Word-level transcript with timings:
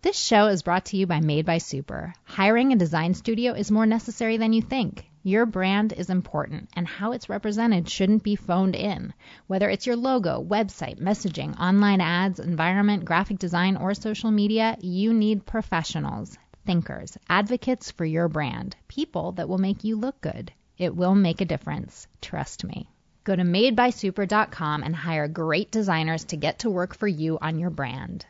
This 0.00 0.16
show 0.16 0.46
is 0.46 0.62
brought 0.62 0.84
to 0.86 0.96
you 0.96 1.08
by 1.08 1.18
Made 1.18 1.44
by 1.44 1.58
Super. 1.58 2.14
Hiring 2.22 2.72
a 2.72 2.76
design 2.76 3.14
studio 3.14 3.52
is 3.54 3.68
more 3.72 3.84
necessary 3.84 4.36
than 4.36 4.52
you 4.52 4.62
think. 4.62 5.04
Your 5.24 5.44
brand 5.44 5.92
is 5.92 6.08
important, 6.08 6.68
and 6.74 6.86
how 6.86 7.10
it's 7.10 7.28
represented 7.28 7.88
shouldn't 7.88 8.22
be 8.22 8.36
phoned 8.36 8.76
in. 8.76 9.12
Whether 9.48 9.68
it's 9.68 9.88
your 9.88 9.96
logo, 9.96 10.40
website, 10.40 11.00
messaging, 11.00 11.58
online 11.58 12.00
ads, 12.00 12.38
environment, 12.38 13.06
graphic 13.06 13.40
design, 13.40 13.76
or 13.76 13.92
social 13.92 14.30
media, 14.30 14.76
you 14.80 15.12
need 15.12 15.44
professionals, 15.44 16.38
thinkers, 16.64 17.18
advocates 17.28 17.90
for 17.90 18.04
your 18.04 18.28
brand, 18.28 18.76
people 18.86 19.32
that 19.32 19.48
will 19.48 19.58
make 19.58 19.82
you 19.82 19.96
look 19.96 20.20
good. 20.20 20.52
It 20.78 20.94
will 20.94 21.16
make 21.16 21.40
a 21.40 21.44
difference. 21.44 22.06
Trust 22.22 22.62
me. 22.62 22.88
Go 23.24 23.34
to 23.34 23.42
madebysuper.com 23.42 24.84
and 24.84 24.94
hire 24.94 25.26
great 25.26 25.72
designers 25.72 26.22
to 26.26 26.36
get 26.36 26.60
to 26.60 26.70
work 26.70 26.94
for 26.94 27.08
you 27.08 27.36
on 27.42 27.58
your 27.58 27.70
brand. 27.70 28.26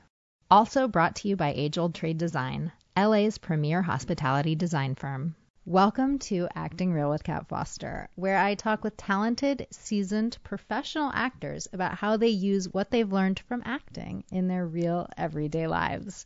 Also 0.50 0.88
brought 0.88 1.14
to 1.14 1.28
you 1.28 1.36
by 1.36 1.52
Age 1.54 1.76
Old 1.76 1.94
Trade 1.94 2.16
Design, 2.16 2.72
LA's 2.96 3.36
premier 3.36 3.82
hospitality 3.82 4.54
design 4.54 4.94
firm. 4.94 5.34
Welcome 5.66 6.18
to 6.20 6.48
Acting 6.54 6.90
Real 6.90 7.10
with 7.10 7.22
Kat 7.22 7.46
Foster, 7.48 8.08
where 8.14 8.38
I 8.38 8.54
talk 8.54 8.82
with 8.82 8.96
talented, 8.96 9.66
seasoned 9.70 10.38
professional 10.42 11.10
actors 11.12 11.68
about 11.74 11.98
how 11.98 12.16
they 12.16 12.28
use 12.28 12.72
what 12.72 12.90
they've 12.90 13.12
learned 13.12 13.40
from 13.40 13.62
acting 13.66 14.24
in 14.32 14.48
their 14.48 14.66
real 14.66 15.06
everyday 15.18 15.66
lives. 15.66 16.24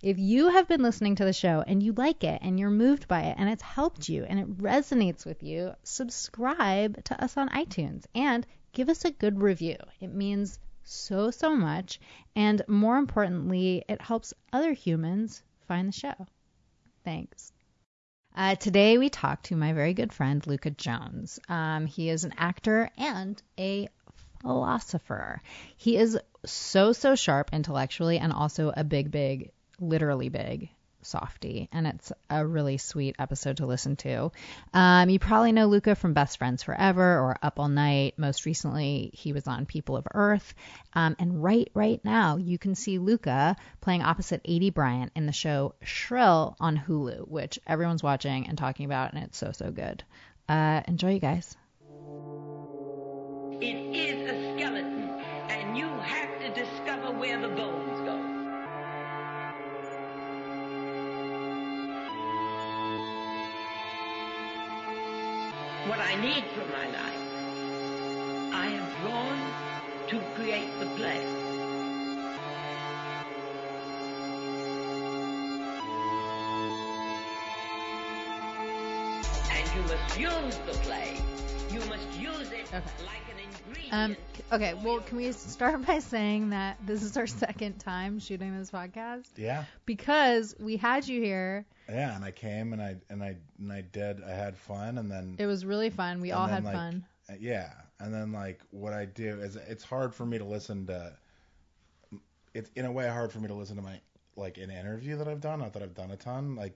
If 0.00 0.20
you 0.20 0.50
have 0.50 0.68
been 0.68 0.82
listening 0.82 1.16
to 1.16 1.24
the 1.24 1.32
show 1.32 1.64
and 1.66 1.82
you 1.82 1.94
like 1.94 2.22
it 2.22 2.42
and 2.42 2.60
you're 2.60 2.70
moved 2.70 3.08
by 3.08 3.22
it 3.22 3.34
and 3.40 3.48
it's 3.48 3.64
helped 3.64 4.08
you 4.08 4.22
and 4.22 4.38
it 4.38 4.58
resonates 4.58 5.26
with 5.26 5.42
you, 5.42 5.74
subscribe 5.82 7.02
to 7.06 7.24
us 7.24 7.36
on 7.36 7.48
iTunes 7.48 8.04
and 8.14 8.46
give 8.72 8.88
us 8.88 9.04
a 9.04 9.10
good 9.10 9.42
review. 9.42 9.78
It 10.00 10.14
means 10.14 10.60
so, 10.84 11.30
so 11.30 11.54
much. 11.54 12.00
And 12.36 12.62
more 12.68 12.96
importantly, 12.96 13.84
it 13.88 14.00
helps 14.00 14.34
other 14.52 14.72
humans 14.72 15.42
find 15.66 15.88
the 15.88 15.92
show. 15.92 16.14
Thanks. 17.04 17.52
Uh, 18.36 18.56
today 18.56 18.98
we 18.98 19.08
talk 19.08 19.42
to 19.44 19.56
my 19.56 19.72
very 19.72 19.94
good 19.94 20.12
friend 20.12 20.44
Luka 20.46 20.70
Jones. 20.70 21.38
Um, 21.48 21.86
he 21.86 22.08
is 22.08 22.24
an 22.24 22.34
actor 22.36 22.90
and 22.98 23.40
a 23.58 23.88
philosopher. 24.40 25.40
He 25.76 25.96
is 25.96 26.18
so 26.44 26.92
so 26.92 27.14
sharp 27.14 27.50
intellectually 27.52 28.18
and 28.18 28.32
also 28.32 28.72
a 28.76 28.82
big 28.84 29.10
big, 29.10 29.52
literally 29.78 30.28
big 30.28 30.68
softy, 31.04 31.68
and 31.72 31.86
it's 31.86 32.12
a 32.30 32.46
really 32.46 32.78
sweet 32.78 33.16
episode 33.18 33.58
to 33.58 33.66
listen 33.66 33.96
to. 33.96 34.32
Um, 34.72 35.10
you 35.10 35.18
probably 35.18 35.52
know 35.52 35.66
Luka 35.66 35.94
from 35.94 36.14
Best 36.14 36.38
Friends 36.38 36.62
Forever 36.62 37.02
or 37.02 37.36
Up 37.42 37.58
All 37.58 37.68
Night. 37.68 38.14
Most 38.16 38.46
recently, 38.46 39.10
he 39.12 39.32
was 39.32 39.46
on 39.46 39.66
People 39.66 39.96
of 39.96 40.06
Earth. 40.12 40.54
Um, 40.94 41.16
and 41.18 41.42
right 41.42 41.70
right 41.74 42.00
now, 42.04 42.36
you 42.36 42.58
can 42.58 42.74
see 42.74 42.98
Luka 42.98 43.56
playing 43.80 44.02
opposite 44.02 44.42
Aidy 44.44 44.72
Bryant 44.72 45.12
in 45.14 45.26
the 45.26 45.32
show 45.32 45.74
Shrill 45.82 46.56
on 46.60 46.76
Hulu, 46.76 47.28
which 47.28 47.58
everyone's 47.66 48.02
watching 48.02 48.46
and 48.46 48.56
talking 48.56 48.86
about, 48.86 49.12
and 49.12 49.24
it's 49.24 49.38
so 49.38 49.52
so 49.52 49.70
good. 49.70 50.04
Uh, 50.48 50.82
enjoy, 50.86 51.14
you 51.14 51.20
guys. 51.20 51.56
It 53.60 53.96
is 53.96 54.30
a 54.30 54.54
skeleton, 54.56 55.08
and 55.48 55.76
you 55.76 55.86
have 55.86 56.38
to 56.40 56.60
discover 56.60 57.12
where 57.12 57.40
the 57.40 57.48
bones 57.48 57.93
What 65.86 65.98
I 66.00 66.14
need 66.14 66.44
from 66.56 66.70
my 66.70 66.86
life, 66.86 67.44
I 68.54 68.66
am 68.68 68.86
drawn 69.02 69.38
to 70.08 70.18
create 70.34 70.70
the 70.80 70.86
play. 70.96 71.20
And 79.50 79.74
you 79.74 79.82
must 79.82 80.18
use 80.18 80.58
the 80.66 80.72
play. 80.86 81.18
You 81.70 81.80
must 81.90 82.10
use 82.18 82.50
it 82.52 82.66
Okay. 82.72 83.04
like. 83.04 83.33
Um, 83.90 84.16
okay, 84.52 84.74
well, 84.82 85.00
can 85.00 85.16
we 85.16 85.30
start 85.32 85.84
by 85.86 85.98
saying 85.98 86.50
that 86.50 86.78
this 86.86 87.02
is 87.02 87.16
our 87.16 87.26
second 87.26 87.78
time 87.78 88.18
shooting 88.18 88.56
this 88.58 88.70
podcast? 88.70 89.28
Yeah, 89.36 89.64
Because 89.86 90.54
we 90.58 90.76
had 90.76 91.06
you 91.06 91.20
here. 91.20 91.64
yeah, 91.88 92.14
and 92.14 92.24
I 92.24 92.30
came 92.30 92.72
and 92.72 92.82
I 92.82 92.96
and 93.10 93.22
I 93.22 93.36
and 93.58 93.72
I 93.72 93.82
did. 93.82 94.22
I 94.22 94.30
had 94.30 94.56
fun, 94.56 94.98
and 94.98 95.10
then 95.10 95.36
It 95.38 95.46
was 95.46 95.64
really 95.64 95.90
fun. 95.90 96.20
We 96.20 96.32
all 96.32 96.46
had 96.46 96.64
like, 96.64 96.74
fun. 96.74 97.04
Yeah, 97.38 97.70
and 98.00 98.12
then 98.12 98.32
like 98.32 98.60
what 98.70 98.92
I 98.92 99.04
do 99.04 99.40
is 99.40 99.56
it's 99.56 99.84
hard 99.84 100.14
for 100.14 100.26
me 100.26 100.38
to 100.38 100.44
listen 100.44 100.86
to. 100.86 101.12
It's 102.54 102.70
in 102.76 102.84
a 102.84 102.92
way 102.92 103.08
hard 103.08 103.32
for 103.32 103.40
me 103.40 103.48
to 103.48 103.54
listen 103.54 103.76
to 103.76 103.82
my 103.82 104.00
like 104.36 104.58
an 104.58 104.70
interview 104.70 105.16
that 105.16 105.28
I've 105.28 105.40
done. 105.40 105.60
Not 105.60 105.72
that 105.74 105.82
I've 105.82 105.94
done 105.94 106.10
a 106.10 106.16
ton. 106.16 106.56
Like 106.56 106.74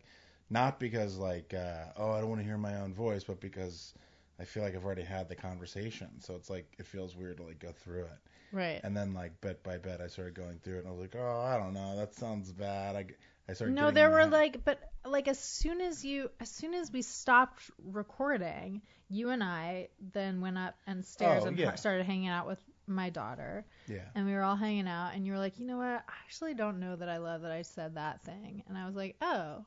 not 0.50 0.78
because 0.80 1.16
like 1.16 1.54
uh, 1.54 1.84
oh 1.96 2.10
I 2.12 2.20
don't 2.20 2.28
want 2.28 2.40
to 2.40 2.46
hear 2.46 2.58
my 2.58 2.76
own 2.76 2.94
voice, 2.94 3.24
but 3.24 3.40
because 3.40 3.94
I 4.40 4.44
feel 4.44 4.62
like 4.62 4.74
I've 4.76 4.84
already 4.84 5.02
had 5.02 5.28
the 5.28 5.34
conversation. 5.34 6.20
So 6.20 6.34
it's 6.36 6.48
like 6.48 6.72
it 6.78 6.86
feels 6.86 7.16
weird 7.16 7.38
to 7.38 7.42
like 7.44 7.58
go 7.58 7.72
through 7.72 8.04
it. 8.04 8.18
Right. 8.52 8.80
And 8.82 8.96
then 8.96 9.12
like 9.14 9.40
bit 9.40 9.62
by 9.62 9.78
bit, 9.78 10.00
I 10.00 10.06
started 10.06 10.34
going 10.34 10.58
through 10.62 10.76
it, 10.76 10.78
and 10.80 10.88
I 10.88 10.90
was 10.92 11.00
like, 11.00 11.16
oh, 11.18 11.40
I 11.40 11.58
don't 11.58 11.74
know, 11.74 11.96
that 11.96 12.14
sounds 12.14 12.52
bad. 12.52 12.96
I, 12.96 13.06
I 13.48 13.52
started. 13.52 13.74
No, 13.74 13.90
there 13.90 14.10
were 14.10 14.18
mad. 14.18 14.32
like, 14.32 14.64
but 14.64 14.80
like 15.04 15.28
as 15.28 15.38
soon 15.38 15.80
as 15.80 16.04
you, 16.04 16.30
as 16.40 16.48
soon 16.50 16.74
as 16.74 16.90
we 16.90 17.02
stopped 17.02 17.70
recording, 17.84 18.82
you 19.08 19.30
and 19.30 19.42
I 19.42 19.88
then 20.12 20.40
went 20.40 20.56
up 20.56 20.76
and 20.86 21.04
stairs 21.04 21.44
Oh, 21.44 21.48
and 21.48 21.58
yeah. 21.58 21.74
started 21.74 22.06
hanging 22.06 22.28
out 22.28 22.46
with 22.46 22.58
my 22.86 23.10
daughter, 23.10 23.66
yeah. 23.86 23.98
and 24.14 24.24
we 24.24 24.32
were 24.32 24.42
all 24.42 24.56
hanging 24.56 24.88
out, 24.88 25.14
and 25.14 25.26
you 25.26 25.32
were 25.32 25.38
like, 25.38 25.58
you 25.58 25.66
know 25.66 25.76
what? 25.76 25.86
I 25.86 26.12
actually 26.24 26.54
don't 26.54 26.80
know 26.80 26.96
that 26.96 27.08
I 27.08 27.18
love 27.18 27.42
that 27.42 27.52
I 27.52 27.62
said 27.62 27.96
that 27.96 28.22
thing, 28.22 28.62
and 28.68 28.78
I 28.78 28.86
was 28.86 28.94
like, 28.94 29.16
oh. 29.20 29.64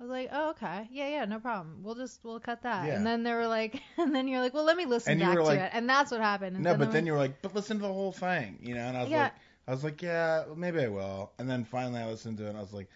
I 0.00 0.02
was 0.02 0.10
like, 0.10 0.30
oh, 0.32 0.50
okay. 0.52 0.88
Yeah, 0.90 1.08
yeah, 1.10 1.24
no 1.26 1.38
problem. 1.40 1.82
We'll 1.82 1.94
just, 1.94 2.24
we'll 2.24 2.40
cut 2.40 2.62
that. 2.62 2.86
Yeah. 2.86 2.94
And 2.96 3.06
then 3.06 3.22
they 3.22 3.34
were 3.34 3.46
like, 3.46 3.82
and 3.98 4.14
then 4.14 4.28
you're 4.28 4.40
like, 4.40 4.54
well, 4.54 4.64
let 4.64 4.78
me 4.78 4.86
listen 4.86 5.12
And 5.12 5.20
back 5.20 5.36
to 5.36 5.42
like- 5.44 5.58
it. 5.60 5.70
And 5.74 5.86
that's 5.88 6.10
what 6.10 6.20
happened. 6.22 6.56
And 6.56 6.64
No, 6.64 6.72
so 6.72 6.78
but 6.78 6.90
then 6.90 7.02
we- 7.04 7.08
you 7.08 7.12
were 7.12 7.18
like, 7.18 7.42
but 7.42 7.54
listen 7.54 7.76
to 7.76 7.82
the 7.82 7.92
whole 7.92 8.12
thing, 8.12 8.58
you 8.62 8.74
know. 8.74 8.80
And 8.80 8.96
I 8.96 9.02
was 9.02 9.10
Yeah. 9.10 9.24
like, 9.24 9.32
I 9.68 9.70
was 9.72 9.84
like, 9.84 10.00
yeah, 10.00 10.46
well, 10.46 10.56
maybe 10.56 10.80
I 10.80 10.88
will. 10.88 11.32
And 11.38 11.48
then 11.50 11.64
finally, 11.64 12.00
I 12.00 12.06
listened 12.08 12.38
to 12.38 12.46
it, 12.46 12.48
and 12.48 12.56
I 12.56 12.62
was 12.62 12.72
like, 12.72 12.88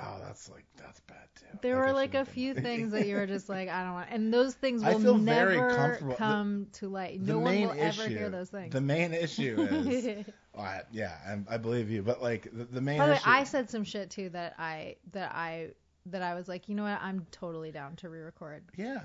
oh, 0.00 0.16
that's 0.24 0.48
like 0.48 0.64
that's 0.76 1.00
bad 1.00 1.16
too. 1.36 1.58
There 1.60 1.76
were 1.76 1.92
like 1.92 2.14
a 2.14 2.24
few 2.24 2.54
things 2.54 2.92
that 2.92 3.06
you 3.06 3.16
were 3.16 3.26
just 3.26 3.48
like, 3.48 3.68
I 3.68 3.82
don't 3.84 3.92
want, 3.94 4.08
and 4.10 4.32
those 4.32 4.54
things 4.54 4.82
will 4.84 5.18
never 5.18 5.74
comfortable. 5.76 6.10
The- 6.12 6.16
come 6.16 6.66
to 6.74 6.88
light. 6.88 7.20
No 7.20 7.40
one 7.40 7.60
will 7.60 7.74
ever 7.76 8.06
hear 8.08 8.30
those 8.30 8.48
things. 8.48 8.72
The 8.72 8.80
main 8.80 9.12
issue 9.12 9.60
is, 9.70 10.24
I, 10.56 10.82
yeah, 10.92 11.16
I, 11.48 11.54
I 11.54 11.58
believe 11.58 11.90
you, 11.90 12.02
but 12.02 12.22
like 12.22 12.48
the, 12.52 12.64
the 12.64 12.80
main 12.80 12.98
By 12.98 13.06
the 13.06 13.12
way. 13.14 13.20
I 13.26 13.44
said 13.44 13.68
some 13.70 13.84
shit 13.84 14.10
too 14.10 14.30
that 14.30 14.54
I 14.58 14.96
that 15.12 15.32
I 15.34 15.70
that 16.06 16.22
I 16.22 16.34
was 16.34 16.48
like, 16.48 16.68
you 16.68 16.74
know 16.74 16.82
what, 16.84 17.00
I'm 17.00 17.26
totally 17.30 17.70
down 17.72 17.96
to 17.96 18.08
re-record. 18.08 18.62
yeah, 18.76 19.00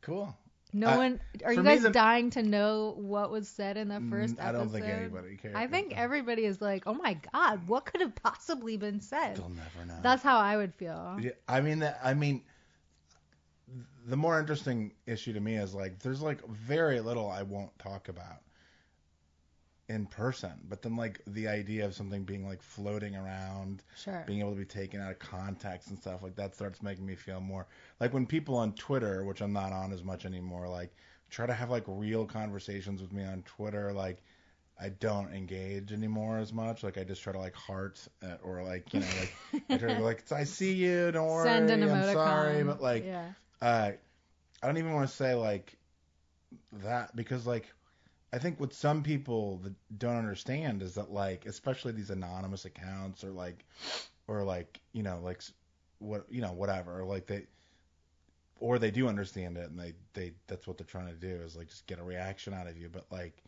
cool. 0.00 0.36
No 0.74 0.86
I- 0.88 0.96
one, 0.96 1.20
are 1.44 1.52
you 1.52 1.62
guys 1.62 1.82
the- 1.82 1.90
dying 1.90 2.30
to 2.30 2.42
know 2.42 2.94
what 2.96 3.30
was 3.30 3.46
said 3.46 3.76
in 3.76 3.88
the 3.88 3.96
Mm, 3.96 4.08
first 4.10 4.34
episode? 4.38 4.48
I 4.48 4.52
don't 4.52 4.68
think 4.70 4.86
anybody 4.86 5.36
cares. 5.36 5.54
I 5.54 5.66
think 5.66 5.94
everybody 5.96 6.44
is 6.46 6.62
like, 6.62 6.84
oh 6.86 6.94
my 6.94 7.18
god, 7.32 7.68
what 7.68 7.84
could 7.84 8.00
have 8.00 8.14
possibly 8.14 8.78
been 8.78 9.00
said? 9.00 9.36
They'll 9.36 9.50
never 9.50 9.84
know. 9.86 9.98
That's 10.02 10.22
how 10.22 10.38
I 10.38 10.56
would 10.56 10.74
feel. 10.74 11.18
Yeah, 11.20 11.32
I 11.46 11.60
mean 11.60 11.80
that. 11.80 12.00
I 12.02 12.14
mean, 12.14 12.42
the 14.06 14.16
more 14.16 14.40
interesting 14.40 14.92
issue 15.06 15.32
to 15.34 15.40
me 15.40 15.56
is 15.56 15.74
like 15.74 15.98
there's 16.00 16.22
like 16.22 16.46
very 16.48 17.00
little 17.00 17.30
I 17.30 17.42
won't 17.42 17.78
talk 17.78 18.08
about 18.08 18.40
in 19.88 20.06
person, 20.06 20.52
but 20.68 20.82
then 20.82 20.96
like 20.96 21.20
the 21.26 21.48
idea 21.48 21.84
of 21.84 21.94
something 21.94 22.24
being 22.24 22.46
like 22.46 22.62
floating 22.62 23.16
around, 23.16 23.82
Sure. 23.96 24.24
being 24.26 24.40
able 24.40 24.52
to 24.52 24.56
be 24.58 24.64
taken 24.64 25.00
out 25.00 25.10
of 25.10 25.18
context 25.18 25.88
and 25.88 25.98
stuff 25.98 26.22
like 26.22 26.36
that 26.36 26.54
starts 26.54 26.82
making 26.82 27.04
me 27.04 27.14
feel 27.14 27.40
more 27.40 27.66
like 28.00 28.12
when 28.14 28.26
people 28.26 28.56
on 28.56 28.72
Twitter, 28.74 29.24
which 29.24 29.40
I'm 29.40 29.52
not 29.52 29.72
on 29.72 29.92
as 29.92 30.02
much 30.04 30.24
anymore, 30.24 30.68
like 30.68 30.94
try 31.30 31.46
to 31.46 31.54
have 31.54 31.70
like 31.70 31.84
real 31.86 32.24
conversations 32.26 33.00
with 33.02 33.12
me 33.12 33.24
on 33.24 33.42
Twitter, 33.42 33.92
like. 33.92 34.22
I 34.80 34.88
don't 34.88 35.32
engage 35.32 35.92
anymore 35.92 36.38
as 36.38 36.52
much. 36.52 36.82
Like 36.82 36.98
I 36.98 37.04
just 37.04 37.22
try 37.22 37.32
to 37.32 37.38
like 37.38 37.54
heart 37.54 38.04
uh, 38.20 38.36
or 38.42 38.64
like 38.64 38.92
you 38.92 38.98
know 39.00 39.06
like 39.20 39.62
I 39.70 39.76
try 39.76 39.90
to 39.90 39.96
be 39.96 40.02
like 40.02 40.32
I 40.32 40.42
see 40.42 40.72
you, 40.72 41.12
don't 41.12 41.28
worry, 41.28 41.44
Send 41.68 41.70
an 41.70 41.82
I'm 41.88 42.12
sorry, 42.12 42.64
but 42.64 42.82
like 42.82 43.04
yeah. 43.04 43.26
uh, 43.60 43.92
I 44.62 44.66
don't 44.66 44.78
even 44.78 44.92
want 44.92 45.08
to 45.08 45.14
say 45.14 45.34
like 45.34 45.76
that 46.82 47.14
because 47.14 47.46
like 47.46 47.72
I 48.32 48.38
think 48.38 48.58
what 48.58 48.72
some 48.72 49.02
people 49.02 49.60
don't 49.98 50.16
understand 50.16 50.82
is 50.82 50.94
that 50.94 51.10
like 51.10 51.46
especially 51.46 51.92
these 51.92 52.10
anonymous 52.10 52.64
accounts 52.64 53.24
or 53.24 53.30
like 53.30 53.64
or 54.26 54.42
like 54.42 54.80
you 54.92 55.02
know 55.02 55.20
like 55.22 55.42
what 55.98 56.26
you 56.30 56.40
know 56.40 56.52
whatever 56.52 57.04
like 57.04 57.26
they 57.26 57.46
or 58.62 58.78
they 58.78 58.92
do 58.92 59.08
understand 59.08 59.56
it 59.56 59.68
and 59.68 59.78
they 59.78 59.92
they 60.14 60.32
that's 60.46 60.66
what 60.66 60.78
they're 60.78 60.86
trying 60.86 61.08
to 61.08 61.14
do 61.14 61.42
is 61.42 61.56
like 61.56 61.68
just 61.68 61.86
get 61.88 61.98
a 61.98 62.02
reaction 62.02 62.54
out 62.54 62.68
of 62.68 62.78
you. 62.78 62.88
But 62.88 63.06
like 63.10 63.42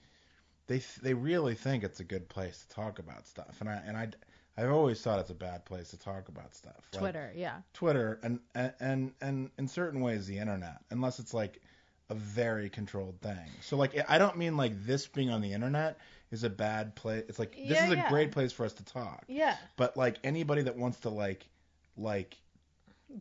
they 0.66 0.82
they 1.02 1.14
really 1.14 1.54
think 1.54 1.84
it's 1.84 2.00
a 2.00 2.04
good 2.04 2.28
place 2.28 2.66
to 2.66 2.74
talk 2.74 2.98
about 2.98 3.26
stuff. 3.26 3.56
And 3.60 3.68
I 3.68 3.80
and 3.86 3.96
I 3.96 4.08
I've 4.56 4.72
always 4.72 5.00
thought 5.00 5.20
it's 5.20 5.30
a 5.30 5.34
bad 5.34 5.64
place 5.64 5.90
to 5.90 5.98
talk 5.98 6.28
about 6.28 6.54
stuff. 6.54 6.88
Like, 6.92 7.00
Twitter, 7.00 7.32
yeah. 7.34 7.58
Twitter 7.72 8.18
and, 8.24 8.40
and 8.56 8.72
and 8.80 9.12
and 9.20 9.50
in 9.56 9.68
certain 9.68 10.00
ways 10.00 10.26
the 10.26 10.38
internet, 10.38 10.82
unless 10.90 11.20
it's 11.20 11.32
like 11.32 11.62
a 12.14 12.18
very 12.18 12.68
controlled 12.68 13.20
thing. 13.20 13.50
So 13.60 13.76
like 13.76 13.92
I 14.08 14.18
don't 14.18 14.36
mean 14.36 14.56
like 14.56 14.84
this 14.86 15.06
being 15.06 15.30
on 15.30 15.40
the 15.40 15.52
internet. 15.52 15.98
is 16.30 16.44
a 16.44 16.50
bad 16.50 16.94
place. 16.96 17.24
It's 17.28 17.38
like 17.38 17.52
this 17.52 17.78
Yeah, 17.78 17.84
is 17.86 17.92
a 17.92 17.96
yeah. 17.96 18.08
great 18.08 18.32
place 18.32 18.52
for 18.52 18.64
us 18.66 18.72
to 18.74 18.84
talk. 18.84 19.24
Yeah. 19.28 19.56
But 19.76 19.96
like 19.96 20.16
anybody 20.24 20.62
that 20.62 20.76
wants 20.76 21.00
to 21.00 21.10
like 21.10 21.46
like 21.96 22.36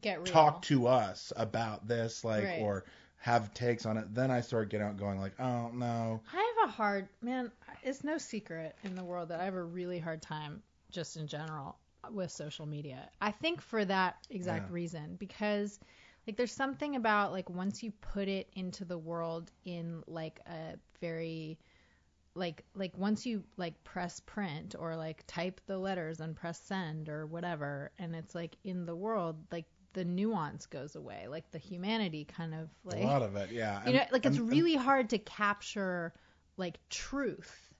Get 0.01 0.17
real. 0.21 0.25
talk 0.33 0.61
to 0.63 0.87
us 0.87 1.31
about 1.35 1.87
this 1.87 2.23
like 2.23 2.43
Right. 2.45 2.61
or 2.61 2.85
have 3.17 3.53
takes 3.53 3.85
on 3.85 3.97
it, 3.97 4.13
then 4.13 4.31
I 4.31 4.41
start 4.41 4.69
getting 4.69 4.87
out 4.87 4.97
going 4.97 5.19
like, 5.19 5.39
oh 5.39 5.69
no, 5.73 6.21
I 6.33 6.53
have 6.59 6.69
a 6.69 6.71
hard 6.71 7.07
man. 7.21 7.51
It's 7.83 8.03
no 8.03 8.17
secret 8.17 8.75
in 8.83 8.95
the 8.95 9.03
world 9.03 9.29
that 9.29 9.39
I 9.39 9.45
have 9.45 9.53
a 9.55 9.63
really 9.63 9.99
hard 9.99 10.21
time, 10.21 10.61
just 10.91 11.15
in 11.17 11.27
general, 11.27 11.77
with 12.11 12.31
social 12.31 12.65
media. 12.65 13.09
I 13.21 13.31
think 13.31 13.61
for 13.61 13.85
that 13.85 14.17
exact 14.29 14.69
Yeah. 14.69 14.73
reason, 14.73 15.15
because 15.19 15.79
like 16.27 16.37
there's 16.37 16.51
something 16.51 16.95
about 16.95 17.31
like 17.31 17.49
once 17.49 17.83
you 17.83 17.91
put 18.01 18.27
it 18.27 18.49
into 18.55 18.85
the 18.85 18.97
world 18.97 19.51
in 19.65 20.03
like 20.07 20.39
a 20.47 20.75
very 20.99 21.57
like 22.35 22.63
like 22.73 22.97
once 22.97 23.25
you 23.25 23.43
like 23.57 23.81
press 23.83 24.19
print 24.21 24.75
or 24.77 24.95
like 24.95 25.23
type 25.27 25.61
the 25.67 25.77
letters 25.77 26.19
and 26.19 26.35
press 26.35 26.59
send 26.59 27.09
or 27.09 27.25
whatever 27.25 27.91
and 27.99 28.15
it's 28.15 28.33
like 28.33 28.55
in 28.63 28.85
the 28.85 28.95
world 28.95 29.35
like 29.51 29.65
the 29.93 30.03
nuance 30.03 30.65
goes 30.65 30.95
away 30.95 31.27
like 31.27 31.49
the 31.51 31.59
humanity 31.59 32.25
kind 32.25 32.55
of 32.55 32.69
like 32.83 33.03
a 33.03 33.05
lot 33.05 33.21
of 33.21 33.35
it, 33.35 33.51
yeah. 33.51 33.85
you 33.85 33.93
know 33.93 34.03
like 34.11 34.25
it's 34.25 34.39
really 34.39 34.75
hard 34.75 35.09
to 35.09 35.19
capture 35.19 36.11
like 36.57 36.79
truth 36.89 37.71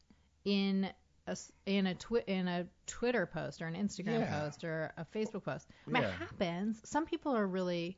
in 0.45 0.87
a, 1.25 1.37
in 1.65 1.87
a 1.87 1.95
twi- 1.95 2.23
in 2.27 2.47
a 2.47 2.67
Twitter 2.85 3.25
post 3.25 3.61
or 3.61 3.67
an 3.67 3.75
Instagram 3.75 4.19
Yeah. 4.19 4.39
post 4.41 4.63
or 4.63 4.91
a 4.97 5.05
Facebook 5.05 5.43
post. 5.45 5.67
I 5.87 5.91
mean, 5.91 6.03
Yeah. 6.03 6.09
it 6.09 6.13
happens. 6.15 6.81
Some 6.83 7.05
people 7.05 7.35
are 7.35 7.47
really 7.47 7.97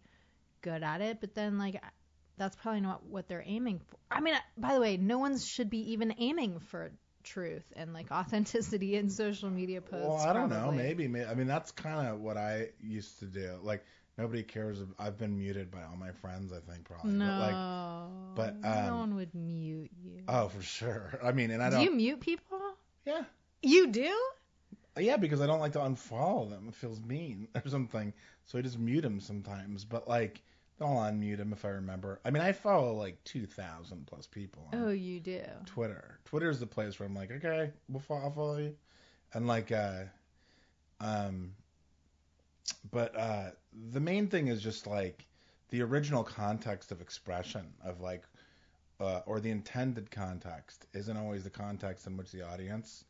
good 0.66 0.84
at 0.84 1.02
it, 1.02 1.22
but 1.22 1.36
then 1.36 1.58
like 1.58 1.82
that's 2.38 2.56
probably 2.56 2.82
not 2.82 3.06
what 3.06 3.28
they're 3.28 3.44
aiming 3.46 3.80
for. 3.80 3.98
I 4.12 4.20
mean, 4.20 4.36
by 4.58 4.74
the 4.74 4.82
way, 4.82 4.98
no 4.98 5.20
one 5.20 5.38
should 5.38 5.70
be 5.70 5.94
even 5.94 6.16
aiming 6.18 6.60
for 6.60 6.92
truth 7.24 7.64
and 7.76 7.94
like 7.94 8.12
authenticity 8.12 8.96
in 8.96 9.10
social 9.10 9.50
media 9.50 9.82
posts. 9.82 10.08
Well, 10.08 10.18
I 10.18 10.34
don't 10.34 10.50
know. 10.50 10.56
probably. 10.56 10.78
Maybe, 10.84 11.26
I 11.26 11.36
mean, 11.36 11.48
that's 11.48 11.72
kind 11.72 12.08
of 12.08 12.20
what 12.20 12.38
I 12.38 12.70
used 12.82 13.20
to 13.20 13.26
do. 13.26 13.60
Like 13.62 13.86
nobody 14.18 14.44
cares. 14.44 14.82
If, 14.82 14.88
I've 14.98 15.18
been 15.18 15.38
muted 15.38 15.72
by 15.72 15.84
all 15.84 15.96
my 15.96 16.12
friends. 16.12 16.52
I 16.52 16.60
think 16.72 16.86
probably. 16.86 17.14
No, 17.14 18.10
But 18.36 18.46
like, 18.46 18.62
but, 18.62 18.70
no 18.70 18.94
um, 18.94 19.00
one 19.00 19.16
would 19.16 19.36
mute 19.36 19.92
you. 20.04 20.24
oh, 20.28 20.48
for 20.50 20.62
sure. 20.62 21.20
I 21.24 21.32
mean, 21.32 21.52
and 21.52 21.62
I 21.62 21.70
do 21.70 21.76
don't. 21.76 21.86
Do 21.86 21.92
you 21.92 21.98
mute 21.98 22.20
people? 22.20 22.60
Yeah. 23.06 23.24
You 23.62 23.88
do? 23.88 24.14
Yeah, 24.98 25.18
because 25.18 25.42
I 25.42 25.48
don't 25.48 25.60
like 25.60 25.74
to 25.74 25.80
unfollow 25.80 26.50
them. 26.50 26.68
It 26.70 26.76
feels 26.76 27.02
mean 27.02 27.48
or 27.56 27.70
something. 27.70 28.14
So 28.46 28.58
I 28.58 28.62
just 28.62 28.80
mute 28.80 29.02
them 29.02 29.20
sometimes. 29.20 29.84
But 29.84 30.08
like, 30.08 30.42
I'll 30.82 30.98
unmute 31.12 31.38
him 31.40 31.54
if 31.54 31.64
I 31.64 31.70
remember. 31.70 32.20
I 32.26 32.32
mean, 32.32 32.44
I 32.44 32.52
follow 32.52 32.94
like 32.96 33.24
2,000 33.24 34.06
plus 34.08 34.28
people 34.28 34.70
on 34.74 34.82
Oh, 34.84 34.90
you 34.90 35.20
do. 35.20 35.42
Twitter. 35.66 36.20
Twitter 36.26 36.50
is 36.50 36.60
the 36.60 36.66
place 36.68 37.00
where 37.00 37.08
I'm 37.08 37.16
like, 37.16 37.32
okay, 37.32 37.72
we'll 37.90 38.02
follow, 38.02 38.22
I'll 38.24 38.32
follow 38.32 38.58
you. 38.58 38.76
And 39.34 39.48
like, 39.48 39.72
uh, 39.72 40.04
um, 41.00 41.54
but 42.92 43.16
uh, 43.18 43.52
the 43.92 44.00
main 44.00 44.28
thing 44.28 44.48
is 44.48 44.62
just 44.62 44.88
like 44.88 45.26
the 45.70 45.82
original 45.82 46.24
context 46.24 46.92
of 46.92 47.02
expression 47.02 47.66
of 47.84 48.02
like, 48.02 48.24
uh, 49.00 49.22
or 49.26 49.40
the 49.40 49.52
intended 49.52 50.10
context 50.12 50.88
isn't 50.94 51.18
always 51.18 51.44
the 51.44 51.50
context 51.50 52.08
in 52.08 52.18
which 52.18 52.32
the 52.32 52.42
audience 52.42 53.06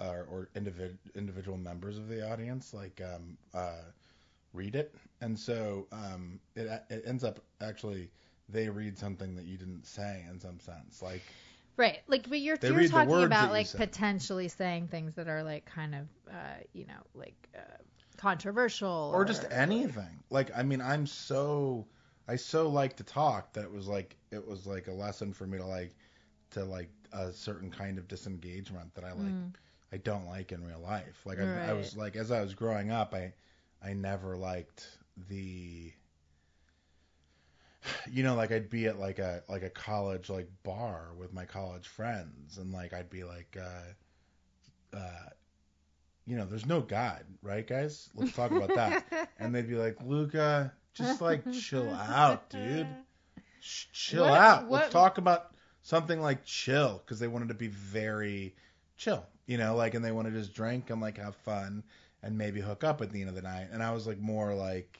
uh, 0.00 0.22
or 0.28 0.48
individ- 0.54 0.98
individual 1.14 1.56
members 1.56 1.98
of 1.98 2.08
the 2.08 2.28
audience 2.30 2.74
like 2.74 3.00
um, 3.02 3.36
uh, 3.54 3.82
read 4.56 4.76
it, 4.76 4.94
and 5.20 5.38
so 5.38 5.88
um, 5.92 6.40
it 6.56 6.68
it 6.90 7.04
ends 7.06 7.24
up 7.24 7.40
actually 7.60 8.10
they 8.48 8.68
read 8.68 8.98
something 8.98 9.36
that 9.36 9.46
you 9.46 9.58
didn't 9.58 9.86
say 9.86 10.24
in 10.30 10.40
some 10.40 10.60
sense, 10.60 11.02
like 11.02 11.34
Right. 11.76 12.00
Like, 12.08 12.28
but 12.28 12.40
you're 12.40 12.56
you're 12.56 12.84
talking 12.84 13.22
about 13.22 13.52
like 13.52 13.72
say. 13.72 13.78
potentially 13.78 14.48
saying 14.48 14.88
things 14.88 15.14
that 15.16 15.28
are 15.28 15.42
like 15.42 15.64
kind 15.66 15.94
of, 15.94 16.08
uh, 16.30 16.60
you 16.72 16.86
know, 16.86 17.00
like 17.14 17.48
uh, 17.56 17.60
controversial 18.16 19.10
or 19.12 19.24
just 19.24 19.44
anything. 19.50 20.22
Like 20.30 20.50
I 20.56 20.62
mean, 20.62 20.80
I'm 20.80 21.06
so 21.06 21.86
I 22.28 22.36
so 22.36 22.68
like 22.68 22.96
to 22.96 23.04
talk 23.04 23.52
that 23.54 23.64
it 23.64 23.72
was 23.72 23.88
like 23.88 24.16
it 24.30 24.46
was 24.46 24.66
like 24.66 24.88
a 24.88 24.92
lesson 24.92 25.32
for 25.32 25.46
me 25.46 25.58
to 25.58 25.66
like 25.66 25.94
to 26.50 26.64
like 26.64 26.90
a 27.12 27.32
certain 27.32 27.70
kind 27.70 27.98
of 27.98 28.08
disengagement 28.08 28.94
that 28.94 29.04
I 29.04 29.12
like 29.12 29.36
Mm. 29.36 29.54
I 29.92 29.98
don't 29.98 30.26
like 30.26 30.52
in 30.52 30.64
real 30.64 30.80
life. 30.80 31.22
Like 31.24 31.38
I, 31.40 31.48
I 31.70 31.72
was 31.74 31.96
like 31.96 32.16
as 32.16 32.30
I 32.30 32.40
was 32.40 32.54
growing 32.54 32.90
up, 32.90 33.14
I 33.14 33.32
I 33.84 33.92
never 33.92 34.36
liked 34.36 34.86
the 35.28 35.92
you 38.10 38.22
know 38.24 38.34
like 38.34 38.50
I'd 38.50 38.68
be 38.68 38.86
at 38.86 38.98
like 38.98 39.18
a 39.18 39.42
like 39.48 39.62
a 39.62 39.70
college 39.70 40.28
like 40.28 40.48
bar 40.64 41.10
with 41.16 41.32
my 41.32 41.44
college 41.44 41.86
friends 41.86 42.58
and 42.58 42.72
like 42.72 42.92
I'd 42.92 43.10
be 43.10 43.22
like 43.24 43.56
uh 43.60 44.96
uh 44.96 45.28
you 46.26 46.36
know 46.36 46.44
there's 46.46 46.66
no 46.66 46.80
god 46.80 47.24
right 47.42 47.66
guys? 47.66 48.08
Let's 48.14 48.32
talk 48.34 48.50
about 48.50 48.74
that. 48.74 49.04
And 49.38 49.54
they'd 49.54 49.68
be 49.68 49.76
like 49.76 49.98
Luka 50.04 50.72
just 50.94 51.20
like 51.20 51.50
chill 51.52 51.92
out 51.94 52.48
dude. 52.50 52.88
Sh- 53.60 53.84
chill 53.92 54.24
What- 54.24 54.40
out. 54.40 54.62
What- 54.66 54.80
let's 54.80 54.92
talk 54.92 55.18
about 55.18 55.52
something 55.82 56.20
like 56.20 56.44
chill 56.44 57.00
because 57.04 57.20
they 57.20 57.28
wanted 57.28 57.48
to 57.48 57.54
be 57.54 57.68
very 57.68 58.56
chill 58.96 59.24
you 59.46 59.58
know 59.58 59.76
like 59.76 59.94
and 59.94 60.04
they 60.04 60.10
wanted 60.10 60.32
to 60.32 60.40
just 60.40 60.54
drink 60.54 60.90
and 60.90 61.00
like 61.00 61.18
have 61.18 61.36
fun 61.36 61.84
and 62.26 62.36
maybe 62.36 62.60
hook 62.60 62.84
up 62.84 63.00
at 63.00 63.10
the 63.12 63.20
end 63.20 63.28
of 63.28 63.36
the 63.36 63.42
night 63.42 63.68
and 63.72 63.82
I 63.82 63.92
was 63.92 64.06
like 64.06 64.18
more 64.18 64.54
like 64.54 64.98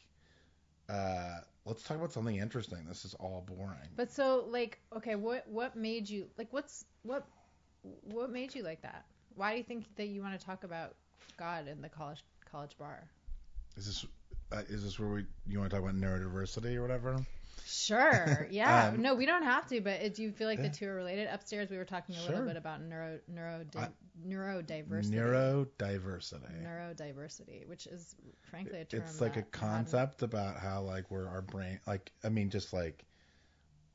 uh 0.89 1.39
let's 1.65 1.83
talk 1.83 1.97
about 1.97 2.13
something 2.13 2.37
interesting 2.37 2.79
this 2.89 3.05
is 3.05 3.15
all 3.15 3.45
boring 3.47 3.91
But 3.97 4.11
so, 4.13 4.47
like, 4.49 4.79
okay, 4.97 5.17
what 5.17 5.47
what 5.49 5.77
made 5.77 6.09
you 6.09 6.29
like? 6.39 6.49
What's 6.53 6.85
what 7.03 7.27
what 8.03 8.31
made 8.31 8.55
you 8.55 8.63
like 8.63 8.83
that? 8.83 9.05
Why 9.35 9.53
do 9.53 9.59
you 9.59 9.65
think 9.65 9.85
that 9.97 10.07
you 10.07 10.23
want 10.23 10.39
to 10.39 10.47
talk 10.47 10.65
about 10.65 10.95
God 11.37 11.69
in 11.69 11.83
the 11.83 11.89
college 11.89 12.25
college 12.51 12.77
bar? 12.79 13.05
Is 13.77 13.87
this 13.87 14.07
uh, 14.53 14.63
is 14.69 14.85
this 14.85 14.99
where 14.99 15.09
we 15.09 15.25
you 15.47 15.59
want 15.59 15.71
to 15.71 15.77
talk 15.77 15.85
about 15.85 15.97
neurodiversity 16.01 16.77
or 16.77 16.83
whatever? 16.83 17.17
Sure. 17.67 18.47
Yeah. 18.51 18.89
Um, 18.89 19.03
no, 19.03 19.15
we 19.15 19.27
don't 19.27 19.43
have 19.43 19.67
to. 19.69 19.81
But 19.81 20.15
do 20.15 20.23
you 20.23 20.31
feel 20.31 20.47
like 20.47 20.63
the 20.63 20.69
two 20.69 20.87
are 20.89 20.95
related? 20.95 21.29
Upstairs, 21.33 21.69
we 21.69 21.77
were 21.77 21.85
talking 21.85 22.15
a 22.15 22.19
Sure. 22.21 22.31
little 22.31 22.47
bit 22.47 22.57
about 22.57 22.81
neuro 22.81 23.19
neuro 23.29 23.65
I- 23.77 23.89
neurodiversity. 24.27 25.11
Neurodiversity. 25.11 26.65
neurodiversity, 26.65 27.67
which 27.69 27.87
is 27.87 28.15
frankly 28.51 28.81
a 28.81 28.85
term. 28.85 29.03
It's 29.03 29.21
like 29.21 29.37
a 29.37 29.43
concept 29.43 30.23
about 30.23 30.59
how 30.59 30.83
like 30.83 31.11
where 31.11 31.29
our 31.29 31.43
brain 31.43 31.81
like 31.87 32.13
I 32.23 32.29
mean 32.29 32.51
just 32.51 32.73
like 32.73 33.05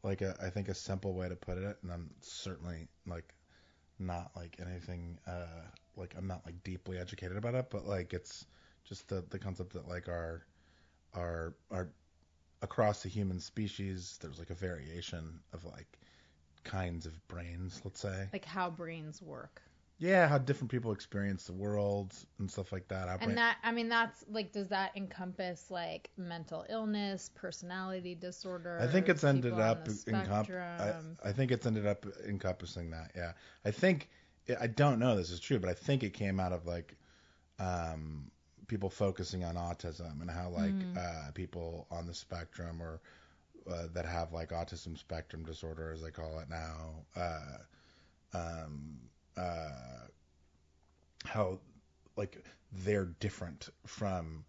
like 0.03 0.21
a 0.21 0.35
I 0.43 0.49
think 0.49 0.67
a 0.67 0.75
simple 0.75 1.13
way 1.13 1.29
to 1.29 1.35
put 1.35 1.57
it 1.57 1.77
and 1.83 1.91
I'm 1.91 2.09
certainly 2.21 2.87
like 3.07 3.33
not 3.99 4.31
like 4.35 4.57
anything 4.59 5.17
uh 5.27 5.45
like 5.95 6.15
I'm 6.17 6.27
not 6.27 6.41
like 6.45 6.63
deeply 6.63 6.97
educated 6.97 7.37
about 7.37 7.55
it 7.55 7.67
but 7.69 7.85
like 7.85 8.13
it's 8.13 8.45
just 8.87 9.07
the 9.07 9.23
the 9.29 9.39
concept 9.39 9.73
that 9.73 9.87
like 9.87 10.07
our 10.07 10.45
our 11.15 11.53
our 11.71 11.89
across 12.61 13.03
the 13.03 13.09
human 13.09 13.39
species 13.39 14.17
there's 14.21 14.37
like 14.39 14.49
a 14.49 14.55
variation 14.55 15.39
of 15.53 15.63
like 15.65 15.97
kinds 16.63 17.05
of 17.05 17.27
brains 17.27 17.81
let's 17.83 17.99
say 17.99 18.27
like 18.33 18.45
how 18.45 18.69
brains 18.69 19.19
work. 19.21 19.61
yeah 19.97 20.27
how 20.27 20.37
different 20.37 20.69
people 20.69 20.91
experience 20.91 21.45
the 21.45 21.53
world 21.53 22.13
and 22.39 22.49
stuff 22.51 22.71
like 22.71 22.87
that 22.87 23.07
How 23.07 23.17
brain- 23.17 23.29
And 23.29 23.37
that, 23.39 23.57
I 23.63 23.71
mean, 23.71 23.89
that's 23.89 24.23
like, 24.29 24.51
does 24.51 24.67
that 24.69 24.91
encompass 24.95 25.71
like 25.71 26.11
mental 26.17 26.63
illness, 26.69 27.31
personality 27.33 28.13
disorder? 28.13 28.79
I 28.79 28.85
think 28.87 29.09
it's 29.09 29.23
ended 29.23 29.53
up 29.53 29.85
the 29.85 29.91
encomp- 29.91 30.51
I. 30.51 31.29
I 31.29 31.31
think 31.31 31.51
it's 31.51 31.65
ended 31.65 31.87
up 31.87 32.05
encompassing 32.27 32.91
that. 32.91 33.11
Yeah, 33.15 33.33
I 33.65 33.71
think 33.71 34.09
I 34.59 34.67
don't 34.67 34.99
know 34.99 35.15
this 35.15 35.31
is 35.31 35.39
true, 35.39 35.57
but 35.59 35.69
I 35.69 35.73
think 35.73 36.03
it 36.03 36.13
came 36.13 36.39
out 36.39 36.51
of 36.51 36.67
like 36.67 36.95
um, 37.59 38.29
people 38.71 38.89
focusing 38.89 39.43
on 39.43 39.55
autism 39.55 40.21
and 40.21 40.31
how 40.31 40.47
like 40.49 40.73
Mm. 40.95 40.97
uh, 40.97 41.31
people 41.33 41.85
on 41.91 42.07
the 42.07 42.13
spectrum 42.13 42.81
or 42.81 43.01
uh, 43.69 43.87
that 43.93 44.05
have 44.05 44.31
like 44.31 44.51
autism 44.51 44.97
spectrum 44.97 45.43
disorder, 45.43 45.91
as 45.91 46.01
they 46.01 46.09
call 46.09 46.39
it 46.39 46.49
now, 46.49 47.05
uh, 47.17 47.57
um, 48.33 48.97
uh, 49.35 50.07
how 51.25 51.59
like 52.15 52.41
they're 52.71 53.05
different 53.19 53.67
from 53.85 54.45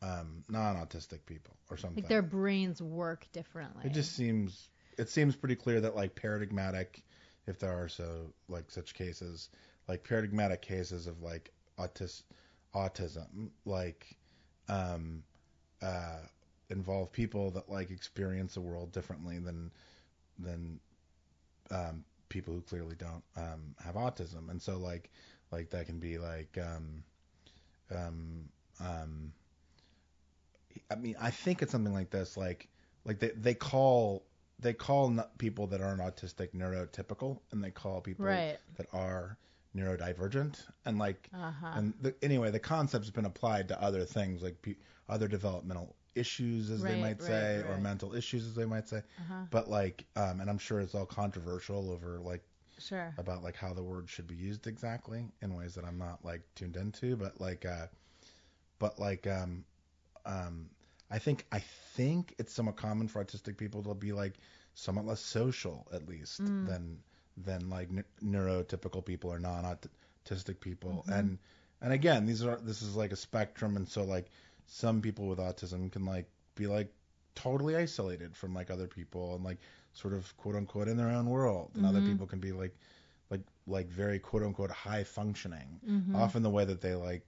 um, 0.00 0.42
non-autistic 0.48 1.26
people 1.26 1.54
or 1.70 1.76
something. 1.76 2.02
like 2.02 2.08
their 2.08 2.22
brains 2.22 2.80
work 2.80 3.26
differently. 3.32 3.82
It 3.84 3.92
just 3.92 4.14
seems 4.16 4.70
it 4.96 5.10
seems 5.10 5.36
pretty 5.36 5.56
clear 5.56 5.82
that 5.82 5.94
like 5.94 6.14
paradigmatic, 6.14 7.02
if 7.46 7.58
there 7.58 7.82
are 7.82 7.88
so 7.88 8.32
like 8.48 8.70
such 8.70 8.94
cases, 8.94 9.50
like 9.86 10.04
paradigmatic 10.04 10.62
cases 10.62 11.06
of 11.06 11.22
like 11.22 11.52
autis 11.78 12.22
autism, 12.74 13.50
like 13.64 14.16
um 14.68 15.22
uh 15.82 16.18
involve 16.70 17.10
people 17.12 17.50
that 17.52 17.68
like 17.70 17.90
experience 17.90 18.54
the 18.54 18.60
world 18.60 18.92
differently 18.92 19.38
than 19.38 19.70
than 20.38 20.80
um 21.70 22.04
people 22.28 22.54
who 22.54 22.60
clearly 22.62 22.96
don't 22.96 23.22
um 23.36 23.74
have 23.84 23.94
autism. 23.94 24.50
And 24.50 24.60
so 24.60 24.78
like 24.78 25.10
like 25.50 25.70
that 25.70 25.86
can 25.86 25.98
be 25.98 26.18
like 26.18 26.58
um 26.58 27.02
um 27.90 28.48
um 28.80 29.32
I 30.90 30.94
mean 30.96 31.16
I 31.20 31.30
think 31.30 31.62
it's 31.62 31.72
something 31.72 31.92
like 31.92 32.10
this 32.10 32.36
like 32.36 32.68
like 33.04 33.18
they 33.18 33.30
they 33.30 33.54
call 33.54 34.24
they 34.60 34.72
call 34.72 35.16
people 35.38 35.66
that 35.68 35.80
aren't 35.80 36.00
autistic 36.00 36.50
neurotypical, 36.54 37.38
and 37.52 37.62
they 37.62 37.70
call 37.70 38.00
people 38.00 38.24
Right. 38.26 38.58
that 38.76 38.86
are 38.92 39.36
neurodivergent, 39.76 40.56
and 40.84 40.98
like 40.98 41.30
Uh-huh. 41.34 41.66
and 41.76 41.94
the, 42.00 42.14
anyway, 42.22 42.50
the 42.50 42.58
concept's 42.58 43.10
been 43.10 43.24
applied 43.26 43.68
to 43.68 43.80
other 43.82 44.04
things 44.04 44.42
like 44.42 44.60
pe- 44.62 44.76
other 45.08 45.28
developmental 45.28 45.94
issues, 46.14 46.70
as 46.70 46.82
they 46.82 46.96
might 46.96 47.20
right, 47.20 47.22
say, 47.22 47.62
or 47.68 47.76
mental 47.78 48.14
issues, 48.14 48.46
as 48.46 48.54
they 48.54 48.64
might 48.64 48.88
say. 48.88 48.98
Uh-huh. 48.98 49.44
But 49.50 49.68
like, 49.70 50.04
um, 50.16 50.40
and 50.40 50.50
I'm 50.50 50.58
sure 50.58 50.80
it's 50.80 50.94
all 50.94 51.06
controversial 51.06 51.90
over 51.90 52.18
like 52.20 52.42
Sure. 52.78 53.12
about 53.18 53.42
like 53.42 53.56
how 53.56 53.72
the 53.74 53.82
word 53.82 54.08
should 54.08 54.26
be 54.26 54.34
used 54.36 54.66
exactly 54.66 55.24
in 55.42 55.54
ways 55.54 55.74
that 55.74 55.84
I'm 55.84 55.98
not 55.98 56.24
like 56.24 56.42
tuned 56.54 56.76
into, 56.76 57.16
but 57.16 57.40
like, 57.40 57.64
uh, 57.66 57.86
but 58.78 58.98
like, 58.98 59.26
um, 59.26 59.64
um, 60.24 60.70
I 61.10 61.18
think 61.18 61.44
I 61.52 61.60
think 61.60 62.34
it's 62.38 62.52
somewhat 62.52 62.76
common 62.76 63.08
for 63.08 63.24
autistic 63.24 63.56
people 63.56 63.82
to 63.84 63.94
be 63.94 64.12
like 64.12 64.34
somewhat 64.74 65.06
less 65.06 65.20
social 65.20 65.86
at 65.92 66.06
least 66.08 66.42
Mm. 66.42 66.66
than 66.66 66.98
than 67.44 67.68
like 67.70 67.88
n- 67.90 68.04
neurotypical 68.22 69.04
people 69.04 69.32
or 69.32 69.38
non-autistic 69.38 70.60
people, 70.60 71.04
Mhm. 71.08 71.18
and 71.18 71.38
and 71.80 71.92
again, 71.92 72.26
these 72.26 72.42
are 72.44 72.56
this 72.56 72.82
is 72.82 72.96
like 72.96 73.12
a 73.12 73.16
spectrum, 73.16 73.76
and 73.76 73.88
so 73.88 74.04
like 74.04 74.26
some 74.66 75.00
people 75.00 75.26
with 75.28 75.38
autism 75.38 75.90
can 75.90 76.04
like 76.04 76.28
be 76.54 76.66
like 76.66 76.92
totally 77.34 77.76
isolated 77.76 78.36
from 78.36 78.52
like 78.54 78.70
other 78.70 78.88
people 78.88 79.34
and 79.36 79.44
like 79.44 79.58
sort 79.92 80.12
of 80.14 80.36
quote 80.36 80.56
unquote 80.56 80.88
in 80.88 80.96
their 80.96 81.08
own 81.10 81.28
world, 81.30 81.70
and 81.74 81.86
other 81.86 82.00
Mhm. 82.00 82.06
people 82.06 82.26
can 82.26 82.40
be 82.40 82.52
like 82.52 82.76
like 83.30 83.42
like 83.66 83.88
very 83.88 84.18
quote 84.18 84.42
unquote 84.42 84.70
high 84.70 85.04
functioning. 85.04 85.80
Mhm. 85.86 86.14
Often 86.16 86.42
the 86.42 86.50
way 86.50 86.64
that 86.64 86.80
they 86.80 86.94
like, 86.94 87.24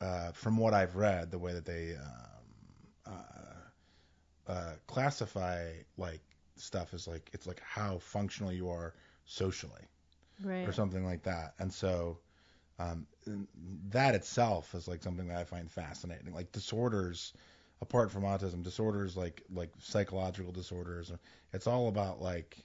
uh, 0.00 0.32
from 0.32 0.56
what 0.56 0.74
I've 0.74 0.96
read, 0.96 1.30
the 1.30 1.38
way 1.38 1.52
that 1.52 1.64
they 1.64 1.96
um, 1.96 3.12
uh, 4.46 4.50
uh, 4.52 4.72
classify 4.86 5.72
like 5.96 6.20
stuff 6.56 6.94
is 6.94 7.06
like 7.08 7.30
it's 7.32 7.46
like 7.46 7.60
how 7.60 7.98
functional 7.98 8.52
you 8.52 8.68
are 8.70 8.94
socially 9.24 9.82
Right. 10.42 10.66
or 10.68 10.72
something 10.72 11.04
like 11.04 11.22
that. 11.24 11.54
And 11.60 11.72
so 11.72 12.18
um, 12.78 13.06
that 13.90 14.14
itself 14.16 14.74
is 14.74 14.88
like 14.88 15.02
something 15.02 15.28
that 15.28 15.38
I 15.38 15.44
find 15.44 15.70
fascinating. 15.70 16.34
Like 16.34 16.50
disorders, 16.52 17.32
apart 17.80 18.10
from 18.10 18.22
autism, 18.24 18.62
disorders 18.62 19.16
like 19.16 19.42
like 19.52 19.70
psychological 19.80 20.50
disorders, 20.52 21.12
it's 21.52 21.66
all 21.68 21.86
about 21.88 22.20
like 22.20 22.56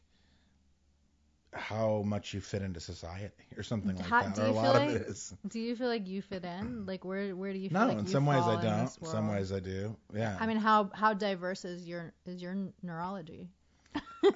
how 1.54 2.04
much 2.06 2.34
you 2.34 2.40
fit 2.42 2.62
into 2.62 2.80
society 2.80 3.34
or 3.58 3.64
something 3.64 3.96
like 3.96 4.06
How- 4.06 4.22
that. 4.22 4.36
do 4.36 4.42
Or 4.42 4.46
a 4.46 4.48
you 4.50 4.54
feel 4.54 4.64
lot 4.64 4.76
like- 4.76 4.90
of 4.90 4.96
it 4.96 5.02
is. 5.08 5.34
Do 5.48 5.60
you 5.60 5.76
feel 5.76 5.88
like 5.88 6.08
you 6.08 6.22
fit 6.22 6.44
in? 6.46 6.86
Like 6.90 7.04
where 7.06 7.36
where 7.36 7.54
do 7.54 7.60
you 7.60 7.70
feel 7.70 7.80
No, 7.82 7.88
like 7.88 7.98
in 8.00 8.08
some 8.08 8.26
ways 8.26 8.44
I 8.44 8.62
don't. 8.62 8.88
Some 9.06 9.30
ways 9.30 9.52
I 9.52 9.60
do. 9.60 9.96
Yeah. 10.14 10.38
I 10.40 10.46
mean, 10.48 10.58
how 10.58 10.90
how 10.94 11.14
diverse 11.14 11.66
is 11.66 11.88
your 11.88 12.14
is 12.26 12.42
your 12.42 12.56
neurology? 12.84 13.50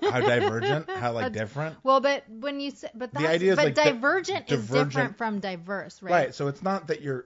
How 0.02 0.20
divergent, 0.20 0.90
how 0.90 1.14
like 1.14 1.34
different. 1.34 1.76
Well, 1.84 2.00
but 2.00 2.24
when 2.30 2.60
you 2.60 2.72
say, 2.72 2.90
but 2.96 3.14
The 3.14 3.28
idea 3.28 3.52
is, 3.52 3.56
but 3.58 3.66
like, 3.66 3.76
di- 3.76 3.92
divergent 3.92 4.52
is 4.52 4.68
different 4.68 5.18
from 5.18 5.40
diverse, 5.40 6.02
right? 6.02 6.12
Right. 6.12 6.36
So 6.36 6.48
it's 6.48 6.64
not 6.64 6.88
that 6.88 7.02
you're 7.02 7.26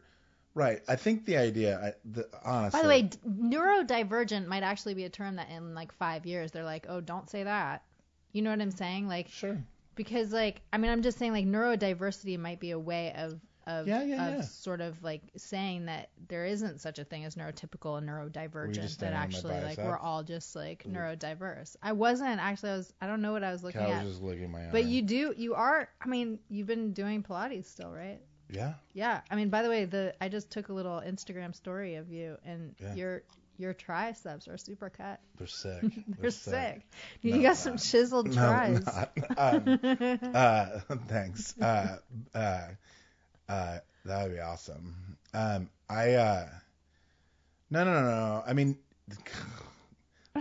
right. 0.53 0.81
I 0.87 0.95
think 0.95 1.25
the 1.25 1.37
idea, 1.37 1.79
I, 1.79 1.93
the, 2.03 2.27
honestly. 2.43 2.79
By 2.79 2.83
the 2.83 2.89
way, 2.89 3.01
d- 3.03 3.17
neurodivergent 3.27 4.47
might 4.47 4.63
actually 4.63 4.95
be 4.95 5.03
a 5.05 5.09
term 5.09 5.35
that 5.35 5.49
in 5.49 5.75
like 5.75 5.93
five 5.93 6.25
years 6.25 6.51
they're 6.51 6.63
like, 6.63 6.87
oh, 6.89 6.99
don't 6.99 7.29
say 7.29 7.43
that. 7.43 7.83
You 8.33 8.41
know 8.41 8.49
what 8.49 8.61
I'm 8.61 8.71
saying? 8.71 9.07
Like, 9.07 9.29
sure. 9.29 9.57
because 9.95 10.31
like, 10.31 10.61
I 10.73 10.77
mean, 10.77 10.91
I'm 10.91 11.01
just 11.01 11.17
saying 11.17 11.31
like 11.31 11.45
neurodiversity 11.45 12.37
might 12.39 12.59
be 12.59 12.71
a 12.71 12.79
way 12.79 13.13
of 13.15 13.39
of, 13.67 13.87
Yeah, 13.87 14.03
yeah, 14.03 14.27
of 14.29 14.35
yeah. 14.35 14.41
sort 14.41 14.81
of 14.81 15.03
like 15.03 15.21
saying 15.35 15.85
that 15.85 16.09
there 16.27 16.45
isn't 16.45 16.81
such 16.81 16.97
a 16.99 17.03
thing 17.03 17.25
as 17.25 17.35
neurotypical 17.35 17.97
and 17.97 18.07
neurodivergent. 18.09 18.75
That 18.75 18.89
standing 18.89 19.07
on 19.07 19.19
my 19.19 19.23
actually 19.23 19.61
like 19.61 19.77
we're 19.77 19.97
all 19.97 20.23
just 20.23 20.55
like 20.55 20.83
neurodiverse. 20.85 21.75
I 21.83 21.91
wasn't 21.91 22.39
actually. 22.39 22.71
I 22.71 22.77
was. 22.77 22.93
I 23.01 23.07
don't 23.07 23.21
know 23.21 23.33
what 23.33 23.43
I 23.43 23.51
was 23.51 23.63
looking 23.63 23.81
I 23.81 23.91
at. 23.91 24.05
just 24.05 24.21
looking 24.21 24.51
my 24.51 24.67
But 24.71 24.85
you 24.85 25.01
do. 25.03 25.33
You 25.37 25.55
are. 25.55 25.87
I 26.01 26.07
mean, 26.07 26.39
you've 26.49 26.67
been 26.67 26.93
doing 26.93 27.23
Pilates 27.23 27.65
still, 27.65 27.91
right? 27.91 28.19
Yeah. 28.49 28.73
Yeah. 28.93 29.21
I 29.29 29.35
mean, 29.35 29.49
by 29.49 29.61
the 29.61 29.69
way, 29.69 29.85
the 29.85 30.13
I 30.21 30.29
just 30.29 30.49
took 30.51 30.69
a 30.69 30.73
little 30.73 31.01
Instagram 31.05 31.53
story 31.55 31.95
of 31.95 32.09
you, 32.09 32.37
and 32.45 32.73
your 32.95 33.23
your 33.59 33.73
triceps 33.73 34.47
are 34.47 34.57
super 34.57 34.89
cut. 34.89 35.19
They're 35.37 35.47
sick. 35.63 35.83
They're, 36.19 36.29
sick. 36.31 36.87
You 37.21 37.37
No, 37.37 37.41
got 37.41 37.57
some 37.57 37.77
chiseled 37.77 38.27
No, 38.33 38.33
tries. 38.35 38.85
not. 38.85 39.11
Um, 39.35 39.79
uh, 40.33 40.79
thanks. 41.07 41.59
Uh, 41.59 41.97
uh, 42.35 42.67
uh, 43.49 43.79
that 44.05 44.23
would 44.23 44.33
be 44.33 44.39
awesome. 44.39 45.17
Um, 45.33 45.69
I, 45.89 46.13
uh, 46.13 46.47
no, 47.69 47.83
no, 47.83 47.93
no, 47.93 48.01
no. 48.01 48.43
I 48.45 48.53
mean, 48.53 48.77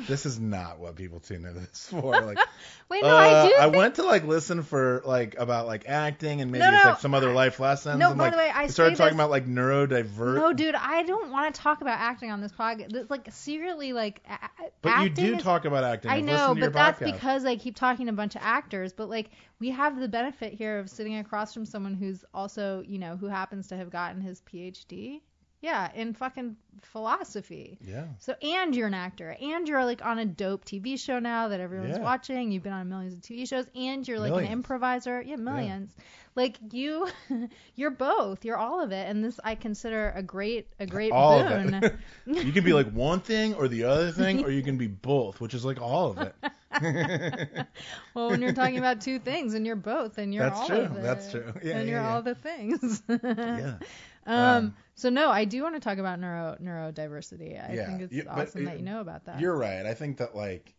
this 0.06 0.26
is 0.26 0.38
not 0.38 0.78
what 0.78 0.96
people 0.96 1.20
tune 1.20 1.44
into 1.44 1.60
this 1.60 1.88
for. 1.90 2.12
Like, 2.20 2.38
Wait, 2.88 3.02
no, 3.02 3.08
uh, 3.08 3.18
I 3.18 3.48
do. 3.48 3.54
I 3.56 3.62
think- 3.64 3.76
went 3.76 3.94
to 3.96 4.02
like 4.04 4.24
listen 4.24 4.62
for 4.62 5.02
like 5.04 5.36
about 5.38 5.66
like 5.66 5.88
acting 5.88 6.40
and 6.40 6.52
maybe 6.52 6.60
No, 6.64 6.74
it's 6.74 6.84
like 6.84 7.00
some 7.00 7.14
other 7.14 7.32
life 7.32 7.58
lessons. 7.60 7.98
no, 7.98 8.10
and, 8.10 8.18
by 8.18 8.24
like, 8.24 8.32
the 8.32 8.38
way, 8.38 8.50
I 8.54 8.66
started 8.68 8.96
talking 8.96 9.16
this- 9.16 9.24
about 9.24 9.30
like 9.30 9.46
neurodiverse. 9.46 10.36
No, 10.36 10.52
dude, 10.52 10.74
I 10.74 11.02
don't 11.02 11.30
want 11.30 11.54
to 11.54 11.60
talk 11.60 11.80
about 11.80 11.98
acting 11.98 12.30
on 12.30 12.40
this 12.40 12.52
podcast. 12.52 13.10
Like 13.10 13.28
secretly, 13.32 13.92
like 13.92 14.22
a- 14.28 14.34
a- 14.34 14.70
but 14.82 15.02
you 15.02 15.10
do 15.10 15.34
is- 15.36 15.42
talk 15.42 15.64
about 15.64 15.84
acting. 15.84 16.10
I 16.10 16.20
know, 16.20 16.54
but 16.58 16.72
that's 16.72 17.00
podcast. 17.00 17.12
because 17.12 17.44
I 17.44 17.56
keep 17.56 17.76
talking 17.76 18.06
to 18.06 18.12
a 18.12 18.16
bunch 18.16 18.36
of 18.36 18.42
actors. 18.44 18.92
But 18.92 19.08
like, 19.08 19.30
we 19.58 19.70
have 19.70 19.98
the 19.98 20.08
benefit 20.08 20.52
here 20.52 20.78
of 20.78 20.88
sitting 20.90 21.16
across 21.16 21.52
from 21.54 21.66
someone 21.66 21.94
who's 21.94 22.24
also, 22.34 22.82
you 22.86 22.98
know, 22.98 23.16
who 23.16 23.26
happens 23.26 23.68
to 23.68 23.76
have 23.76 23.90
gotten 23.90 24.20
his 24.20 24.42
PhD. 24.42 25.20
Yeah, 25.66 25.90
in 25.94 26.14
fucking 26.14 26.56
philosophy. 26.82 27.76
Yeah. 27.84 28.04
So 28.20 28.34
and 28.40 28.72
you're 28.74 28.86
an 28.86 28.94
actor, 28.94 29.36
and 29.40 29.66
you're 29.66 29.84
like 29.84 30.04
on 30.06 30.20
a 30.20 30.24
dope 30.24 30.64
TV 30.64 30.96
show 30.96 31.18
now 31.18 31.48
that 31.48 31.58
everyone's 31.58 31.96
Yeah. 31.96 32.04
watching. 32.04 32.52
You've 32.52 32.62
been 32.62 32.72
on 32.72 32.88
millions 32.88 33.14
of 33.14 33.20
TV 33.20 33.48
shows, 33.48 33.66
and 33.74 34.06
you're 34.06 34.20
like 34.20 34.28
an 34.30 34.36
Millions. 34.36 34.52
improviser. 34.52 35.20
Yeah, 35.22 35.36
millions. 35.36 35.92
Like 36.36 36.56
you, 36.72 37.08
you're 37.74 37.90
both. 37.90 38.44
You're 38.44 38.58
all 38.58 38.80
of 38.80 38.92
it, 38.92 39.08
and 39.08 39.24
this 39.24 39.40
I 39.42 39.56
consider 39.56 40.12
a 40.14 40.22
great, 40.22 40.68
a 40.78 40.86
great 40.86 41.10
all 41.10 41.42
boon. 41.42 41.98
you 42.26 42.52
can 42.52 42.62
be 42.62 42.72
like 42.72 42.90
one 42.92 43.18
thing 43.20 43.54
or 43.54 43.66
the 43.66 43.84
other 43.84 44.12
thing, 44.12 44.44
or 44.44 44.50
you 44.50 44.62
can 44.62 44.78
be 44.78 44.86
both, 44.86 45.40
which 45.40 45.52
is 45.54 45.64
like 45.64 45.80
all 45.82 46.10
of 46.12 46.18
it. 46.18 47.66
well, 48.14 48.28
when 48.30 48.40
you're 48.42 48.52
talking 48.52 48.78
about 48.78 49.00
two 49.00 49.18
things, 49.18 49.54
and 49.54 49.66
you're 49.66 49.76
both, 49.76 50.18
and 50.18 50.32
you're 50.32 50.44
That's 50.44 50.60
all 50.60 50.66
true. 50.68 50.76
of 50.78 50.96
it. 50.96 51.02
That's 51.02 51.30
true. 51.30 51.52
Yeah, 51.62 51.76
and 51.78 51.88
yeah, 51.88 51.94
you're 51.94 52.02
yeah. 52.02 52.14
all 52.14 52.22
the 52.22 52.34
things. 52.36 53.02
yeah. 53.08 53.78
Um, 54.26 54.34
Um, 54.38 54.74
so 54.96 55.10
no, 55.10 55.30
I 55.30 55.44
do 55.44 55.62
want 55.62 55.74
to 55.74 55.80
talk 55.80 55.98
about 55.98 56.18
neuro 56.20 56.56
neurodiversity. 56.60 57.62
I 57.62 57.74
Yeah, 57.74 57.86
think 57.86 58.02
it's 58.02 58.14
you- 58.14 58.26
awesome 58.28 58.64
that 58.64 58.78
you 58.78 58.84
know 58.84 59.00
about 59.00 59.24
that. 59.26 59.40
You're 59.40 59.56
right. 59.56 59.84
I 59.86 59.94
think 59.94 60.16
that 60.18 60.34
like, 60.34 60.74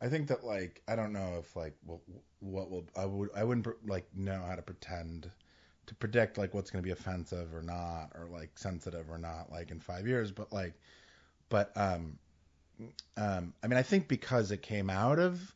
I 0.00 0.08
think 0.08 0.28
that 0.28 0.44
like, 0.44 0.82
I 0.88 0.96
don't 0.96 1.12
know 1.12 1.36
if 1.38 1.54
like, 1.56 1.74
what, 1.84 2.00
what 2.40 2.70
will 2.70 2.84
I 2.96 3.04
would 3.04 3.30
I 3.36 3.44
wouldn't 3.44 3.66
like 3.86 4.06
know 4.16 4.42
how 4.46 4.54
to 4.54 4.62
pretend 4.62 5.30
to 5.86 5.94
predict 5.94 6.38
like 6.38 6.54
what's 6.54 6.70
going 6.70 6.82
to 6.82 6.86
be 6.86 6.92
offensive 6.92 7.54
or 7.54 7.62
not 7.62 8.10
or 8.14 8.26
like 8.32 8.58
sensitive 8.58 9.10
or 9.10 9.18
not 9.18 9.50
like 9.50 9.70
in 9.70 9.80
five 9.80 10.06
years. 10.06 10.32
But 10.32 10.52
like, 10.52 10.74
but 11.48 11.72
um, 11.76 12.18
um, 13.16 13.52
I 13.62 13.66
mean, 13.66 13.78
I 13.78 13.82
think 13.82 14.08
because 14.08 14.50
it 14.50 14.62
came 14.62 14.88
out 14.90 15.18
of 15.18 15.54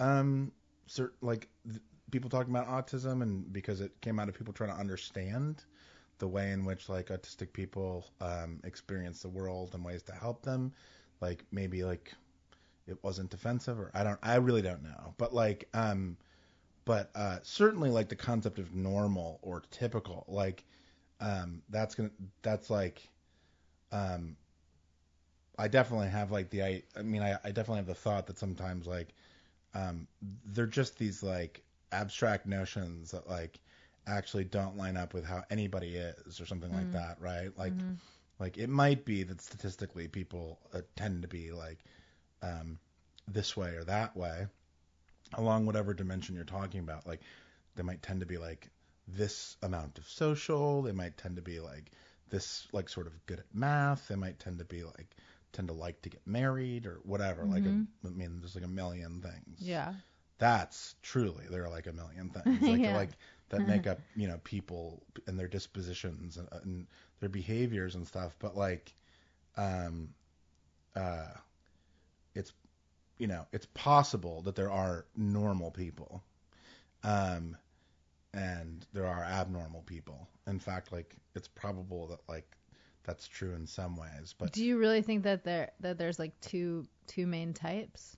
um, 0.00 0.52
certain 0.86 1.16
like 1.22 1.48
th- 1.68 1.82
people 2.10 2.30
talking 2.30 2.54
about 2.54 2.68
autism 2.68 3.22
and 3.22 3.52
because 3.52 3.80
it 3.80 4.00
came 4.00 4.18
out 4.18 4.28
of 4.28 4.34
people 4.34 4.52
trying 4.52 4.70
to 4.70 4.76
understand 4.76 5.64
the 6.18 6.28
way 6.28 6.52
in 6.52 6.64
which 6.64 6.88
like 6.88 7.08
autistic 7.08 7.52
people 7.52 8.06
um, 8.20 8.60
experience 8.64 9.22
the 9.22 9.28
world 9.28 9.70
and 9.74 9.84
ways 9.84 10.02
to 10.02 10.12
help 10.12 10.42
them 10.42 10.72
like 11.20 11.44
maybe 11.50 11.84
like 11.84 12.12
it 12.86 13.02
wasn't 13.02 13.28
defensive 13.30 13.78
or 13.78 13.90
i 13.94 14.02
don't 14.02 14.18
i 14.22 14.36
really 14.36 14.62
don't 14.62 14.82
know. 14.82 15.14
But 15.18 15.34
like 15.34 15.68
um 15.74 16.16
but 16.84 17.10
uh 17.14 17.38
certainly 17.42 17.90
like 17.90 18.08
the 18.08 18.16
concept 18.16 18.58
of 18.58 18.74
normal 18.74 19.38
or 19.42 19.62
typical 19.70 20.24
like 20.28 20.64
um 21.20 21.62
that's 21.68 21.94
gonna 21.94 22.10
that's 22.42 22.70
like 22.70 23.08
um 23.92 24.36
i 25.58 25.68
definitely 25.68 26.08
have 26.08 26.30
like 26.30 26.50
the 26.50 26.62
i 26.62 26.82
i 26.96 27.02
mean 27.02 27.22
i, 27.22 27.32
I 27.44 27.48
definitely 27.48 27.78
have 27.78 27.86
the 27.86 27.94
thought 27.94 28.26
that 28.28 28.38
sometimes 28.38 28.86
like 28.86 29.08
um 29.74 30.06
they're 30.46 30.66
just 30.66 30.98
these 30.98 31.22
like 31.22 31.62
abstract 31.92 32.46
notions 32.46 33.10
that 33.10 33.28
like 33.28 33.60
actually 34.16 34.44
don't 34.44 34.76
line 34.76 34.96
up 34.96 35.14
with 35.14 35.24
how 35.24 35.44
anybody 35.50 35.96
is 35.96 36.40
or 36.40 36.46
something 36.46 36.72
like 36.72 36.88
Mm. 36.88 36.92
that 36.92 37.20
right 37.20 37.56
like 37.58 37.72
Mhm. 37.74 37.96
like 38.38 38.56
it 38.58 38.68
might 38.68 39.04
be 39.04 39.22
that 39.24 39.40
statistically 39.40 40.08
people 40.08 40.58
uh, 40.72 40.82
tend 40.96 41.22
to 41.22 41.28
be 41.28 41.50
like 41.52 41.78
um, 42.42 42.78
this 43.26 43.56
way 43.56 43.74
or 43.74 43.84
that 43.84 44.16
way, 44.16 44.46
along 45.34 45.66
whatever 45.66 45.92
dimension 45.94 46.34
you're 46.34 46.44
talking 46.44 46.80
about. 46.80 47.06
Like 47.06 47.20
they 47.74 47.82
might 47.82 48.02
tend 48.02 48.20
to 48.20 48.26
be 48.26 48.38
like 48.38 48.70
this 49.08 49.56
amount 49.62 49.98
of 49.98 50.08
social. 50.08 50.82
They 50.82 50.92
might 50.92 51.16
tend 51.16 51.36
to 51.36 51.42
be 51.42 51.60
like 51.60 51.90
this 52.30 52.68
like 52.72 52.88
sort 52.88 53.06
of 53.06 53.26
good 53.26 53.40
at 53.40 53.52
math. 53.54 54.08
They 54.08 54.14
might 54.16 54.38
tend 54.38 54.58
to 54.58 54.64
be 54.64 54.84
like 54.84 55.16
tend 55.52 55.68
to 55.68 55.74
like 55.74 56.00
to 56.02 56.08
get 56.10 56.24
married 56.26 56.86
or 56.86 57.00
whatever. 57.02 57.44
Like 57.44 57.64
a, 57.64 57.68
Mhm. 57.70 57.86
I 58.04 58.08
mean, 58.10 58.38
there's 58.40 58.54
like 58.54 58.64
a 58.64 58.68
million 58.68 59.20
things. 59.20 59.60
Yeah. 59.60 59.94
That's 60.38 60.94
truly 61.02 61.46
there 61.50 61.64
are 61.64 61.70
like 61.70 61.88
a 61.88 61.92
million 61.92 62.30
things 62.30 62.62
like 62.68 62.80
Yeah. 62.80 62.96
like 62.96 63.10
that 63.50 63.66
make 63.66 63.86
up 63.86 63.98
you 64.14 64.28
know 64.28 64.38
people 64.44 65.02
and 65.26 65.38
their 65.38 65.48
dispositions 65.48 66.36
and, 66.36 66.48
and 66.62 66.86
their 67.20 67.28
behaviors 67.28 67.94
and 67.94 68.06
stuff. 68.06 68.36
But 68.38 68.56
like, 68.56 68.92
um, 69.56 70.10
uh, 70.94 71.28
it's 72.34 72.52
you 73.18 73.26
know, 73.26 73.46
it's 73.52 73.66
possible 73.74 74.42
that 74.42 74.54
there 74.54 74.70
are 74.70 75.06
normal 75.16 75.70
people, 75.70 76.22
um, 77.02 77.56
and 78.32 78.86
there 78.92 79.06
are 79.06 79.24
abnormal 79.24 79.82
people. 79.82 80.28
In 80.46 80.58
fact, 80.58 80.92
like 80.92 81.16
it's 81.34 81.48
probable 81.48 82.08
that 82.08 82.20
like 82.28 82.50
that's 83.04 83.26
true 83.26 83.54
in 83.54 83.66
some 83.66 83.96
ways. 83.96 84.34
But 84.38 84.52
Do 84.52 84.64
you 84.64 84.78
really 84.78 85.02
think 85.02 85.24
that 85.24 85.44
there 85.44 85.70
that 85.80 85.98
there's 85.98 86.18
like 86.18 86.38
two 86.40 86.86
two 87.06 87.26
main 87.26 87.54
types 87.54 88.16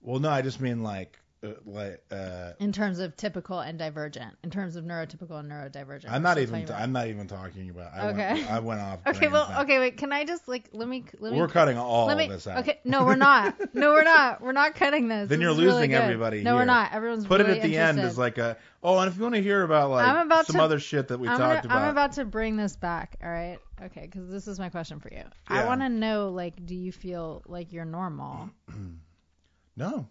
well, 0.00 0.20
no, 0.20 0.30
I 0.30 0.42
just 0.42 0.60
mean 0.60 0.82
like 0.82 1.18
uh, 1.44 1.48
like 1.64 2.02
uh, 2.10 2.52
in 2.58 2.72
terms 2.72 2.98
of 2.98 3.16
typical 3.16 3.60
and 3.60 3.78
divergent, 3.78 4.34
in 4.42 4.50
terms 4.50 4.74
of 4.76 4.84
neurotypical 4.84 5.38
and 5.38 5.50
neurodivergent? 5.50 6.10
I'm 6.10 6.22
not 6.22 6.38
even 6.38 6.52
talking 6.62 6.64
about- 6.68 6.80
I'm 6.82 6.92
not 6.92 7.06
even 7.06 7.28
talking 7.28 7.70
about. 7.70 7.92
I 7.94 8.08
Okay. 8.10 8.32
Went, 8.34 8.50
I 8.50 8.58
went 8.60 8.80
off. 8.80 8.98
Okay, 9.06 9.28
well, 9.28 9.52
okay, 9.62 9.78
wait. 9.78 9.96
Can 9.98 10.12
I 10.12 10.24
just 10.24 10.48
like 10.48 10.68
let 10.72 10.88
me 10.88 11.04
let 11.20 11.32
me 11.32 11.38
We're 11.38 11.46
cutting 11.48 11.78
all 11.78 12.14
me 12.14 12.24
of 12.24 12.30
this 12.30 12.46
out. 12.46 12.58
okay 12.58 12.80
no 12.84 13.04
we're 13.04 13.14
not 13.16 13.54
no 13.74 13.92
we're 13.92 14.02
not 14.16 14.40
we're 14.40 14.52
not 14.52 14.74
cutting 14.74 15.06
this 15.08 15.28
Then 15.28 15.38
This 15.38 15.44
you're 15.44 15.52
is 15.52 15.58
really 15.58 15.72
losing 15.74 15.90
good. 15.90 16.02
everybody 16.02 16.42
no 16.42 16.56
we're 16.56 16.64
not 16.64 16.92
everyone's 16.92 17.24
really. 17.28 17.44
Put 17.44 17.46
really 17.46 17.58
it 17.60 17.62
at 17.62 17.68
the 17.68 17.76
end 17.76 17.98
interested. 17.98 18.06
as 18.12 18.18
like 18.18 18.38
a 18.38 18.56
oh, 18.82 18.98
and 18.98 19.10
if 19.10 19.16
you 19.16 19.22
want 19.22 19.34
to 19.36 19.42
hear 19.42 19.62
about 19.62 19.90
like 19.90 20.06
I'm 20.08 20.26
about 20.26 20.46
some 20.46 20.56
to- 20.56 20.62
other 20.62 20.80
shit 20.80 21.08
that 21.08 21.18
we 21.20 21.28
I'm, 21.28 21.38
talked 21.38 21.62
gonna, 21.62 21.74
I'm 21.74 21.82
about, 21.82 21.90
about 21.90 22.12
to 22.14 22.24
bring 22.24 22.56
this 22.56 22.74
back 22.76 23.16
all 23.22 23.30
right 23.30 23.58
okay 23.82 24.02
because 24.02 24.28
this 24.28 24.48
is 24.48 24.58
my 24.58 24.68
question 24.70 24.98
for 25.00 25.08
you 25.12 25.18
Yeah. 25.18 25.24
I 25.48 25.66
want 25.66 25.82
to 25.82 25.88
know 25.88 26.30
like 26.30 26.66
do 26.66 26.74
you 26.74 26.90
feel 26.90 27.42
like 27.46 27.72
you're 27.72 27.84
normal 27.84 28.50
no, 29.76 30.08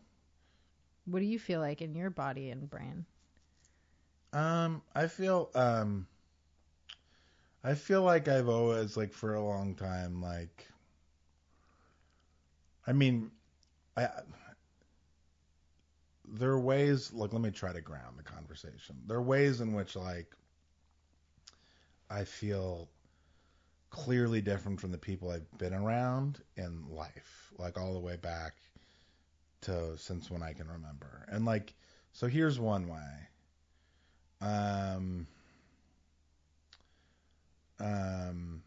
what 1.08 1.20
do 1.20 1.26
you 1.26 1.40
feel 1.40 1.60
like 1.60 1.82
in 1.82 1.96
your 1.96 2.10
body 2.10 2.50
and 2.50 2.70
brain 2.70 3.06
um, 4.34 4.82
I 4.94 5.08
feel 5.08 5.50
um, 5.56 6.06
I 7.64 7.74
feel 7.74 8.04
like 8.04 8.28
I've 8.28 8.50
always 8.50 8.96
like 8.96 9.14
for 9.14 9.34
a 9.34 9.44
long 9.44 9.74
time 9.76 10.22
like, 10.22 10.68
I 12.86 12.94
mean, 12.94 13.32
I. 13.96 14.10
There 16.30 16.52
are 16.52 16.60
ways, 16.60 17.14
like, 17.14 17.32
let 17.32 17.42
me 17.42 17.52
try 17.52 17.72
to 17.72 17.80
ground 17.80 18.18
the 18.18 18.24
conversation. 18.24 18.98
There 19.08 19.18
are 19.18 19.22
ways 19.22 19.62
in 19.62 19.74
which, 19.74 19.96
like, 19.96 20.36
I 22.10 22.26
feel 22.26 22.90
clearly 23.90 24.42
different 24.42 24.82
from 24.82 24.92
the 24.92 24.98
people 24.98 25.32
I've 25.32 25.58
been 25.58 25.74
around 25.74 26.42
in 26.58 26.84
life, 26.90 27.52
like 27.58 27.78
all 27.80 27.94
the 27.94 28.00
way 28.00 28.18
back 28.18 28.56
to 29.62 29.98
since 29.98 30.30
when 30.30 30.44
I 30.44 30.54
can 30.54 30.68
remember. 30.68 31.26
And 31.30 31.46
like, 31.46 31.74
so 32.14 32.28
here's 32.28 32.60
one 32.60 32.88
way. 32.88 33.28
Um, 34.42 35.28
um, 37.80 38.62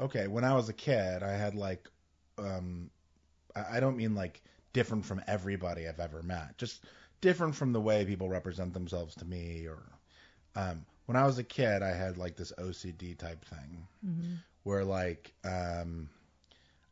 okay, 0.00 0.26
when 0.28 0.44
I 0.44 0.54
was 0.54 0.68
a 0.68 0.74
kid, 0.74 1.22
I 1.22 1.32
had 1.32 1.54
like, 1.54 1.88
um, 2.38 2.90
I, 3.54 3.76
I 3.76 3.80
don't 3.80 3.96
mean 3.96 4.14
like 4.14 4.42
different 4.72 5.04
from 5.04 5.22
everybody 5.26 5.88
I've 5.88 6.00
ever 6.00 6.22
met, 6.22 6.56
just 6.58 6.84
different 7.20 7.54
from 7.54 7.72
the 7.72 7.80
way 7.80 8.04
people 8.04 8.28
represent 8.28 8.72
themselves 8.72 9.14
to 9.16 9.24
me 9.24 9.66
or, 9.66 9.82
um, 10.54 10.84
when 11.06 11.16
I 11.16 11.26
was 11.26 11.38
a 11.38 11.44
kid, 11.44 11.82
I 11.82 11.94
had 11.94 12.16
like 12.16 12.36
this 12.36 12.52
OCD 12.58 13.18
type 13.18 13.44
thing 13.44 13.86
mm-hmm. 14.06 14.34
where 14.62 14.84
like 14.84 15.34
um 15.44 16.08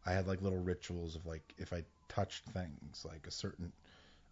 I 0.06 0.12
had 0.12 0.26
like 0.26 0.42
little 0.42 0.58
rituals 0.62 1.16
of 1.16 1.26
like 1.26 1.54
if 1.58 1.72
I 1.72 1.84
touched 2.08 2.46
things 2.46 3.04
like 3.08 3.26
a 3.26 3.30
certain 3.30 3.72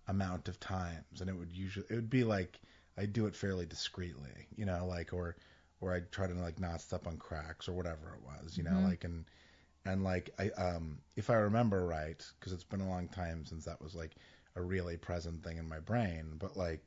amount 0.08 0.48
of 0.48 0.58
times 0.60 1.20
and 1.20 1.28
it 1.28 1.37
would 1.37 1.52
usually 1.52 1.87
it 1.90 1.94
would 1.94 2.10
be 2.10 2.25
like 2.25 2.60
I'd 2.96 3.12
do 3.12 3.26
it 3.26 3.37
fairly 3.37 3.66
discreetly, 3.66 4.46
you 4.56 4.64
know, 4.66 4.87
like 4.87 5.12
or 5.12 5.37
or 5.80 5.94
I'd 5.94 6.10
try 6.12 6.26
to 6.26 6.34
like 6.34 6.60
not 6.60 6.80
step 6.80 7.06
on 7.06 7.16
cracks 7.18 7.68
or 7.68 7.72
whatever 7.72 8.14
it 8.14 8.22
was, 8.25 8.56
you 8.56 8.64
know, 8.64 8.80
Mhm. 8.80 8.82
like 8.82 9.04
and 9.04 9.25
and 9.84 10.04
like 10.04 10.30
I 10.38 10.50
um 10.50 10.98
if 11.16 11.30
I 11.30 11.34
remember 11.34 11.87
right 11.87 12.25
because 12.38 12.52
it's 12.52 12.64
been 12.64 12.80
a 12.80 12.88
long 12.88 13.08
time 13.08 13.44
since 13.46 13.64
that 13.66 13.80
was 13.82 13.94
like 13.94 14.16
a 14.56 14.62
really 14.62 14.96
present 14.96 15.42
thing 15.44 15.58
in 15.58 15.68
my 15.68 15.80
brain, 15.80 16.37
but 16.38 16.56
like 16.56 16.84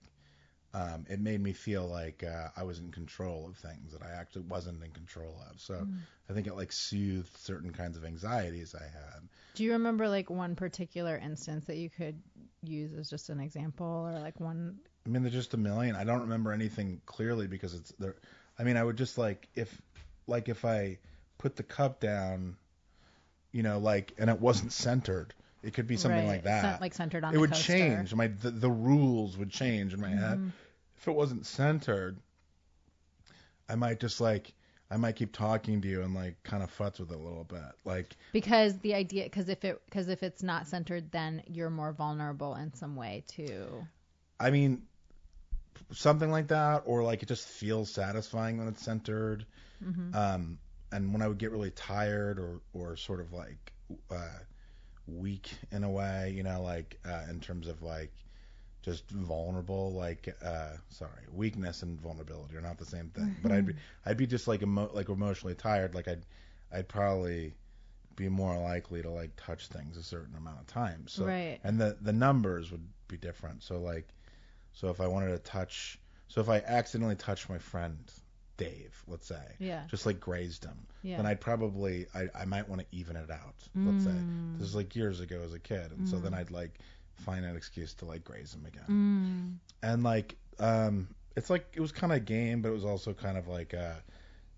um, 0.73 1.05
it 1.09 1.19
made 1.19 1.41
me 1.41 1.53
feel 1.53 1.85
like 1.85 2.23
uh, 2.23 2.47
I 2.55 2.63
was 2.63 2.79
in 2.79 2.91
control 2.91 3.47
of 3.49 3.57
things 3.57 3.91
that 3.91 4.01
I 4.01 4.11
actually 4.11 4.43
wasn't 4.43 4.83
in 4.83 4.91
control 4.91 5.35
of. 5.49 5.59
So 5.59 5.73
Mm. 5.75 5.99
I 6.29 6.33
think 6.33 6.47
it 6.47 6.55
like 6.55 6.71
soothed 6.71 7.35
certain 7.37 7.71
kinds 7.71 7.97
of 7.97 8.05
anxieties 8.05 8.73
I 8.73 8.83
had. 8.83 9.21
do 9.55 9.63
you 9.63 9.73
remember 9.73 10.07
like 10.07 10.29
one 10.29 10.55
particular 10.55 11.17
instance 11.17 11.65
that 11.65 11.75
you 11.75 11.89
could 11.89 12.21
use 12.63 12.93
as 12.93 13.09
just 13.09 13.29
an 13.29 13.39
example 13.41 14.09
or 14.09 14.17
like 14.19 14.39
one 14.39 14.79
I 15.05 15.09
mean, 15.09 15.23
there's 15.23 15.33
just 15.33 15.53
a 15.55 15.57
million. 15.57 15.95
I 15.95 16.03
don't 16.03 16.21
remember 16.21 16.51
anything 16.51 17.01
clearly 17.05 17.47
because 17.47 17.73
it's 17.73 17.91
there. 17.97 18.15
I 18.59 18.63
mean, 18.63 18.77
I 18.77 18.83
would 18.83 18.97
just 18.97 19.17
like 19.17 19.49
if 19.55 19.81
like 20.27 20.47
if 20.47 20.63
I 20.63 20.99
put 21.37 21.55
the 21.55 21.63
cup 21.63 21.99
down, 21.99 22.55
you 23.51 23.63
know, 23.63 23.79
like 23.79 24.13
and 24.19 24.29
it 24.29 24.39
wasn't 24.39 24.71
centered, 24.71 25.33
it 25.63 25.73
could 25.73 25.87
be 25.87 25.97
something 25.97 26.27
right, 26.27 26.27
like 26.27 26.43
that. 26.43 26.81
like 26.81 26.93
centered 26.93 27.23
on 27.23 27.33
it 27.33 27.37
would 27.37 27.51
coaster. 27.51 27.73
change. 27.73 28.15
My 28.15 28.27
the, 28.27 28.51
the 28.51 28.69
rules 28.71 29.37
would 29.37 29.51
change 29.51 29.93
in 29.93 30.01
my 30.01 30.09
head. 30.09 30.39
Mhm. 30.39 30.51
If 30.97 31.07
it 31.07 31.11
wasn't 31.11 31.45
centered, 31.45 32.17
I 33.69 33.75
might 33.75 33.99
just 33.99 34.21
like 34.21 34.53
I 34.89 34.97
might 34.97 35.15
keep 35.15 35.31
talking 35.31 35.81
to 35.81 35.87
you 35.87 36.01
and 36.01 36.13
like 36.13 36.41
kind 36.43 36.61
of 36.63 36.75
futz 36.75 36.99
with 36.99 37.11
it 37.11 37.15
a 37.15 37.17
little 37.17 37.45
bit. 37.45 37.61
Like 37.85 38.15
because 38.31 38.77
the 38.79 38.93
idea 38.95 39.23
because 39.23 39.49
if 39.49 39.63
it 39.63 39.81
because 39.85 40.09
if 40.09 40.23
it's 40.23 40.43
not 40.43 40.67
centered 40.67 41.11
then 41.11 41.43
you're 41.47 41.69
more 41.69 41.93
vulnerable 41.93 42.55
in 42.55 42.73
some 42.73 42.95
way 42.95 43.23
too 43.27 43.85
I 44.39 44.49
mean, 44.49 44.83
something 45.91 46.31
like 46.31 46.47
that, 46.47 46.83
or 46.85 47.03
like 47.03 47.23
it 47.23 47.27
just 47.27 47.47
feels 47.47 47.91
satisfying 47.91 48.57
when 48.57 48.67
it's 48.67 48.83
centered. 48.83 49.45
hmm 49.83 50.13
Um, 50.13 50.59
and 50.91 51.13
when 51.13 51.21
I 51.21 51.27
would 51.27 51.37
get 51.37 51.51
really 51.51 51.71
tired 51.71 52.39
or 52.39 52.61
or 52.73 52.95
sort 52.97 53.21
of 53.21 53.31
like 53.33 53.71
uh, 54.09 54.39
weak 55.07 55.51
in 55.71 55.83
a 55.83 55.89
way, 55.89 56.33
you 56.35 56.43
know, 56.43 56.61
like 56.61 56.99
uh, 57.05 57.23
in 57.29 57.39
terms 57.39 57.67
of 57.67 57.81
like 57.81 58.11
just 58.81 59.09
vulnerable, 59.09 59.91
like 59.93 60.35
uh, 60.43 60.71
sorry, 60.89 61.23
weakness 61.31 61.83
and 61.83 61.99
vulnerability 62.01 62.55
are 62.57 62.61
not 62.61 62.77
the 62.77 62.85
same 62.85 63.09
thing. 63.09 63.35
But 63.41 63.51
I'd 63.51 63.65
be 63.65 63.75
I'd 64.05 64.17
be 64.17 64.27
just 64.27 64.47
like 64.47 64.61
emo- 64.61 64.91
like 64.93 65.09
emotionally 65.09 65.55
tired. 65.55 65.95
Like 65.95 66.07
I'd 66.07 66.25
I'd 66.71 66.87
probably 66.87 67.53
be 68.15 68.29
more 68.29 68.57
likely 68.57 69.01
to 69.01 69.09
like 69.09 69.31
touch 69.37 69.67
things 69.67 69.97
a 69.97 70.03
certain 70.03 70.35
amount 70.35 70.59
of 70.59 70.67
times. 70.67 71.13
So 71.13 71.25
right 71.25 71.59
and 71.63 71.79
the 71.79 71.97
the 72.01 72.13
numbers 72.13 72.71
would 72.71 72.87
be 73.07 73.17
different. 73.17 73.63
So 73.63 73.79
like, 73.79 74.07
so 74.73 74.89
if 74.89 74.99
I 74.99 75.07
wanted 75.07 75.29
to 75.29 75.39
touch, 75.39 75.99
so 76.27 76.41
if 76.41 76.49
I 76.49 76.57
accidentally 76.59 77.15
touched 77.15 77.49
my 77.49 77.57
friend 77.59 78.11
Dave, 78.63 79.03
let's 79.07 79.27
say, 79.27 79.45
yeah 79.59 79.83
just 79.89 80.05
like 80.05 80.19
grazed 80.19 80.63
him, 80.65 80.87
yeah 81.03 81.17
then 81.17 81.25
I'd 81.25 81.41
probably 81.41 82.07
I 82.13 82.27
I 82.35 82.45
might 82.45 82.67
want 82.69 82.81
to 82.81 82.87
even 82.91 83.15
it 83.15 83.29
out. 83.31 83.55
Let's 83.85 84.03
say 84.03 84.11
Mm. 84.11 84.57
this 84.57 84.67
is 84.69 84.75
like 84.75 84.95
years 84.95 85.19
ago 85.19 85.41
as 85.43 85.53
a 85.53 85.59
kid, 85.59 85.91
and 85.91 86.07
so 86.07 86.19
then 86.19 86.31
Mm. 86.33 86.37
I'd 86.39 86.51
like 86.51 86.73
find 87.15 87.45
an 87.45 87.55
excuse 87.55 87.93
to 87.95 88.05
like 88.05 88.23
graze 88.23 88.53
him 88.53 88.65
again, 88.65 88.85
Mm. 88.89 89.57
and 89.83 90.03
like 90.03 90.35
um 90.59 91.07
it's 91.35 91.49
like 91.49 91.65
it 91.73 91.79
was 91.81 91.91
kind 91.91 92.11
of 92.13 92.17
a 92.17 92.21
game, 92.21 92.61
but 92.61 92.69
it 92.69 92.73
was 92.73 92.85
also 92.85 93.13
kind 93.13 93.37
of 93.37 93.47
like 93.47 93.73
uh 93.73 93.95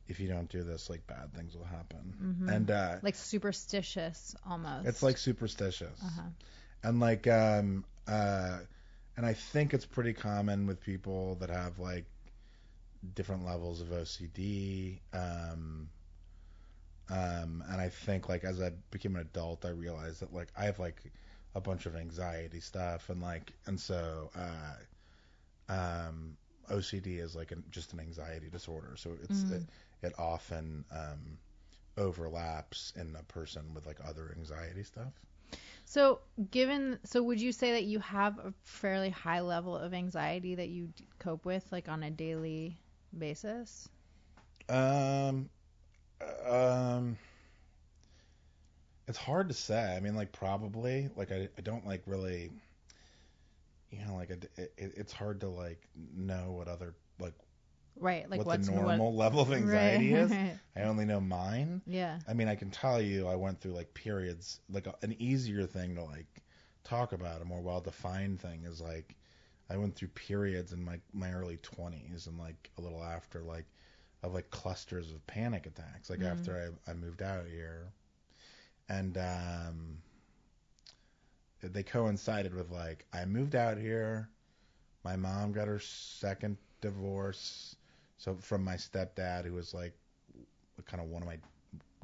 if 0.08 0.20
you 0.20 0.28
don't 0.28 0.50
do 0.50 0.63
this, 0.63 0.89
like 0.89 1.08
bad 1.08 1.34
things 1.34 1.56
will 1.56 1.63
happen, 1.66 2.13
Mhm. 2.22 2.52
and 2.56 2.72
uh 2.72 2.98
like 3.02 3.16
superstitious 3.16 4.36
almost 4.46 4.88
it's 4.88 5.04
like 5.04 5.18
superstitious. 5.18 6.02
uh-huh. 6.04 6.30
and 6.84 7.00
like 7.00 7.26
um 7.28 7.86
uh 8.08 8.60
and 9.16 9.26
I 9.26 9.34
think 9.34 9.74
it's 9.74 9.86
pretty 9.86 10.13
common 10.13 10.66
with 10.68 10.82
people 10.82 11.36
that 11.36 11.50
have 11.50 11.80
like 11.80 12.06
different 13.16 13.46
levels 13.46 13.82
of 13.82 13.92
OCD 13.92 15.02
um 15.13 15.89
um 17.10 17.63
and 17.70 17.82
I 17.82 17.89
think 17.89 18.30
like 18.30 18.44
as 18.44 18.62
I 18.62 18.72
became 18.92 19.16
an 19.16 19.22
adult 19.22 19.66
I 19.66 19.70
realized 19.70 20.22
that 20.22 20.34
like 20.34 20.50
I 20.58 20.66
have 20.66 20.80
like 20.80 21.02
a 21.56 21.62
bunch 21.62 21.86
of 21.86 21.96
anxiety 21.96 22.60
stuff 22.60 23.10
and 23.10 23.22
like 23.22 23.54
and 23.66 23.80
so 23.80 24.32
uh 24.36 24.76
um 25.74 26.38
OCD 26.70 27.20
is 27.20 27.36
like 27.36 27.52
an, 27.52 27.63
just 27.72 27.94
an 27.94 28.00
anxiety 28.00 28.50
disorder 28.50 28.96
so 28.96 29.12
it's 29.24 29.44
Mm. 29.44 29.52
it, 29.52 29.63
it 30.02 30.13
often 30.18 30.86
um 30.92 31.38
overlaps 31.98 32.94
in 32.96 33.16
a 33.20 33.24
person 33.24 33.74
with 33.74 33.86
like 33.86 34.00
other 34.08 34.34
anxiety 34.38 34.84
stuff 34.84 35.13
so 35.86 36.20
given 36.52 37.00
so 37.04 37.22
would 37.24 37.39
you 37.42 37.52
say 37.52 37.72
that 37.74 37.84
you 37.84 38.00
have 38.00 38.38
a 38.39 38.54
fairly 38.63 39.10
high 39.10 39.42
level 39.42 39.76
of 39.78 39.94
anxiety 39.94 40.56
that 40.56 40.70
you 40.70 40.89
cope 41.20 41.46
with 41.46 41.66
like 41.72 41.88
on 41.89 42.04
a 42.04 42.12
daily 42.12 42.78
basis 43.17 43.89
Um, 44.69 45.49
um, 46.47 47.17
it's 49.08 49.17
hard 49.17 49.49
to 49.49 49.54
say. 49.54 49.95
I 49.95 49.99
mean, 49.99 50.15
like 50.15 50.32
probably. 50.32 51.10
Like 51.15 51.32
I, 51.32 51.49
I 51.58 51.62
don't 51.62 51.86
like 51.86 52.04
really. 52.06 52.52
You 53.91 54.06
know, 54.08 54.15
like 54.15 54.30
it, 54.32 54.52
it, 54.58 54.73
it's 54.78 55.13
hard 55.13 55.41
to 55.41 55.49
like 55.49 55.82
know 56.15 56.52
what 56.52 56.67
other 56.67 56.95
like 57.19 57.34
right 57.99 58.28
like 58.30 58.39
what 58.39 58.47
what's 58.47 58.67
the 58.67 58.73
what- 58.73 58.97
normal 58.97 59.15
level 59.23 59.41
of 59.41 59.52
anxiety 59.54 60.13
right, 60.13 60.23
is. 60.23 60.32
right. 60.32 60.58
I 60.76 60.82
only 60.84 61.06
know 61.06 61.19
mine. 61.21 61.82
yeah 61.86 62.19
I 62.28 62.34
mean, 62.34 62.47
I 62.47 62.56
can 62.56 62.71
tell 62.71 62.99
you, 63.02 63.28
I 63.28 63.36
went 63.36 63.62
through 63.62 63.73
like 63.73 63.93
periods. 63.93 64.60
Like 64.71 64.88
a, 64.88 64.95
an 65.04 65.15
easier 65.19 65.67
thing 65.67 65.95
to 65.95 66.04
like 66.04 66.41
talk 66.84 67.13
about, 67.13 67.41
a 67.41 67.45
more 67.45 67.62
well-defined 67.62 68.41
thing 68.41 68.63
is 68.65 68.82
like 68.82 69.15
I 69.69 69.78
went 69.78 69.95
through 69.95 70.10
periods 70.10 70.73
in 70.73 70.84
my 70.84 70.99
my 71.13 71.34
early 71.34 71.58
20s 71.58 72.28
and 72.28 72.38
like 72.39 72.69
a 72.78 72.82
little 72.82 73.04
after 73.04 73.41
like 73.41 73.65
of 74.23 74.34
like 74.34 74.49
clusters 74.52 75.12
of 75.12 75.26
panic 75.28 75.65
attacks. 75.67 76.10
Like 76.10 76.21
Mhm. 76.21 76.23
after 76.23 76.73
I 76.88 76.91
I 76.91 76.93
moved 76.93 77.21
out 77.21 77.47
here, 77.47 77.93
and 78.89 79.17
um 79.17 79.97
they 81.62 81.84
coincided 81.84 82.54
with 82.54 82.71
like 82.71 83.06
I 83.13 83.26
moved 83.26 83.56
out 83.56 83.78
here, 83.78 84.30
my 85.04 85.15
mom 85.15 85.52
got 85.54 85.67
her 85.67 85.80
second 85.80 86.58
divorce, 86.82 87.76
so 88.17 88.36
from 88.36 88.63
my 88.63 88.76
stepdad 88.76 89.45
who 89.45 89.54
was 89.54 89.73
like 89.73 89.93
kind 90.86 91.02
of 91.02 91.10
one 91.10 91.21
of 91.21 91.28
my 91.28 91.38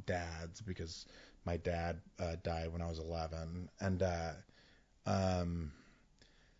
dads 0.05 0.61
because 0.61 1.05
my 1.45 1.57
dad 1.57 1.99
uh, 2.19 2.35
died 2.43 2.71
when 2.71 2.81
I 2.81 2.87
was 2.89 2.99
11, 2.99 3.69
and 3.79 4.03
uh, 4.03 4.31
um, 5.05 5.71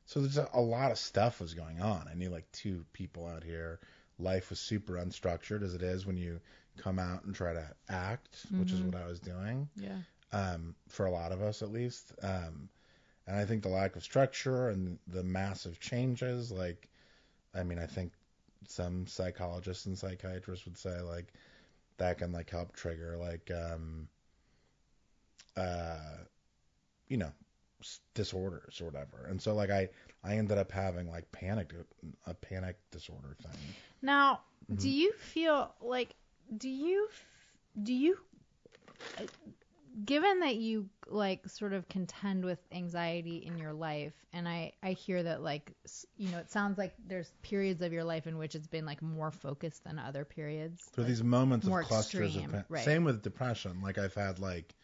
so 0.09 0.21
there's 0.21 0.37
a, 0.39 0.49
a 0.53 0.59
lot 0.61 0.91
of 0.91 0.97
stuff 0.97 1.39
was 1.39 1.53
going 1.53 1.79
on. 1.81 2.07
I 2.09 2.15
knew 2.15 2.31
like 2.31 2.51
two 2.51 2.83
people 2.93 3.27
out 3.27 3.43
here. 3.43 3.79
Life 4.17 4.49
was 4.49 4.59
super 4.59 4.93
unstructured 4.93 5.61
as 5.61 5.75
it 5.75 5.83
is 5.83 6.07
when 6.07 6.17
you 6.17 6.41
come 6.77 6.97
out 6.97 7.25
and 7.25 7.35
try 7.35 7.53
to 7.53 7.75
act, 7.89 8.47
which 8.55 8.73
is 8.73 8.81
Mhm. 8.81 8.85
what 8.85 8.95
I 8.95 9.05
was 9.05 9.19
doing 9.19 9.69
Yeah. 9.75 10.01
um, 10.31 10.75
for 10.87 11.05
a 11.05 11.11
lot 11.11 11.31
of 11.31 11.43
us 11.43 11.61
at 11.61 11.71
least. 11.71 12.13
Um, 12.23 12.69
and 13.27 13.37
I 13.37 13.45
think 13.45 13.61
the 13.61 13.69
lack 13.69 13.95
of 13.95 14.03
structure 14.03 14.69
and 14.69 14.97
the 15.07 15.23
massive 15.23 15.79
changes, 15.79 16.51
like, 16.51 16.89
I 17.53 17.63
mean, 17.63 17.77
I 17.79 17.85
think 17.85 18.13
some 18.67 19.05
psychologists 19.07 19.85
and 19.85 19.97
psychiatrists 19.97 20.65
would 20.65 20.77
say 20.77 21.01
like 21.01 21.33
that 21.97 22.17
can 22.17 22.31
like 22.31 22.49
help 22.49 22.73
trigger 22.73 23.15
like, 23.17 23.51
um, 23.51 24.07
uh, 25.55 26.17
you 27.07 27.17
know, 27.17 27.31
disorders 28.13 28.81
or 28.81 28.85
whatever. 28.85 29.25
And 29.29 29.41
so 29.41 29.53
like 29.55 29.69
I 29.69 29.89
I 30.23 30.35
ended 30.37 30.57
up 30.57 30.71
having 30.71 31.09
like 31.09 31.31
panic 31.31 31.73
a 32.27 32.33
panic 32.33 32.77
disorder 32.91 33.35
thing. 33.41 33.73
Now, 34.01 34.41
Mhm. 34.71 34.81
do 34.81 34.89
you 34.89 35.13
feel 35.13 35.73
like 35.81 36.15
do 36.57 36.69
you 36.69 37.07
do 37.83 37.93
you 37.93 38.17
uh, 39.17 39.23
given 40.05 40.39
that 40.41 40.55
you 40.55 40.89
like 41.07 41.47
sort 41.47 41.73
of 41.73 41.87
contend 41.89 42.45
with 42.45 42.59
anxiety 42.71 43.37
in 43.37 43.57
your 43.57 43.73
life 43.73 44.13
and 44.33 44.47
I 44.47 44.73
I 44.83 44.91
hear 44.91 45.23
that 45.23 45.41
like 45.41 45.71
you 46.17 46.29
know 46.31 46.37
it 46.37 46.49
sounds 46.51 46.77
like 46.77 46.93
there's 47.07 47.31
periods 47.41 47.81
of 47.81 47.91
your 47.91 48.03
life 48.03 48.27
in 48.27 48.37
which 48.37 48.55
it's 48.55 48.67
been 48.67 48.85
like 48.85 49.01
more 49.01 49.31
focused 49.31 49.83
than 49.85 49.97
other 49.99 50.25
periods. 50.25 50.83
So 50.95 51.01
Like- 51.01 51.07
these 51.09 51.23
moments 51.23 51.65
more 51.65 51.81
of 51.81 51.87
clusters 51.87 52.27
extreme, 52.35 52.53
of 52.53 52.67
pa- 52.67 52.73
right. 52.73 52.85
same 52.85 53.03
with 53.03 53.21
depression. 53.23 53.81
Like 53.81 53.97
I've 53.97 54.13
had 54.13 54.39
like 54.39 54.75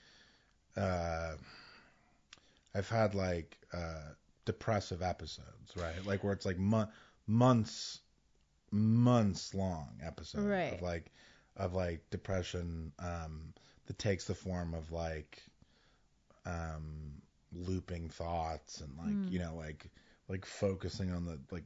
uh 0.78 1.36
I've 2.76 2.90
had 2.90 3.16
like 3.16 3.58
uh 3.74 4.02
depressive 4.46 5.02
episodes, 5.02 5.76
right? 5.76 6.06
Like 6.06 6.24
where 6.24 6.34
it's 6.34 6.46
like 6.46 6.60
mo- 6.60 6.90
months 7.26 8.02
months 8.72 9.54
long 9.54 9.90
episodes 10.04 10.46
Right. 10.46 10.74
of 10.74 10.82
like 10.82 11.12
of 11.56 11.74
like 11.74 12.10
depression 12.10 12.92
um 13.00 13.54
that 13.88 13.98
takes 13.98 14.26
the 14.26 14.36
form 14.36 14.74
of 14.74 14.92
like 14.92 15.42
um 16.46 17.14
looping 17.54 18.10
thoughts 18.10 18.82
and 18.82 18.98
like 18.98 19.16
Mm. 19.16 19.32
you 19.32 19.40
know 19.40 19.56
like 19.56 19.90
like 20.28 20.46
focusing 20.46 21.12
on 21.12 21.26
the 21.26 21.40
like 21.52 21.64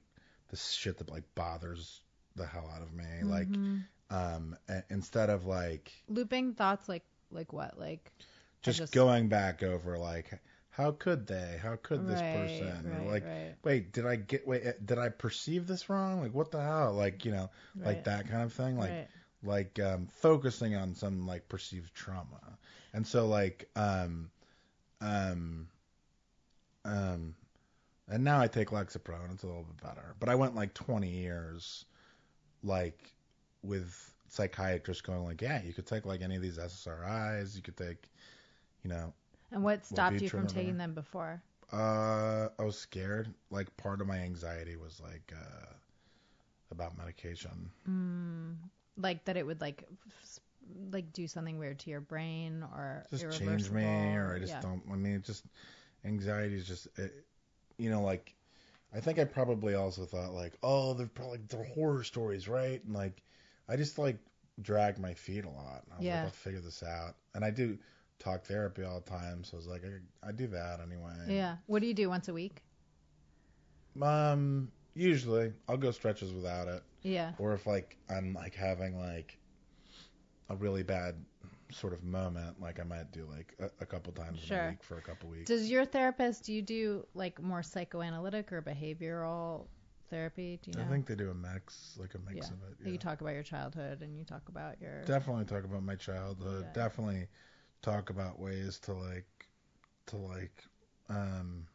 the 0.50 0.58
shit 0.58 0.98
that 1.00 1.10
like 1.10 1.24
bothers 1.36 2.02
the 2.36 2.46
hell 2.46 2.70
out 2.74 2.82
of 2.82 2.94
me 2.94 3.24
like 3.24 3.48
Mhm. 3.50 3.84
um 4.12 4.58
instead 4.90 5.30
of 5.30 5.46
like 5.46 5.92
looping 6.08 6.54
thoughts 6.54 6.88
like 6.88 7.04
like 7.32 7.52
what 7.54 7.80
like 7.80 8.12
just, 8.62 8.78
just- 8.78 8.94
going 8.94 9.28
back 9.30 9.64
over 9.64 9.98
like 9.98 10.40
how 10.80 10.92
could 10.92 11.28
they? 11.28 11.60
How 11.62 11.76
could 11.76 12.08
this 12.08 12.22
right, 12.22 12.34
person? 12.34 12.90
Right, 12.90 13.12
like 13.12 13.26
right, 13.26 13.56
wait 13.66 13.92
did 13.92 14.06
i 14.06 14.16
get 14.16 14.48
wait 14.48 14.62
eh, 14.64 14.72
did 14.86 14.98
i 14.98 15.10
perceive 15.10 15.68
this 15.68 15.90
wrong? 15.90 16.22
Like 16.22 16.34
what 16.34 16.52
the 16.52 16.62
hell? 16.62 16.94
Like 16.94 17.26
you 17.26 17.34
know 17.34 17.50
like 17.76 18.06
that 18.06 18.30
kind 18.30 18.44
of 18.44 18.54
thing? 18.54 18.78
Like 18.78 19.10
like 19.44 19.78
um 19.80 20.08
focusing 20.08 20.76
on 20.76 20.96
some 20.96 21.28
like 21.28 21.50
perceived 21.50 21.94
trauma. 21.94 22.58
And 22.94 23.06
so 23.06 23.28
like 23.28 23.70
um 23.76 24.32
um 25.02 25.68
um 26.86 27.36
and 28.08 28.24
now 28.24 28.40
i 28.40 28.48
take 28.48 28.70
lexapro 28.70 29.22
and 29.22 29.34
it's 29.34 29.44
a 29.44 29.48
little 29.48 29.64
bit 29.64 29.84
better. 29.84 30.16
But 30.18 30.30
i 30.30 30.36
went 30.36 30.56
like 30.56 30.74
20 30.74 31.10
years 31.10 31.84
like 32.64 33.14
with 33.64 34.14
psychiatrists 34.30 35.02
going 35.02 35.26
like 35.26 35.42
yeah 35.42 35.62
you 35.62 35.74
could 35.74 35.88
take 35.88 36.06
like 36.06 36.22
any 36.22 36.36
of 36.38 36.42
these 36.42 36.58
ssris 36.58 37.56
you 37.56 37.62
could 37.62 37.76
take 37.76 38.10
you 38.84 38.90
know 38.90 39.12
And 39.52 39.64
what 39.64 39.86
stopped 39.86 40.22
you 40.22 40.30
from 40.30 40.48
taking 40.48 40.78
them 40.78 40.94
before? 40.94 41.42
uh 41.72 42.50
i 42.60 42.64
was 42.64 42.78
scared. 42.78 43.34
Like 43.52 43.76
part 43.78 44.02
of 44.02 44.08
my 44.08 44.18
anxiety 44.20 44.76
was 44.76 45.00
like 45.02 45.34
uh 45.36 45.74
about 46.72 46.98
medication. 46.98 47.72
Mm, 47.88 48.56
like 48.98 49.26
that 49.26 49.38
it 49.38 49.46
would 49.46 49.62
like 49.62 49.88
like 50.92 51.12
do 51.14 51.28
something 51.28 51.58
weird 51.58 51.80
to 51.80 51.90
your 51.90 52.02
brain 52.02 52.64
or 52.74 53.08
just 53.10 53.30
change 53.30 53.70
me 53.72 54.16
or 54.16 54.34
I 54.36 54.40
just 54.40 54.60
yeah. 54.60 54.62
don't 54.62 54.82
I 54.92 54.96
mean 54.96 55.14
it 55.16 55.24
just 55.24 55.46
anxiety 56.06 56.56
is 56.56 56.68
just 56.68 56.88
it, 56.98 57.26
you 57.78 57.90
know 57.90 58.02
like 58.04 58.36
I 58.96 59.00
think 59.02 59.20
I 59.20 59.26
probably 59.26 59.76
also 59.76 60.06
thought 60.06 60.34
like 60.34 60.54
oh 60.64 60.94
they're 60.96 61.08
probably 61.08 61.40
they're 61.50 61.66
horror 61.66 62.04
stories 62.04 62.48
right? 62.50 62.84
And 62.86 62.94
like 62.96 63.24
I 63.70 63.78
just 63.78 64.00
like 64.00 64.18
drag 64.62 65.00
my 65.00 65.14
feet 65.16 65.46
a 65.46 65.50
lot. 65.50 65.84
I 65.96 66.00
was 66.00 66.10
Yeah. 66.10 66.24
like 66.24 66.24
I'll 66.24 66.32
figure 66.32 66.62
this 66.62 66.84
out. 66.84 67.16
And 67.36 67.46
I 67.46 67.52
do 67.52 67.78
talk 68.20 68.44
therapy 68.46 68.84
all 68.84 69.00
the 69.00 69.10
time 69.10 69.44
so 69.44 69.56
I 69.56 69.58
was 69.58 69.68
like 69.68 69.84
I, 69.86 70.28
I 70.30 70.32
do 70.32 70.48
that 70.48 70.80
anyway 70.82 71.14
Yeah. 71.28 71.56
What 71.68 71.82
do 71.82 71.88
you 71.88 71.94
do 71.94 72.10
once 72.10 72.28
a 72.28 72.34
week? 72.34 72.62
um 74.02 74.72
usually 74.94 75.54
I'll 75.68 75.78
go 75.78 75.92
stretches 75.92 76.34
without 76.34 76.68
it 76.68 76.84
Yeah. 77.02 77.32
or 77.38 77.54
if 77.54 77.66
like 77.66 77.98
I'm 78.10 78.34
like 78.34 78.56
having 78.56 78.98
like 79.00 79.38
a 80.50 80.56
really 80.56 80.84
bad 80.84 81.16
sort 81.72 81.94
of 81.94 82.04
moment 82.04 82.60
like 82.60 82.80
I 82.80 82.84
might 82.84 83.12
do 83.12 83.28
like 83.30 83.56
a, 83.60 83.70
a 83.82 83.86
couple 83.86 84.12
times 84.14 84.42
in 84.42 84.48
Sure. 84.48 84.66
a 84.66 84.70
week 84.70 84.84
for 84.84 84.98
a 84.98 85.02
couple 85.02 85.30
weeks 85.30 85.48
Does 85.48 85.70
your 85.70 85.86
therapist 85.86 86.46
do 86.46 86.54
you 86.54 86.62
do 86.62 87.06
like 87.14 87.42
more 87.42 87.62
psychoanalytic 87.64 88.52
or 88.52 88.62
behavioral 88.62 89.68
therapy? 90.10 90.60
Do 90.64 90.72
you 90.72 90.78
know? 90.78 90.84
I 90.84 90.88
think 90.92 91.06
they 91.06 91.14
do 91.14 91.30
a 91.30 91.36
mix, 91.36 91.96
like 92.00 92.16
a 92.16 92.20
mix 92.20 92.48
Yeah. 92.48 92.54
of 92.54 92.64
it. 92.72 92.78
Yeah. 92.84 92.92
You 92.94 92.98
talk 92.98 93.22
about 93.22 93.34
your 93.36 93.44
childhood 93.44 94.02
and 94.02 94.18
you 94.18 94.24
talk 94.26 94.50
about 94.50 94.82
your 94.82 95.04
Definitely 95.06 95.46
talk 95.46 95.64
about 95.64 95.84
my 95.84 95.96
childhood. 95.96 96.66
Yeah. 96.68 96.74
Definitely 96.74 97.28
talk 97.82 98.10
about 98.10 98.40
ways 98.40 98.80
to 98.80 98.94
like, 98.94 99.48
to 100.08 100.18
like, 100.18 100.64
um, 101.10 101.66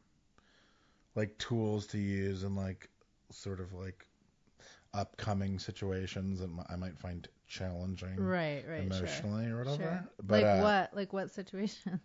like 1.15 1.37
tools 1.39 1.87
to 1.89 1.99
use 1.99 2.43
and 2.43 2.57
like 2.57 2.89
sort 3.31 3.61
of 3.61 3.73
like 3.73 4.07
upcoming 4.93 5.59
situations 5.59 6.41
that 6.41 6.51
I 6.71 6.77
might 6.77 6.99
find 6.99 7.27
challenging 7.47 8.17
right, 8.17 8.65
right, 8.69 8.93
sure. 8.93 8.99
emotionally 8.99 9.47
or 9.47 9.59
whatever. 9.59 9.83
Sure. 9.83 10.09
But 10.23 10.43
like 10.43 10.45
uh, 10.45 10.61
what? 10.61 10.97
Like 10.97 11.13
what 11.13 11.31
situations? 11.33 12.01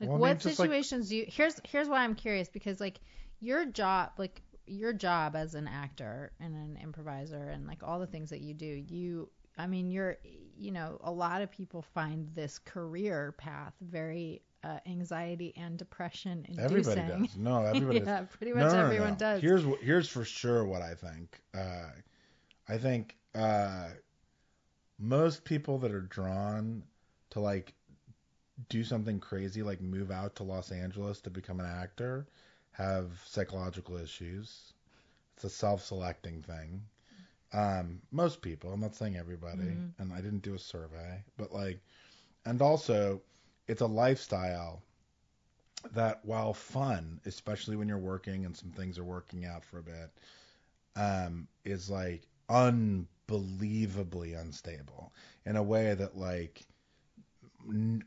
Like 0.00 0.10
Well, 0.10 0.10
I 0.10 0.12
mean, 0.12 0.20
what 0.20 0.44
like- 0.44 0.54
situations 0.54 1.08
do 1.08 1.16
you? 1.16 1.26
Here's 1.28 1.60
here's 1.64 1.88
why 1.88 2.04
I'm 2.04 2.14
curious 2.14 2.48
because 2.48 2.80
like 2.80 3.00
your 3.40 3.64
job, 3.64 4.12
like 4.16 4.42
your 4.66 4.92
job 4.92 5.34
as 5.34 5.54
an 5.54 5.66
actor 5.66 6.30
and 6.38 6.54
an 6.54 6.78
improviser 6.80 7.48
and 7.48 7.66
like 7.66 7.82
all 7.82 7.98
the 7.98 8.06
things 8.06 8.30
that 8.30 8.40
you 8.40 8.54
do, 8.54 8.66
you. 8.66 9.28
I 9.58 9.66
mean, 9.66 9.90
you're, 9.90 10.18
you 10.56 10.70
know, 10.70 10.98
a 11.02 11.10
lot 11.10 11.42
of 11.42 11.50
people 11.50 11.82
find 11.82 12.28
this 12.34 12.58
career 12.58 13.32
path 13.38 13.74
very 13.80 14.42
uh, 14.64 14.78
anxiety 14.86 15.52
and 15.56 15.78
depression 15.78 16.46
inducing. 16.48 16.64
Everybody 16.64 17.00
does. 17.02 17.36
No, 17.36 17.64
everybody 17.64 18.00
does. 18.00 18.08
yeah, 18.08 18.22
pretty 18.38 18.52
No, 18.52 18.60
much 18.60 18.72
no, 18.72 18.74
no, 18.74 18.86
everyone 18.86 19.10
no. 19.10 19.16
does. 19.16 19.40
Here's 19.40 19.64
wh- 19.64 19.80
here's 19.82 20.08
for 20.08 20.24
sure 20.24 20.64
what 20.64 20.82
I 20.82 20.94
think. 20.94 21.40
Uh, 21.54 21.90
I 22.68 22.78
think 22.78 23.16
uh, 23.34 23.88
most 24.98 25.44
people 25.44 25.78
that 25.78 25.92
are 25.92 26.00
drawn 26.02 26.84
to 27.30 27.40
like 27.40 27.74
do 28.68 28.84
something 28.84 29.20
crazy, 29.20 29.62
like 29.62 29.80
move 29.80 30.10
out 30.10 30.36
to 30.36 30.42
Los 30.44 30.72
Angeles 30.72 31.20
to 31.22 31.30
become 31.30 31.60
an 31.60 31.66
actor, 31.66 32.26
have 32.72 33.20
psychological 33.26 33.96
issues. 33.96 34.72
It's 35.36 35.44
a 35.44 35.50
self-selecting 35.50 36.42
thing. 36.42 36.82
Um, 37.52 38.00
most 38.10 38.42
people. 38.42 38.72
I'm 38.72 38.80
not 38.80 38.94
saying 38.96 39.16
everybody, 39.16 39.64
Mhm. 39.64 39.92
and 39.98 40.12
I 40.12 40.20
didn't 40.20 40.42
do 40.42 40.54
a 40.54 40.58
survey, 40.58 41.24
but 41.36 41.52
like, 41.52 41.80
and 42.44 42.60
also, 42.62 43.22
it's 43.68 43.80
a 43.82 43.86
lifestyle 43.86 44.82
that 45.92 46.24
while 46.24 46.52
fun, 46.52 47.20
especially 47.26 47.76
when 47.76 47.88
you're 47.88 47.98
working 47.98 48.44
and 48.44 48.56
some 48.56 48.70
things 48.70 48.98
are 48.98 49.04
working 49.04 49.44
out 49.44 49.64
for 49.64 49.78
a 49.78 49.82
bit, 49.82 50.10
um, 50.96 51.48
is 51.64 51.90
like 51.90 52.22
unbelievably 52.48 54.34
unstable 54.34 55.12
in 55.46 55.56
a 55.56 55.62
way 55.62 55.94
that 55.94 56.16
like 56.16 56.66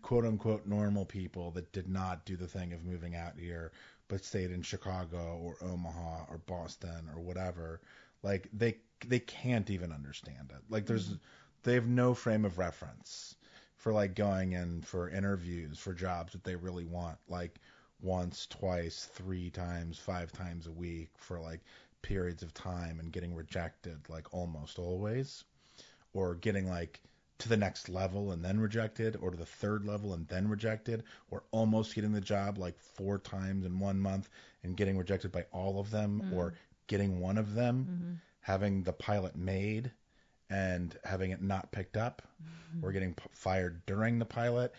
quote 0.02 0.26
unquote 0.26 0.66
normal 0.66 1.06
people 1.06 1.52
that 1.52 1.72
did 1.72 1.88
not 1.88 2.26
do 2.26 2.36
the 2.36 2.48
thing 2.48 2.74
of 2.74 2.84
moving 2.84 3.16
out 3.16 3.38
here 3.38 3.72
but 4.08 4.24
stayed 4.24 4.52
in 4.52 4.62
Chicago 4.62 5.38
or 5.42 5.56
Omaha 5.62 6.26
or 6.30 6.38
Boston 6.40 7.10
or 7.14 7.22
whatever 7.22 7.80
like 8.24 8.48
they 8.54 8.78
they 9.08 9.20
can't 9.20 9.70
even 9.70 9.92
understand 9.92 10.52
it 10.52 10.62
like 10.70 10.86
there's 10.86 11.16
they 11.64 11.74
have 11.74 11.88
no 11.88 12.14
frame 12.14 12.46
of 12.46 12.58
reference 12.58 13.36
for 13.76 13.92
like 13.94 14.16
going 14.16 14.54
in 14.54 14.82
for 14.82 15.10
interviews 15.10 15.78
for 15.80 15.94
jobs 15.94 16.34
that 16.34 16.44
they 16.44 16.56
really 16.56 16.86
want 16.86 17.18
like 17.28 17.60
once 18.02 18.48
twice 18.48 19.10
three 19.14 19.50
times 19.50 19.98
five 19.98 20.32
times 20.32 20.68
a 20.68 20.72
week 20.72 21.10
for 21.18 21.40
like 21.40 21.62
periods 22.02 22.42
of 22.44 22.54
time 22.54 23.00
and 23.00 23.12
getting 23.12 23.34
rejected 23.36 23.98
like 24.10 24.34
almost 24.34 24.80
always 24.80 25.44
or 26.14 26.36
getting 26.36 26.68
like 26.68 27.02
to 27.38 27.50
the 27.50 27.58
next 27.58 27.90
level 27.90 28.32
and 28.34 28.46
then 28.46 28.60
rejected, 28.60 29.18
or 29.20 29.32
to 29.32 29.38
the 29.38 29.46
third 29.46 29.84
level 29.84 30.14
and 30.14 30.28
then 30.28 30.48
rejected, 30.48 31.02
or 31.32 31.42
almost 31.50 31.96
getting 31.96 32.12
the 32.12 32.22
job 32.22 32.60
like 32.60 32.78
four 32.78 33.18
times 33.18 33.66
in 33.66 33.80
one 33.80 34.00
month 34.00 34.30
and 34.64 34.78
getting 34.78 34.96
rejected 34.96 35.32
by 35.32 35.44
all 35.52 35.80
of 35.80 35.90
them, 35.90 36.22
Mm. 36.26 36.34
or 36.34 36.54
getting 36.92 37.22
one 37.22 37.40
of 37.40 37.56
them, 37.56 37.90
Mm-hmm. 37.90 38.16
having 38.42 38.84
the 38.84 38.94
pilot 38.94 39.36
made 39.36 39.92
and 40.50 40.98
having 41.06 41.32
it 41.32 41.42
not 41.42 41.72
picked 41.72 41.98
up, 41.98 42.22
Mm-hmm. 42.44 42.86
or 42.86 42.92
getting 42.92 43.16
p- 43.16 43.30
fired 43.34 43.86
during 43.88 44.20
the 44.20 44.26
pilot, 44.26 44.74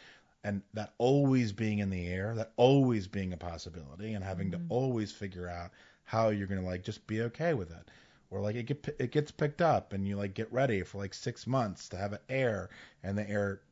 and 0.44 0.62
that 0.74 0.94
always 0.98 1.52
being 1.52 1.78
in 1.80 1.90
the 1.90 2.08
air, 2.08 2.34
that 2.36 2.52
always 2.56 3.08
being 3.08 3.32
a 3.32 3.38
possibility, 3.38 4.14
and 4.14 4.24
having 4.24 4.50
Mm-hmm. 4.50 4.52
to 4.52 4.60
always 4.68 5.12
figure 5.12 5.48
out 5.48 5.72
how 6.04 6.30
you're 6.30 6.46
gonna 6.48 6.62
like 6.62 6.84
just 6.84 7.06
be 7.06 7.22
okay 7.22 7.54
with 7.54 7.70
it 7.70 7.90
or 8.30 8.40
like 8.40 8.56
it 8.56 8.64
get 8.66 8.96
it 8.98 9.12
gets 9.12 9.30
picked 9.30 9.62
up 9.62 9.92
and 9.92 10.06
you 10.06 10.16
like 10.16 10.34
get 10.34 10.52
ready 10.52 10.82
for 10.82 10.98
like 10.98 11.14
six 11.14 11.46
months 11.46 11.88
to 11.88 11.96
have 11.96 12.12
it 12.12 12.22
air 12.28 12.70
and 13.02 13.16
the 13.18 13.28
air 13.30 13.62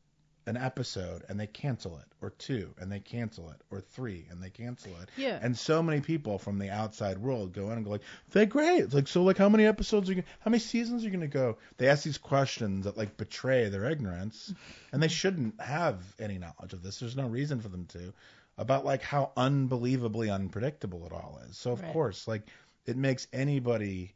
an 0.47 0.57
episode 0.57 1.23
and 1.29 1.39
they 1.39 1.47
cancel 1.47 1.97
it 1.99 2.05
or 2.23 2.31
two 2.31 2.75
and 2.79 2.91
they 2.91 2.99
cancel 3.01 3.51
it 3.51 3.57
or 3.71 3.81
three 3.81 4.27
and 4.31 4.43
they 4.43 4.51
cancel 4.51 4.91
it. 5.03 5.09
Yeah. 5.17 5.39
and 5.43 5.57
so 5.57 5.83
many 5.83 6.01
people 6.01 6.39
from 6.39 6.59
the 6.59 6.71
outside 6.71 7.19
world 7.19 7.53
go 7.53 7.67
in 7.71 7.77
and 7.77 7.85
go 7.85 7.91
like 7.93 8.03
they're 8.31 8.47
great. 8.47 8.81
It's 8.85 8.95
like 8.95 9.07
so 9.09 9.23
like 9.23 9.37
how 9.39 9.49
many 9.49 9.67
episodes 9.67 10.09
are 10.09 10.13
you 10.13 10.23
going 10.23 10.27
how 10.41 10.51
many 10.51 10.61
seasons 10.61 11.03
are 11.03 11.07
you 11.07 11.13
gonna 11.13 11.27
go? 11.29 11.59
They 11.77 11.89
ask 11.89 12.05
these 12.05 12.19
questions 12.19 12.85
that 12.85 12.97
like 12.97 13.17
betray 13.17 13.69
their 13.69 13.85
ignorance 13.91 14.55
and 14.93 15.03
they 15.03 15.09
shouldn't 15.09 15.61
have 15.61 16.03
any 16.19 16.39
knowledge 16.39 16.73
of 16.73 16.83
this. 16.83 16.99
There's 16.99 17.17
no 17.17 17.27
reason 17.29 17.61
for 17.61 17.69
them 17.69 17.85
to 17.87 18.13
about 18.59 18.85
like 18.85 19.03
how 19.03 19.33
unbelievably 19.37 20.31
unpredictable 20.31 21.05
it 21.07 21.13
all 21.13 21.41
is. 21.49 21.57
So 21.57 21.73
of 21.73 21.83
Right. 21.83 21.93
course 21.93 22.27
like 22.27 22.43
it 22.87 22.97
makes 22.97 23.27
anybody 23.33 24.15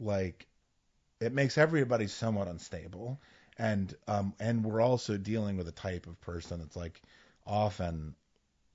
like 0.00 0.46
it 1.20 1.32
makes 1.32 1.58
everybody 1.58 2.06
somewhat 2.06 2.48
unstable 2.48 3.20
and 3.58 3.94
um 4.06 4.32
and 4.40 4.64
we're 4.64 4.80
also 4.80 5.16
dealing 5.16 5.56
with 5.56 5.68
a 5.68 5.72
type 5.72 6.06
of 6.06 6.20
person 6.20 6.60
that's 6.60 6.76
like 6.76 7.00
often 7.46 8.14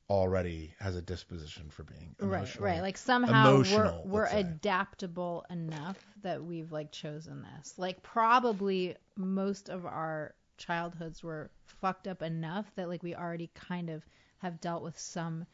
already 0.09 0.73
has 0.79 0.95
a 0.95 1.01
disposition 1.01 1.69
for 1.69 1.83
being 1.83 2.15
Right, 2.19 2.29
emotional. 2.37 2.65
right. 2.67 2.81
Like 2.81 2.97
somehow 2.97 3.63
we're 3.71 3.93
we're 4.05 4.25
adaptable 4.27 5.45
enough 5.49 5.97
that 6.21 6.43
we've 6.43 6.71
like 6.71 6.91
chosen 6.91 7.45
this. 7.57 7.73
Like 7.77 8.03
probably 8.03 8.95
most 9.17 9.69
of 9.69 9.85
our 9.85 10.35
childhoods 10.57 11.23
were 11.23 11.49
fucked 11.65 12.07
up 12.07 12.21
enough 12.21 12.65
that 12.75 12.89
like 12.89 13.03
we 13.03 13.15
already 13.15 13.49
kind 13.55 13.89
of 13.89 14.05
have 14.39 14.59
dealt 14.61 14.83
with 14.83 14.97
some 14.99 15.45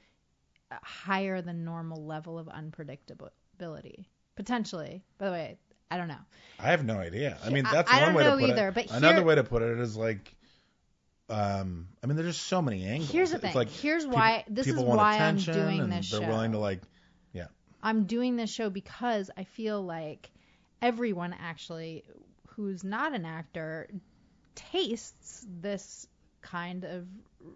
uh, 0.72 0.76
higher 0.82 1.42
than 1.42 1.64
normal 1.64 2.06
level 2.06 2.38
of 2.38 2.48
unpredictability. 2.48 4.06
Potentially. 4.36 5.04
By 5.18 5.26
the 5.26 5.32
way, 5.32 5.58
I 5.92 5.98
don't 5.98 6.08
know. 6.08 6.18
I 6.60 6.72
have 6.72 6.86
no 6.86 6.98
idea. 6.98 7.38
I 7.44 7.50
mean, 7.50 7.64
that's 7.64 7.90
I 7.92 7.98
one 8.04 8.06
don't 8.08 8.16
way 8.16 8.24
to 8.26 8.32
put 8.38 8.50
either, 8.52 8.68
it. 8.70 8.74
but 8.76 8.92
Another 8.92 9.16
here- 9.18 9.24
way 9.26 9.36
to 9.36 9.44
put 9.44 9.62
it 9.62 9.80
is 9.80 9.96
like, 9.98 10.36
um, 11.30 11.88
I 12.04 12.08
mean, 12.08 12.16
there's 12.18 12.36
just 12.36 12.48
so 12.48 12.62
many 12.62 12.86
angles. 12.86 13.12
Here's 13.12 13.30
the 13.30 13.36
It's 13.38 13.46
thing. 13.46 13.54
like 13.56 13.70
Here's 13.70 14.04
peop- 14.06 14.14
why 14.14 14.44
this 14.48 14.68
is 14.68 14.76
want 14.76 14.98
why 14.98 15.14
I'm 15.16 15.38
attention 15.38 15.54
doing 15.54 15.90
this 15.90 16.10
They're 16.12 16.22
show. 16.22 16.28
willing 16.28 16.52
to 16.54 16.58
like, 16.60 16.82
yeah. 17.34 17.48
I'm 17.82 18.06
doing 18.06 18.36
this 18.36 18.50
show 18.52 18.70
because 18.70 19.30
I 19.38 19.44
feel 19.46 19.82
like 19.82 20.30
everyone 20.82 21.34
actually 21.40 22.04
who's 22.56 22.84
not 22.84 23.14
an 23.14 23.26
actor 23.26 23.88
tastes 24.56 25.46
this 25.62 26.08
kind 26.42 26.84
of 26.84 27.08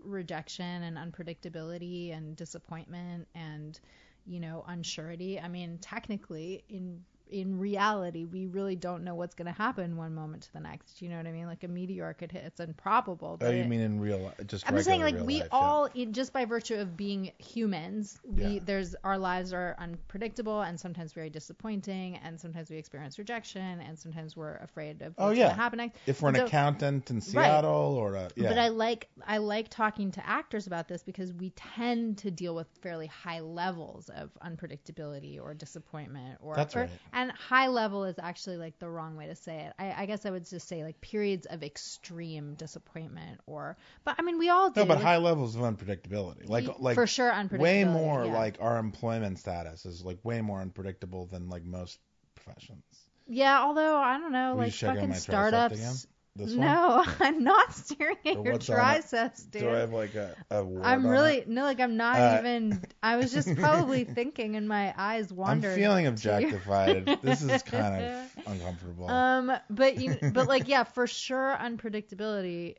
rejection 0.03 0.83
and 0.83 0.97
unpredictability 0.97 2.15
and 2.15 2.35
disappointment 2.35 3.27
and 3.35 3.79
you 4.25 4.39
know 4.39 4.63
unsurety. 4.69 5.43
I 5.43 5.47
mean, 5.47 5.77
technically 5.81 6.63
in 6.69 7.03
in 7.29 7.57
reality, 7.57 8.25
we 8.25 8.45
really 8.45 8.75
don't 8.75 9.03
know 9.03 9.15
what's 9.15 9.33
going 9.33 9.47
to 9.47 9.51
happen 9.51 9.97
one 9.97 10.13
moment 10.13 10.43
to 10.43 10.53
the 10.53 10.59
next. 10.59 11.01
You 11.01 11.09
know 11.09 11.17
what 11.17 11.25
I 11.25 11.31
mean? 11.31 11.47
Like 11.47 11.63
a 11.63 11.67
meteor 11.67 12.13
could 12.13 12.31
hit. 12.31 12.43
It's 12.45 12.59
improbable. 12.59 13.37
oh, 13.41 13.49
you 13.49 13.63
mean 13.63 13.79
in 13.79 13.99
real 13.99 14.19
life? 14.19 14.35
Just 14.45 14.67
I'm 14.67 14.75
just 14.75 14.85
saying, 14.85 15.01
like 15.01 15.15
we 15.19 15.39
life, 15.39 15.49
yeah. 15.51 15.57
all, 15.57 15.85
in, 15.95 16.13
just 16.13 16.31
by 16.33 16.45
virtue 16.45 16.75
of 16.75 16.95
being 16.95 17.31
humans, 17.39 18.19
we 18.23 18.43
Yeah. 18.45 18.59
there's 18.63 18.95
our 19.03 19.17
lives 19.17 19.51
are 19.53 19.75
unpredictable 19.79 20.61
and 20.61 20.79
sometimes 20.79 21.13
very 21.13 21.29
disappointing, 21.29 22.17
and 22.23 22.39
sometimes 22.39 22.69
we 22.69 22.77
experience 22.77 23.17
rejection, 23.17 23.81
and 23.81 23.97
sometimes 23.97 24.37
we're 24.37 24.57
afraid 24.57 25.01
of 25.01 25.13
Oh, 25.17 25.27
what's 25.27 25.37
yeah. 25.39 25.45
going 25.45 25.55
to 25.55 25.61
happen 25.61 25.77
next. 25.77 25.99
If 26.05 26.21
we're 26.21 26.29
an 26.29 26.35
So- 26.35 26.45
accountant 26.45 27.09
in 27.09 27.21
Seattle 27.21 27.95
or 27.95 28.15
a 28.15 28.29
yeah. 28.35 28.49
But 28.49 28.57
I 28.59 28.67
like 28.67 29.09
I 29.25 29.37
like 29.37 29.69
talking 29.69 30.11
to 30.11 30.27
actors 30.27 30.67
about 30.67 30.87
this 30.87 31.01
because 31.03 31.33
we 31.33 31.49
tend 31.51 32.19
to 32.19 32.29
deal 32.31 32.53
with 32.53 32.67
fairly 32.81 33.07
high 33.07 33.39
levels 33.39 34.09
of 34.09 34.29
unpredictability 34.45 35.41
or 35.41 35.53
disappointment 35.53 36.37
or, 36.41 36.55
That's 36.55 36.75
or- 36.75 36.81
right. 36.81 36.89
And 37.13 37.31
high 37.31 37.67
level 37.67 38.05
is 38.05 38.15
actually 38.19 38.57
like 38.57 38.79
the 38.79 38.89
wrong 38.89 39.15
way 39.15 39.27
to 39.27 39.35
say 39.35 39.65
it. 39.65 39.73
I, 39.77 40.03
I 40.03 40.05
guess 40.05 40.25
I 40.25 40.31
would 40.31 40.47
just 40.49 40.67
say 40.67 40.83
like 40.83 40.99
periods 41.01 41.45
of 41.45 41.63
extreme 41.63 42.55
disappointment 42.55 43.39
or 43.45 43.77
but 44.03 44.15
I 44.19 44.23
mean 44.23 44.39
we 44.39 44.49
all 44.49 44.69
do. 44.69 44.81
no, 44.81 44.85
but 44.85 44.99
high 44.99 45.17
levels 45.17 45.55
of 45.55 45.61
unpredictability. 45.61 46.49
Like 46.49 46.79
like 46.79 46.95
for 46.95 47.07
sure 47.07 47.31
unpredictability. 47.31 47.59
way 47.59 47.83
more 47.85 48.25
yeah. 48.25 48.33
like 48.33 48.57
our 48.59 48.77
employment 48.77 49.39
status 49.39 49.85
is 49.85 50.03
like 50.03 50.17
way 50.23 50.41
more 50.41 50.59
unpredictable 50.59 51.27
than 51.27 51.49
like 51.49 51.63
most 51.63 51.99
professions. 52.35 52.83
yeah. 53.27 53.61
Although 53.61 53.95
I 53.95 54.17
don't 54.17 54.31
know, 54.31 54.53
you 54.53 54.59
like 54.59 54.73
fucking 54.73 55.13
startups. 55.13 56.07
This 56.35 56.55
one? 56.55 56.65
No, 56.65 57.03
I'm 57.19 57.43
not 57.43 57.73
staring 57.73 58.17
at 58.25 58.37
Or 58.37 58.43
your 58.43 58.53
what's 58.53 58.69
on 58.69 58.75
it? 58.75 59.01
triceps, 59.01 59.43
dude. 59.43 59.61
Do 59.61 59.69
I 59.69 59.77
have 59.79 59.93
like 59.93 60.15
a, 60.15 60.35
a 60.49 60.63
I'm 60.81 61.07
really 61.07 61.37
it? 61.37 61.47
no, 61.47 61.63
like 61.63 61.79
I'm 61.79 61.95
not 61.97 62.17
Uh, 62.19 62.37
even. 62.39 62.81
I 63.03 63.17
was 63.17 63.31
just 63.31 63.55
probably 63.55 64.03
thinking, 64.03 64.55
and 64.55 64.67
my 64.67 64.93
eyes 64.97 65.31
wandered. 65.31 65.71
I'm 65.71 65.77
feeling 65.77 66.07
objectified. 66.07 67.07
this 67.21 67.43
is 67.43 67.61
kind 67.63 68.03
of 68.03 68.37
uncomfortable. 68.47 69.09
Um, 69.09 69.51
but 69.69 69.97
you, 69.97 70.17
but 70.21 70.47
like, 70.47 70.67
yeah, 70.67 70.83
for 70.83 71.05
sure, 71.07 71.55
unpredictability, 71.59 72.75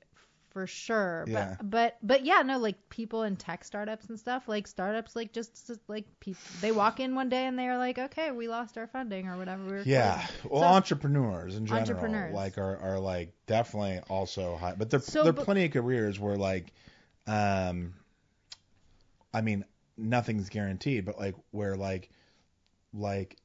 for 0.55 0.67
sure. 0.67 1.25
Yeah. 1.27 1.57
But 1.59 1.71
but 1.71 1.99
but 2.03 2.25
yeah, 2.25 2.41
no, 2.43 2.59
like 2.59 2.89
people 2.89 3.25
in 3.25 3.37
tech 3.37 3.65
startups 3.65 4.07
and 4.07 4.19
stuff, 4.19 4.45
like 4.49 4.67
startups, 4.67 5.15
like 5.15 5.33
just 5.33 5.71
like 5.89 6.07
people, 6.21 6.41
they 6.63 6.73
walk 6.73 7.01
in 7.01 7.15
one 7.15 7.29
day 7.29 7.45
and 7.45 7.59
they're 7.59 7.77
like, 7.77 7.99
okay, 7.99 8.31
we 8.31 8.49
lost 8.49 8.79
our 8.79 8.87
funding 8.87 9.27
or 9.29 9.37
whatever. 9.37 9.65
We 9.65 9.73
were 9.73 9.83
yeah. 9.85 10.25
closing. 10.41 10.51
Well, 10.51 10.63
So- 10.63 10.67
entrepreneurs 10.69 11.57
in 11.57 11.67
general, 11.67 11.81
Entrepreneurs. 11.83 12.35
like 12.35 12.57
are, 12.57 12.79
are 12.79 12.99
like 13.01 13.35
definitely 13.47 14.01
also 14.09 14.57
high, 14.57 14.75
but 14.79 14.89
there 14.89 15.01
So, 15.01 15.25
there 15.25 15.31
are 15.31 15.33
but- 15.35 15.45
plenty 15.45 15.65
of 15.67 15.73
careers 15.73 16.19
where 16.19 16.37
like, 16.37 16.73
um, 17.27 17.93
I 19.35 19.41
mean, 19.41 19.65
nothing's 19.99 20.49
guaranteed, 20.49 21.05
but 21.05 21.19
like 21.19 21.35
where 21.51 21.77
like, 21.77 22.09
like 22.93 23.37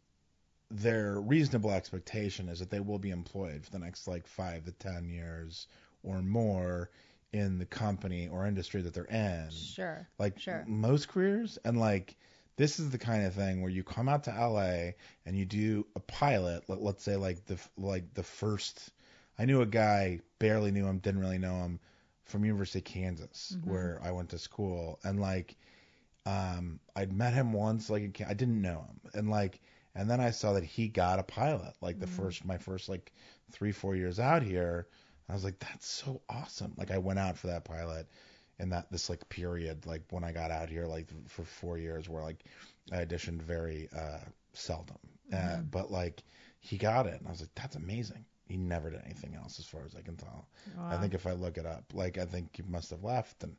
their 0.69 1.19
reasonable 1.19 1.71
expectation 1.71 2.47
is 2.49 2.59
that 2.59 2.69
they 2.69 2.79
will 2.79 2.99
be 2.99 3.09
employed 3.09 3.65
for 3.65 3.71
the 3.71 3.79
next 3.79 4.07
like 4.07 4.27
five 4.27 4.65
to 4.65 4.71
ten 4.73 5.09
years 5.09 5.65
or 6.03 6.21
more 6.21 6.89
in 7.33 7.57
the 7.59 7.65
company 7.65 8.27
or 8.27 8.45
industry 8.45 8.81
that 8.81 8.93
they're 8.93 9.03
in. 9.05 9.67
Sure. 9.75 10.07
like 10.19 10.35
Sure. 10.37 10.65
most 10.65 11.07
careers 11.09 11.57
and 11.65 11.79
like 11.79 12.15
this 12.57 12.79
is 12.79 12.89
the 12.89 12.97
kind 12.97 13.25
of 13.25 13.33
thing 13.33 13.61
where 13.61 13.71
you 13.71 13.83
come 13.83 14.09
out 14.09 14.23
to 14.23 14.31
LA 14.31 14.95
and 15.25 15.37
you 15.37 15.45
do 15.45 15.85
a 15.95 15.99
pilot 15.99 16.63
let, 16.67 16.81
let's 16.81 17.03
say 17.03 17.15
like 17.15 17.45
the 17.45 17.57
like 17.77 18.13
the 18.13 18.23
first 18.23 18.91
I 19.37 19.45
knew 19.45 19.61
a 19.61 19.65
guy 19.65 20.19
barely 20.39 20.71
knew 20.71 20.85
him 20.85 20.99
didn't 20.99 21.21
really 21.21 21.37
know 21.39 21.55
him 21.63 21.79
from 22.25 22.45
University 22.45 22.79
of 22.79 22.85
Kansas 22.85 23.57
Mm-hmm. 23.57 23.63
where 23.63 23.99
I 24.03 24.11
went 24.11 24.29
to 24.29 24.37
school 24.39 24.99
and 25.03 25.19
like 25.19 25.55
um 26.25 26.79
I'd 26.95 27.11
met 27.13 27.33
him 27.33 27.53
once 27.53 27.89
like 27.89 28.21
I 28.27 28.33
didn't 28.33 28.61
know 28.61 28.85
him 28.87 28.99
and 29.13 29.29
like 29.29 29.61
and 29.95 30.09
then 30.09 30.19
I 30.19 30.31
saw 30.31 30.53
that 30.53 30.63
he 30.63 30.87
got 30.87 31.19
a 31.19 31.23
pilot 31.23 31.73
like 31.81 31.99
the 31.99 32.07
Mm-hmm. 32.07 32.07
first 32.07 32.45
my 32.45 32.57
first 32.57 32.89
like 32.89 33.11
3 33.51 33.71
4 33.71 33.95
years 33.95 34.19
out 34.19 34.43
here 34.43 34.87
I 35.29 35.33
was 35.33 35.43
like 35.43 35.59
that's 35.59 35.87
so 35.87 36.21
awesome. 36.27 36.73
Like 36.77 36.91
I 36.91 36.97
went 36.97 37.19
out 37.19 37.37
for 37.37 37.47
that 37.47 37.63
pilot 37.63 38.07
in 38.59 38.69
that 38.69 38.91
this 38.91 39.09
like 39.09 39.27
period 39.29 39.85
like 39.85 40.01
when 40.09 40.23
I 40.23 40.31
got 40.31 40.51
out 40.51 40.69
here 40.69 40.85
like 40.85 41.07
for 41.27 41.43
four 41.43 41.77
years 41.77 42.09
where 42.09 42.23
like 42.23 42.43
I 42.91 43.05
auditioned 43.05 43.41
very 43.41 43.89
uh 43.95 44.19
seldom. 44.53 44.97
Uh, 45.31 45.57
but 45.57 45.91
like 45.91 46.23
he 46.59 46.77
got 46.77 47.05
it 47.05 47.19
and 47.19 47.27
I 47.27 47.31
was 47.31 47.41
like 47.41 47.53
that's 47.55 47.75
amazing. 47.75 48.25
He 48.47 48.57
never 48.57 48.89
did 48.89 49.01
anything 49.05 49.35
else 49.35 49.59
as 49.59 49.65
far 49.65 49.81
as 49.85 49.95
I 49.95 50.01
can 50.01 50.15
tell. 50.15 50.47
I 50.81 50.97
think 50.97 51.13
if 51.13 51.27
I 51.27 51.33
look 51.33 51.57
it 51.57 51.65
up 51.67 51.83
like 51.93 52.17
I 52.17 52.25
think 52.25 52.55
he 52.55 52.63
must 52.63 52.89
have 52.89 53.03
left 53.03 53.43
and 53.43 53.55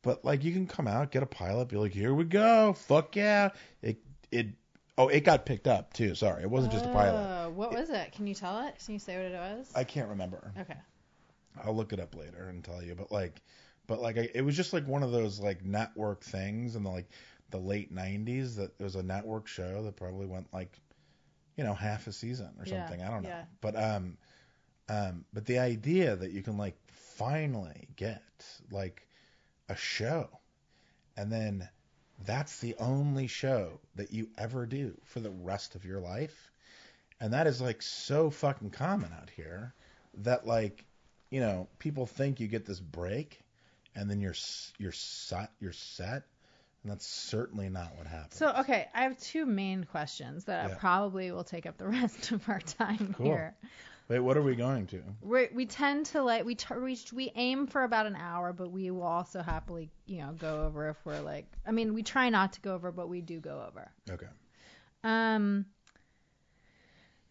but 0.00 0.24
like 0.24 0.42
you 0.42 0.52
can 0.52 0.66
come 0.66 0.88
out 0.88 1.12
get 1.12 1.22
a 1.22 1.26
pilot 1.26 1.68
be 1.68 1.76
like 1.76 1.92
here 1.92 2.14
we 2.14 2.24
go 2.24 2.72
fuck 2.72 3.14
yeah. 3.14 3.50
It 3.82 3.98
it 4.32 4.46
oh 4.96 5.08
it 5.08 5.24
got 5.24 5.44
picked 5.44 5.68
up 5.68 5.92
too. 5.92 6.14
Sorry 6.14 6.42
it 6.42 6.50
wasn't 6.50 6.72
just 6.72 6.86
a 6.86 6.92
pilot. 6.92 7.18
Uh, 7.18 7.50
what 7.50 7.72
was 7.72 7.90
it? 7.90 8.12
Can 8.12 8.26
you 8.26 8.34
tell 8.34 8.66
it? 8.66 8.74
Can 8.82 8.94
you 8.94 8.98
say 8.98 9.16
what 9.16 9.26
it 9.26 9.58
was? 9.58 9.70
I 9.74 9.84
can't 9.84 10.08
remember. 10.08 10.50
Okay. 10.58 10.78
I'll 11.64 11.76
look 11.76 11.92
it 11.92 12.00
up 12.00 12.16
later 12.16 12.48
and 12.48 12.64
tell 12.64 12.82
you. 12.82 12.94
But 12.94 13.12
like, 13.12 13.42
but 13.86 14.00
like, 14.00 14.18
I, 14.18 14.28
it 14.34 14.42
was 14.44 14.56
just 14.56 14.72
like 14.72 14.86
one 14.86 15.02
of 15.02 15.12
those 15.12 15.40
like 15.40 15.64
network 15.64 16.22
things 16.24 16.76
in 16.76 16.84
the 16.84 16.90
like 16.90 17.08
the 17.50 17.58
late 17.58 17.92
'90s 17.92 18.56
that 18.56 18.72
it 18.78 18.84
was 18.84 18.96
a 18.96 19.02
network 19.02 19.46
show 19.48 19.82
that 19.84 19.96
probably 19.96 20.26
went 20.26 20.52
like, 20.52 20.80
you 21.56 21.64
know, 21.64 21.74
half 21.74 22.06
a 22.06 22.12
season 22.12 22.50
or 22.58 22.64
Yeah, 22.64 22.66
something. 22.66 23.02
I 23.02 23.10
don't 23.10 23.24
know. 23.24 23.30
yeah. 23.30 23.44
But 23.60 23.76
um, 23.80 24.16
um, 24.88 25.24
but 25.32 25.46
the 25.46 25.58
idea 25.58 26.16
that 26.16 26.32
you 26.32 26.42
can 26.42 26.56
like 26.58 26.76
finally 26.88 27.88
get 27.96 28.22
like 28.70 29.06
a 29.68 29.76
show, 29.76 30.28
and 31.16 31.30
then 31.32 31.68
that's 32.24 32.58
the 32.60 32.74
only 32.78 33.26
show 33.26 33.80
that 33.96 34.12
you 34.12 34.28
ever 34.38 34.66
do 34.66 34.98
for 35.04 35.20
the 35.20 35.30
rest 35.30 35.74
of 35.74 35.84
your 35.84 36.00
life, 36.00 36.50
and 37.20 37.32
that 37.32 37.46
is 37.46 37.60
like 37.60 37.82
so 37.82 38.30
fucking 38.30 38.70
common 38.70 39.12
out 39.12 39.30
here 39.30 39.74
that 40.18 40.46
like 40.46 40.84
you 41.34 41.40
know, 41.40 41.66
people 41.80 42.06
think 42.06 42.38
you 42.38 42.46
get 42.46 42.64
this 42.64 42.78
break, 42.78 43.40
and 43.96 44.08
then 44.08 44.20
you're 44.20 44.36
you're 44.78 44.92
set 44.92 45.50
you're 45.58 45.72
set, 45.72 46.22
and 46.84 46.92
that's 46.92 47.04
certainly 47.04 47.68
not 47.68 47.96
what 47.96 48.06
happens. 48.06 48.36
So 48.36 48.54
okay, 48.60 48.86
I 48.94 49.02
have 49.02 49.18
two 49.18 49.44
main 49.44 49.82
questions 49.82 50.44
that 50.44 50.68
Yeah. 50.70 50.76
probably 50.78 51.32
will 51.32 51.42
take 51.42 51.66
up 51.66 51.76
the 51.76 51.88
rest 52.00 52.30
of 52.30 52.48
our 52.48 52.60
time 52.60 53.16
Cool. 53.18 53.26
here. 53.26 53.56
Wait, 54.06 54.20
what 54.20 54.36
are 54.36 54.42
we 54.42 54.54
going 54.54 54.86
to? 54.86 55.02
we 55.22 55.48
we 55.52 55.66
tend 55.66 56.06
to 56.06 56.22
like 56.22 56.44
we 56.44 56.54
t- 56.54 56.72
we 56.72 56.96
we 57.12 57.32
aim 57.34 57.66
for 57.66 57.82
about 57.82 58.06
an 58.06 58.14
hour, 58.14 58.52
but 58.52 58.70
we 58.70 58.92
will 58.92 59.02
also 59.02 59.42
happily 59.42 59.90
you 60.06 60.18
know 60.18 60.34
go 60.38 60.62
over 60.66 60.88
if 60.90 60.96
we're 61.04 61.18
like. 61.20 61.46
I 61.66 61.72
mean, 61.72 61.94
we 61.94 62.04
try 62.04 62.28
not 62.28 62.52
to 62.52 62.60
go 62.60 62.74
over, 62.76 62.92
but 62.92 63.08
we 63.08 63.22
do 63.22 63.40
go 63.40 63.60
over. 63.68 63.90
Okay. 64.08 64.28
Um. 65.02 65.66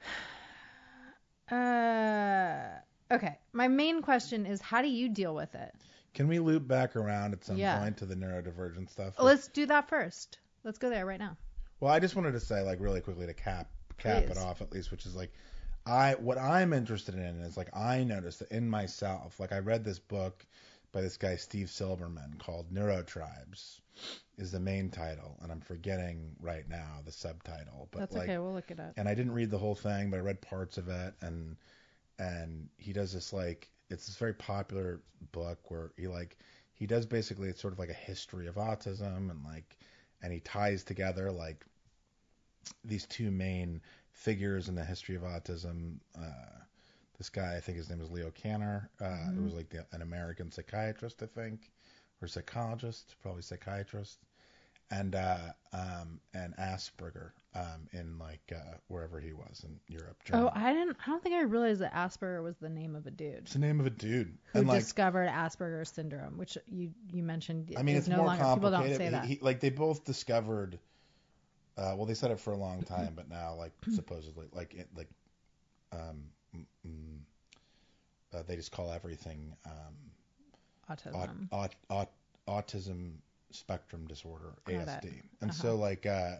Uh. 1.51 2.79
Okay. 3.11 3.37
My 3.51 3.67
main 3.67 4.01
question 4.01 4.45
is, 4.45 4.61
how 4.61 4.81
do 4.81 4.87
you 4.87 5.09
deal 5.09 5.33
with 5.35 5.53
it? 5.55 5.73
Can 6.13 6.27
we 6.27 6.39
loop 6.39 6.67
back 6.67 6.95
around 6.95 7.33
at 7.33 7.43
some 7.43 7.57
Yeah. 7.57 7.79
point 7.79 7.97
to 7.97 8.05
the 8.05 8.15
neurodivergent 8.15 8.89
stuff? 8.89 9.15
Let's 9.19 9.47
do 9.47 9.65
that 9.65 9.89
first. 9.89 10.37
Let's 10.63 10.77
go 10.77 10.89
there 10.89 11.05
right 11.05 11.19
now. 11.19 11.37
Well, 11.79 11.91
I 11.91 11.99
just 11.99 12.15
wanted 12.15 12.33
to 12.33 12.39
say, 12.39 12.61
like, 12.61 12.79
really 12.79 13.01
quickly 13.01 13.25
to 13.25 13.33
cap 13.33 13.69
cap 13.97 14.23
it 14.23 14.37
off 14.37 14.61
at 14.61 14.71
least, 14.71 14.91
which 14.91 15.05
is 15.05 15.15
like, 15.15 15.31
I 15.85 16.15
what 16.15 16.37
I'm 16.37 16.73
interested 16.73 17.15
in 17.15 17.41
is 17.41 17.57
like 17.57 17.75
I 17.75 18.03
noticed 18.03 18.39
that 18.39 18.51
in 18.51 18.69
myself, 18.69 19.39
like 19.39 19.51
I 19.51 19.59
read 19.59 19.83
this 19.83 19.99
book 19.99 20.45
by 20.91 21.01
this 21.01 21.17
guy 21.17 21.35
Steve 21.35 21.67
Silberman 21.67 22.37
called 22.39 22.71
Neurotribes, 22.71 23.81
is 24.37 24.51
the 24.51 24.59
main 24.59 24.89
title, 24.89 25.37
and 25.41 25.51
I'm 25.51 25.61
forgetting 25.61 26.35
right 26.39 26.67
now 26.67 27.01
the 27.05 27.11
subtitle, 27.11 27.87
but 27.91 27.99
That's 27.99 28.15
like, 28.15 28.23
okay. 28.29 28.37
We'll 28.39 28.53
look 28.53 28.71
it 28.71 28.79
up. 28.79 28.93
and 28.97 29.07
I 29.07 29.13
didn't 29.15 29.33
read 29.33 29.51
the 29.51 29.57
whole 29.57 29.75
thing, 29.75 30.09
but 30.09 30.17
I 30.17 30.21
read 30.21 30.41
parts 30.41 30.77
of 30.77 30.87
it, 30.89 31.13
and 31.21 31.55
and 32.19 32.69
he 32.77 32.93
does 32.93 33.13
this 33.13 33.33
like 33.33 33.69
it's 33.89 34.07
this 34.07 34.15
very 34.17 34.33
popular 34.33 35.01
book 35.31 35.59
where 35.71 35.91
he 35.97 36.07
like 36.07 36.37
he 36.73 36.85
does 36.85 37.05
basically 37.05 37.49
it's 37.49 37.61
sort 37.61 37.73
of 37.73 37.79
like 37.79 37.89
a 37.89 37.93
history 37.93 38.47
of 38.47 38.55
autism 38.55 39.29
and 39.31 39.43
like 39.43 39.77
and 40.21 40.31
he 40.33 40.39
ties 40.39 40.83
together 40.83 41.31
like 41.31 41.65
these 42.83 43.05
two 43.05 43.31
main 43.31 43.81
figures 44.11 44.69
in 44.69 44.75
the 44.75 44.83
history 44.83 45.15
of 45.15 45.23
autism. 45.23 45.97
Uh, 46.17 46.59
this 47.17 47.29
guy, 47.29 47.55
I 47.55 47.59
think 47.59 47.77
his 47.77 47.89
name 47.89 48.01
is 48.01 48.09
Leo 48.11 48.31
Kanner. 48.31 48.89
Uh, 48.99 49.31
It 49.35 49.41
was 49.43 49.53
like 49.53 49.69
the, 49.69 49.85
an 49.91 50.01
American 50.01 50.51
psychiatrist, 50.51 51.21
I 51.21 51.27
think, 51.27 51.71
or 52.21 52.27
psychologist, 52.27 53.15
probably 53.21 53.41
psychiatrist, 53.41 54.19
and 54.91 55.15
uh, 55.15 55.37
um, 55.73 56.19
and 56.33 56.55
Asperger 56.57 57.31
um, 57.55 57.87
in 57.91 58.17
like 58.17 58.51
uh, 58.53 58.77
wherever 58.87 59.19
he 59.19 59.33
was 59.33 59.65
in 59.65 59.79
Europe. 59.87 60.17
Germany. 60.23 60.49
Oh, 60.53 60.59
I 60.59 60.73
didn't. 60.73 60.97
I 61.05 61.09
don't 61.09 61.21
think 61.21 61.35
I 61.35 61.41
realized 61.41 61.81
that 61.81 61.93
Asperger 61.93 62.41
was 62.43 62.55
the 62.57 62.69
name 62.69 62.95
of 62.95 63.05
a 63.05 63.11
dude 63.11 63.35
it's 63.35 63.53
the 63.53 63.59
name 63.59 63.79
of 63.79 63.85
a 63.85 63.91
dude. 63.91 64.37
who 64.51 64.59
and 64.59 64.67
like, 64.67 64.79
discovered 64.79 65.29
Asperger's 65.29 65.89
syndrome, 65.89 66.37
which 66.37 66.57
you 66.67 66.91
you 67.11 67.23
mentioned. 67.23 67.73
I 67.77 67.83
mean, 67.83 67.95
it's 67.95 68.07
no 68.07 68.17
more 68.17 68.27
longer. 68.27 68.43
complicated. 68.43 68.79
People 68.79 68.89
don't 68.89 68.97
say 68.97 69.09
that. 69.09 69.25
He, 69.25 69.35
he, 69.35 69.39
like 69.41 69.59
they 69.59 69.69
both 69.69 70.03
discovered. 70.05 70.79
Uh, 71.77 71.93
well, 71.95 72.05
they 72.05 72.13
said 72.13 72.31
it 72.31 72.39
for 72.39 72.53
a 72.53 72.57
long 72.57 72.83
time, 72.83 73.13
but 73.15 73.29
now, 73.29 73.55
like 73.55 73.71
supposedly, 73.95 74.47
like 74.53 74.73
it, 74.75 74.87
like, 74.95 75.09
um, 75.91 76.23
mm, 76.55 76.65
mm, 76.87 77.17
uh, 78.33 78.43
they 78.47 78.55
just 78.55 78.71
call 78.71 78.91
everything 78.91 79.55
um, 79.65 79.95
Autism. 80.89 81.47
aut, 81.51 81.75
aut, 81.89 82.09
aut, 82.47 82.67
autism 82.67 83.13
spectrum 83.51 84.05
disorder. 84.07 84.53
ASD. 84.67 85.21
And 85.41 85.53
so, 85.53 85.75
like, 85.75 86.05
uh, 86.05 86.35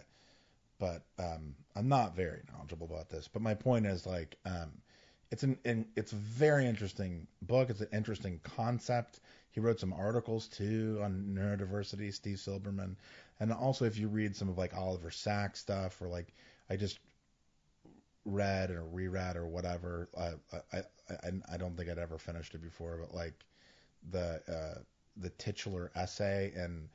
but 0.79 1.03
um, 1.19 1.55
I'm 1.75 1.87
not 1.87 2.15
very 2.15 2.41
knowledgeable 2.51 2.87
about 2.87 3.09
this. 3.09 3.27
But 3.27 3.41
my 3.41 3.53
point 3.53 3.85
is, 3.85 4.05
like, 4.05 4.37
um, 4.45 4.71
it's 5.31 5.43
an, 5.43 5.57
an 5.65 5.85
it's 5.95 6.11
a 6.11 6.17
very 6.17 6.65
interesting 6.65 7.27
book. 7.41 7.69
It's 7.69 7.81
an 7.81 7.87
interesting 7.93 8.39
concept. 8.43 9.19
He 9.51 9.59
wrote 9.59 9.79
some 9.79 9.93
articles 9.93 10.47
too 10.47 10.99
on 11.03 11.35
neurodiversity, 11.37 12.13
Steve 12.13 12.37
Silberman, 12.37 12.95
and 13.39 13.51
also 13.51 13.85
if 13.85 13.97
you 13.97 14.07
read 14.07 14.35
some 14.35 14.49
of 14.49 14.57
like 14.57 14.75
Oliver 14.75 15.11
Sacks 15.11 15.59
stuff 15.59 16.01
or 16.01 16.07
like 16.07 16.33
I 16.69 16.75
just 16.75 16.99
read 18.25 18.71
or 18.71 18.83
reread 18.83 19.35
or 19.35 19.47
whatever. 19.47 20.09
I, 20.17 20.33
I 20.71 21.31
I 21.51 21.57
don't 21.57 21.75
think 21.75 21.89
I'd 21.89 21.97
ever 21.97 22.17
finished 22.17 22.55
it 22.55 22.61
before, 22.61 22.97
but 22.97 23.15
like 23.15 23.45
the 24.11 24.41
uh, 24.47 24.79
the 25.17 25.29
titular 25.31 25.91
essay 25.95 26.51
in 26.55 26.89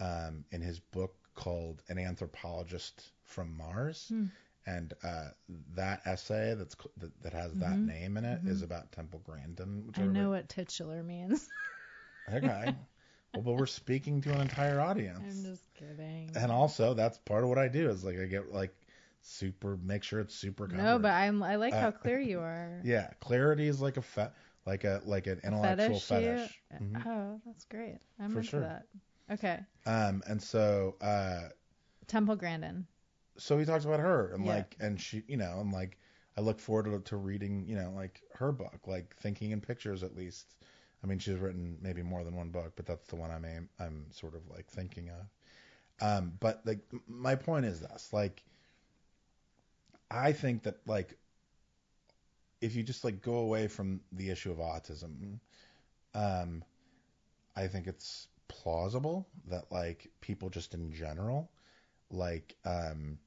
um, 0.00 0.44
in 0.50 0.60
his 0.60 0.78
book 0.78 1.14
called 1.36 1.82
An 1.88 1.98
Anthropologist 1.98 3.12
from 3.24 3.56
Mars. 3.56 4.10
Hmm. 4.10 4.26
And 4.66 4.94
uh, 5.04 5.28
that 5.76 6.02
essay 6.06 6.54
that's 6.54 6.76
that, 6.98 7.22
that 7.22 7.32
has 7.34 7.52
that 7.54 7.72
Mhm. 7.72 7.86
name 7.86 8.16
in 8.16 8.24
it 8.24 8.40
is 8.46 8.62
Mhm. 8.62 8.64
about 8.64 8.92
Temple 8.92 9.20
Grandin. 9.24 9.86
Which 9.86 9.98
I 9.98 10.06
know 10.06 10.30
what 10.30 10.48
titular 10.48 11.02
means. 11.02 11.48
Okay. 12.32 12.74
well, 13.34 13.42
but 13.44 13.52
we're 13.54 13.66
speaking 13.66 14.20
to 14.22 14.32
an 14.32 14.40
entire 14.40 14.80
audience. 14.80 15.22
I'm 15.22 15.44
just 15.44 15.74
kidding. 15.74 16.30
And 16.34 16.50
also, 16.52 16.94
that's 16.94 17.18
part 17.18 17.44
of 17.44 17.48
what 17.48 17.58
I 17.58 17.68
do 17.68 17.88
is 17.90 18.04
like 18.04 18.18
I 18.18 18.26
get 18.26 18.52
like 18.52 18.74
super, 19.22 19.76
make 19.76 20.02
sure 20.02 20.20
it's 20.20 20.34
super 20.34 20.66
covered. 20.66 20.82
no, 20.82 20.98
but 20.98 21.12
I'm. 21.12 21.42
I 21.42 21.56
like 21.56 21.72
Uh, 21.72 21.80
how 21.80 21.90
clear 21.90 22.20
you 22.20 22.40
are. 22.40 22.80
yeah, 22.84 23.10
clarity 23.20 23.68
is 23.68 23.80
like 23.80 23.96
a 23.96 24.02
fe- 24.02 24.30
like 24.66 24.84
a 24.84 25.02
like 25.04 25.26
an 25.26 25.40
intellectual 25.44 26.00
fetish, 26.00 26.00
fetish. 26.00 26.60
Mhm. 26.82 27.06
Oh, 27.06 27.40
that's 27.46 27.64
great. 27.66 27.98
I'm 28.20 28.32
For 28.32 28.40
into 28.40 28.50
sure. 28.50 28.60
that. 28.60 28.86
Okay. 29.30 29.66
Um, 29.86 30.22
and 30.26 30.42
so 30.42 30.96
uh, 31.00 31.48
Temple 32.08 32.34
Grandin. 32.34 32.88
so 33.38 33.58
he 33.58 33.64
talks 33.64 33.84
about 33.84 34.00
her 34.00 34.32
and 34.32 34.44
Yeah. 34.44 34.46
like 34.46 34.76
and 34.80 35.00
she, 35.00 35.22
you 35.28 35.36
know, 35.36 35.60
and 35.60 35.72
like 35.72 35.98
I 36.36 36.40
look 36.40 36.58
forward 36.58 36.84
to, 36.86 37.00
to 37.10 37.16
reading, 37.16 37.64
you 37.66 37.74
know, 37.76 37.92
like 37.94 38.22
her 38.34 38.52
book, 38.52 38.80
like 38.86 39.14
Thinking 39.16 39.50
in 39.52 39.60
Pictures 39.60 40.02
at 40.02 40.16
least. 40.16 40.54
I 41.02 41.06
mean, 41.06 41.18
she's 41.18 41.36
written 41.38 41.78
maybe 41.80 42.02
more 42.02 42.24
than 42.24 42.34
one 42.36 42.50
book, 42.50 42.72
but 42.76 42.86
that's 42.86 43.06
the 43.08 43.16
one 43.16 43.30
I'm 43.30 43.44
aim, 43.44 43.68
I'm 43.78 44.06
sort 44.10 44.34
of 44.34 44.42
like 44.50 44.66
thinking 44.68 45.10
of. 45.10 45.26
Um, 46.00 46.32
but 46.40 46.62
like 46.66 46.80
m- 46.92 47.02
my 47.08 47.34
point 47.36 47.66
is 47.66 47.80
this, 47.80 48.12
like 48.12 48.44
I 50.10 50.32
think 50.32 50.64
that 50.64 50.78
like 50.86 51.16
if 52.60 52.74
you 52.74 52.82
just 52.82 53.04
like 53.04 53.20
go 53.22 53.36
away 53.38 53.68
from 53.68 54.00
the 54.12 54.30
issue 54.30 54.50
of 54.50 54.58
autism, 54.58 55.38
um, 56.14 56.64
I 57.56 57.66
think 57.68 57.86
it's 57.86 58.28
plausible 58.48 59.28
that 59.48 59.70
like 59.70 60.10
people 60.20 60.48
just 60.50 60.74
in 60.74 60.90
general 60.92 61.50
like 62.10 62.56
um 62.64 63.18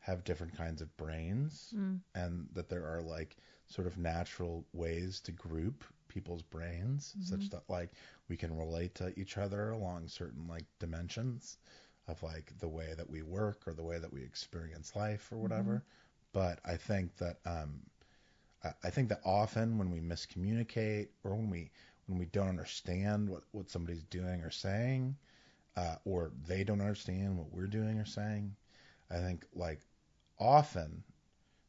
have 0.00 0.24
different 0.24 0.56
kinds 0.56 0.80
of 0.80 0.94
brains 0.96 1.74
Mm. 1.76 2.00
and 2.14 2.48
that 2.52 2.68
there 2.68 2.84
are 2.86 3.02
like 3.02 3.36
sort 3.66 3.86
of 3.86 3.98
natural 3.98 4.64
ways 4.72 5.20
to 5.20 5.32
group 5.32 5.84
people's 6.08 6.42
brains 6.42 7.16
such 7.20 7.50
that 7.50 7.62
like 7.68 7.90
we 8.28 8.36
can 8.36 8.56
relate 8.56 8.94
to 8.94 9.18
each 9.18 9.36
other 9.38 9.70
along 9.70 10.08
certain 10.08 10.46
like 10.48 10.64
dimensions 10.78 11.58
of 12.08 12.22
like 12.22 12.52
the 12.58 12.68
way 12.68 12.94
that 12.96 13.08
we 13.08 13.22
work 13.22 13.66
or 13.66 13.72
the 13.74 13.82
way 13.82 13.98
that 13.98 14.12
we 14.12 14.22
experience 14.22 14.96
life 14.96 15.30
or 15.32 15.38
whatever. 15.38 15.84
But 16.32 16.60
i 16.64 16.76
think 16.76 17.16
that 17.16 17.38
um 17.46 17.80
I- 18.62 18.74
I 18.84 18.90
think 18.90 19.08
that 19.08 19.20
often 19.24 19.78
when 19.78 19.90
we 19.90 20.00
miscommunicate 20.00 21.08
or 21.24 21.34
when 21.34 21.50
we 21.50 21.70
when 22.10 22.18
we 22.20 22.26
don't 22.26 22.50
understand 22.50 23.30
what, 23.30 23.44
what 23.52 23.70
somebody's 23.70 24.04
doing 24.04 24.42
or 24.42 24.50
saying, 24.50 25.16
uh, 25.76 25.96
or 26.04 26.32
they 26.48 26.64
don't 26.64 26.82
understand 26.82 27.38
what 27.38 27.52
we're 27.52 27.68
doing 27.68 27.98
or 27.98 28.06
saying, 28.06 28.56
I 29.10 29.18
think 29.18 29.46
like 29.54 29.80
often 30.38 31.04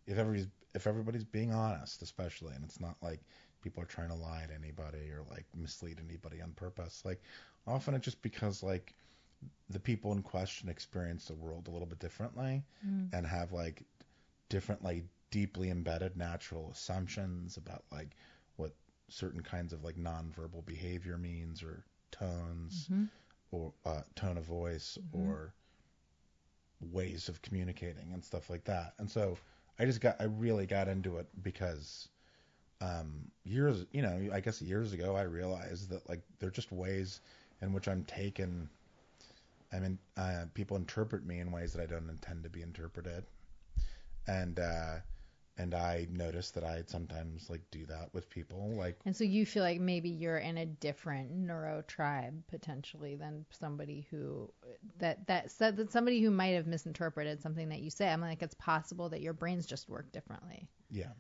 if 0.08 0.18
everybody's 0.20 0.48
if 0.76 0.88
everybody's 0.88 1.26
being 1.26 1.54
honest, 1.54 2.02
especially, 2.04 2.56
and 2.56 2.64
it's 2.66 2.82
not 2.82 2.98
like 3.02 3.22
people 3.62 3.84
are 3.84 3.88
trying 3.88 4.10
to 4.10 4.16
lie 4.16 4.46
to 4.48 4.56
anybody 4.56 5.10
or 5.12 5.24
like 5.30 5.46
mislead 5.56 6.00
anybody 6.04 6.42
on 6.42 6.52
purpose, 6.54 7.04
like 7.06 7.22
often 7.68 7.96
it's 7.96 8.06
just 8.06 8.22
because 8.24 8.64
like 8.64 8.96
the 9.70 9.80
people 9.80 10.12
in 10.14 10.24
question 10.24 10.70
experience 10.70 11.26
the 11.26 11.36
world 11.36 11.68
a 11.68 11.72
little 11.72 11.88
bit 11.88 12.00
differently 12.00 12.64
Mm. 12.86 13.14
and 13.14 13.28
have 13.28 13.54
like 13.54 13.84
different 14.50 14.84
like 14.84 15.06
deeply 15.32 15.70
embedded 15.70 16.18
natural 16.18 16.70
assumptions 16.72 17.58
about 17.58 17.84
like 17.92 18.16
what 18.58 18.74
certain 19.12 19.42
kinds 19.42 19.74
of 19.74 19.84
like 19.84 19.96
nonverbal 19.98 20.66
behavior 20.66 21.18
means 21.18 21.64
or 21.64 21.86
tones 22.12 22.90
Mhm. 22.90 23.10
or 23.52 23.74
uh, 23.86 24.02
tone 24.16 24.38
of 24.38 24.46
voice 24.46 24.98
Mhm. 24.98 25.12
or 25.14 25.54
ways 26.92 27.30
of 27.30 27.42
communicating 27.42 28.12
and 28.14 28.24
stuff 28.24 28.50
like 28.50 28.64
that. 28.66 28.94
And 28.98 29.10
so 29.10 29.38
I 29.80 29.86
just 29.86 30.02
got 30.02 30.18
I 30.20 30.26
really 30.26 30.66
got 30.66 30.88
into 30.88 31.18
it 31.18 31.28
because 31.44 32.10
um 32.82 33.32
years 33.44 33.86
you 33.92 34.02
know 34.02 34.30
I 34.34 34.40
guess 34.40 34.62
years 34.62 34.94
ago 34.94 35.16
I 35.16 35.24
realized 35.24 35.90
that 35.90 36.08
like 36.10 36.22
they're 36.40 36.50
just 36.50 36.72
ways 36.72 37.22
in 37.62 37.74
which 37.74 37.88
I'm 37.88 38.04
taken 38.06 38.70
I 39.74 39.80
mean 39.80 40.00
uh, 40.18 40.46
people 40.54 40.78
interpret 40.78 41.26
me 41.26 41.40
in 41.40 41.52
ways 41.52 41.74
that 41.74 41.82
I 41.82 41.86
don't 41.86 42.10
intend 42.10 42.44
to 42.44 42.50
be 42.50 42.62
interpreted 42.62 43.26
and 44.28 44.60
uh 44.60 44.96
and 45.58 45.74
I 45.76 46.08
noticed 46.12 46.56
that 46.56 46.64
I 46.64 46.84
sometimes 46.88 47.50
like 47.50 47.62
do 47.72 47.86
that 47.88 48.14
with 48.14 48.30
people 48.30 48.74
like 48.78 49.00
And 49.06 49.16
so 49.16 49.24
you 49.24 49.46
feel 49.46 49.64
like 49.64 49.80
maybe 49.80 50.10
you're 50.10 50.38
in 50.38 50.58
a 50.58 50.66
different 50.66 51.32
neuro 51.32 51.84
tribe 51.88 52.42
potentially 52.50 53.16
than 53.16 53.46
somebody 53.52 54.08
who 54.12 54.52
that 55.00 55.28
that 55.28 55.52
said 55.52 55.78
that 55.78 55.92
somebody 55.92 56.22
who 56.22 56.32
might 56.32 56.56
have 56.56 56.68
misinterpreted 56.68 57.42
something 57.42 57.70
that 57.70 57.82
you 57.82 57.90
say. 57.90 58.10
I'm 58.10 58.22
like 58.22 58.42
it's 58.42 58.56
possible 58.56 59.10
that 59.10 59.22
your 59.22 59.34
brains 59.34 59.66
just 59.66 59.90
work 59.90 60.12
differently. 60.12 60.68
yeah 60.90 61.12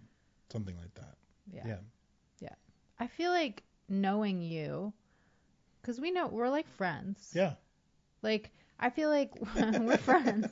something 0.52 0.76
like 0.78 0.94
that 0.96 1.16
Yeah. 1.54 1.66
yeah 1.66 1.78
I 3.00 3.08
feel 3.08 3.32
like 3.32 3.64
knowing 3.90 4.44
you, 4.44 4.94
because 5.82 6.00
we 6.00 6.12
know 6.12 6.28
we're 6.28 6.50
like 6.50 6.68
friends. 6.68 7.32
Yeah. 7.34 7.54
Like 8.22 8.52
I 8.82 8.90
feel 8.90 9.10
like 9.10 9.32
we're 9.56 9.98
friends, 9.98 10.50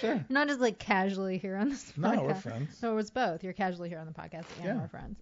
Sure. 0.00 0.24
not 0.28 0.48
just 0.48 0.60
like 0.60 0.78
casually 0.78 1.38
here 1.38 1.56
on 1.56 1.68
this 1.70 1.92
podcast. 1.92 2.16
No, 2.16 2.22
we're 2.22 2.34
friends. 2.34 2.82
No, 2.82 2.96
it's 2.98 3.10
both. 3.10 3.42
You're 3.44 3.52
casually 3.52 3.88
here 3.88 3.98
on 3.98 4.06
the 4.06 4.12
podcast 4.12 4.44
and 4.58 4.64
Yeah. 4.64 4.76
we're 4.78 4.88
friends. 4.88 5.20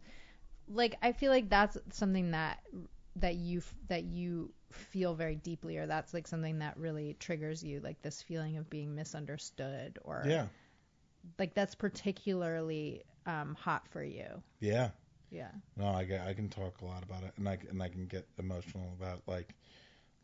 Like 0.69 0.97
I 1.03 1.13
feel 1.13 1.31
like 1.33 1.49
that's 1.49 1.77
something 1.91 2.31
that 2.33 2.61
that 3.17 3.37
you 3.37 3.63
that 3.89 4.05
you 4.05 4.53
feel 4.73 5.15
very 5.15 5.37
deeply, 5.37 5.77
or 5.79 5.87
that's 5.87 6.13
like 6.13 6.27
something 6.27 6.59
that 6.59 6.77
really 6.77 7.17
triggers 7.21 7.63
you, 7.63 7.81
like 7.81 8.01
this 8.03 8.21
feeling 8.23 8.57
of 8.57 8.69
being 8.71 8.95
misunderstood, 8.95 9.99
or 10.03 10.25
Yeah. 10.27 10.47
like 11.39 11.55
that's 11.55 11.75
particularly 11.75 13.03
um, 13.27 13.55
hot 13.55 13.87
for 13.89 14.03
you. 14.03 14.43
Yeah. 14.61 14.91
Yeah. 15.31 15.51
No, 15.77 15.87
I 15.87 16.07
I 16.29 16.33
can 16.35 16.49
talk 16.49 16.81
a 16.81 16.85
lot 16.85 17.03
about 17.03 17.23
it, 17.25 17.33
and 17.37 17.49
I 17.49 17.59
and 17.71 17.83
I 17.83 17.89
can 17.89 18.07
get 18.07 18.27
emotional 18.39 18.93
about 19.01 19.23
like, 19.27 19.55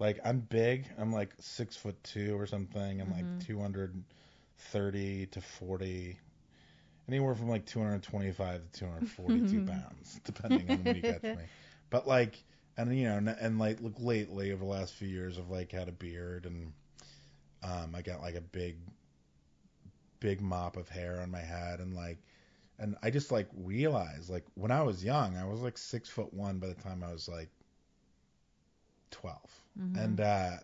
like 0.00 0.20
I'm 0.24 0.40
big. 0.40 0.88
I'm 0.98 1.12
like 1.12 1.34
six 1.40 1.76
foot 1.76 2.02
two 2.04 2.38
or 2.38 2.46
something. 2.46 3.00
I'm 3.00 3.10
Mhm. 3.10 3.12
like 3.12 3.28
230 3.40 5.26
to 5.26 5.40
40, 5.42 6.18
anywhere 7.08 7.34
from 7.34 7.48
like 7.50 7.66
225 7.66 8.62
to 8.72 8.80
242 8.80 9.62
pounds, 9.62 10.20
depending 10.24 10.70
on 10.70 10.80
when 10.84 10.94
you 10.94 11.02
catch 11.02 11.32
me. 11.34 11.44
But 11.90 12.06
like, 12.08 12.44
and 12.78 12.96
you 12.96 13.04
know, 13.08 13.18
and, 13.18 13.28
and 13.30 13.58
like, 13.58 13.80
look, 13.82 13.94
lately 14.00 14.52
over 14.52 14.64
the 14.64 14.70
last 14.70 14.94
few 14.94 15.08
years, 15.08 15.38
I've 15.38 15.50
like 15.50 15.72
had 15.72 15.88
a 15.88 15.92
beard, 15.92 16.46
and 16.46 16.72
um, 17.62 17.94
I 17.94 18.02
got 18.02 18.22
like 18.22 18.36
a 18.36 18.42
big, 18.42 18.78
big 20.20 20.40
mop 20.40 20.76
of 20.76 20.88
hair 20.88 21.20
on 21.20 21.30
my 21.30 21.40
head, 21.40 21.80
and 21.80 21.94
like 21.94 22.18
and 22.78 22.96
I 23.02 23.10
just 23.10 23.32
like 23.32 23.48
realized 23.54 24.30
like 24.30 24.44
when 24.54 24.70
I 24.72 24.82
was 24.82 25.04
young, 25.04 25.36
I 25.36 25.44
was 25.46 25.60
like 25.60 25.78
six 25.78 26.08
foot 26.08 26.32
one 26.34 26.58
by 26.58 26.68
the 26.68 26.74
time 26.74 27.04
I 27.04 27.12
was 27.12 27.28
like 27.28 27.50
12 29.10 29.50
Mhm. 29.78 29.96
and 29.96 30.20
uh, 30.20 30.56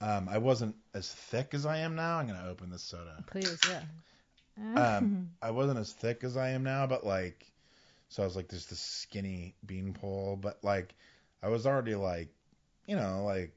um, 0.00 0.28
I 0.28 0.38
wasn't 0.38 0.76
as 0.94 1.12
thick 1.12 1.54
as 1.54 1.66
I 1.66 1.78
am 1.78 1.94
now. 1.96 2.18
I'm 2.18 2.26
gonna 2.26 2.48
open 2.48 2.70
this 2.70 2.82
soda. 2.82 3.24
Please, 3.26 3.64
yeah. 3.64 3.82
Um, 4.76 5.10
I 5.42 5.50
wasn't 5.50 5.78
as 5.78 5.92
thick 5.92 6.24
as 6.24 6.36
I 6.36 6.50
am 6.50 6.62
now, 6.64 6.86
but 6.86 7.04
like, 7.04 7.50
so 8.08 8.22
I 8.22 8.26
was 8.26 8.36
like 8.36 8.48
just 8.48 8.70
this 8.70 8.80
skinny 8.80 9.54
beanpole, 9.66 10.36
but 10.36 10.62
like, 10.64 10.94
I 11.42 11.48
was 11.48 11.66
already 11.66 11.94
like, 11.94 12.28
you 12.86 12.96
know, 12.96 13.24
like 13.24 13.54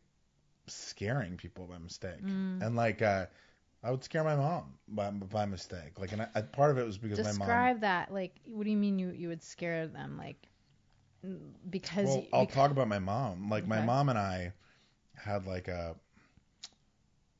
scaring 0.68 1.38
people 1.38 1.66
by 1.68 1.78
mistake, 1.80 2.22
Mm. 2.24 2.62
and 2.62 2.76
like, 2.76 3.02
uh, 3.02 3.28
I 3.84 3.92
would 3.92 4.04
scare 4.04 4.24
my 4.24 4.36
mom 4.36 4.80
by 4.88 5.10
by 5.12 5.46
mistake. 5.46 6.00
Like, 6.00 6.12
and 6.14 6.22
I, 6.24 6.30
I, 6.36 6.42
part 6.42 6.72
of 6.72 6.78
it 6.78 6.86
was 6.86 6.98
because 6.98 7.22
my 7.22 7.32
mom. 7.34 7.38
Describe 7.40 7.82
that. 7.82 8.14
Like, 8.14 8.36
what 8.46 8.66
do 8.66 8.72
you 8.72 8.78
mean 8.78 9.00
you 9.00 9.10
you 9.12 9.30
would 9.30 9.44
scare 9.44 9.88
them? 9.88 10.18
Like, 10.18 10.49
because 11.70 12.06
Well, 12.08 12.26
I'll 12.34 12.46
talk 12.46 12.72
about 12.72 12.88
my 12.88 13.00
mom. 13.00 13.50
Like 13.50 13.68
my 13.68 13.82
mom 13.82 14.10
and 14.10 14.18
I 14.18 14.54
had 15.16 15.46
like 15.46 15.68
a 15.68 15.96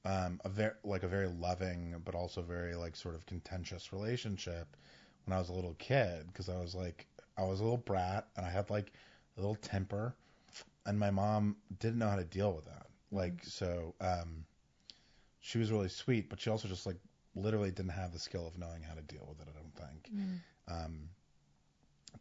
um 0.06 0.40
a 0.46 0.50
very 0.50 0.72
like 0.84 1.04
a 1.04 1.08
very 1.08 1.28
loving 1.28 1.96
but 2.06 2.16
also 2.16 2.42
very 2.42 2.76
like 2.76 2.96
sort 2.96 3.16
of 3.16 3.26
contentious 3.26 3.92
relationship 3.92 4.78
when 5.26 5.36
I 5.36 5.40
was 5.40 5.50
a 5.50 5.54
little 5.54 5.76
kid 5.78 6.28
because 6.28 6.50
I 6.50 6.58
was 6.58 6.74
like 6.74 7.06
I 7.38 7.44
was 7.44 7.60
a 7.60 7.64
little 7.64 7.78
brat 7.78 8.28
and 8.38 8.46
I 8.46 8.50
had 8.50 8.70
like 8.70 8.94
a 9.38 9.42
little 9.42 9.56
temper 9.56 10.16
and 10.86 10.98
my 10.98 11.12
mom 11.12 11.58
didn't 11.80 12.00
know 12.00 12.10
how 12.10 12.16
to 12.16 12.24
deal 12.24 12.54
with 12.54 12.66
that. 12.66 12.88
Like 13.12 13.44
so 13.44 13.94
um 14.02 14.46
she 15.40 15.58
was 15.58 15.72
really 15.72 15.90
sweet 15.90 16.30
but 16.30 16.40
she 16.40 16.50
also 16.50 16.68
just 16.68 16.86
like 16.86 16.98
literally 17.36 17.72
didn't 17.72 17.92
have 17.92 18.12
the 18.14 18.20
skill 18.20 18.48
of 18.48 18.58
knowing 18.58 18.82
how 18.84 18.94
to 18.94 19.02
deal 19.02 19.26
with 19.30 19.40
it, 19.42 19.48
I 19.54 19.58
don't 19.60 19.76
think 19.76 20.12
Mm. 20.16 20.40
um, 20.68 21.10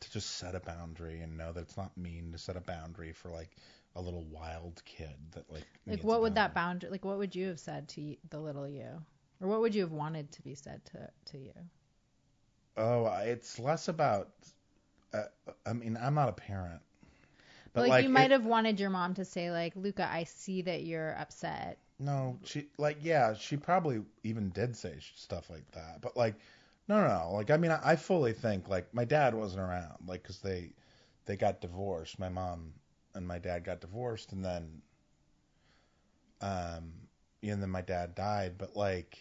to 0.01 0.11
just 0.13 0.37
set 0.37 0.55
a 0.55 0.61
boundary 0.61 1.21
and 1.21 1.37
know 1.37 1.53
that 1.53 1.61
it's 1.63 1.77
not 1.77 1.97
mean 1.97 2.33
to 2.33 2.39
set 2.39 2.57
a 2.57 2.61
boundary 2.61 3.13
for 3.13 3.31
like 3.31 3.51
a 3.97 4.01
little 4.01 4.25
wild 4.25 4.83
kid 4.85 5.15
that 5.33 5.51
like 5.51 5.67
like 5.89 6.05
what 6.05 6.21
would 6.23 6.35
that 6.37 6.55
boundary. 6.55 6.91
Like, 6.91 7.05
what 7.05 7.19
would 7.19 7.35
you 7.35 7.49
have 7.49 7.59
said 7.61 7.89
to 7.91 8.17
the 8.31 8.39
little 8.41 8.69
you, 8.69 9.03
or 9.41 9.49
what 9.49 9.61
would 9.61 9.75
you 9.75 9.83
have 9.83 9.93
wanted 9.93 10.31
to 10.33 10.43
be 10.43 10.55
said 10.55 10.85
to 10.87 11.11
to 11.33 11.39
you? 11.39 11.53
Oh, 12.77 13.07
it's 13.23 13.59
less 13.59 13.89
about. 13.89 14.31
Uh, 15.13 15.25
I 15.67 15.73
mean, 15.73 15.97
I'm 16.01 16.15
not 16.15 16.29
a 16.29 16.33
parent, 16.33 16.81
but 17.73 17.87
like, 17.87 17.89
like, 17.89 18.05
you 18.05 18.09
it- 18.13 18.13
might 18.13 18.31
have 18.31 18.45
wanted 18.45 18.81
your 18.81 18.91
mom 18.91 19.15
to 19.15 19.25
say 19.25 19.51
like, 19.51 19.75
Luka, 19.77 20.09
I 20.11 20.25
see 20.25 20.63
that 20.63 20.85
you're 20.85 21.15
upset. 21.19 21.79
No, 21.99 22.39
she 22.45 22.69
like 22.79 22.99
yeah, 23.03 23.35
she 23.35 23.57
probably 23.57 24.03
even 24.23 24.51
did 24.51 24.77
say 24.77 24.97
sh- 25.01 25.13
stuff 25.17 25.51
like 25.51 25.71
that. 25.73 26.01
But 26.01 26.17
like, 26.17 26.37
no, 26.89 27.07
no. 27.07 27.31
Like 27.33 27.51
I 27.51 27.57
mean, 27.57 27.71
I, 27.71 27.81
I 27.83 27.97
fully 27.97 28.33
think 28.33 28.69
like 28.69 28.93
my 28.95 29.05
dad 29.05 29.35
wasn't 29.35 29.63
around, 29.63 30.07
like 30.07 30.23
because 30.23 30.39
they 30.39 30.73
they 31.27 31.37
got 31.37 31.61
divorced. 31.61 32.19
My 32.19 32.29
mom 32.29 32.73
and 33.15 33.27
my 33.27 33.39
dad 33.39 33.65
got 33.65 33.81
divorced, 33.81 34.33
and 34.33 34.45
then 34.45 34.83
um, 36.41 36.93
and 37.43 37.63
then 37.63 37.71
my 37.71 37.83
dad 37.83 38.15
died. 38.15 38.55
But 38.57 38.75
like, 38.75 39.19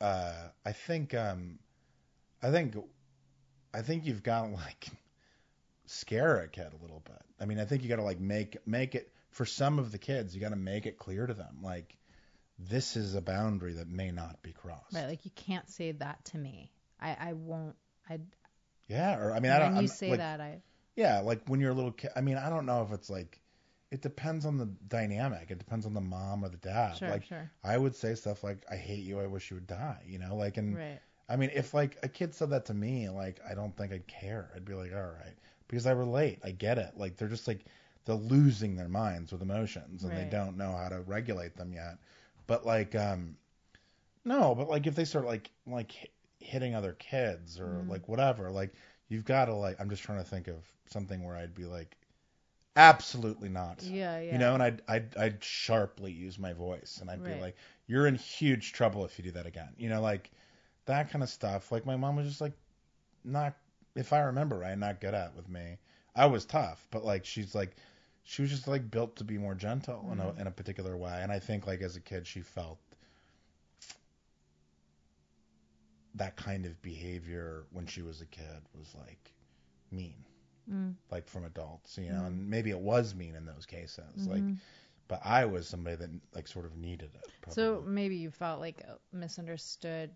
uh, 0.00 0.48
I 0.64 0.72
think 0.72 1.14
um, 1.14 1.58
I 2.42 2.50
think 2.50 2.74
I 3.74 3.82
think 3.82 4.06
you've 4.06 4.22
got 4.22 4.50
like 4.52 4.88
scare 5.86 6.38
a 6.38 6.48
kid 6.48 6.72
a 6.72 6.82
little 6.82 7.02
bit. 7.04 7.22
I 7.40 7.44
mean, 7.44 7.60
I 7.60 7.66
think 7.66 7.82
you 7.82 7.88
got 7.88 7.96
to 7.96 8.02
like 8.02 8.20
make 8.20 8.66
make 8.66 8.94
it 8.94 9.12
for 9.30 9.44
some 9.44 9.78
of 9.78 9.92
the 9.92 9.98
kids. 9.98 10.34
You 10.34 10.40
got 10.40 10.50
to 10.50 10.56
make 10.56 10.86
it 10.86 10.98
clear 10.98 11.26
to 11.26 11.34
them 11.34 11.58
like 11.62 11.98
this 12.58 12.96
is 12.96 13.14
a 13.14 13.20
boundary 13.20 13.74
that 13.74 13.88
may 13.88 14.10
not 14.10 14.42
be 14.42 14.52
crossed. 14.52 14.94
Right? 14.94 15.06
Like, 15.06 15.24
you 15.24 15.30
can't 15.36 15.68
say 15.68 15.92
that 15.92 16.24
to 16.26 16.38
me. 16.38 16.72
I 17.00 17.16
I 17.30 17.32
won't. 17.34 17.76
I 18.08 18.18
Yeah, 18.88 19.18
or 19.18 19.32
I 19.32 19.40
mean, 19.40 19.52
I 19.52 19.58
don't. 19.58 19.68
when 19.68 19.82
you 19.82 19.86
I'm, 19.86 19.86
say 19.88 20.10
like, 20.10 20.18
that, 20.18 20.40
I 20.40 20.60
Yeah, 20.96 21.20
like 21.20 21.42
when 21.48 21.60
you're 21.60 21.72
a 21.72 21.74
little 21.74 21.92
kid. 21.92 22.10
I 22.16 22.20
mean, 22.20 22.36
I 22.36 22.48
don't 22.50 22.66
know 22.66 22.82
if 22.82 22.92
it's 22.92 23.10
like. 23.10 23.40
It 23.90 24.02
depends 24.02 24.44
on 24.44 24.58
the 24.58 24.66
dynamic. 24.88 25.50
It 25.50 25.58
depends 25.58 25.86
on 25.86 25.94
the 25.94 26.00
mom 26.02 26.44
or 26.44 26.50
the 26.50 26.58
dad. 26.58 26.98
sure, 26.98 27.08
like 27.10 27.24
sure, 27.28 27.50
I 27.64 27.78
would 27.78 27.94
say 27.96 28.14
stuff 28.14 28.44
like, 28.44 28.64
"I 28.70 28.76
hate 28.76 29.02
you. 29.04 29.18
I 29.20 29.26
wish 29.26 29.50
you 29.50 29.56
would 29.56 29.66
die." 29.66 30.02
You 30.06 30.18
know, 30.18 30.36
like 30.36 30.58
and 30.58 30.74
right. 30.76 31.00
I 31.28 31.36
mean, 31.36 31.50
if 31.54 31.72
like 31.74 31.98
a 32.02 32.08
kid 32.08 32.34
said 32.34 32.50
that 32.50 32.66
to 32.66 32.74
me, 32.74 33.08
like 33.08 33.40
I 33.48 33.54
don't 33.54 33.76
think 33.76 33.92
I'd 33.92 34.06
care. 34.06 34.50
I'd 34.54 34.64
be 34.66 34.74
like, 34.74 34.92
all 34.94 35.02
right, 35.02 35.36
because 35.68 35.86
I 35.86 35.92
relate. 35.92 36.40
I 36.44 36.50
get 36.52 36.78
it. 36.78 36.92
Like 36.96 37.16
they're 37.16 37.28
just 37.28 37.48
like 37.48 37.64
they're 38.04 38.14
losing 38.16 38.76
their 38.76 38.88
minds 38.88 39.32
with 39.32 39.42
emotions 39.42 40.04
and 40.04 40.12
Right. 40.12 40.18
they 40.18 40.24
don't 40.24 40.56
know 40.58 40.72
how 40.72 40.88
to 40.90 41.00
regulate 41.02 41.56
them 41.56 41.72
yet. 41.72 41.98
But 42.46 42.66
like, 42.66 42.94
um, 42.94 43.36
no, 44.24 44.54
but 44.54 44.68
like 44.68 44.86
if 44.86 44.94
they 44.94 45.04
start 45.04 45.26
like 45.26 45.50
like 45.66 46.10
hitting 46.40 46.74
other 46.74 46.92
kids 46.94 47.58
or 47.60 47.84
Mhm. 47.84 47.88
like 47.88 48.08
whatever, 48.08 48.50
like 48.50 48.74
you've 49.08 49.24
got 49.24 49.46
to 49.46 49.54
like. 49.54 49.76
I'm 49.80 49.90
just 49.90 50.02
trying 50.02 50.18
to 50.18 50.24
think 50.28 50.48
of 50.48 50.64
something 50.86 51.24
where 51.24 51.36
I'd 51.36 51.54
be 51.54 51.64
like, 51.64 51.96
absolutely 52.76 53.48
not. 53.48 53.90
Yeah, 53.90 54.18
yeah. 54.20 54.24
You 54.30 54.38
know, 54.38 54.54
and 54.54 54.62
I'd, 54.62 54.82
I'd 54.88 55.16
I'd 55.16 55.44
sharply 55.44 56.12
use 56.12 56.38
my 56.38 56.52
voice, 56.52 56.98
and 57.00 57.10
I'd 57.10 57.22
Right. 57.22 57.24
be 57.24 57.34
like, 57.34 57.56
"You're 57.86 58.06
in 58.06 58.14
huge 58.16 58.72
trouble 58.72 59.04
if 59.04 59.18
you 59.18 59.24
do 59.24 59.30
that 59.32 59.46
again." 59.46 59.74
You 59.78 59.88
know, 59.90 60.00
like 60.02 60.30
that 60.86 61.10
kind 61.10 61.22
of 61.22 61.30
stuff. 61.30 61.72
Like 61.72 61.86
my 61.86 61.96
mom 61.96 62.16
was 62.16 62.26
just 62.26 62.40
like, 62.40 62.52
not, 63.24 63.56
if 63.96 64.12
I 64.12 64.20
remember 64.20 64.58
right, 64.58 64.78
not 64.78 65.00
good 65.00 65.14
at 65.14 65.34
with 65.36 65.48
me. 65.48 65.78
I 66.16 66.26
was 66.26 66.44
tough, 66.46 66.86
but 66.90 67.04
like 67.04 67.24
she's 67.24 67.54
like, 67.54 67.76
she 68.24 68.42
was 68.42 68.50
just 68.50 68.68
like 68.68 68.90
built 68.90 69.16
to 69.16 69.24
be 69.24 69.38
more 69.38 69.54
gentle 69.54 70.10
in 70.12 70.20
a 70.20 70.32
Mhm. 70.32 70.40
in 70.40 70.46
a 70.48 70.52
particular 70.52 70.96
way, 70.96 71.20
and 71.22 71.32
I 71.32 71.38
think 71.40 71.66
like 71.66 71.82
as 71.82 71.96
a 71.96 72.00
kid 72.00 72.26
she 72.26 72.40
felt 72.42 72.78
that 76.14 76.36
kind 76.36 76.66
of 76.66 76.80
behavior 76.82 77.66
when 77.72 77.86
she 77.86 78.02
was 78.02 78.20
a 78.20 78.26
kid 78.26 78.62
was 78.78 78.94
like 78.94 79.32
mean 79.90 80.24
Mm, 80.70 80.96
like 81.10 81.28
from 81.28 81.44
adults, 81.44 81.98
you 81.98 82.10
know, 82.10 82.24
Mhm. 82.24 82.26
and 82.26 82.50
maybe 82.50 82.70
it 82.70 82.78
was 82.78 83.14
mean 83.14 83.34
in 83.34 83.46
those 83.46 83.66
cases. 83.66 84.26
Like, 84.26 84.42
mhm. 84.42 84.58
but 85.08 85.20
I 85.24 85.46
was 85.46 85.68
somebody 85.68 85.96
that 85.96 86.10
like 86.34 86.48
sort 86.48 86.66
of 86.66 86.76
needed 86.76 87.10
it. 87.14 87.26
Probably. 87.40 87.54
So 87.54 87.82
maybe 87.86 88.16
you 88.16 88.30
felt 88.30 88.60
like 88.60 88.84
misunderstood 89.12 90.10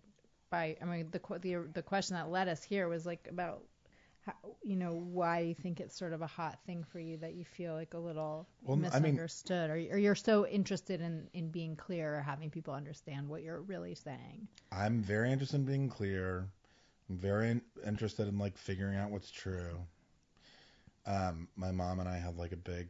by. 0.49 0.77
I 0.81 0.85
mean, 0.85 1.09
the 1.11 1.19
the 1.39 1.67
the 1.73 1.83
question 1.83 2.15
that 2.15 2.29
led 2.29 2.47
us 2.47 2.63
here 2.63 2.87
was 2.87 3.05
like 3.05 3.27
about, 3.29 3.63
how, 4.25 4.33
you 4.63 4.75
know, 4.75 4.93
why 4.93 5.39
you 5.39 5.53
think 5.53 5.79
it's 5.79 5.97
sort 5.97 6.13
of 6.13 6.21
a 6.21 6.27
hot 6.27 6.59
thing 6.65 6.83
for 6.83 6.99
you 6.99 7.17
that 7.17 7.33
you 7.33 7.43
feel 7.43 7.73
like 7.73 7.93
a 7.93 7.97
little 7.99 8.47
Well, 8.61 8.75
I 8.75 8.79
mean- 8.79 8.83
misunderstood, 9.15 9.69
or 9.69 9.73
or 9.73 9.97
you're 9.97 10.15
so 10.15 10.47
interested 10.47 11.01
in 11.01 11.29
in 11.33 11.49
being 11.49 11.75
clear 11.75 12.15
or 12.17 12.21
having 12.21 12.49
people 12.49 12.73
understand 12.73 13.27
what 13.27 13.43
you're 13.43 13.61
really 13.61 13.95
saying. 13.95 14.47
I'm 14.71 15.01
very 15.01 15.31
interested 15.31 15.57
in 15.57 15.65
being 15.65 15.89
clear. 15.89 16.47
I'm 17.09 17.17
very 17.17 17.51
in- 17.51 17.61
interested 17.85 18.27
in 18.27 18.37
like 18.39 18.57
figuring 18.57 18.97
out 18.97 19.11
what's 19.11 19.29
true. 19.29 19.85
Um, 21.05 21.49
my 21.57 21.71
mom 21.71 21.99
and 21.99 22.07
I 22.07 22.17
have 22.17 22.37
like 22.37 22.53
a 22.53 22.57
big, 22.57 22.87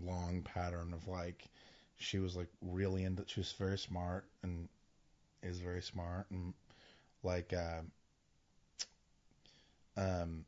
long 0.00 0.42
pattern 0.42 0.92
of 0.94 1.08
like, 1.08 1.46
she 1.96 2.18
was 2.20 2.36
like 2.36 2.48
really 2.60 3.02
into. 3.02 3.24
She 3.26 3.40
was 3.40 3.50
very 3.52 3.76
smart 3.78 4.26
and 4.44 4.68
is 5.42 5.58
very 5.58 5.82
smart 5.82 6.30
and 6.30 6.54
like, 7.24 7.52
uh, 7.52 7.80
um, 9.96 10.44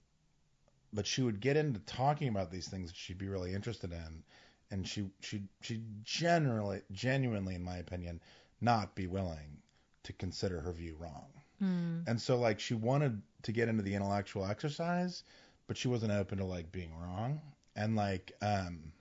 but 0.93 1.07
she 1.07 1.23
would 1.23 1.41
get 1.41 1.57
into 1.57 1.81
talking 1.81 2.29
about 2.29 2.51
these 2.51 2.69
things 2.69 2.91
that 2.91 2.97
she'd 2.97 3.19
be 3.19 3.29
really 3.29 3.53
interested 3.53 3.93
in, 3.93 4.23
and 4.71 4.87
she 4.87 5.11
she 5.21 5.43
she 5.61 5.83
generally 6.03 6.83
genuinely, 6.93 7.55
in 7.55 7.63
my 7.63 7.77
opinion, 7.79 8.21
not 8.61 8.95
be 8.95 9.07
willing 9.07 9.59
to 10.05 10.13
consider 10.13 10.61
her 10.61 10.73
view 10.73 10.97
wrong. 10.99 11.27
Mm. 11.63 12.07
And 12.07 12.21
so 12.21 12.39
like 12.39 12.61
she 12.61 12.75
wanted 12.75 13.21
to 13.43 13.53
get 13.53 13.69
into 13.69 13.83
the 13.83 13.95
intellectual 13.95 14.47
exercise, 14.47 15.23
but 15.67 15.77
she 15.77 15.89
wasn't 15.89 16.13
open 16.13 16.39
to 16.39 16.45
like 16.45 16.71
being 16.73 16.93
wrong. 16.99 17.41
And 17.75 17.97
like, 17.97 18.33
um, 18.41 18.93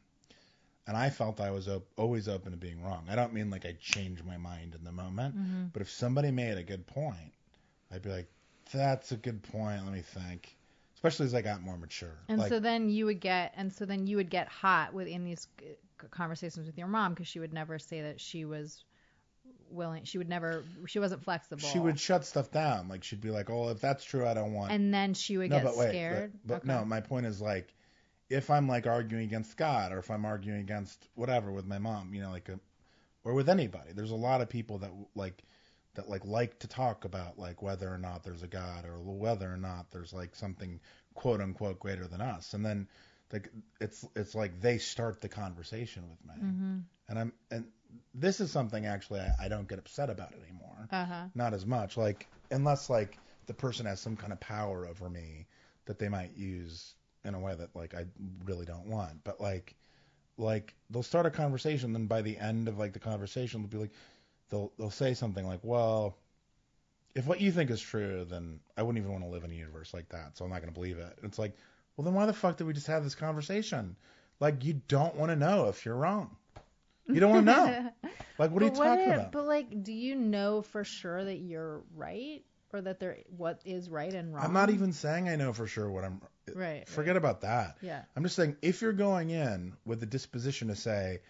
and 0.88 0.98
I 0.98 1.10
felt 1.10 1.40
I 1.40 1.52
was 1.52 1.68
op- 1.68 1.88
always 1.98 2.28
open 2.28 2.52
to 2.52 2.58
being 2.58 2.82
wrong. 2.84 3.08
I 3.10 3.16
don't 3.16 3.34
mean 3.34 3.50
like 3.50 3.66
I 3.66 3.76
changed 3.80 4.26
my 4.26 4.38
mind 4.38 4.76
in 4.76 4.84
the 4.84 4.92
moment, 4.92 5.36
Mm-hmm. 5.36 5.66
but 5.74 5.82
if 5.82 5.90
somebody 5.90 6.32
made 6.32 6.58
a 6.58 6.64
good 6.64 6.86
point, 6.88 7.34
I'd 7.92 8.02
be 8.02 8.10
like, 8.10 8.28
that's 8.72 9.12
a 9.12 9.18
good 9.18 9.44
point. 9.44 9.84
Let 9.84 9.94
me 9.94 10.02
think. 10.02 10.56
Especially 10.96 11.26
as 11.26 11.36
I 11.36 11.42
got 11.42 11.62
more 11.62 11.78
mature. 11.78 12.18
And 12.30 12.40
like, 12.40 12.50
so 12.50 12.60
then 12.60 12.90
you 12.90 13.06
would 13.06 13.20
get, 13.20 13.54
and 13.56 13.72
so 13.72 13.86
then 13.86 14.08
you 14.08 14.18
would 14.18 14.30
get 14.30 14.48
hot 14.48 14.94
within 14.94 15.24
these 15.24 15.48
conversations 16.10 16.66
with 16.66 16.78
your 16.78 16.88
mom 16.88 17.14
because 17.14 17.28
she 17.28 17.40
would 17.40 17.54
never 17.54 17.78
say 17.78 18.02
that 18.02 18.20
she 18.20 18.46
was 18.46 18.84
willing. 19.70 20.04
She 20.04 20.18
would 20.18 20.30
never. 20.30 20.64
She 20.88 21.00
wasn't 21.00 21.24
flexible. 21.24 21.68
she 21.68 21.80
would 21.80 22.00
shut 22.00 22.26
stuff 22.26 22.52
down. 22.52 22.88
Like 22.88 23.04
she'd 23.04 23.22
be 23.22 23.32
like, 23.32 23.50
oh, 23.50 23.70
if 23.70 23.80
that's 23.82 24.04
true, 24.04 24.26
I 24.26 24.34
don't 24.34 24.54
want. 24.54 24.72
And 24.72 24.94
then 24.94 25.14
she 25.14 25.38
would 25.38 25.50
no, 25.50 25.58
get 25.58 25.66
but 25.66 25.78
wait, 25.78 25.90
scared. 25.90 26.32
But, 26.46 26.48
but 26.48 26.58
Okay. 26.64 26.80
no, 26.80 26.86
my 26.86 27.02
point 27.02 27.26
is 27.26 27.42
like, 27.42 27.74
if 28.30 28.50
I'm 28.50 28.68
like 28.68 28.88
arguing 28.88 29.26
against 29.26 29.56
God 29.58 29.92
or 29.92 30.00
if 30.00 30.10
I'm 30.10 30.26
arguing 30.26 30.60
against 30.60 31.08
whatever 31.16 31.52
with 31.52 31.66
my 31.66 31.78
mom, 31.78 32.14
you 32.14 32.22
know, 32.22 32.32
like 32.32 32.50
a, 32.50 32.60
or 33.24 33.34
with 33.34 33.50
anybody, 33.50 33.92
there's 33.94 34.12
a 34.12 34.16
lot 34.16 34.42
of 34.42 34.50
people 34.50 34.80
that 34.80 34.92
like 35.16 35.44
that 35.96 36.10
like 36.10 36.26
like 36.26 36.60
to 36.60 36.68
talk 36.68 37.06
about 37.06 37.38
like 37.40 37.62
whether 37.62 37.88
or 37.92 37.98
not 37.98 38.24
there's 38.24 38.44
a 38.44 38.48
God 38.48 38.86
or 38.86 39.00
whether 39.00 39.52
or 39.52 39.58
not 39.58 39.92
there's 39.92 40.14
like 40.14 40.36
something 40.36 40.80
quote 41.14 41.42
unquote 41.42 41.80
greater 41.80 42.08
than 42.08 42.22
us, 42.22 42.54
and 42.54 42.66
then 42.66 42.88
like 43.32 43.50
it's 43.82 44.06
it's 44.16 44.36
like 44.36 44.62
they 44.62 44.78
start 44.78 45.22
the 45.22 45.30
conversation 45.30 46.04
with 46.10 46.24
me, 46.26 46.42
Mm-hmm. 46.44 46.78
and 47.10 47.20
I'm 47.20 47.34
and 47.52 47.66
this 48.14 48.40
is 48.40 48.52
something 48.52 48.86
actually 48.86 49.20
I, 49.22 49.46
I 49.46 49.48
don't 49.50 49.68
get 49.68 49.80
upset 49.80 50.10
about 50.10 50.34
anymore. 50.34 50.88
Uh 50.92 51.06
huh. 51.06 51.24
not 51.34 51.54
as 51.54 51.66
much. 51.66 51.98
Like 51.98 52.30
unless 52.52 52.90
like 52.90 53.20
the 53.48 53.54
person 53.54 53.86
has 53.86 54.00
some 54.00 54.16
kind 54.16 54.34
of 54.34 54.40
power 54.40 54.86
over 54.88 55.10
me 55.10 55.48
that 55.86 56.00
they 56.00 56.10
might 56.10 56.36
use 56.36 56.96
in 57.24 57.34
a 57.36 57.40
way 57.40 57.56
that 57.56 57.76
like 57.76 57.94
I 57.96 58.06
really 58.46 58.66
don't 58.66 58.88
want. 58.88 59.24
But 59.24 59.40
like 59.42 59.76
like 60.38 60.74
they'll 60.90 61.04
start 61.04 61.26
a 61.26 61.32
conversation 61.32 61.94
then 61.94 62.08
by 62.08 62.22
the 62.22 62.38
end 62.38 62.68
of 62.68 62.78
like 62.78 62.94
the 62.94 63.00
conversation 63.00 63.62
they'll 63.62 63.70
be 63.70 63.78
like 63.78 63.94
they'll 64.50 64.72
they'll 64.78 64.90
say 64.90 65.14
something 65.14 65.46
like 65.46 65.60
well 65.64 66.18
if 67.16 67.26
what 67.26 67.42
you 67.42 67.52
think 67.52 67.70
is 67.70 67.82
true 67.82 68.26
then 68.30 68.60
I 68.78 68.84
wouldn't 68.84 69.04
even 69.04 69.12
want 69.12 69.24
to 69.24 69.30
live 69.30 69.44
in 69.44 69.52
a 69.52 69.56
universe 69.56 69.94
like 69.94 70.10
that 70.10 70.38
so 70.38 70.46
I'm 70.46 70.52
not 70.52 70.62
going 70.62 70.74
to 70.74 70.80
believe 70.80 70.98
it 70.98 71.18
it's 71.24 71.40
like 71.40 71.56
well 71.96 72.06
then 72.06 72.14
why 72.14 72.26
the 72.26 72.34
fuck 72.34 72.58
did 72.58 72.68
we 72.68 72.74
just 72.74 72.88
have 72.88 73.04
this 73.04 73.16
conversation 73.16 73.96
like 74.40 74.64
you 74.64 74.82
don't 74.88 75.16
want 75.16 75.32
to 75.32 75.36
know 75.36 75.70
if 75.70 75.86
you're 75.86 75.96
wrong 75.96 76.36
you 77.08 77.20
don't 77.20 77.32
want 77.32 77.46
to 77.46 77.52
know 77.52 77.90
like 78.40 78.52
what 78.52 78.62
are 78.62 78.66
you 78.66 78.72
but 78.72 78.84
talking 78.84 79.12
about 79.12 79.32
But 79.32 79.46
like, 79.46 79.84
do 79.84 79.94
you 79.94 80.16
know 80.16 80.62
for 80.62 80.84
sure 80.84 81.24
that 81.24 81.38
you're 81.38 81.84
right, 81.96 82.44
or 82.74 82.82
that 82.82 83.00
there 83.00 83.18
what 83.38 83.62
is 83.66 83.90
right 83.90 84.14
and 84.14 84.34
wrong? 84.34 84.44
I'm 84.44 84.54
not 84.54 84.70
even 84.70 84.92
saying 84.92 85.30
I 85.30 85.36
know 85.36 85.54
for 85.54 85.68
sure 85.68 85.90
what 85.90 86.04
I'm. 86.04 86.22
Right, 86.54 86.88
Forget 86.88 87.16
about 87.16 87.42
that. 87.42 87.78
Yeah. 87.82 88.02
I'm 88.16 88.24
just 88.24 88.36
saying 88.36 88.58
if 88.62 88.82
you're 88.82 88.94
going 88.94 89.30
in 89.32 89.74
with 89.86 90.00
the 90.00 90.06
disposition 90.06 90.68
to 90.68 90.76
say, 90.76 91.22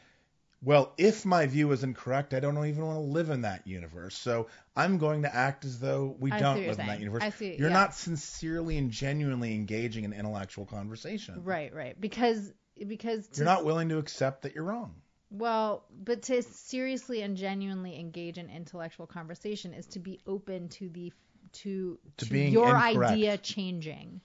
well, 0.62 0.94
if 0.98 1.26
my 1.26 1.46
view 1.48 1.72
is 1.72 1.84
incorrect, 1.84 2.34
I 2.34 2.40
don't 2.40 2.58
even 2.66 2.86
want 2.86 2.98
to 2.98 3.02
live 3.02 3.30
in 3.30 3.42
that 3.42 3.68
universe. 3.68 4.16
So 4.18 4.48
I'm 4.76 4.98
going 4.98 5.24
to 5.24 5.36
act 5.36 5.66
as 5.66 5.80
though 5.80 6.16
we 6.20 6.32
I 6.32 6.40
don't 6.40 6.58
live 6.66 6.80
in 6.80 6.88
that 6.88 7.00
universe. 7.00 7.24
I 7.24 7.30
see- 7.30 7.56
You're 7.56 7.70
yeah. 7.70 7.74
not 7.74 7.94
sincerely 7.94 8.78
and 8.78 8.90
genuinely 8.92 9.54
engaging 9.54 10.04
in 10.06 10.14
intellectual 10.14 10.66
conversation. 10.66 11.44
Right, 11.44 11.74
right. 11.74 12.00
Because 12.00 12.52
because 12.88 13.28
to 13.28 13.38
You're 13.38 13.46
not 13.46 13.64
willing 13.66 13.90
to 13.90 13.98
accept 14.00 14.42
that 14.44 14.56
you're 14.56 14.64
wrong. 14.64 14.96
Well, 15.32 15.86
but 15.92 16.24
to 16.24 16.42
seriously 16.44 17.22
and 17.22 17.36
genuinely 17.36 18.00
engage 18.00 18.38
in 18.38 18.50
intellectual 18.50 19.08
conversation 19.08 19.74
is 19.74 19.86
to 19.88 20.00
be 20.00 20.20
open 20.26 20.70
to 20.70 20.90
the 20.90 21.12
to 21.54 21.98
To 22.18 22.26
being 22.26 22.52
your 22.52 22.76
incorrect. 22.76 23.14
idea 23.14 23.38
changing. 23.38 24.22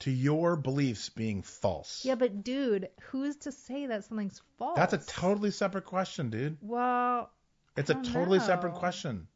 To 0.00 0.10
your 0.10 0.56
beliefs 0.56 1.08
being 1.08 1.42
false. 1.42 2.04
Yeah, 2.04 2.16
but 2.16 2.42
dude, 2.44 2.88
who's 3.10 3.36
to 3.38 3.52
say 3.52 3.86
that 3.86 4.04
something's 4.04 4.42
false? 4.58 4.76
That's 4.76 4.92
a 4.92 4.98
totally 4.98 5.50
separate 5.50 5.84
question, 5.86 6.30
dude. 6.30 6.58
well. 6.60 7.30
It's 7.76 7.90
a 7.90 7.94
totally 7.94 8.38
separate 8.40 8.74
question. 8.74 9.26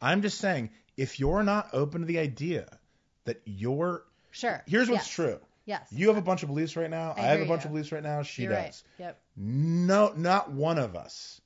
I'm 0.00 0.22
just 0.22 0.38
saying, 0.38 0.70
if 0.96 1.20
you're 1.20 1.42
not 1.42 1.70
open 1.74 2.00
to 2.02 2.06
the 2.06 2.18
idea 2.18 2.78
that 3.24 3.42
you're 3.44 4.04
Sure. 4.30 4.62
here's 4.66 4.88
what's 4.88 5.06
yes. 5.06 5.14
true. 5.14 5.40
Yes. 5.66 5.86
You 5.90 6.08
have 6.08 6.16
a 6.16 6.22
bunch 6.22 6.42
of 6.42 6.48
beliefs 6.48 6.76
right 6.76 6.88
now. 6.88 7.14
I 7.16 7.20
I, 7.20 7.24
have 7.24 7.40
a 7.40 7.46
bunch 7.46 7.64
you. 7.64 7.66
of 7.68 7.72
beliefs 7.72 7.92
right 7.92 8.02
now. 8.02 8.22
She 8.22 8.42
You're 8.42 8.52
does. 8.52 8.84
right. 8.98 9.06
Yep. 9.06 9.20
No, 9.36 10.12
not 10.16 10.52
one 10.52 10.78
of 10.78 10.94
us 10.94 11.40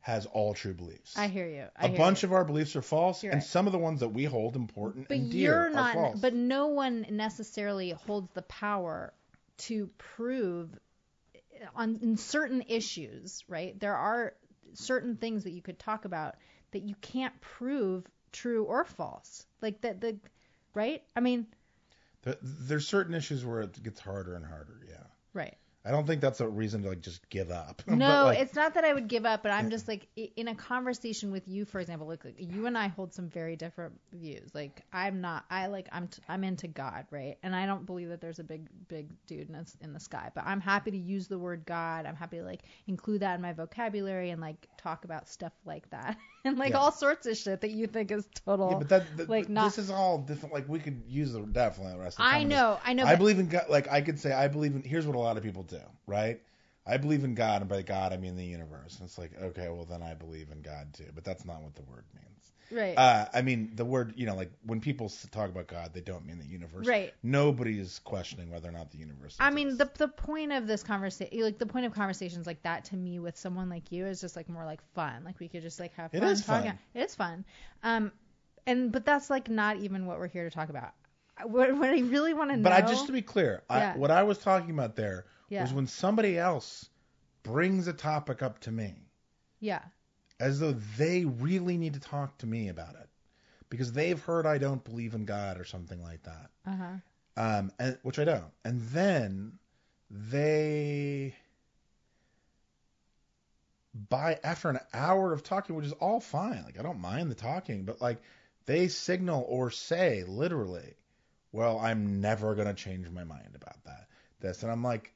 has 0.00 0.26
all 0.26 0.54
true 0.54 0.74
beliefs. 0.74 1.16
I 1.18 1.26
hear 1.28 1.46
you. 1.48 1.64
I 1.76 1.86
a 1.86 1.88
hear 1.88 1.96
bunch 1.98 2.22
you. 2.22 2.28
of 2.28 2.32
our 2.32 2.44
beliefs 2.44 2.76
are 2.76 2.82
false, 2.82 3.22
You're 3.22 3.32
and 3.32 3.40
right. 3.42 3.48
some 3.48 3.66
of 3.66 3.72
the 3.72 3.78
ones 3.78 4.00
that 4.00 4.08
we 4.08 4.24
hold 4.24 4.56
important 4.56 5.08
But 5.08 5.16
and 5.18 5.30
dear 5.30 5.52
you're 5.52 5.66
are 5.66 5.70
not. 5.70 5.94
false. 5.94 6.18
But 6.20 6.34
no 6.34 6.68
one 6.68 7.06
necessarily 7.10 7.90
holds 7.90 8.30
the 8.32 8.42
power 8.42 9.12
to 9.58 9.90
prove 9.98 10.70
uh, 11.34 11.66
on 11.76 11.98
in 12.02 12.16
certain 12.16 12.62
issues, 12.68 13.44
right? 13.48 13.78
There 13.78 13.96
are 13.96 14.34
certain 14.74 15.16
things 15.16 15.44
that 15.44 15.50
you 15.52 15.62
could 15.62 15.78
talk 15.78 16.04
about 16.04 16.36
that 16.70 16.82
you 16.82 16.94
can't 17.00 17.38
prove 17.40 18.04
true 18.32 18.64
or 18.64 18.84
false. 18.84 19.44
Like 19.60 19.80
that 19.80 20.00
the 20.00 20.18
right? 20.74 21.02
I 21.16 21.20
mean, 21.20 21.46
There- 22.22 22.36
there's 22.40 22.86
certain 22.86 23.14
issues 23.14 23.44
where 23.44 23.62
it 23.62 23.82
gets 23.82 24.00
harder 24.00 24.36
and 24.36 24.44
harder. 24.46 24.80
Yeah. 24.88 25.02
right. 25.34 25.56
I 25.84 25.90
don't 25.90 26.06
think 26.06 26.20
that's 26.20 26.40
a 26.40 26.48
reason 26.48 26.82
to 26.82 26.90
like 26.90 27.00
just 27.00 27.28
give 27.30 27.50
up. 27.50 27.82
No, 27.98 28.26
like, 28.26 28.40
it's 28.40 28.54
not 28.54 28.74
that 28.74 28.84
I 28.84 28.92
would 28.92 29.08
give 29.08 29.24
up, 29.24 29.42
but 29.42 29.50
I'm 29.50 29.70
just 29.70 29.88
like 29.88 30.06
in 30.14 30.48
a 30.48 30.54
conversation 30.54 31.32
with 31.32 31.48
you, 31.48 31.64
for 31.64 31.80
example, 31.80 32.06
like, 32.06 32.24
like 32.24 32.36
you 32.38 32.66
and 32.66 32.76
I 32.76 32.88
hold 32.88 33.12
some 33.12 33.28
very 33.28 33.56
different 33.56 33.98
views. 34.12 34.54
Like 34.54 34.82
I'm 34.92 35.20
not, 35.20 35.44
I 35.50 35.66
like 35.66 35.88
I'm 35.90 36.08
t- 36.08 36.22
I'm 36.28 36.44
into 36.44 36.68
God, 36.68 37.06
right? 37.10 37.38
And 37.42 37.56
I 37.56 37.66
don't 37.66 37.86
believe 37.86 38.08
that 38.10 38.20
there's 38.20 38.38
a 38.38 38.44
big 38.44 38.68
big 38.88 39.08
dude 39.26 39.48
in 39.48 39.54
the, 39.54 39.74
in 39.80 39.92
the 39.92 40.00
sky, 40.00 40.30
but 40.34 40.44
I'm 40.46 40.60
happy 40.60 40.90
to 40.90 40.98
use 40.98 41.26
the 41.26 41.38
word 41.38 41.64
God. 41.66 42.06
I'm 42.06 42.16
happy 42.16 42.38
to 42.38 42.44
like 42.44 42.62
include 42.86 43.22
that 43.22 43.36
in 43.36 43.42
my 43.42 43.52
vocabulary 43.52 44.30
and 44.30 44.40
like 44.40 44.68
talk 44.76 45.04
about 45.04 45.28
stuff 45.28 45.52
like 45.64 45.88
that 45.90 46.16
and 46.44 46.58
like 46.58 46.70
Yeah. 46.70 46.78
all 46.78 46.92
sorts 46.92 47.26
of 47.26 47.36
shit 47.36 47.60
that 47.60 47.70
you 47.70 47.86
think 47.86 48.10
is 48.10 48.26
total. 48.46 48.70
Yeah, 48.70 48.78
but 48.78 48.88
that, 48.88 49.16
that 49.16 49.28
like, 49.28 49.48
not- 49.48 49.64
this 49.64 49.78
is 49.78 49.90
all 49.90 50.18
different. 50.18 50.54
Like 50.54 50.68
we 50.68 50.78
could 50.78 51.02
use 51.08 51.32
the 51.32 51.40
definitely 51.40 51.94
the 51.94 51.98
rest 52.00 52.18
of 52.18 52.24
the 52.24 52.30
I 52.30 52.44
know, 52.44 52.78
I 52.84 52.92
know. 52.92 53.04
I 53.04 53.16
believe 53.16 53.38
in 53.38 53.48
God. 53.48 53.66
Like 53.68 53.88
I 53.90 54.00
could 54.00 54.18
say, 54.18 54.32
I 54.32 54.48
believe 54.48 54.74
in. 54.74 54.82
Here's 54.82 55.06
what 55.06 55.16
a 55.16 55.20
lot 55.20 55.36
of 55.36 55.42
people 55.42 55.62
do, 55.62 55.80
right? 56.06 56.40
I 56.86 56.96
believe 56.96 57.22
in 57.22 57.34
God, 57.34 57.60
and 57.60 57.68
by 57.68 57.82
God 57.82 58.12
I 58.12 58.16
mean 58.16 58.36
the 58.36 58.44
universe. 58.44 58.96
And 58.98 59.06
it's 59.06 59.18
like, 59.18 59.32
okay, 59.40 59.68
well 59.68 59.84
then 59.84 60.02
I 60.02 60.14
believe 60.14 60.50
in 60.50 60.62
God 60.62 60.94
too, 60.94 61.04
but 61.14 61.22
that's 61.24 61.44
not 61.44 61.62
what 61.62 61.74
the 61.74 61.82
word 61.82 62.04
means. 62.14 62.52
Right. 62.70 62.96
Uh, 62.96 63.26
I 63.32 63.42
mean, 63.42 63.72
the 63.74 63.84
word, 63.84 64.14
you 64.16 64.26
know, 64.26 64.34
like 64.34 64.50
when 64.64 64.80
people 64.80 65.10
talk 65.30 65.48
about 65.50 65.66
God, 65.66 65.92
they 65.94 66.00
don't 66.00 66.26
mean 66.26 66.38
the 66.38 66.46
universe. 66.46 66.86
Right. 66.86 67.12
Nobody's 67.22 67.98
questioning 68.00 68.50
whether 68.50 68.68
or 68.68 68.72
not 68.72 68.90
the 68.90 68.98
universe. 68.98 69.36
I 69.40 69.50
mean, 69.50 69.76
the 69.76 69.90
the 69.96 70.08
point 70.08 70.52
of 70.52 70.66
this 70.66 70.82
conversation, 70.82 71.40
like 71.40 71.58
the 71.58 71.66
point 71.66 71.86
of 71.86 71.92
conversations 71.94 72.46
like 72.46 72.62
that 72.62 72.86
to 72.86 72.96
me 72.96 73.18
with 73.18 73.36
someone 73.36 73.68
like 73.68 73.90
you 73.92 74.06
is 74.06 74.20
just 74.20 74.36
like 74.36 74.48
more 74.48 74.64
like 74.64 74.80
fun. 74.94 75.24
Like 75.24 75.38
we 75.40 75.48
could 75.48 75.62
just 75.62 75.80
like 75.80 75.94
have 75.94 76.12
fun 76.12 76.22
is 76.24 76.44
talking. 76.44 76.70
fun. 76.70 76.78
It 76.94 77.00
is 77.02 77.14
fun. 77.14 77.44
Um, 77.82 78.12
and 78.66 78.92
but 78.92 79.04
that's 79.04 79.30
like 79.30 79.48
not 79.48 79.76
even 79.78 80.06
what 80.06 80.18
we're 80.18 80.28
here 80.28 80.44
to 80.44 80.50
talk 80.54 80.68
about. 80.68 80.92
What, 81.44 81.72
what 81.76 81.88
I 81.90 82.00
really 82.00 82.34
want 82.34 82.50
to 82.50 82.56
know. 82.56 82.64
But 82.64 82.72
I 82.72 82.80
just 82.82 83.06
to 83.06 83.12
be 83.12 83.22
clear, 83.22 83.62
Yeah. 83.70 83.92
I, 83.94 83.98
what 83.98 84.10
I 84.10 84.24
was 84.24 84.38
talking 84.38 84.70
about 84.70 84.96
there 84.96 85.24
Yeah. 85.48 85.62
was 85.62 85.72
when 85.72 85.86
somebody 85.86 86.36
else 86.36 86.88
brings 87.44 87.86
a 87.86 87.92
topic 87.92 88.42
up 88.42 88.58
to 88.60 88.72
me. 88.72 88.94
yeah, 89.60 89.80
as 90.40 90.60
though 90.60 90.72
they 90.96 91.24
really 91.24 91.76
need 91.76 91.94
to 91.94 92.00
talk 92.00 92.38
to 92.38 92.46
me 92.46 92.68
about 92.68 92.94
it 92.94 93.08
because 93.70 93.92
they've 93.92 94.20
heard 94.20 94.46
I 94.46 94.58
don't 94.58 94.82
believe 94.84 95.14
in 95.14 95.24
God 95.24 95.58
or 95.58 95.64
something 95.64 96.02
like 96.02 96.22
that. 96.24 96.50
uh 96.66 96.76
huh, 96.76 96.92
Um, 97.36 97.72
and 97.78 97.98
which 98.02 98.18
I 98.18 98.24
don't. 98.24 98.52
And 98.64 98.80
then 98.88 99.58
they 100.10 101.34
by 104.08 104.38
after 104.44 104.68
an 104.68 104.78
hour 104.94 105.32
of 105.32 105.42
talking, 105.42 105.74
which 105.74 105.86
is 105.86 105.92
all 105.92 106.20
fine, 106.20 106.62
like 106.64 106.78
I 106.78 106.82
don't 106.82 107.00
mind 107.00 107.30
the 107.30 107.34
talking, 107.34 107.84
but 107.84 108.00
like 108.00 108.18
they 108.66 108.88
signal 108.88 109.44
or 109.48 109.70
say 109.70 110.24
literally, 110.26 110.94
well, 111.52 111.78
I'm 111.78 112.20
never 112.20 112.54
gonna 112.54 112.74
change 112.74 113.08
my 113.10 113.24
mind 113.24 113.50
about 113.54 113.82
that. 113.84 114.06
This 114.40 114.62
and 114.62 114.70
I'm 114.70 114.82
like, 114.84 115.12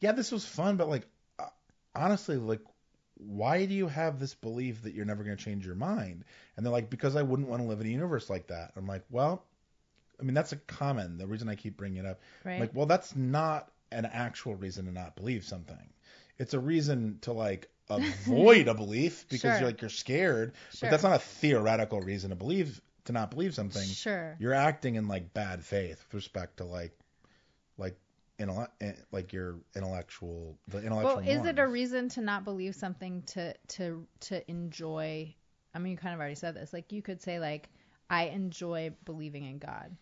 yeah, 0.00 0.12
this 0.12 0.30
was 0.30 0.44
fun, 0.46 0.76
but 0.76 0.88
like 0.88 1.06
uh, 1.38 1.46
honestly, 1.94 2.36
like 2.36 2.60
why 3.26 3.66
do 3.66 3.74
you 3.74 3.86
have 3.88 4.18
this 4.18 4.34
belief 4.34 4.82
that 4.82 4.94
you're 4.94 5.04
never 5.04 5.22
going 5.24 5.36
to 5.36 5.42
change 5.42 5.66
your 5.66 5.74
mind? 5.74 6.24
And 6.56 6.64
they're 6.64 6.72
like, 6.72 6.90
because 6.90 7.16
I 7.16 7.22
wouldn't 7.22 7.48
want 7.48 7.62
to 7.62 7.68
live 7.68 7.80
in 7.80 7.86
a 7.86 7.90
universe 7.90 8.30
like 8.30 8.46
that. 8.48 8.72
I'm 8.76 8.86
like, 8.86 9.04
well, 9.10 9.44
I 10.20 10.22
mean, 10.22 10.34
that's 10.34 10.52
a 10.52 10.56
common. 10.56 11.18
The 11.18 11.26
reason 11.26 11.48
I 11.48 11.54
keep 11.54 11.76
bringing 11.76 11.98
it 12.04 12.06
up, 12.06 12.20
right. 12.44 12.60
like, 12.60 12.70
well, 12.74 12.86
that's 12.86 13.14
not 13.16 13.70
an 13.92 14.06
actual 14.06 14.54
reason 14.54 14.86
to 14.86 14.92
not 14.92 15.16
believe 15.16 15.44
something. 15.44 15.76
It's 16.38 16.54
a 16.54 16.60
reason 16.60 17.18
to 17.22 17.32
like 17.32 17.68
avoid 17.90 18.68
a 18.68 18.74
belief 18.74 19.26
because 19.28 19.40
Sure. 19.40 19.58
you're 19.58 19.66
like 19.66 19.80
you're 19.80 19.90
scared. 19.90 20.52
Sure. 20.72 20.86
But 20.86 20.90
that's 20.90 21.02
not 21.02 21.16
a 21.16 21.18
theoretical 21.18 22.00
reason 22.00 22.30
to 22.30 22.36
believe 22.36 22.80
to 23.06 23.12
not 23.12 23.30
believe 23.30 23.54
something. 23.54 23.82
sure. 23.86 24.36
You're 24.38 24.54
acting 24.54 24.94
in 24.94 25.08
like 25.08 25.34
bad 25.34 25.64
faith 25.64 26.04
with 26.06 26.14
respect 26.14 26.58
to 26.58 26.64
like 26.64 26.92
like 27.78 27.96
Eh, 28.40 28.92
like 29.12 29.32
your 29.32 29.56
intellectual 29.76 30.58
the 30.68 30.78
intellectual. 30.78 31.16
Well, 31.16 31.28
is 31.28 31.44
it 31.44 31.58
a 31.58 31.66
reason 31.66 32.08
to 32.10 32.20
not 32.20 32.44
believe 32.44 32.74
something 32.74 33.22
to 33.28 33.54
to 33.68 34.06
to 34.20 34.50
enjoy? 34.50 35.34
I 35.74 35.78
mean, 35.78 35.92
you 35.92 35.98
kind 35.98 36.14
of 36.14 36.20
already 36.20 36.34
said 36.34 36.54
this. 36.54 36.72
Like 36.72 36.92
you 36.92 37.02
could 37.02 37.20
say 37.20 37.38
like 37.38 37.68
I 38.08 38.24
enjoy 38.24 38.92
believing 39.04 39.44
in 39.44 39.58
God. 39.58 39.96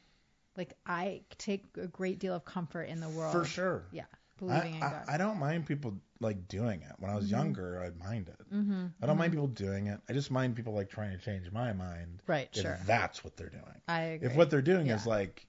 Like 0.57 0.75
I 0.87 1.23
take 1.39 1.65
a 1.81 1.87
great 1.87 2.19
deal 2.19 2.35
of 2.35 2.45
comfort 2.45 2.85
in 2.85 3.01
the 3.01 3.09
world. 3.09 3.33
For 3.33 3.45
sure. 3.45 3.85
Yeah, 3.93 4.05
I, 4.49 4.67
in 4.67 4.77
I, 4.77 4.81
God. 4.81 5.05
I 5.09 5.17
don't 5.19 5.39
mind 5.39 5.67
people 5.67 5.95
like 6.21 6.49
doing 6.49 6.83
it. 6.83 6.93
When 6.99 7.11
I 7.11 7.17
was 7.17 7.27
mm-hmm. 7.27 7.37
younger, 7.37 7.83
I'd 7.83 7.99
mind 7.99 8.29
it. 8.29 8.55
mm-hmm. 8.55 8.87
I 9.03 9.07
don't 9.07 9.19
mind 9.19 9.33
mm-hmm. 9.33 9.43
people 9.43 9.49
doing 9.49 9.87
it. 9.89 10.01
I 10.09 10.13
just 10.13 10.31
mind 10.31 10.57
people 10.57 10.75
like 10.75 10.91
trying 10.91 11.17
to 11.17 11.19
change 11.19 11.51
my 11.53 11.73
mind 11.73 12.23
Right. 12.27 12.49
if 12.53 12.63
Sure. 12.63 12.79
that's 12.87 13.23
what 13.23 13.37
they're 13.37 13.51
doing. 13.51 13.81
I 13.87 14.01
agree. 14.03 14.29
If 14.29 14.37
what 14.37 14.51
they're 14.51 14.63
doing 14.63 14.89
is 14.89 15.07
like, 15.07 15.47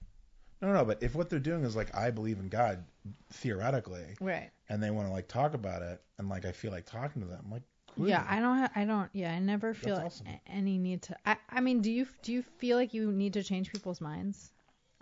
no, 0.60 0.68
no, 0.68 0.74
no, 0.74 0.84
but 0.84 1.02
if 1.02 1.14
what 1.14 1.30
they're 1.30 1.38
doing 1.38 1.64
is 1.64 1.74
like, 1.74 1.94
I 1.96 2.10
believe 2.10 2.38
in 2.38 2.48
God 2.48 2.84
theoretically, 3.32 4.16
right. 4.20 4.50
and 4.68 4.82
they 4.82 4.90
want 4.90 5.08
to 5.08 5.12
like 5.12 5.28
talk 5.28 5.54
about 5.54 5.82
it, 5.82 6.00
and 6.18 6.28
like 6.28 6.44
I 6.44 6.52
feel 6.52 6.70
like 6.70 6.86
talking 6.86 7.22
to 7.22 7.28
them, 7.28 7.40
I'm 7.44 7.50
like, 7.50 7.62
cool. 7.94 8.08
Yeah, 8.08 8.24
I 8.28 8.40
don't. 8.40 8.58
Ha- 8.58 8.70
I 8.76 8.84
don't. 8.84 9.08
Yeah, 9.12 9.32
I 9.32 9.38
never 9.38 9.74
feel 9.74 9.96
awesome. 9.96 10.26
any 10.46 10.78
need 10.78 11.02
to. 11.02 11.16
I. 11.24 11.36
I 11.48 11.60
mean, 11.60 11.80
do 11.80 11.90
you 11.90 12.06
do 12.22 12.32
you 12.32 12.42
feel 12.58 12.76
like 12.76 12.92
you 12.94 13.10
need 13.10 13.34
to 13.34 13.42
change 13.42 13.72
people's 13.72 14.00
minds? 14.00 14.50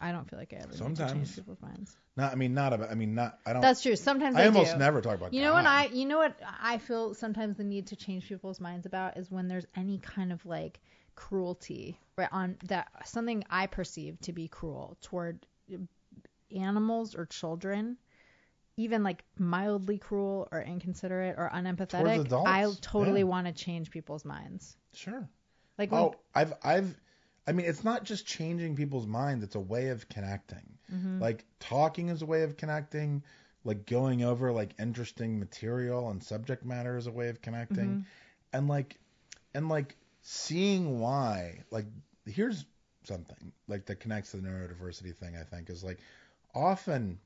I 0.00 0.12
don't 0.12 0.30
feel 0.30 0.38
like 0.38 0.52
I 0.52 0.58
ever 0.58 0.88
need 0.88 0.96
to 0.96 1.08
change 1.08 1.34
people's 1.34 1.60
minds. 1.60 1.96
not. 2.16 2.30
I 2.30 2.36
mean, 2.36 2.54
not 2.54 2.72
about. 2.72 2.90
I 2.90 2.94
mean, 2.94 3.16
not. 3.16 3.38
I 3.44 3.52
don't. 3.52 3.62
That's 3.62 3.82
true. 3.82 3.96
Sometimes 3.96 4.36
I, 4.36 4.44
I 4.44 4.46
almost 4.46 4.72
do. 4.72 4.78
never 4.78 5.00
talk 5.00 5.16
about. 5.16 5.34
You 5.34 5.42
know 5.42 5.52
what 5.52 5.66
I 5.66 5.86
you 5.86 6.06
know 6.06 6.18
what 6.18 6.38
I 6.62 6.78
feel 6.78 7.14
sometimes 7.14 7.56
the 7.56 7.64
need 7.64 7.88
to 7.88 7.96
change 7.96 8.28
people's 8.28 8.60
minds 8.60 8.86
about 8.86 9.16
is 9.16 9.28
when 9.30 9.48
there's 9.48 9.66
any 9.74 9.98
kind 9.98 10.32
of 10.32 10.44
like 10.46 10.78
cruelty 11.18 11.98
right 12.16 12.28
on 12.30 12.56
that 12.66 12.86
something 13.04 13.42
I 13.50 13.66
perceive 13.66 14.20
to 14.20 14.32
be 14.32 14.46
cruel 14.46 14.96
toward 15.02 15.44
animals 16.54 17.16
or 17.16 17.26
children 17.26 17.96
even 18.76 19.02
like 19.02 19.24
mildly 19.36 19.98
cruel 19.98 20.46
or 20.52 20.62
inconsiderate 20.62 21.34
or 21.36 21.50
unempathetic 21.52 22.32
I 22.46 22.72
totally 22.80 23.20
yeah. 23.20 23.24
want 23.24 23.48
to 23.48 23.52
change 23.52 23.90
people's 23.90 24.24
minds 24.24 24.76
Sure. 24.94 25.28
like 25.76 25.90
when, 25.90 26.02
Oh, 26.02 26.14
I've 26.36 26.54
I've 26.62 26.94
I 27.48 27.52
mean 27.52 27.66
it's 27.66 27.82
not 27.82 28.04
just 28.04 28.24
changing 28.24 28.76
people's 28.76 29.06
minds, 29.06 29.42
it's 29.42 29.56
a 29.56 29.60
way 29.60 29.88
of 29.88 30.08
connecting. 30.08 30.78
Mm-hmm. 30.94 31.20
Like 31.20 31.44
talking 31.58 32.10
is 32.10 32.22
a 32.22 32.26
way 32.26 32.42
of 32.44 32.56
connecting, 32.56 33.24
like 33.64 33.86
going 33.86 34.22
over 34.22 34.52
like 34.52 34.70
interesting 34.78 35.40
material 35.40 36.10
and 36.10 36.22
subject 36.22 36.64
matter 36.64 36.96
is 36.96 37.08
a 37.08 37.12
way 37.12 37.28
of 37.28 37.42
connecting. 37.42 37.88
Mm-hmm. 37.88 38.00
And 38.52 38.68
like 38.68 39.00
and 39.52 39.68
like 39.68 39.96
seeing 40.30 41.00
why 41.00 41.58
like 41.70 41.86
here's 42.26 42.66
something 43.04 43.50
like 43.66 43.86
that 43.86 43.98
connects 43.98 44.32
to 44.32 44.36
the 44.36 44.46
neurodiversity 44.46 45.16
thing 45.16 45.34
I 45.34 45.42
think 45.42 45.70
is 45.70 45.82
like 45.82 46.00
often 46.54 47.18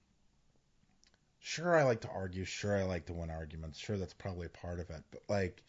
sure 1.41 1.77
I 1.77 1.83
like 1.83 2.03
to 2.03 2.09
argue, 2.09 2.45
sure 2.45 2.77
I 2.77 2.85
like 2.85 3.07
to 3.07 3.13
win 3.13 3.29
arguments, 3.29 3.81
sure 3.81 3.97
that's 3.97 4.15
probably 4.15 4.47
a 4.47 4.51
part 4.51 4.79
of 4.79 4.89
it, 4.91 5.03
but 5.11 5.23
like 5.29 5.65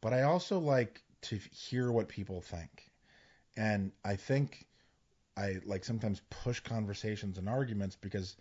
but 0.00 0.14
I 0.14 0.22
also 0.22 0.58
like 0.58 1.02
to 1.22 1.38
hear 1.52 1.92
what 1.92 2.08
people 2.08 2.40
think. 2.40 2.90
And 3.54 3.92
I 4.02 4.16
think 4.16 4.66
I 5.36 5.56
like 5.66 5.84
sometimes 5.84 6.22
push 6.30 6.60
conversations 6.60 7.36
and 7.36 7.50
arguments 7.50 7.96
because 8.00 8.34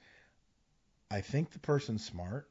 I 1.12 1.20
think 1.20 1.52
the 1.52 1.60
person's 1.60 2.06
smart 2.06 2.48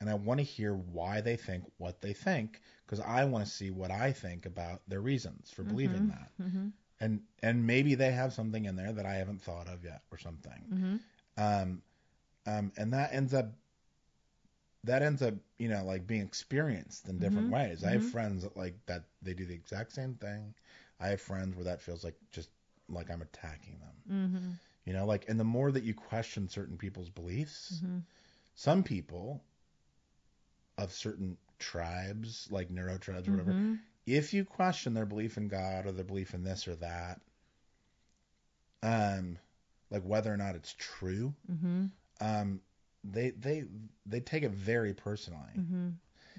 and 0.00 0.08
I 0.10 0.14
want 0.14 0.38
to 0.38 0.44
hear 0.44 0.74
why 0.74 1.20
they 1.20 1.36
think 1.36 1.64
what 1.78 2.00
they 2.00 2.12
think 2.12 2.60
because 2.86 3.00
I 3.00 3.24
want 3.24 3.44
to 3.44 3.50
see 3.50 3.70
what 3.70 3.90
I 3.90 4.12
think 4.12 4.46
about 4.46 4.82
their 4.88 5.00
reasons 5.00 5.50
for 5.50 5.62
believing 5.64 6.08
that. 6.08 6.30
mm-hmm, 6.40 6.68
And 7.00 7.22
and 7.42 7.66
maybe 7.66 7.94
they 7.94 8.12
have 8.12 8.32
something 8.32 8.64
in 8.64 8.76
there 8.76 8.92
that 8.92 9.06
I 9.06 9.14
haven't 9.14 9.42
thought 9.42 9.68
of 9.68 9.84
yet 9.84 10.02
or 10.10 10.18
something. 10.18 10.68
mm-hmm. 10.72 10.96
Um 11.36 11.82
um 12.46 12.72
and 12.76 12.92
that 12.92 13.12
ends 13.12 13.34
up 13.34 13.52
that 14.84 15.02
ends 15.02 15.22
up, 15.22 15.34
you 15.58 15.68
know, 15.68 15.84
like 15.84 16.06
being 16.06 16.22
experienced 16.22 17.08
in 17.08 17.18
different 17.18 17.48
Mhm, 17.48 17.50
ways. 17.50 17.84
I 17.84 17.90
have 17.92 18.02
mhm. 18.02 18.10
friends 18.10 18.42
that 18.42 18.56
like 18.56 18.74
that 18.86 19.04
they 19.22 19.34
do 19.34 19.44
the 19.46 19.54
exact 19.54 19.92
same 19.92 20.14
thing. 20.14 20.54
I 21.00 21.08
have 21.08 21.20
friends 21.20 21.54
where 21.56 21.64
that 21.64 21.82
feels 21.82 22.04
like 22.04 22.16
just 22.30 22.50
like 22.88 23.10
I'm 23.10 23.22
attacking 23.22 23.78
them. 23.80 23.96
Mm-hmm. 24.10 24.52
You 24.84 24.92
know, 24.94 25.06
like 25.06 25.28
and 25.28 25.38
the 25.38 25.44
more 25.44 25.70
that 25.72 25.84
you 25.84 25.94
question 25.94 26.48
certain 26.48 26.76
people's 26.76 27.10
beliefs, 27.10 27.82
Mm-hmm. 27.82 27.98
some 28.54 28.82
people 28.82 29.42
of 30.78 30.92
certain 30.94 31.36
tribes, 31.58 32.48
like 32.50 32.70
neuro 32.70 32.98
tribes 32.98 33.28
or 33.28 33.32
whatever, 33.32 33.52
Mm-hmm. 33.52 33.74
if 34.06 34.32
you 34.34 34.44
question 34.44 34.94
their 34.94 35.06
belief 35.06 35.36
in 35.36 35.48
God 35.48 35.86
or 35.86 35.92
their 35.92 36.04
belief 36.04 36.34
in 36.34 36.44
this 36.44 36.68
or 36.68 36.76
that, 36.76 37.20
um, 38.82 39.38
like 39.90 40.02
whether 40.02 40.32
or 40.32 40.36
not 40.36 40.54
it's 40.56 40.74
true, 40.78 41.34
Mm-hmm. 41.50 41.86
um, 42.20 42.60
they 43.04 43.30
they 43.30 43.64
they 44.06 44.20
take 44.20 44.42
it 44.42 44.52
very 44.52 44.94
personally, 44.94 45.52
Mm-hmm. 45.58 45.88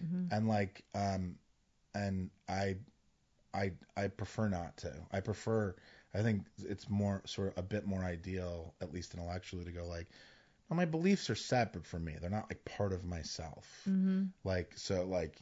Mm-hmm. 0.04 0.26
and 0.32 0.48
like 0.48 0.84
um, 0.96 1.36
and 1.96 2.30
I 2.48 2.78
I 3.54 3.72
I 3.98 4.08
prefer 4.08 4.50
not 4.50 4.78
to. 4.78 4.94
I 5.12 5.20
prefer. 5.22 5.76
I 6.14 6.22
think 6.24 6.46
it's 6.68 6.90
more 6.90 7.22
sort 7.26 7.50
of 7.50 7.58
a 7.58 7.64
bit 7.64 7.86
more 7.86 8.04
ideal, 8.04 8.74
at 8.82 8.94
least 8.94 9.14
intellectually, 9.14 9.66
to 9.66 9.72
go 9.72 9.86
like, 9.86 10.08
my 10.76 10.86
beliefs 10.86 11.30
are 11.30 11.36
separate 11.36 11.86
from 11.86 12.03
me. 12.05 12.15
They're 12.20 12.30
not 12.30 12.49
like 12.49 12.63
part 12.65 12.93
of 12.93 13.03
myself. 13.05 13.67
Mm-hmm. 13.89 14.26
Like 14.43 14.74
so, 14.78 15.05
like 15.05 15.41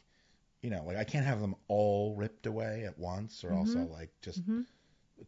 you 0.62 0.70
know, 0.70 0.84
like 0.86 0.96
I 0.96 1.04
can't 1.04 1.26
have 1.26 1.40
them 1.40 1.54
all 1.68 2.14
ripped 2.16 2.46
away 2.46 2.84
at 2.86 2.98
once, 2.98 3.44
or 3.44 3.52
also 3.54 3.84
like 3.86 4.10
just 4.22 4.42
Mm-hmm. 4.42 4.60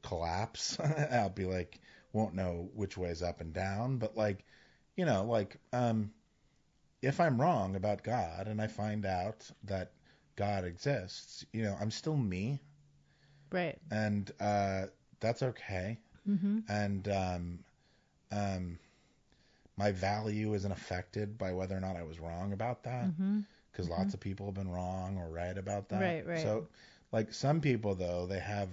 collapse. 0.03 0.79
I'll 1.13 1.31
be 1.31 1.45
like, 1.47 1.81
won't 2.13 2.35
know 2.35 2.71
which 2.75 2.97
way 2.97 3.11
is 3.11 3.23
up 3.23 3.41
and 3.41 3.53
down. 3.53 3.99
But 3.99 4.17
like, 4.17 4.45
you 4.97 5.05
know, 5.05 5.25
like, 5.25 5.57
um, 5.73 6.13
if 7.03 7.21
I'm 7.21 7.41
wrong 7.41 7.77
about 7.77 8.03
God 8.03 8.47
and 8.49 8.61
I 8.61 8.67
find 8.67 9.05
out 9.07 9.49
that 9.65 9.93
God 10.37 10.65
exists, 10.65 11.45
you 11.53 11.63
know, 11.63 11.77
I'm 11.81 11.91
still 11.91 12.17
me, 12.17 12.61
Right. 13.53 13.79
and 13.91 14.31
uh, 14.41 14.87
that's 15.21 15.43
okay. 15.43 15.99
Mm-hmm. 16.29 16.59
And 16.69 17.09
um, 17.09 17.59
um, 18.33 18.79
my 19.81 19.93
value 19.93 20.53
isn't 20.53 20.71
affected 20.73 21.39
by 21.39 21.53
whether 21.55 21.75
or 21.75 21.81
not 21.81 21.97
I 21.97 22.03
was 22.03 22.21
wrong 22.21 22.53
about 22.53 22.85
that 22.85 23.07
Mm-hmm. 23.07 23.41
because 23.73 23.89
lots 23.89 24.13
of 24.13 24.21
people 24.21 24.47
have 24.47 24.55
been 24.55 24.71
wrong 24.71 25.17
or 25.17 25.31
right 25.31 25.57
about 25.57 25.89
that. 25.89 26.03
Right, 26.03 26.27
right. 26.27 26.43
So, 26.43 26.69
like 27.13 27.33
some 27.33 27.63
people 27.63 27.95
though, 27.95 28.27
they 28.27 28.41
have 28.41 28.69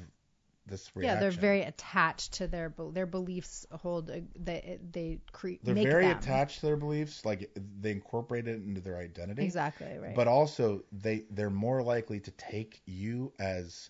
this 0.66 0.91
reaction. 0.95 1.16
Yeah, 1.16 1.22
they're 1.22 1.39
very 1.39 1.62
attached 1.62 2.34
to 2.34 2.47
their 2.47 2.74
their 2.91 3.05
beliefs. 3.05 3.66
Hold 3.72 4.10
a, 4.10 4.24
they 4.38 4.80
they 4.91 5.20
create. 5.32 5.64
they're 5.64 5.74
very 5.76 6.08
them. 6.08 6.18
attached 6.18 6.60
to 6.60 6.66
their 6.66 6.76
beliefs. 6.76 7.24
Like 7.24 7.49
they 7.80 7.91
incorporate 7.91 8.47
it 8.47 8.62
into 8.62 8.82
their 8.82 8.97
identity. 8.97 9.45
Exactly 9.45 9.97
right. 9.97 10.16
But 10.16 10.28
also 10.28 10.84
they 10.91 11.24
they're 11.32 11.49
more 11.49 11.82
likely 11.84 12.20
to 12.20 12.32
take 12.32 12.82
you 12.86 13.32
as 13.39 13.89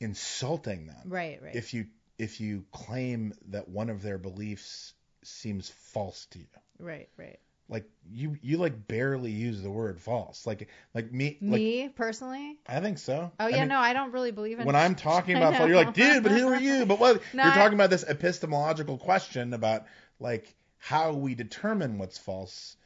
insulting 0.00 0.86
them 0.86 1.02
right, 1.06 1.40
right. 1.42 1.54
if 1.54 1.72
you 1.72 1.86
if 2.18 2.40
you 2.40 2.64
claim 2.72 3.32
that 3.48 3.68
one 3.68 3.90
of 3.90 4.02
their 4.02 4.18
beliefs 4.18 4.93
seems 5.26 5.68
false 5.68 6.26
to 6.32 6.38
you. 6.38 6.46
right, 6.78 7.08
right. 7.16 7.38
Like 7.66 7.84
you 8.12 8.36
you 8.42 8.58
like 8.58 8.86
barely 8.86 9.30
use 9.30 9.62
the 9.62 9.70
word 9.70 9.98
false. 9.98 10.46
Like 10.46 10.68
like 10.92 11.10
me 11.10 11.38
like 11.40 11.60
Me 11.62 11.88
personally? 11.88 12.58
I 12.68 12.80
think 12.80 12.98
so. 12.98 13.32
Oh 13.40 13.44
I 13.46 13.48
yeah, 13.48 13.60
mean, 13.60 13.68
no, 13.68 13.78
I 13.78 13.94
don't 13.94 14.12
really 14.12 14.32
believe 14.32 14.60
in. 14.60 14.66
when 14.66 14.76
I'm 14.76 14.94
talking 15.10 15.36
about 15.38 15.56
false, 15.56 15.68
you're 15.68 15.76
like, 15.82 15.94
dude, 15.94 16.22
but 16.22 16.32
who 16.32 16.48
are 16.48 16.60
you? 16.60 16.84
But 16.84 17.00
what 17.00 17.22
No, 17.32 17.42
you're 17.42 17.52
I- 17.52 17.56
talking 17.56 17.72
about 17.74 17.88
this 17.88 18.04
epistemological 18.06 18.98
question 18.98 19.54
about 19.54 19.86
like 20.20 20.54
how 20.76 21.14
we 21.14 21.34
determine 21.34 21.96
what's 21.96 22.18
false 22.18 22.76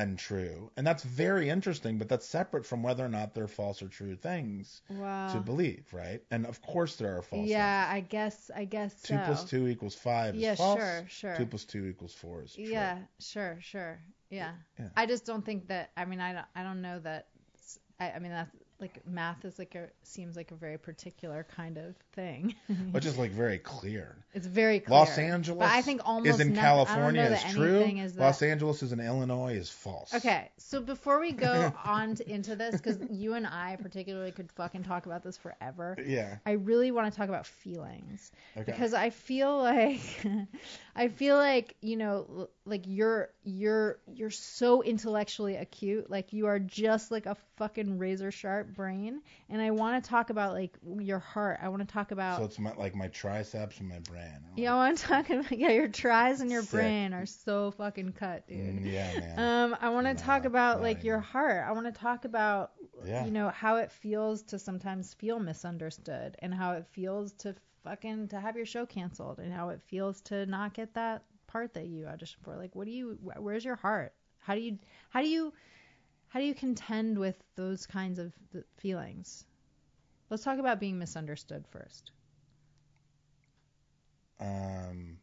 and 0.00 0.18
true. 0.18 0.70
And 0.76 0.86
that's 0.86 1.02
very 1.02 1.50
interesting, 1.50 1.98
but 1.98 2.08
that's 2.08 2.26
separate 2.26 2.64
from 2.64 2.82
whether 2.82 3.04
or 3.04 3.08
not 3.08 3.34
they're 3.34 3.46
false 3.46 3.82
or 3.82 3.88
true 3.88 4.16
things 4.16 4.80
wow. 4.88 5.32
to 5.32 5.40
believe, 5.40 5.84
right? 5.92 6.22
And 6.30 6.46
of 6.46 6.62
course 6.62 6.96
there 6.96 7.18
are 7.18 7.22
false 7.22 7.46
yeah, 7.46 7.92
things. 7.92 7.96
I 7.96 8.00
guess 8.08 8.50
I 8.56 8.64
guess 8.64 9.02
Two 9.02 9.16
so. 9.16 9.22
plus 9.26 9.44
two 9.44 9.68
equals 9.68 9.94
five 9.94 10.34
is 10.34 10.40
Yeah, 10.40 10.54
false. 10.54 10.78
sure, 10.78 11.04
sure. 11.08 11.36
Two 11.36 11.46
plus 11.46 11.64
two 11.64 11.86
equals 11.86 12.14
four 12.14 12.42
is 12.44 12.54
true. 12.54 12.64
Yeah, 12.64 12.98
sure, 13.18 13.58
sure. 13.60 14.00
Yeah. 14.30 14.52
Yeah. 14.78 14.88
I 14.96 15.06
just 15.06 15.26
don't 15.26 15.44
think 15.44 15.68
that. 15.68 15.90
I 15.96 16.04
mean, 16.06 16.20
I 16.20 16.32
don't. 16.32 16.46
I 16.54 16.62
don't 16.62 16.80
know 16.80 16.98
that. 17.00 17.26
I 17.98 18.18
mean, 18.18 18.32
that's 18.32 18.50
like 18.80 19.06
math 19.06 19.44
is 19.44 19.58
like 19.58 19.74
a 19.74 19.88
seems 20.02 20.36
like 20.36 20.50
a 20.50 20.54
very 20.54 20.78
particular 20.78 21.46
kind 21.56 21.78
of 21.78 21.96
thing. 22.12 22.54
Which 22.92 23.06
is 23.06 23.18
like 23.18 23.30
very 23.30 23.58
clear. 23.58 24.16
it's 24.34 24.46
very 24.46 24.80
clear. 24.80 24.98
Los 24.98 25.18
Angeles 25.18 25.58
but 25.58 25.70
I 25.70 25.82
think 25.82 26.02
almost 26.04 26.28
is 26.28 26.40
in 26.40 26.54
don't 26.54 26.62
California 26.62 27.28
know 27.28 27.36
is 27.36 27.54
true. 27.54 27.80
Is 27.80 28.14
that, 28.14 28.22
Los 28.22 28.42
Angeles 28.42 28.82
is 28.82 28.92
in 28.92 29.00
Illinois 29.00 29.54
is 29.54 29.70
false. 29.70 30.14
Okay, 30.14 30.50
so 30.58 30.80
before 30.80 31.20
we 31.20 31.32
go 31.32 31.72
on 31.84 32.14
to, 32.16 32.30
into 32.30 32.56
this, 32.56 32.72
because 32.72 32.98
you 33.10 33.34
and 33.34 33.46
I 33.46 33.76
particularly 33.80 34.32
could 34.32 34.50
fucking 34.52 34.84
talk 34.84 35.06
about 35.06 35.22
this 35.22 35.36
forever. 35.36 35.96
Yeah. 36.04 36.38
I 36.46 36.52
really 36.52 36.90
want 36.90 37.12
to 37.12 37.16
talk 37.16 37.28
about 37.28 37.46
feelings 37.46 38.32
Okay. 38.56 38.70
because 38.70 38.94
I 38.94 39.10
feel 39.10 39.58
like 39.58 40.00
I 41.00 41.08
feel 41.08 41.36
like 41.36 41.76
you 41.80 41.96
know 41.96 42.50
like 42.66 42.82
you're 42.86 43.30
you're 43.42 44.00
you're 44.06 44.30
so 44.30 44.82
intellectually 44.82 45.56
acute 45.56 46.10
like 46.10 46.34
you 46.34 46.44
are 46.46 46.58
just 46.58 47.10
like 47.10 47.24
a 47.24 47.36
fucking 47.56 47.96
razor 47.96 48.30
sharp 48.30 48.74
brain 48.74 49.22
and 49.48 49.62
I 49.62 49.70
want 49.70 50.04
to 50.04 50.10
talk 50.10 50.28
about 50.28 50.52
like 50.52 50.76
your 50.98 51.18
heart 51.18 51.58
I 51.62 51.70
want 51.70 51.80
to 51.80 51.90
talk 51.90 52.10
about 52.10 52.36
so 52.36 52.44
it's 52.44 52.58
my, 52.58 52.74
like 52.74 52.94
my 52.94 53.08
triceps 53.08 53.80
and 53.80 53.88
my 53.88 53.98
brain. 54.00 54.44
yeah 54.56 54.74
I 54.74 54.76
want 54.76 54.98
to 54.98 55.04
talk 55.04 55.30
about 55.30 55.50
yeah 55.58 55.70
your 55.70 55.88
tries 55.88 56.42
and 56.42 56.50
your 56.50 56.60
Sick. 56.60 56.70
brain 56.72 57.14
are 57.14 57.24
so 57.24 57.70
fucking 57.70 58.12
cut 58.12 58.46
dude 58.46 58.58
Mm, 58.58 58.92
yeah, 58.92 59.10
man. 59.20 59.38
um 59.72 59.78
I 59.80 59.88
want 59.88 60.06
to 60.06 60.22
talk 60.22 60.44
about 60.44 60.82
like 60.82 61.02
your 61.02 61.20
heart 61.20 61.64
I 61.66 61.72
want 61.72 61.86
to 61.86 61.98
talk 61.98 62.26
about 62.26 62.72
yeah. 63.06 63.24
you 63.24 63.30
know 63.30 63.48
how 63.48 63.76
it 63.76 63.90
feels 63.90 64.42
to 64.42 64.58
sometimes 64.58 65.14
feel 65.14 65.38
misunderstood 65.38 66.36
and 66.40 66.52
how 66.52 66.72
it 66.72 66.84
feels 66.92 67.32
to 67.44 67.54
fucking 67.84 68.28
to 68.28 68.40
have 68.40 68.56
your 68.56 68.66
show 68.66 68.86
canceled 68.86 69.38
and 69.38 69.52
how 69.52 69.70
it 69.70 69.80
feels 69.88 70.20
to 70.22 70.46
not 70.46 70.74
get 70.74 70.94
that 70.94 71.24
part 71.46 71.74
that 71.74 71.86
you 71.86 72.04
auditioned 72.04 72.42
for. 72.44 72.56
Like, 72.56 72.74
what 72.74 72.86
do 72.86 72.92
you? 72.92 73.18
Where's 73.38 73.64
your 73.64 73.76
heart? 73.76 74.12
How 74.38 74.54
do 74.54 74.60
you? 74.60 74.78
How 75.10 75.20
do 75.22 75.28
you? 75.28 75.52
How 76.28 76.38
do 76.38 76.46
you 76.46 76.54
contend 76.54 77.18
with 77.18 77.36
those 77.56 77.86
kinds 77.86 78.18
of 78.18 78.32
feelings? 78.78 79.44
Let's 80.28 80.44
talk 80.44 80.58
about 80.58 80.78
being 80.78 80.98
misunderstood 80.98 81.64
first. 81.70 82.12
Um, 84.38 85.18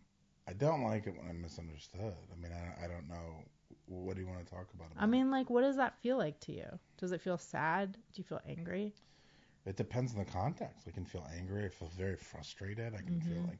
I 0.47 0.53
don't 0.53 0.83
like 0.83 1.07
it 1.07 1.15
when 1.17 1.29
I'm 1.29 1.41
misunderstood. 1.41 2.13
I 2.31 2.41
mean, 2.41 2.51
I, 2.51 2.85
I 2.85 2.87
don't 2.87 3.07
know. 3.07 3.43
What 3.87 4.15
do 4.15 4.21
you 4.21 4.27
want 4.27 4.45
to 4.45 4.53
talk 4.53 4.67
about? 4.75 4.89
I 4.97 5.05
mean, 5.05 5.31
like, 5.31 5.49
what 5.49 5.61
does 5.61 5.77
that 5.77 5.97
feel 6.01 6.17
like 6.17 6.39
to 6.41 6.51
you? 6.51 6.67
Does 6.97 7.13
it 7.13 7.21
feel 7.21 7.37
sad? 7.37 7.93
Do 7.93 7.99
you 8.15 8.23
feel 8.23 8.41
angry? 8.47 8.93
It 9.67 9.77
depends 9.77 10.13
on 10.13 10.19
the 10.19 10.25
context. 10.25 10.87
I 10.87 10.91
can 10.91 11.05
feel 11.05 11.27
angry. 11.37 11.65
I 11.65 11.69
feel 11.69 11.89
very 11.97 12.17
frustrated. 12.17 12.95
I 12.95 13.01
can 13.01 13.19
feel 13.19 13.43
Mhm. 13.43 13.49
like 13.49 13.59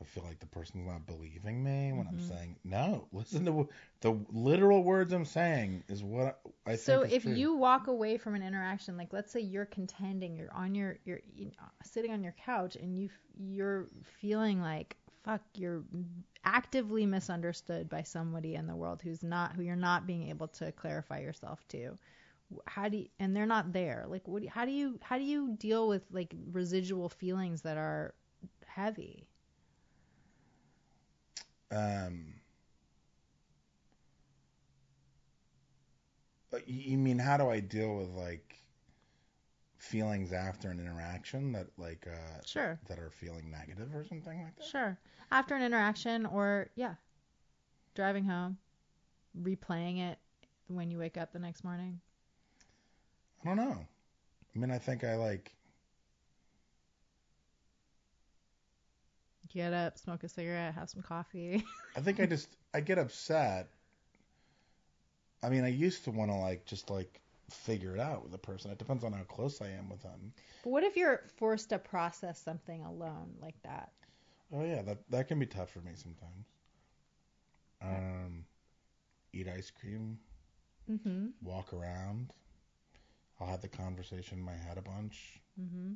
I 0.00 0.04
feel 0.04 0.24
like 0.24 0.40
the 0.40 0.46
person's 0.46 0.86
not 0.86 1.06
believing 1.06 1.62
me 1.64 1.92
when 1.92 2.06
I'm 2.08 2.18
Mhm. 2.18 2.32
saying 2.32 2.58
no. 2.64 3.08
Listen 3.12 3.44
to 3.46 3.68
the 4.00 4.18
literal 4.32 4.84
words 4.84 5.12
I'm 5.12 5.24
saying 5.26 5.84
is 5.88 6.02
what 6.04 6.40
I 6.66 6.76
So 6.76 7.02
think. 7.02 7.04
is 7.04 7.16
if 7.16 7.24
true. 7.24 7.36
you 7.36 7.54
walk 7.54 7.86
away 7.86 8.16
from 8.18 8.34
an 8.34 8.42
interaction, 8.42 8.96
like 8.96 9.12
let's 9.12 9.32
say 9.32 9.40
you're 9.40 9.66
contending, 9.66 10.36
you're 10.36 10.52
on 10.52 10.74
your, 10.74 10.98
you're 11.04 11.20
sitting 11.84 12.12
on 12.12 12.22
your 12.22 12.34
couch, 12.44 12.76
and 12.76 12.96
you 12.98 13.08
you're 13.36 13.88
feeling 14.20 14.60
like 14.60 14.96
fuck, 15.24 15.42
you're 15.54 15.84
actively 16.44 17.06
misunderstood 17.06 17.88
by 17.88 18.02
somebody 18.02 18.54
in 18.56 18.66
the 18.66 18.74
world 18.74 19.00
who's 19.02 19.22
not, 19.22 19.52
who 19.54 19.62
you're 19.62 19.76
not 19.76 20.06
being 20.06 20.28
able 20.28 20.48
to 20.48 20.72
clarify 20.72 21.20
yourself 21.20 21.66
to. 21.68 21.96
How 22.66 22.88
do 22.88 22.98
you, 22.98 23.08
and 23.18 23.34
they're 23.36 23.46
not 23.46 23.72
there. 23.72 24.04
Like 24.08 24.26
what? 24.28 24.44
How 24.46 24.64
do 24.64 24.72
you 24.72 24.98
how 25.02 25.18
do 25.18 25.24
you 25.24 25.56
deal 25.58 25.88
with 25.88 26.02
like 26.10 26.34
residual 26.52 27.08
feelings 27.08 27.62
that 27.62 27.76
are 27.76 28.14
heavy? 28.66 29.26
Um, 31.70 32.34
uh, 36.52 36.58
you 36.66 36.92
you 36.92 36.98
mean 36.98 37.18
how 37.18 37.36
do 37.36 37.48
I 37.48 37.60
deal 37.60 37.96
with 37.96 38.10
like 38.10 38.56
feelings 39.78 40.32
after 40.32 40.70
an 40.70 40.78
interaction 40.78 41.52
that 41.52 41.66
like 41.76 42.06
uh 42.06 42.40
Sure, 42.44 42.78
that 42.88 42.98
are 42.98 43.10
feeling 43.10 43.50
negative 43.50 43.94
or 43.94 44.04
something 44.04 44.42
like 44.42 44.56
that? 44.56 44.64
sure. 44.66 44.98
After 45.30 45.54
an 45.54 45.62
interaction, 45.62 46.26
or 46.26 46.68
yeah, 46.74 46.94
driving 47.94 48.24
home, 48.24 48.58
replaying 49.40 49.98
it 50.00 50.18
when 50.68 50.90
you 50.90 50.98
wake 50.98 51.16
up 51.16 51.32
the 51.32 51.38
next 51.38 51.64
morning. 51.64 52.00
I 53.44 53.48
don't 53.48 53.56
know. 53.56 53.86
I 54.54 54.58
mean, 54.58 54.70
I 54.70 54.78
think 54.78 55.04
I 55.04 55.16
like 55.16 55.54
Get 59.48 59.72
up, 59.72 59.98
smoke 59.98 60.24
a 60.24 60.28
cigarette, 60.28 60.74
have 60.74 60.88
some 60.90 61.02
coffee. 61.02 61.64
I 61.96 62.00
think 62.00 62.20
I 62.20 62.26
just 62.26 62.48
I 62.74 62.80
get 62.80 62.98
upset. 62.98 63.70
I 65.42 65.50
mean, 65.50 65.64
I 65.64 65.68
used 65.68 66.04
to 66.04 66.10
want 66.10 66.30
to 66.30 66.36
like 66.36 66.64
just 66.66 66.90
like 66.90 67.20
figure 67.50 67.94
it 67.94 68.00
out 68.00 68.24
with 68.24 68.34
a 68.34 68.38
person. 68.38 68.70
It 68.70 68.78
depends 68.78 69.04
on 69.04 69.12
how 69.12 69.22
close 69.24 69.60
I 69.60 69.68
am 69.68 69.88
with 69.88 70.02
them. 70.02 70.32
but 70.62 70.70
what 70.70 70.82
if 70.84 70.96
you're 70.96 71.22
forced 71.36 71.70
to 71.70 71.78
process 71.78 72.38
something 72.40 72.82
alone 72.82 73.36
like 73.40 73.60
that? 73.62 73.92
Oh 74.52 74.64
yeah, 74.64 74.82
that 74.82 75.10
that 75.10 75.26
can 75.28 75.38
be 75.40 75.46
tough 75.46 75.70
for 75.70 75.80
me 75.80 75.92
sometimes. 75.96 76.46
Um, 77.82 78.44
eat 79.32 79.48
ice 79.48 79.70
cream, 79.70 80.18
Mm-hmm. 80.90 81.26
walk 81.42 81.72
around. 81.72 82.32
I'll 83.42 83.48
have 83.50 83.60
the 83.60 83.68
conversation 83.68 84.38
in 84.38 84.44
my 84.44 84.52
head 84.52 84.78
a 84.78 84.82
bunch, 84.82 85.40
Mm-hmm. 85.60 85.92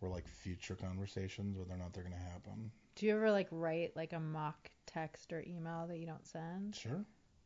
or 0.00 0.08
like 0.08 0.26
future 0.28 0.76
conversations, 0.76 1.56
whether 1.58 1.74
or 1.74 1.76
not 1.76 1.92
they're 1.92 2.04
gonna 2.04 2.16
happen. 2.16 2.70
Do 2.94 3.06
you 3.06 3.14
ever 3.16 3.30
like 3.30 3.48
write 3.50 3.96
like 3.96 4.12
a 4.12 4.20
mock 4.20 4.70
text 4.86 5.32
or 5.32 5.42
email 5.46 5.86
that 5.88 5.98
you 5.98 6.06
don't 6.06 6.26
send? 6.26 6.74
Sure. 6.74 7.04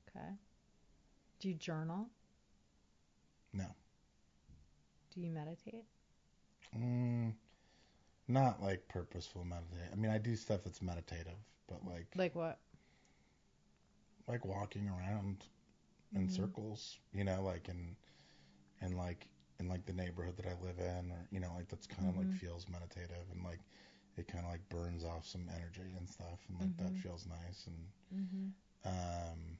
Okay. 0.09 0.29
Do 1.41 1.49
you 1.49 1.55
journal? 1.55 2.09
No. 3.53 3.67
Do 5.15 5.21
you 5.21 5.31
meditate? 5.31 5.85
Mm, 6.77 7.35
not 8.29 8.63
like 8.63 8.89
purposeful 8.89 9.45
meditate. 9.45 9.91
I 9.93 9.97
mean, 9.97 10.11
I 10.11 10.19
do 10.19 10.37
stuff 10.37 10.61
that's 10.65 10.81
meditative, 10.83 11.37
but 11.69 11.85
like 11.85 12.07
Like 12.15 12.35
what? 12.35 12.59
like 14.29 14.45
walking 14.45 14.89
around 14.89 15.45
in 16.15 16.29
Mhm. 16.29 16.31
circles, 16.31 16.99
you 17.13 17.25
know, 17.25 17.43
like 17.43 17.69
in 17.69 17.97
in 18.83 18.97
like 18.97 19.29
in 19.61 19.69
like 19.69 19.87
the 19.87 19.93
neighborhood 19.93 20.37
that 20.39 20.47
I 20.47 20.55
live 20.65 20.79
in, 20.79 21.11
or 21.13 21.27
you 21.31 21.41
know, 21.41 21.53
like 21.57 21.69
that's 21.69 21.87
kind 21.87 22.09
of 22.09 22.17
Mhm. 22.17 22.19
like 22.19 22.33
feels 22.33 22.67
meditative 22.69 23.27
and 23.33 23.45
like 23.45 23.61
it 24.17 24.29
kind 24.29 24.45
of 24.45 24.51
like 24.53 24.69
burns 24.69 25.05
off 25.05 25.27
some 25.27 25.49
energy 25.55 25.95
and 25.97 26.09
stuff, 26.09 26.41
and 26.49 26.59
like 26.59 26.77
that 26.79 26.97
Mhm. 26.97 26.97
feels 26.97 27.27
nice. 27.27 27.67
And 27.67 27.87
Mm-hmm. 28.15 28.49
um, 28.85 29.59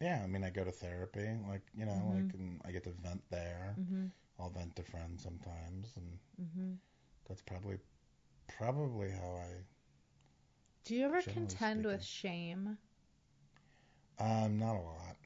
yeah, 0.00 0.20
I 0.22 0.26
mean, 0.26 0.44
I 0.44 0.50
go 0.50 0.64
to 0.64 0.70
therapy, 0.72 1.28
like 1.48 1.62
you 1.76 1.86
know, 1.86 2.12
like 2.14 2.32
and 2.34 2.60
I 2.64 2.72
get 2.72 2.84
to 2.84 2.90
vent 2.90 3.22
there. 3.30 3.78
Mm-hmm. 3.80 4.06
I'll 4.38 4.50
vent 4.50 4.76
to 4.76 4.82
friends 4.82 5.22
sometimes, 5.22 5.92
and 5.96 6.18
Mm-hmm. 6.40 6.74
that's 7.28 7.42
probably 7.42 7.78
probably 8.48 9.10
how 9.10 9.36
I 9.42 9.64
Do 10.84 10.94
you 10.94 11.04
ever 11.04 11.22
contend 11.22 11.84
with 11.84 12.02
shame? 12.02 12.78
Um 14.18 14.58
not 14.58 14.74
a 14.74 14.80
lot. 14.80 15.16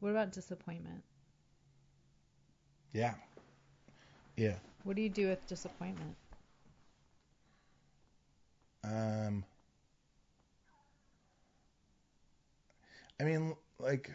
What 0.00 0.10
about 0.10 0.32
disappointment? 0.32 1.02
Yeah. 2.92 3.14
Yeah. 4.36 4.56
What 4.84 4.96
do 4.96 5.02
you 5.02 5.08
do 5.08 5.28
with 5.28 5.46
disappointment? 5.46 6.16
Um, 8.84 9.44
I 13.20 13.24
mean, 13.24 13.54
like, 13.78 14.10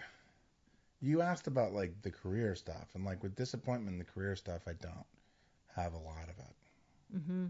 you 1.02 1.22
asked 1.22 1.48
about 1.48 1.74
like 1.74 1.94
the 2.02 2.12
career 2.12 2.54
stuff, 2.56 2.90
and 2.94 3.06
like 3.06 3.24
with 3.24 3.36
disappointment 3.36 3.94
in 3.94 4.00
the 4.00 4.04
career 4.04 4.36
stuff, 4.36 4.64
I 4.68 4.74
don't 4.74 5.06
have 5.76 5.94
a 5.94 5.98
lot 5.98 6.24
of 6.24 6.38
it. 6.38 7.18
Mm-hmm. 7.18 7.46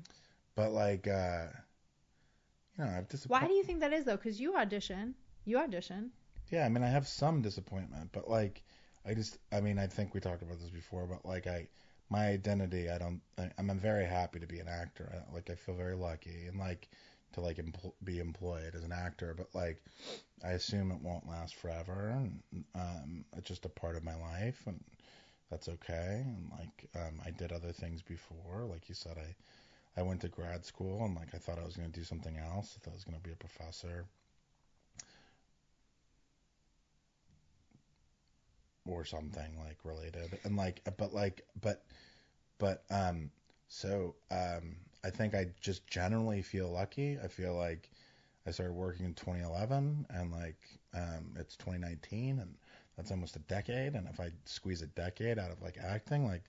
But 0.55 0.71
like, 0.73 1.07
uh, 1.07 1.47
you 2.77 2.85
know, 2.85 2.91
I've 2.91 3.07
Why 3.27 3.47
do 3.47 3.53
you 3.53 3.63
think 3.63 3.79
that 3.79 3.93
is 3.93 4.05
though? 4.05 4.17
Because 4.17 4.39
you 4.39 4.55
audition. 4.55 5.15
You 5.45 5.59
audition. 5.59 6.11
Yeah, 6.51 6.65
I 6.65 6.69
mean, 6.69 6.83
I 6.83 6.87
have 6.89 7.07
some 7.07 7.41
disappointment, 7.41 8.09
but 8.13 8.29
like, 8.29 8.63
I 9.05 9.13
just, 9.13 9.37
I 9.51 9.61
mean, 9.61 9.79
I 9.79 9.87
think 9.87 10.13
we 10.13 10.19
talked 10.19 10.41
about 10.41 10.59
this 10.59 10.69
before, 10.69 11.05
but 11.05 11.25
like, 11.25 11.47
I, 11.47 11.67
my 12.09 12.27
identity, 12.27 12.89
I 12.89 12.97
don't, 12.97 13.21
I, 13.37 13.49
I'm 13.57 13.77
very 13.79 14.05
happy 14.05 14.39
to 14.39 14.47
be 14.47 14.59
an 14.59 14.67
actor. 14.67 15.11
I, 15.13 15.33
like, 15.33 15.49
I 15.49 15.55
feel 15.55 15.75
very 15.75 15.95
lucky 15.95 16.45
and 16.47 16.57
like 16.57 16.89
to 17.33 17.41
like 17.41 17.57
empl- 17.57 17.93
be 18.03 18.19
employed 18.19 18.75
as 18.75 18.83
an 18.83 18.93
actor, 18.93 19.33
but 19.37 19.47
like, 19.53 19.83
I 20.43 20.51
assume 20.51 20.91
it 20.91 21.01
won't 21.01 21.27
last 21.27 21.55
forever, 21.55 22.09
and 22.09 22.63
um, 22.75 23.25
it's 23.35 23.47
just 23.47 23.65
a 23.65 23.69
part 23.69 23.95
of 23.95 24.03
my 24.03 24.15
life, 24.15 24.61
and 24.67 24.81
that's 25.49 25.67
okay. 25.67 26.23
And 26.25 26.51
like, 26.51 26.89
um, 26.95 27.21
I 27.25 27.31
did 27.31 27.51
other 27.51 27.71
things 27.71 28.01
before, 28.01 28.65
like 28.65 28.87
you 28.87 28.95
said, 28.95 29.17
I, 29.17 29.35
I 29.97 30.03
went 30.03 30.21
to 30.21 30.29
grad 30.29 30.65
school, 30.65 31.03
and 31.03 31.15
like, 31.15 31.33
I 31.33 31.39
thought 31.39 31.59
I 31.59 31.65
was 31.65 31.75
gonna 31.75 31.89
do 31.89 32.03
something 32.03 32.37
else. 32.37 32.77
I 32.77 32.85
thought 32.85 32.91
I 32.91 32.95
was 32.95 33.03
gonna 33.03 33.19
be 33.19 33.31
a 33.31 33.35
professor. 33.35 34.05
or 38.87 39.03
something 39.05 39.51
like 39.65 39.77
related 39.83 40.39
and 40.43 40.55
like 40.55 40.81
but 40.97 41.13
like 41.13 41.45
but 41.61 41.83
but 42.57 42.83
um 42.89 43.29
so 43.67 44.15
um 44.31 44.75
I 45.03 45.09
think 45.09 45.35
I 45.35 45.47
just 45.61 45.87
generally 45.87 46.41
feel 46.41 46.69
lucky. 46.71 47.17
I 47.23 47.27
feel 47.27 47.55
like 47.55 47.89
I 48.45 48.51
started 48.51 48.73
working 48.73 49.05
in 49.05 49.13
2011 49.13 50.05
and 50.09 50.31
like 50.31 50.57
um 50.93 51.33
it's 51.37 51.55
2019 51.57 52.39
and 52.39 52.55
that's 52.95 53.11
almost 53.11 53.35
a 53.35 53.39
decade 53.39 53.93
and 53.93 54.07
if 54.07 54.19
I 54.19 54.31
squeeze 54.45 54.81
a 54.81 54.87
decade 54.87 55.37
out 55.37 55.51
of 55.51 55.61
like 55.61 55.77
acting 55.83 56.25
like 56.25 56.43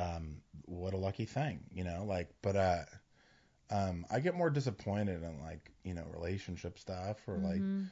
um 0.00 0.42
what 0.66 0.94
a 0.94 0.98
lucky 0.98 1.26
thing, 1.26 1.60
you 1.72 1.84
know? 1.84 2.04
Like 2.06 2.30
but 2.42 2.56
uh 2.56 2.84
um 3.70 4.06
I 4.10 4.20
get 4.20 4.34
more 4.34 4.50
disappointed 4.50 5.22
in 5.22 5.40
like, 5.42 5.70
you 5.84 5.94
know, 5.94 6.04
relationship 6.12 6.78
stuff 6.78 7.18
or 7.28 7.38
like 7.38 7.64
Mm-hmm. 7.64 7.86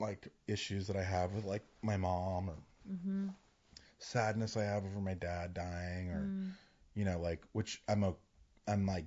like 0.00 0.28
issues 0.48 0.86
that 0.88 0.96
I 0.96 1.02
have 1.04 1.32
with 1.34 1.44
like 1.44 1.64
my 1.82 1.96
mom 1.96 2.50
or 2.50 2.56
Mm-hmm. 2.90 3.28
sadness 3.98 4.56
I 4.56 4.64
have 4.64 4.84
over 4.84 5.00
my 5.00 5.14
dad 5.14 5.54
dying 5.54 6.10
or 6.10 6.30
Mm-hmm. 6.30 6.50
you 6.94 7.04
know 7.04 7.20
like 7.20 7.42
which 7.52 7.82
I'm 7.88 8.04
a 8.04 8.14
I'm 8.68 8.86
like 8.86 9.06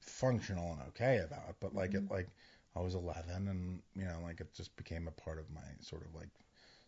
functional 0.00 0.72
and 0.72 0.82
okay 0.88 1.18
about 1.24 1.56
but 1.60 1.74
like 1.74 1.94
Mhm. 1.94 2.06
it 2.06 2.10
like 2.10 2.28
I 2.76 2.80
was 2.80 2.94
11 2.94 3.48
and 3.48 3.82
you 3.94 4.04
know 4.06 4.20
like 4.22 4.40
it 4.40 4.52
just 4.54 4.76
became 4.76 5.08
a 5.08 5.12
part 5.12 5.38
of 5.38 5.50
my 5.50 5.62
sort 5.80 6.06
of 6.06 6.14
like 6.14 6.30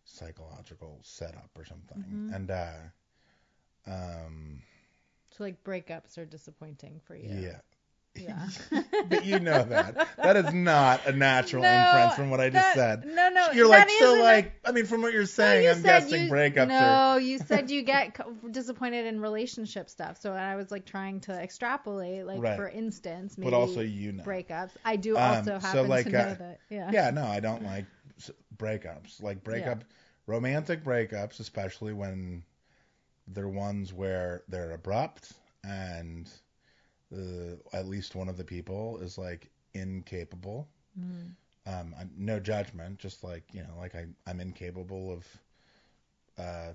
psychological 0.04 0.98
setup 1.02 1.50
or 1.56 1.64
something 1.64 1.96
Mhm. 1.96 2.30
and 2.30 2.50
uh 2.50 2.74
um 3.88 4.60
So 5.36 5.44
like 5.44 5.62
breakups 5.64 6.18
are 6.18 6.24
disappointing 6.26 7.00
for 7.04 7.16
you. 7.16 7.30
yeah 7.30 7.60
Yeah. 8.16 8.48
but 9.08 9.24
you 9.24 9.38
know 9.38 9.62
that. 9.62 10.08
That 10.16 10.36
is 10.36 10.52
not 10.52 11.06
a 11.06 11.12
natural 11.12 11.62
No, 11.62 11.68
inference 11.72 12.14
from 12.16 12.30
what 12.30 12.40
I 12.40 12.50
just 12.50 12.74
that- 12.74 13.02
said. 13.02 13.14
No, 13.14 13.28
no. 13.28 13.52
You're 13.52 13.68
like, 13.68 13.88
so 13.90 14.14
like, 14.20 14.54
I 14.64 14.72
mean, 14.72 14.86
from 14.86 15.02
what 15.02 15.12
you're 15.12 15.22
No, 15.22 15.26
saying, 15.26 15.64
you 15.64 15.70
I'm 15.70 15.82
guessing 15.82 16.24
you, 16.24 16.30
breakups 16.30 16.66
no, 16.68 16.74
are. 16.74 17.20
you 17.20 17.38
said 17.38 17.70
you 17.70 17.82
get 17.82 18.18
disappointed 18.50 19.06
in 19.06 19.20
relationship 19.20 19.88
stuff. 19.88 20.18
So 20.20 20.32
I 20.32 20.56
was 20.56 20.72
like 20.72 20.84
trying 20.84 21.20
to 21.28 21.32
extrapolate, 21.32 22.26
like 22.26 22.40
Right. 22.42 22.56
for 22.56 22.68
instance, 22.68 23.38
maybe 23.38 23.50
But 23.52 23.56
also, 23.56 23.82
you 23.82 24.10
know. 24.12 24.24
breakups. 24.24 24.70
I 24.84 24.96
do 24.96 25.16
Um, 25.16 25.22
also 25.22 25.58
so, 25.60 25.66
happen 25.66 25.88
like, 25.88 26.06
to 26.06 26.10
know 26.12 26.18
uh, 26.18 26.34
that. 26.34 26.58
Yeah. 26.70 26.90
Yeah, 26.92 27.10
no, 27.10 27.24
I 27.24 27.38
don't 27.38 27.62
like 27.62 27.84
breakups. 28.56 29.22
Like 29.22 29.44
breakup, 29.44 29.84
romantic 30.26 30.82
breakups, 30.82 31.38
especially 31.38 31.92
when 31.92 32.42
they're 33.32 33.48
ones 33.48 33.92
where 33.92 34.42
they're 34.48 34.72
abrupt 34.72 35.32
and 35.64 36.30
the, 37.10 37.58
at 37.72 37.86
least 37.86 38.14
one 38.14 38.28
of 38.28 38.36
the 38.36 38.44
people 38.44 38.98
is 38.98 39.18
like 39.18 39.50
incapable. 39.74 40.68
Mm. 40.98 41.32
Um, 41.66 41.94
I'm, 41.98 42.10
no 42.16 42.40
judgment, 42.40 42.98
just 42.98 43.22
like 43.22 43.44
you 43.52 43.62
know, 43.62 43.74
like 43.78 43.94
I, 43.94 44.06
I'm 44.26 44.40
incapable 44.40 45.12
of, 45.12 45.26
uh, 46.38 46.72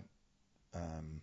um, 0.76 1.22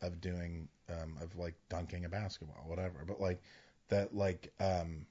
of 0.00 0.20
doing, 0.20 0.68
um, 0.88 1.16
of 1.20 1.36
like 1.36 1.54
dunking 1.68 2.04
a 2.06 2.08
basketball, 2.08 2.64
whatever. 2.66 3.04
But 3.06 3.20
like 3.20 3.42
that, 3.88 4.14
like, 4.14 4.52
um, 4.60 5.06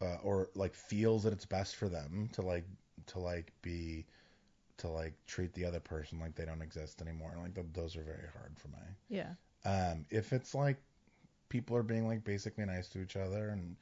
uh, 0.00 0.16
or 0.24 0.48
like 0.54 0.74
feels 0.74 1.22
that 1.22 1.32
it's 1.32 1.46
best 1.46 1.76
for 1.76 1.88
them 1.88 2.28
to 2.32 2.42
like 2.42 2.64
to 3.06 3.18
like 3.18 3.52
be 3.62 4.04
to 4.78 4.88
like 4.88 5.14
treat 5.26 5.52
the 5.54 5.64
other 5.64 5.80
person 5.80 6.18
like 6.18 6.34
they 6.34 6.44
don't 6.44 6.62
exist 6.62 7.00
anymore. 7.02 7.34
Like 7.40 7.54
th- 7.54 7.66
those 7.72 7.96
are 7.96 8.02
very 8.02 8.28
hard 8.32 8.56
for 8.58 8.68
me. 8.68 8.78
Yeah. 9.08 9.34
Um, 9.64 10.06
if 10.10 10.32
it's 10.32 10.54
like 10.54 10.76
people 11.48 11.76
are 11.76 11.82
being 11.82 12.08
like 12.08 12.24
basically 12.24 12.64
nice 12.64 12.88
to 12.88 13.02
each 13.02 13.16
other 13.16 13.50
and 13.50 13.76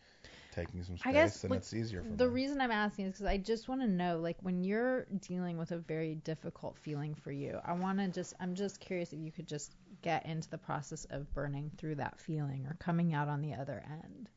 taking 0.53 0.82
some 0.82 0.97
space, 0.99 1.07
I 1.09 1.12
guess, 1.12 1.43
then 1.43 1.53
like, 1.53 1.61
it's 1.61 1.72
easier 1.72 2.03
for 2.03 2.09
them. 2.09 2.16
The 2.16 2.26
me. 2.26 2.34
reason 2.34 2.61
I'm 2.61 2.72
asking 2.72 3.07
is 3.07 3.12
because 3.12 3.26
I 3.26 3.36
just 3.38 3.68
want 3.68 3.80
to 3.82 3.86
know, 3.86 4.18
like, 4.18 4.36
when 4.43 4.64
you're 4.64 5.07
dealing 5.20 5.57
with 5.57 5.70
a 5.70 5.78
very 5.78 6.16
difficult 6.16 6.76
feeling 6.76 7.14
for 7.14 7.30
you, 7.30 7.61
I 7.64 7.72
want 7.72 7.99
to 7.99 8.09
just, 8.09 8.34
I'm 8.41 8.55
just 8.55 8.80
curious 8.80 9.12
if 9.12 9.20
you 9.20 9.30
could 9.30 9.47
just 9.47 9.76
get 10.03 10.26
into 10.26 10.51
the 10.51 10.59
process 10.59 11.07
of 11.11 11.32
burning 11.34 11.70
through 11.78 11.97
that 11.97 12.18
feeling 12.18 12.66
or 12.66 12.76
coming 12.80 13.14
out 13.14 13.28
on 13.28 13.41
the 13.41 13.55
other 13.55 13.84
end. 14.05 14.28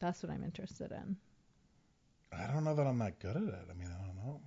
That's 0.00 0.22
what 0.22 0.32
I'm 0.32 0.42
interested 0.42 0.90
in. 0.90 1.16
I 2.32 2.52
don't 2.52 2.64
know 2.64 2.74
that 2.74 2.86
I'm 2.86 2.98
that 2.98 3.18
good 3.18 3.36
at 3.36 3.42
it. 3.42 3.66
I 3.70 3.74
mean, 3.74 3.88
I 3.88 4.04
don't 4.04 4.16
know. 4.16 4.40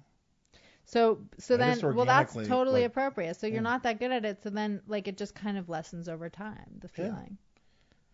So, 0.86 1.20
so 1.40 1.56
I 1.56 1.58
then, 1.58 1.82
just 1.82 1.84
well, 1.84 2.06
that's 2.06 2.36
organically, 2.36 2.46
totally 2.46 2.82
like- 2.82 2.92
appropriate. 2.92 3.36
So 3.38 3.48
you're 3.48 3.62
not 3.62 3.84
that 3.84 4.00
good 4.00 4.12
at 4.12 4.26
it. 4.26 4.44
So 4.44 4.50
then, 4.50 4.82
like, 4.88 5.08
it 5.08 5.18
just 5.18 5.34
kind 5.36 5.58
of 5.58 5.70
lessens 5.70 6.10
over 6.10 6.30
time, 6.30 6.80
the 6.80 6.90
Yeah. 6.98 7.06
feeling. 7.10 7.38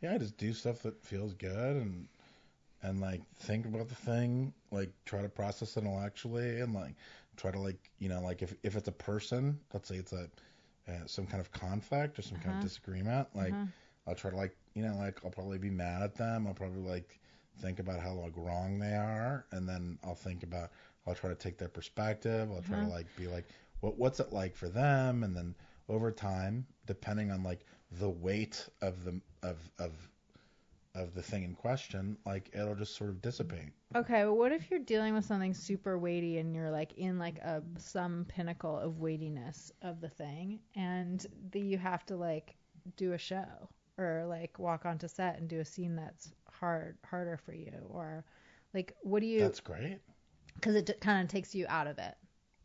Yeah, 0.01 0.13
I 0.13 0.17
just 0.17 0.37
do 0.37 0.53
stuff 0.53 0.81
that 0.83 1.03
feels 1.03 1.33
good 1.33 1.75
and 1.77 2.07
and 2.81 3.01
like 3.01 3.21
think 3.37 3.65
about 3.65 3.89
the 3.89 3.95
thing, 3.95 4.53
like 4.71 4.91
try 5.05 5.21
to 5.21 5.29
process 5.29 5.75
it 5.75 5.81
intellectually 5.81 6.61
and 6.61 6.73
like 6.73 6.95
try 7.35 7.51
to 7.51 7.59
like 7.59 7.91
you 7.99 8.07
know 8.09 8.21
like 8.21 8.41
if 8.41 8.55
if 8.63 8.75
it's 8.77 8.87
a 8.87 8.93
person, 8.93 9.59
let's 9.73 9.89
say 9.89 9.95
it's 9.97 10.13
a 10.13 10.29
uh, 10.87 11.05
some 11.05 11.27
kind 11.27 11.41
of 11.41 11.51
conflict 11.51 12.17
or 12.17 12.21
some 12.21 12.37
kind 12.37 12.51
Uh-huh. 12.51 12.55
of 12.55 12.59
disagreement, 12.61 13.27
like 13.35 13.53
Uh-huh. 13.53 13.65
I'll 14.07 14.15
try 14.15 14.31
to 14.31 14.37
like 14.37 14.55
you 14.75 14.83
know 14.83 14.95
like 14.95 15.23
I'll 15.25 15.31
probably 15.31 15.57
be 15.57 15.69
mad 15.69 16.01
at 16.03 16.15
them. 16.15 16.47
I'll 16.47 16.53
probably 16.53 16.81
like 16.81 17.19
think 17.57 17.79
about 17.79 17.99
how 17.99 18.13
like 18.13 18.33
wrong 18.37 18.79
they 18.79 18.95
are, 18.95 19.45
and 19.51 19.67
then 19.67 19.99
I'll 20.03 20.15
think 20.15 20.43
about 20.43 20.71
I'll 21.09 21.15
try 21.15 21.29
to 21.31 21.35
take 21.35 21.57
their 21.57 21.69
perspective. 21.69 22.51
I'll 22.51 22.61
try 22.61 22.79
Uh-huh. 22.79 22.85
to 22.85 22.87
like 22.87 23.15
be 23.15 23.27
like 23.27 23.49
what 23.81 23.97
what's 23.99 24.19
it 24.21 24.33
like 24.33 24.55
for 24.55 24.69
them, 24.69 25.23
and 25.23 25.35
then 25.35 25.55
over 25.89 26.11
time, 26.11 26.67
depending 26.87 27.31
on 27.31 27.43
like 27.43 27.65
the 27.91 28.09
weight 28.09 28.67
of 28.81 29.05
the 29.05 29.21
of 29.43 29.57
of 29.79 29.93
of 30.95 31.13
the 31.15 31.23
thing 31.23 31.43
in 31.43 31.55
question, 31.55 32.17
like 32.25 32.49
it'll 32.53 32.75
just 32.75 32.95
sort 32.95 33.09
of 33.09 33.21
dissipate. 33.21 33.73
Okay, 33.95 34.23
well, 34.23 34.37
what 34.37 34.51
if 34.51 34.69
you're 34.69 34.79
dealing 34.79 35.15
with 35.15 35.25
something 35.25 35.53
super 35.53 35.97
weighty 35.97 36.37
and 36.37 36.53
you're 36.55 36.69
like 36.71 36.93
in 36.93 37.17
like 37.17 37.39
a 37.39 37.63
some 37.77 38.25
pinnacle 38.27 38.77
of 38.77 38.99
weightiness 38.99 39.71
of 39.81 39.99
the 39.99 40.09
thing, 40.09 40.59
and 40.75 41.25
the, 41.51 41.59
you 41.59 41.77
have 41.79 42.05
to 42.07 42.15
like 42.15 42.55
do 42.97 43.13
a 43.13 43.17
show 43.17 43.69
or 43.97 44.25
like 44.27 44.59
walk 44.59 44.85
onto 44.85 45.07
set 45.07 45.37
and 45.39 45.49
do 45.49 45.59
a 45.59 45.65
scene 45.65 45.95
that's 45.95 46.33
hard 46.51 46.97
harder 47.03 47.37
for 47.37 47.53
you, 47.53 47.73
or 47.89 48.23
like 48.75 48.95
what 49.01 49.21
do 49.21 49.27
you? 49.27 49.51
That's 49.51 49.59
great. 49.59 50.01
Because 50.59 50.75
it 50.75 50.99
kind 51.01 51.23
of 51.23 51.29
takes 51.29 51.55
you 51.55 51.65
out 51.69 51.87
of 51.87 51.97
it. 51.97 52.15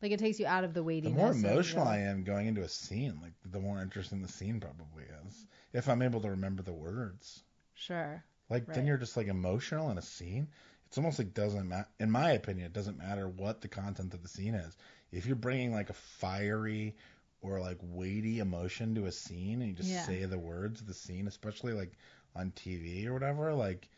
Like 0.03 0.12
it 0.12 0.18
takes 0.18 0.38
you 0.38 0.47
out 0.47 0.64
of 0.64 0.74
the 0.74 0.82
The 1.03 1.11
more 1.11 1.30
emotional 1.30 1.86
I 1.86 1.99
am 1.99 2.24
going 2.24 2.47
into 2.47 2.62
a 2.62 2.68
scene, 2.68 3.20
like 3.22 3.32
the 3.45 3.61
more 3.61 3.80
interesting 3.80 4.22
the 4.22 4.28
scene 4.28 4.61
probably 4.61 5.05
is. 5.26 5.47
If 5.72 5.88
I'm 5.88 6.03
able 6.03 6.20
to 6.22 6.30
remember 6.30 6.62
the 6.62 6.72
words. 6.72 7.45
Sure. 7.74 8.24
Like 8.51 8.66
Right. 8.66 8.74
then 8.74 8.86
you're 8.86 8.97
just 8.99 9.16
like 9.16 9.28
emotional 9.28 9.90
in 9.90 9.99
a 9.99 10.03
scene. 10.03 10.49
It's 10.86 10.99
almost 10.99 11.18
like 11.18 11.34
doesn't 11.34 11.68
matter. 11.68 11.88
In 11.99 12.11
my 12.11 12.32
opinion, 12.32 12.66
it 12.66 12.72
doesn't 12.72 12.99
matter 12.99 13.28
what 13.28 13.61
the 13.61 13.68
content 13.68 14.14
of 14.14 14.22
the 14.22 14.28
scene 14.28 14.55
is. 14.55 14.76
If 15.12 15.26
you're 15.26 15.36
bringing 15.36 15.72
like 15.72 15.90
a 15.90 15.95
fiery 15.95 16.97
or 17.42 17.61
like 17.61 17.78
weighty 17.82 18.38
emotion 18.40 18.95
to 18.97 19.07
a 19.07 19.12
scene 19.12 19.61
and 19.61 19.70
you 19.70 19.76
just 19.76 19.90
Yeah. 19.90 20.05
say 20.05 20.24
the 20.24 20.38
words 20.38 20.80
of 20.80 20.86
the 20.86 20.95
scene, 20.95 21.26
especially 21.26 21.72
like 21.72 21.92
on 22.36 22.51
TV 22.53 23.07
or 23.07 23.12
whatever, 23.14 23.53
like 23.55 23.88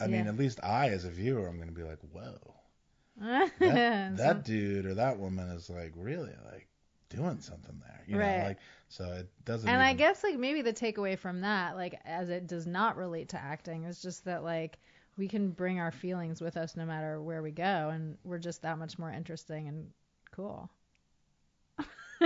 I 0.00 0.06
mean, 0.08 0.26
at 0.26 0.36
least 0.36 0.60
I 0.62 0.90
as 0.90 1.04
a 1.04 1.10
viewer, 1.10 1.46
I'm 1.46 1.58
gonna 1.58 1.72
be 1.72 1.84
like, 1.84 2.00
whoa, 2.00 2.54
that, 3.20 3.52
that 3.60 4.16
that 4.16 4.44
dude 4.44 4.86
or 4.86 4.94
that 4.94 5.18
woman 5.18 5.48
is 5.50 5.68
like 5.70 5.92
really 5.96 6.32
like 6.52 6.68
doing 7.10 7.40
something 7.40 7.80
there. 7.80 8.04
You 8.06 8.18
Right. 8.18 8.38
know, 8.38 8.44
like 8.44 8.58
so 8.88 9.04
it 9.12 9.28
doesn't. 9.44 9.68
And 9.68 9.82
I 9.82 9.92
guess 9.94 10.22
like 10.24 10.38
maybe 10.38 10.62
the 10.62 10.72
takeaway 10.72 11.18
from 11.18 11.40
that, 11.42 11.76
like 11.76 12.00
as 12.04 12.30
it 12.30 12.46
does 12.46 12.66
not 12.66 12.96
relate 12.96 13.30
to 13.30 13.38
acting, 13.40 13.84
is 13.84 14.00
just 14.00 14.24
that 14.24 14.42
like 14.44 14.78
we 15.16 15.28
can 15.28 15.50
bring 15.50 15.80
our 15.80 15.90
feelings 15.90 16.40
with 16.40 16.56
us 16.56 16.76
no 16.76 16.86
matter 16.86 17.20
where 17.20 17.42
we 17.42 17.50
go, 17.50 17.90
and 17.92 18.16
we're 18.24 18.38
just 18.38 18.62
that 18.62 18.78
much 18.78 18.98
more 18.98 19.10
interesting 19.10 19.68
and 19.68 19.90
cool. 20.30 20.70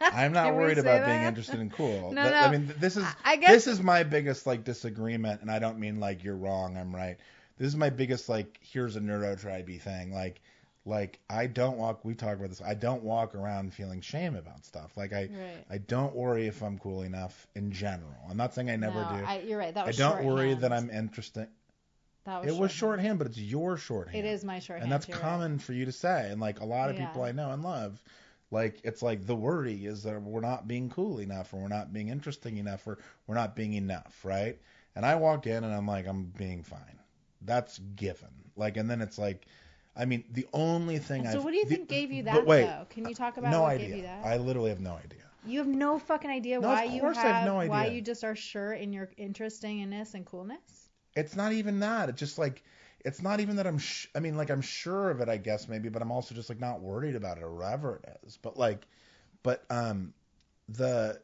I'm 0.00 0.32
not 0.32 0.54
worried 0.54 0.78
about 0.78 1.04
being 1.06 1.22
interested 1.22 1.60
in 1.60 1.70
cool. 1.70 2.12
No, 2.12 2.30
no. 2.30 2.36
I 2.36 2.50
mean, 2.50 2.72
this 2.78 2.96
is 2.96 3.04
guess- 3.40 3.50
this 3.50 3.66
is 3.66 3.82
my 3.82 4.02
biggest 4.02 4.46
like 4.46 4.64
disagreement, 4.64 5.40
and 5.42 5.50
I 5.50 5.58
don't 5.58 5.78
mean 5.78 6.00
like 6.00 6.22
you're 6.24 6.36
wrong, 6.36 6.76
I'm 6.76 6.94
right. 6.94 7.16
This 7.58 7.68
is 7.68 7.76
my 7.76 7.90
biggest 7.90 8.28
like 8.28 8.58
here's 8.62 8.96
a 8.96 9.00
neurotribey 9.00 9.80
thing. 9.80 10.12
Like, 10.12 10.40
like 10.84 11.20
I 11.30 11.46
don't 11.46 11.76
walk. 11.78 12.04
We 12.04 12.14
talked 12.14 12.36
about 12.38 12.48
this. 12.50 12.60
I 12.60 12.74
don't 12.74 13.02
walk 13.02 13.34
around 13.34 13.72
feeling 13.74 14.00
shame 14.00 14.34
about 14.36 14.64
stuff. 14.64 14.96
Like 14.96 15.12
I, 15.12 15.28
Right. 15.32 15.64
I 15.70 15.78
don't 15.78 16.14
worry 16.14 16.46
if 16.46 16.62
I'm 16.62 16.78
cool 16.78 17.02
enough 17.02 17.46
in 17.54 17.70
general. 17.72 18.18
I'm 18.28 18.36
not 18.36 18.54
saying 18.54 18.70
I 18.70 18.76
never 18.76 19.00
no, 19.02 19.18
do. 19.18 19.24
I, 19.24 19.38
you're 19.40 19.58
right. 19.58 19.72
That 19.74 19.86
was 19.86 20.00
I 20.00 20.08
don't 20.08 20.24
worry 20.24 20.54
that 20.54 20.72
I'm 20.72 20.90
interesting. 20.90 21.46
That 22.24 22.40
was 22.42 22.48
It 22.48 22.58
was 22.58 22.70
shorthand. 22.70 23.02
shorthand, 23.02 23.18
but 23.18 23.26
it's 23.28 23.38
your 23.38 23.76
shorthand. 23.76 24.16
It 24.16 24.24
is 24.28 24.44
my 24.44 24.58
shorthand. 24.58 24.84
and 24.84 24.92
that's 24.92 25.06
you're 25.08 25.16
right. 25.18 25.22
common 25.22 25.58
for 25.58 25.72
you 25.74 25.84
to 25.84 25.92
say 25.92 26.28
and 26.30 26.40
like 26.40 26.60
a 26.60 26.64
lot 26.64 26.90
of 26.90 26.96
people 26.96 27.22
i 27.22 27.32
know 27.32 27.50
and 27.50 27.62
love 27.62 28.02
like 28.50 28.80
it's 28.82 29.02
like 29.02 29.26
the 29.26 29.34
worry 29.34 29.84
is 29.84 30.02
that 30.04 30.20
we're 30.22 30.40
not 30.40 30.66
being 30.66 30.88
cool 30.88 31.18
enough 31.20 31.52
or 31.52 31.58
we're 31.58 31.68
not 31.68 31.92
being 31.92 32.08
interesting 32.08 32.56
enough 32.56 32.86
or 32.86 32.98
we're 33.26 33.34
not 33.34 33.54
being 33.54 33.74
enough 33.74 34.20
right 34.24 34.58
and 34.96 35.04
i 35.04 35.14
walk 35.14 35.46
in 35.46 35.64
and 35.64 35.74
i'm 35.74 35.86
like 35.86 36.06
i'm 36.06 36.24
being 36.38 36.62
fine 36.62 36.98
that's 37.44 37.78
given. 37.96 38.28
Like 38.56 38.76
and 38.76 38.88
then 38.90 39.00
it's 39.00 39.18
like 39.18 39.46
i 39.96 40.04
mean 40.04 40.24
the 40.32 40.46
only 40.52 40.98
thing 40.98 41.24
So 41.26 41.38
I've, 41.38 41.44
what 41.44 41.50
do 41.52 41.56
you 41.56 41.64
the- 41.64 41.76
think 41.76 41.88
gave 41.88 42.10
you 42.12 42.22
but 42.22 42.32
that 42.32 42.46
wait, 42.46 42.64
though? 42.66 42.86
Can 42.90 43.08
you 43.08 43.14
talk 43.14 43.36
about 43.36 43.52
no 43.52 43.62
what 43.62 43.72
idea. 43.72 43.88
gave 43.88 43.96
you 43.98 44.02
that? 44.02 44.24
i 44.24 44.36
literally 44.36 44.70
have 44.70 44.80
no 44.80 44.92
idea. 44.94 45.20
You 45.46 45.58
have 45.58 45.68
no 45.68 45.98
fucking 45.98 46.30
idea 46.30 46.58
No, 46.60 46.68
why 46.68 46.84
of 46.84 46.92
you 46.92 47.00
course 47.00 47.18
I 47.18 47.22
have, 47.22 47.34
have 47.36 47.46
no 47.46 47.68
why 47.68 47.86
you 47.86 48.00
just 48.00 48.24
are 48.24 48.34
sure 48.34 48.72
in 48.72 48.92
your 48.92 49.08
interestingness 49.16 50.14
and 50.14 50.24
coolness. 50.24 50.88
it's 51.16 51.36
not 51.36 51.52
even 51.52 51.80
that. 51.80 52.08
It's 52.08 52.18
just 52.18 52.38
like 52.38 52.62
it's 53.04 53.20
not 53.20 53.38
even 53.40 53.56
that 53.56 53.66
i'm 53.66 53.76
sh- 53.78 54.06
i 54.14 54.18
mean 54.20 54.34
like 54.36 54.50
i'm 54.50 54.62
sure 54.62 55.10
of 55.10 55.20
it 55.20 55.28
i 55.28 55.36
guess 55.36 55.68
maybe 55.68 55.90
but 55.90 56.00
i'm 56.00 56.10
also 56.10 56.34
just 56.34 56.48
like 56.48 56.58
not 56.58 56.80
worried 56.80 57.14
about 57.14 57.36
it 57.36 57.42
or 57.42 57.54
whatever 57.54 58.00
it 58.02 58.18
is. 58.26 58.38
But 58.40 58.56
like 58.56 58.86
but 59.42 59.62
um 59.68 60.14
the 60.68 61.20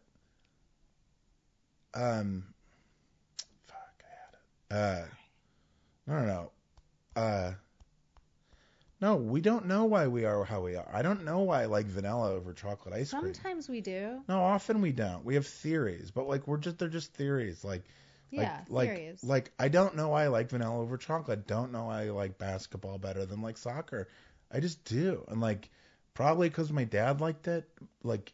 um 1.94 2.44
fuck 3.66 4.04
i 4.70 4.76
had 4.76 5.00
it. 5.02 5.04
Uh 5.04 5.06
no 6.06 6.14
no 6.20 6.26
no 6.26 6.50
uh 7.16 7.52
no 9.00 9.16
we 9.16 9.40
don't 9.40 9.66
know 9.66 9.84
why 9.84 10.06
we 10.06 10.24
are 10.24 10.44
how 10.44 10.60
we 10.60 10.76
are 10.76 10.88
i 10.92 11.02
don't 11.02 11.24
know 11.24 11.40
why 11.40 11.62
i 11.62 11.66
like 11.66 11.86
vanilla 11.86 12.30
over 12.30 12.52
chocolate 12.52 12.94
ice 12.94 13.10
cream 13.10 13.34
Sometimes 13.34 13.68
we 13.68 13.80
do. 13.80 14.20
no 14.28 14.40
often 14.42 14.80
we 14.80 14.92
don't 14.92 15.24
we 15.24 15.34
have 15.34 15.46
theories 15.46 16.10
but 16.10 16.28
like 16.28 16.46
we're 16.46 16.58
just 16.58 16.78
they're 16.78 16.88
just 16.88 17.12
theories 17.14 17.64
like 17.64 17.82
like, 18.36 18.46
Yeah, 18.46 18.60
like, 18.68 18.94
theories. 18.94 19.24
Like 19.24 19.52
I 19.58 19.68
don't 19.68 19.96
know 19.96 20.10
why 20.10 20.24
I 20.24 20.28
like 20.28 20.50
vanilla 20.50 20.78
over 20.78 20.96
chocolate. 20.96 21.48
Don't 21.48 21.72
know 21.72 21.86
why 21.86 22.04
I 22.04 22.10
like 22.10 22.38
basketball 22.38 22.96
better 22.96 23.26
than 23.26 23.42
like 23.42 23.58
soccer. 23.58 24.06
I 24.52 24.60
just 24.60 24.84
do. 24.84 25.24
And 25.28 25.40
like 25.40 25.68
probably 26.14 26.48
because 26.48 26.72
my 26.72 26.84
dad 26.84 27.20
liked 27.20 27.48
it, 27.48 27.68
like 28.04 28.32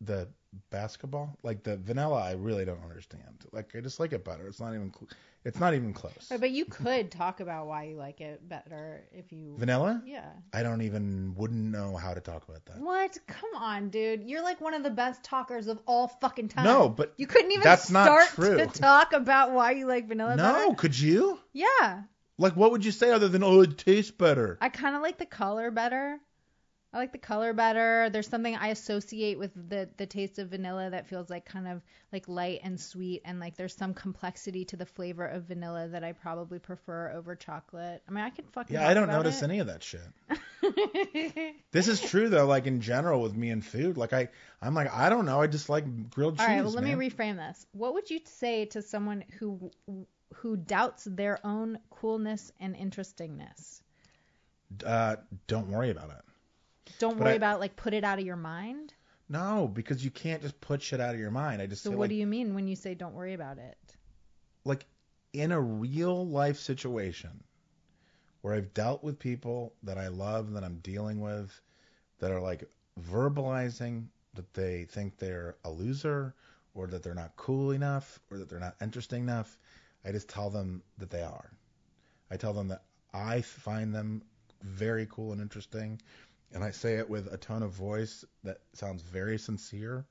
the 0.00 0.28
basketball. 0.70 1.36
Like 1.42 1.62
the 1.62 1.76
vanilla, 1.76 2.22
I 2.22 2.32
really 2.32 2.64
don't 2.64 2.82
understand. 2.82 3.44
Like 3.52 3.74
I 3.74 3.80
just 3.80 4.00
like 4.00 4.12
it 4.12 4.24
better. 4.24 4.46
It's 4.46 4.60
not 4.60 4.74
even 4.74 4.92
cl- 4.92 5.08
it's 5.44 5.60
not 5.60 5.74
even 5.74 5.92
close. 5.92 6.28
Right, 6.30 6.40
but 6.40 6.50
you 6.50 6.64
could 6.64 7.10
talk 7.10 7.40
about 7.40 7.66
why 7.66 7.84
you 7.84 7.96
like 7.96 8.22
it 8.22 8.48
better 8.48 9.04
if 9.12 9.30
you. 9.30 9.56
Vanilla? 9.58 10.02
Yeah. 10.06 10.30
I 10.54 10.62
don't 10.62 10.80
even 10.80 11.34
wouldn't 11.36 11.60
know 11.60 11.96
how 11.96 12.14
to 12.14 12.20
talk 12.20 12.48
about 12.48 12.64
that. 12.64 12.78
What? 12.78 13.18
Come 13.26 13.50
on, 13.56 13.90
dude. 13.90 14.22
You're 14.24 14.42
like 14.42 14.62
one 14.62 14.72
of 14.72 14.82
the 14.82 14.90
best 14.90 15.22
talkers 15.22 15.68
of 15.68 15.80
all 15.86 16.08
fucking 16.08 16.48
time. 16.48 16.64
No, 16.64 16.88
but 16.88 17.12
you 17.18 17.26
couldn't 17.26 17.52
even 17.52 17.62
that's 17.62 17.90
not 17.90 18.06
start 18.06 18.28
true. 18.28 18.56
to 18.56 18.66
talk 18.66 19.12
about 19.12 19.52
why 19.52 19.72
you 19.72 19.86
like 19.86 20.08
vanilla 20.08 20.36
no, 20.36 20.52
better. 20.52 20.74
could 20.76 20.98
you? 20.98 21.38
Yeah. 21.52 22.02
Like 22.38 22.56
what 22.56 22.70
would 22.70 22.84
you 22.84 22.92
say 22.92 23.10
other 23.10 23.28
than 23.28 23.42
oh 23.42 23.60
it 23.60 23.76
tastes 23.76 24.10
better? 24.10 24.56
I 24.62 24.70
kind 24.70 24.96
of 24.96 25.02
like 25.02 25.18
the 25.18 25.26
color 25.26 25.70
better. 25.70 26.18
I 26.94 26.98
like 26.98 27.10
the 27.10 27.18
color 27.18 27.52
better. 27.52 28.08
There's 28.08 28.28
something 28.28 28.54
I 28.54 28.68
associate 28.68 29.36
with 29.36 29.50
the 29.68 29.88
the 29.96 30.06
taste 30.06 30.38
of 30.38 30.50
vanilla 30.50 30.90
that 30.90 31.08
feels 31.08 31.28
like 31.28 31.44
kind 31.44 31.66
of 31.66 31.82
like 32.12 32.28
light 32.28 32.60
and 32.62 32.80
sweet 32.80 33.22
and 33.24 33.40
like 33.40 33.56
there's 33.56 33.74
some 33.74 33.94
complexity 33.94 34.64
to 34.66 34.76
the 34.76 34.86
flavor 34.86 35.26
of 35.26 35.42
vanilla 35.42 35.88
that 35.88 36.04
I 36.04 36.12
probably 36.12 36.60
prefer 36.60 37.10
over 37.10 37.34
chocolate. 37.34 38.00
I 38.08 38.12
mean, 38.12 38.22
I 38.22 38.30
can 38.30 38.44
fucking 38.46 38.74
Yeah, 38.74 38.88
I 38.88 38.94
don't 38.94 39.08
notice 39.08 39.42
it. 39.42 39.44
any 39.46 39.58
of 39.58 39.66
that 39.66 39.82
shit. 39.82 40.00
This 41.72 41.88
is 41.88 42.00
true 42.00 42.28
though, 42.28 42.46
like 42.46 42.66
in 42.66 42.80
general 42.80 43.20
with 43.20 43.34
me 43.34 43.50
and 43.50 43.64
food. 43.64 43.96
Like 43.96 44.12
I 44.12 44.28
I'm 44.62 44.74
like 44.74 44.92
I 44.94 45.08
don't 45.10 45.26
know, 45.26 45.40
I 45.40 45.48
just 45.48 45.68
like 45.68 46.10
grilled 46.10 46.36
cheese. 46.38 46.46
All 46.46 46.54
right, 46.54 46.62
well, 46.62 46.72
let 46.72 46.84
man. 46.84 46.96
me 46.96 47.10
reframe 47.10 47.36
this. 47.36 47.66
What 47.72 47.94
would 47.94 48.08
you 48.08 48.20
say 48.24 48.66
to 48.66 48.82
someone 48.82 49.24
who 49.40 49.72
who 50.36 50.56
doubts 50.56 51.04
their 51.04 51.44
own 51.44 51.80
coolness 51.90 52.52
and 52.60 52.76
interestingness? 52.76 53.82
uh 54.86 55.16
don't 55.48 55.68
worry 55.68 55.90
about 55.90 56.10
it. 56.10 56.33
Don't 56.98 57.16
But 57.18 57.24
worry 57.24 57.32
I- 57.32 57.36
about 57.36 57.60
like 57.60 57.76
put 57.76 57.94
it 57.94 58.04
out 58.04 58.18
of 58.18 58.24
your 58.24 58.36
mind. 58.36 58.94
No, 59.28 59.68
because 59.72 60.04
you 60.04 60.10
can't 60.10 60.42
just 60.42 60.60
put 60.60 60.82
shit 60.82 61.00
out 61.00 61.14
of 61.14 61.20
your 61.20 61.30
mind. 61.30 61.62
I 61.62 61.66
just 61.66 61.82
So 61.82 61.90
say 61.90 61.96
what 61.96 62.02
like 62.04 62.10
do 62.10 62.16
you 62.16 62.26
mean 62.26 62.54
when 62.54 62.68
you 62.68 62.76
say 62.76 62.94
don't 62.94 63.14
worry 63.14 63.34
about 63.34 63.58
it? 63.58 63.76
like 64.66 64.86
in 65.34 65.52
a 65.52 65.60
real 65.60 66.26
life 66.26 66.58
situation 66.58 67.42
where 68.40 68.54
I've 68.54 68.72
dealt 68.72 69.02
with 69.02 69.18
people 69.18 69.74
that 69.82 69.98
I 69.98 70.08
love 70.08 70.52
that 70.52 70.64
I'm 70.64 70.78
dealing 70.78 71.20
with 71.20 71.60
that 72.18 72.30
are 72.30 72.40
like 72.40 72.64
verbalizing 73.00 74.06
that 74.34 74.52
they 74.54 74.84
think 74.84 75.18
they're 75.18 75.56
a 75.64 75.70
loser 75.70 76.34
or 76.74 76.86
that 76.88 77.02
they're 77.02 77.14
not 77.14 77.36
cool 77.36 77.70
enough 77.72 78.18
or 78.30 78.38
that 78.38 78.48
they're 78.48 78.58
not 78.60 78.76
interesting 78.80 79.22
enough, 79.22 79.58
I 80.04 80.12
just 80.12 80.28
tell 80.28 80.50
them 80.50 80.82
that 80.98 81.10
they 81.10 81.22
are. 81.22 81.50
I 82.30 82.36
tell 82.36 82.52
them 82.52 82.68
that 82.68 82.82
I 83.12 83.40
find 83.42 83.94
them 83.94 84.22
very 84.62 85.06
cool 85.10 85.32
and 85.32 85.40
interesting 85.40 86.00
and 86.54 86.64
I 86.64 86.70
say 86.70 86.94
it 86.94 87.10
with 87.10 87.32
a 87.32 87.36
tone 87.36 87.62
of 87.62 87.72
voice 87.72 88.24
that 88.44 88.58
sounds 88.72 89.02
very 89.02 89.38
sincere 89.38 90.06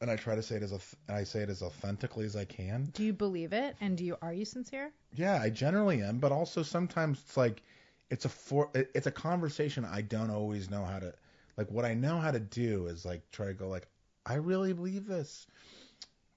and 0.00 0.10
I 0.10 0.16
try 0.16 0.34
to 0.34 0.42
say 0.42 0.56
it 0.56 0.62
as 0.62 0.72
a 0.72 0.80
and 1.08 1.16
I 1.16 1.24
say 1.24 1.40
it 1.40 1.50
as 1.50 1.62
authentically 1.62 2.24
as 2.24 2.36
I 2.36 2.44
can. 2.44 2.90
Do 2.94 3.04
you 3.04 3.12
believe 3.12 3.52
it? 3.52 3.76
And 3.80 3.96
do 3.96 4.04
you 4.04 4.16
are 4.22 4.32
you 4.32 4.44
sincere? 4.44 4.90
Yeah, 5.14 5.40
I 5.42 5.50
generally 5.50 6.02
am, 6.02 6.18
but 6.18 6.32
also 6.32 6.62
sometimes 6.62 7.20
it's 7.20 7.36
like 7.36 7.62
it's 8.10 8.24
a 8.24 8.28
for 8.28 8.70
it's 8.74 9.06
a 9.06 9.12
conversation 9.12 9.84
I 9.84 10.02
don't 10.02 10.30
always 10.30 10.70
know 10.70 10.84
how 10.84 10.98
to 11.00 11.12
like 11.56 11.70
what 11.70 11.84
I 11.84 11.94
know 11.94 12.18
how 12.18 12.30
to 12.30 12.40
do 12.40 12.86
is 12.86 13.04
like 13.04 13.28
try 13.30 13.46
to 13.46 13.54
go 13.54 13.68
like 13.68 13.88
I 14.24 14.34
really 14.34 14.72
believe 14.72 15.06
this. 15.06 15.46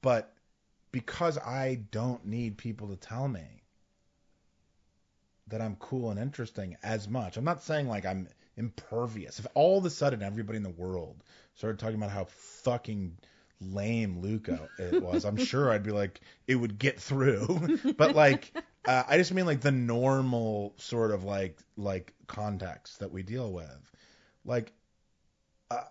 But 0.01 0.33
because 0.91 1.37
I 1.37 1.81
don't 1.91 2.25
need 2.25 2.57
people 2.57 2.87
to 2.87 2.95
tell 2.95 3.27
me 3.27 3.63
that 5.47 5.61
I'm 5.61 5.75
cool 5.75 6.09
and 6.09 6.19
interesting 6.19 6.77
as 6.81 7.07
much. 7.07 7.37
I'm 7.37 7.43
not 7.43 7.61
saying 7.61 7.87
like 7.87 8.05
I'm 8.05 8.27
impervious. 8.57 9.39
If 9.39 9.47
all 9.53 9.77
of 9.77 9.85
a 9.85 9.89
sudden 9.89 10.21
everybody 10.21 10.57
in 10.57 10.63
the 10.63 10.69
world 10.69 11.23
started 11.55 11.79
talking 11.79 11.95
about 11.95 12.11
how 12.11 12.25
fucking 12.25 13.17
lame 13.59 14.19
Luka 14.19 14.69
it 14.79 15.01
was, 15.01 15.25
I'm 15.25 15.37
sure 15.37 15.71
I'd 15.71 15.83
be 15.83 15.91
like, 15.91 16.21
it 16.47 16.55
would 16.55 16.79
get 16.79 16.99
through. 16.99 17.79
but 17.97 18.15
like, 18.15 18.51
uh, 18.85 19.03
I 19.07 19.17
just 19.17 19.33
mean 19.33 19.45
like 19.45 19.61
the 19.61 19.71
normal 19.71 20.73
sort 20.77 21.11
of 21.11 21.23
like 21.23 21.59
like 21.77 22.13
context 22.27 22.99
that 22.99 23.11
we 23.11 23.23
deal 23.23 23.51
with. 23.51 23.91
Like, 24.45 24.71
uh, 25.69 25.83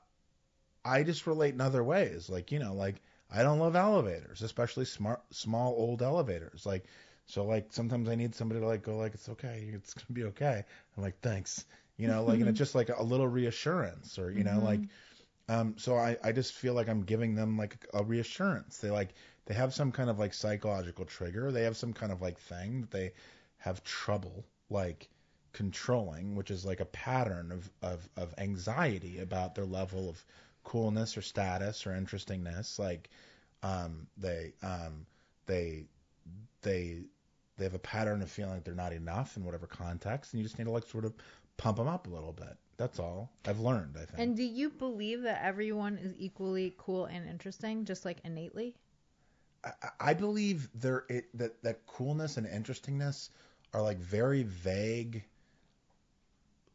I 0.84 1.02
just 1.02 1.26
relate 1.26 1.54
in 1.54 1.60
other 1.60 1.84
ways. 1.84 2.28
Like, 2.28 2.52
you 2.52 2.58
know, 2.58 2.74
like 2.74 2.96
I 3.30 3.42
don't 3.42 3.60
love 3.60 3.76
elevators, 3.76 4.42
especially 4.42 4.84
smart, 4.84 5.22
small 5.30 5.74
old 5.76 6.02
elevators. 6.02 6.66
Like, 6.66 6.86
so 7.26 7.44
like 7.44 7.72
sometimes 7.72 8.08
I 8.08 8.16
need 8.16 8.34
somebody 8.34 8.60
to 8.60 8.66
like 8.66 8.82
go 8.82 8.96
like 8.96 9.14
it's 9.14 9.28
okay, 9.28 9.70
it's 9.72 9.94
gonna 9.94 10.12
be 10.12 10.24
okay. 10.24 10.64
I'm 10.96 11.02
like 11.02 11.20
thanks, 11.20 11.64
you 12.00 12.08
know, 12.08 12.24
like 12.24 12.40
and 12.40 12.48
it's 12.48 12.58
just 12.58 12.74
like 12.74 12.90
a 12.90 13.02
little 13.02 13.28
reassurance 13.28 14.18
or 14.18 14.30
you 14.32 14.44
know 14.44 14.60
Mhm. 14.60 14.64
like, 14.64 14.88
um, 15.48 15.76
so 15.78 15.96
I 15.96 16.16
I 16.22 16.32
just 16.32 16.52
feel 16.54 16.74
like 16.74 16.88
I'm 16.88 17.02
giving 17.02 17.34
them 17.34 17.56
like 17.58 17.86
a 17.94 18.04
reassurance. 18.04 18.78
They 18.78 18.90
like 18.90 19.14
they 19.46 19.54
have 19.54 19.74
some 19.74 19.92
kind 19.92 20.10
of 20.10 20.18
like 20.18 20.34
psychological 20.34 21.04
trigger. 21.04 21.50
They 21.52 21.64
have 21.64 21.76
some 21.76 21.92
kind 21.92 22.12
of 22.12 22.22
like 22.22 22.38
thing 22.38 22.82
that 22.82 22.90
they 22.90 23.12
have 23.58 23.82
trouble 23.84 24.44
like 24.70 25.08
controlling, 25.52 26.36
which 26.36 26.50
is 26.50 26.64
like 26.64 26.80
a 26.80 26.86
pattern 26.86 27.52
of 27.52 27.70
of 27.82 28.08
of 28.16 28.34
anxiety 28.38 29.18
about 29.20 29.54
their 29.54 29.66
level 29.66 30.08
of 30.08 30.24
coolness 30.64 31.16
or 31.16 31.22
status 31.22 31.86
or 31.86 31.94
interestingness. 31.94 32.78
Like 32.78 33.10
um 33.62 34.06
they 34.18 34.54
um 34.62 35.06
they 35.46 35.86
they 36.62 37.00
they 37.56 37.64
have 37.64 37.74
a 37.74 37.78
pattern 37.78 38.22
of 38.22 38.30
feeling 38.30 38.54
like 38.54 38.64
they're 38.64 38.74
not 38.74 38.92
enough 38.92 39.36
in 39.36 39.44
whatever 39.44 39.66
context, 39.66 40.32
and 40.32 40.38
you 40.40 40.44
just 40.44 40.58
need 40.58 40.64
to 40.64 40.70
like 40.70 40.86
sort 40.86 41.04
of 41.04 41.14
pump 41.60 41.76
them 41.76 41.88
up 41.88 42.06
a 42.06 42.10
little 42.10 42.32
bit. 42.32 42.56
That's 42.78 42.98
all 42.98 43.30
I've 43.46 43.60
learned. 43.60 43.96
I 43.96 44.06
think. 44.06 44.18
And 44.18 44.36
do 44.36 44.42
you 44.42 44.70
believe 44.70 45.22
that 45.22 45.44
everyone 45.44 45.98
is 45.98 46.14
equally 46.18 46.74
cool 46.78 47.04
and 47.04 47.28
interesting, 47.28 47.84
just 47.84 48.06
like 48.06 48.18
innately? 48.24 48.74
I, 49.62 49.72
I 50.00 50.14
believe 50.14 50.70
there 50.74 51.04
it, 51.10 51.26
that 51.36 51.62
that 51.62 51.86
coolness 51.86 52.38
and 52.38 52.46
interestingness 52.46 53.28
are 53.74 53.82
like 53.82 53.98
very 53.98 54.44
vague 54.44 55.22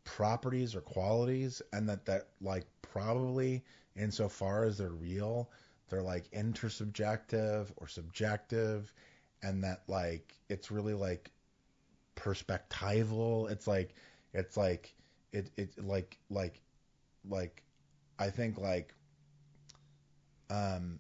properties 0.04 0.76
or 0.76 0.82
qualities, 0.82 1.64
and 1.74 1.90
that 1.90 2.06
that 2.06 2.28
like 2.40 2.66
probably 2.84 3.64
insofar 3.96 4.66
as 4.66 4.78
they're 4.78 4.90
real, 4.90 5.50
they're 5.90 6.04
like 6.04 6.30
intersubjective 6.30 7.70
or 7.78 7.88
subjective, 7.88 8.94
and 9.42 9.64
that 9.64 9.82
like 9.88 10.36
it's 10.50 10.70
really 10.70 10.94
like 10.94 11.32
perspectival. 12.16 13.50
It's 13.50 13.66
like 13.66 13.96
it's 14.36 14.58
like 14.58 14.94
it 15.32 15.50
it 15.58 15.84
like 15.84 16.18
like 16.30 16.62
like 17.28 17.64
I 18.20 18.30
think 18.30 18.58
like 18.58 18.94
um 20.50 21.00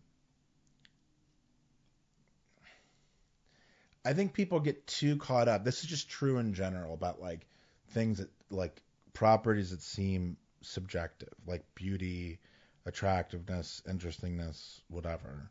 I 4.06 4.14
think 4.14 4.34
people 4.34 4.60
get 4.60 4.86
too 4.86 5.18
caught 5.18 5.48
up. 5.48 5.66
This 5.66 5.84
is 5.84 5.90
just 5.90 6.10
true 6.10 6.38
in 6.38 6.54
general 6.54 6.94
about 6.94 7.20
like 7.20 7.48
things 7.90 8.20
that 8.20 8.30
like 8.50 8.82
properties 9.14 9.72
that 9.72 9.82
seem 9.82 10.38
subjective, 10.62 11.34
like 11.48 11.64
beauty, 11.74 12.40
attractiveness, 12.86 13.82
interestingness, 13.90 14.82
whatever, 14.90 15.50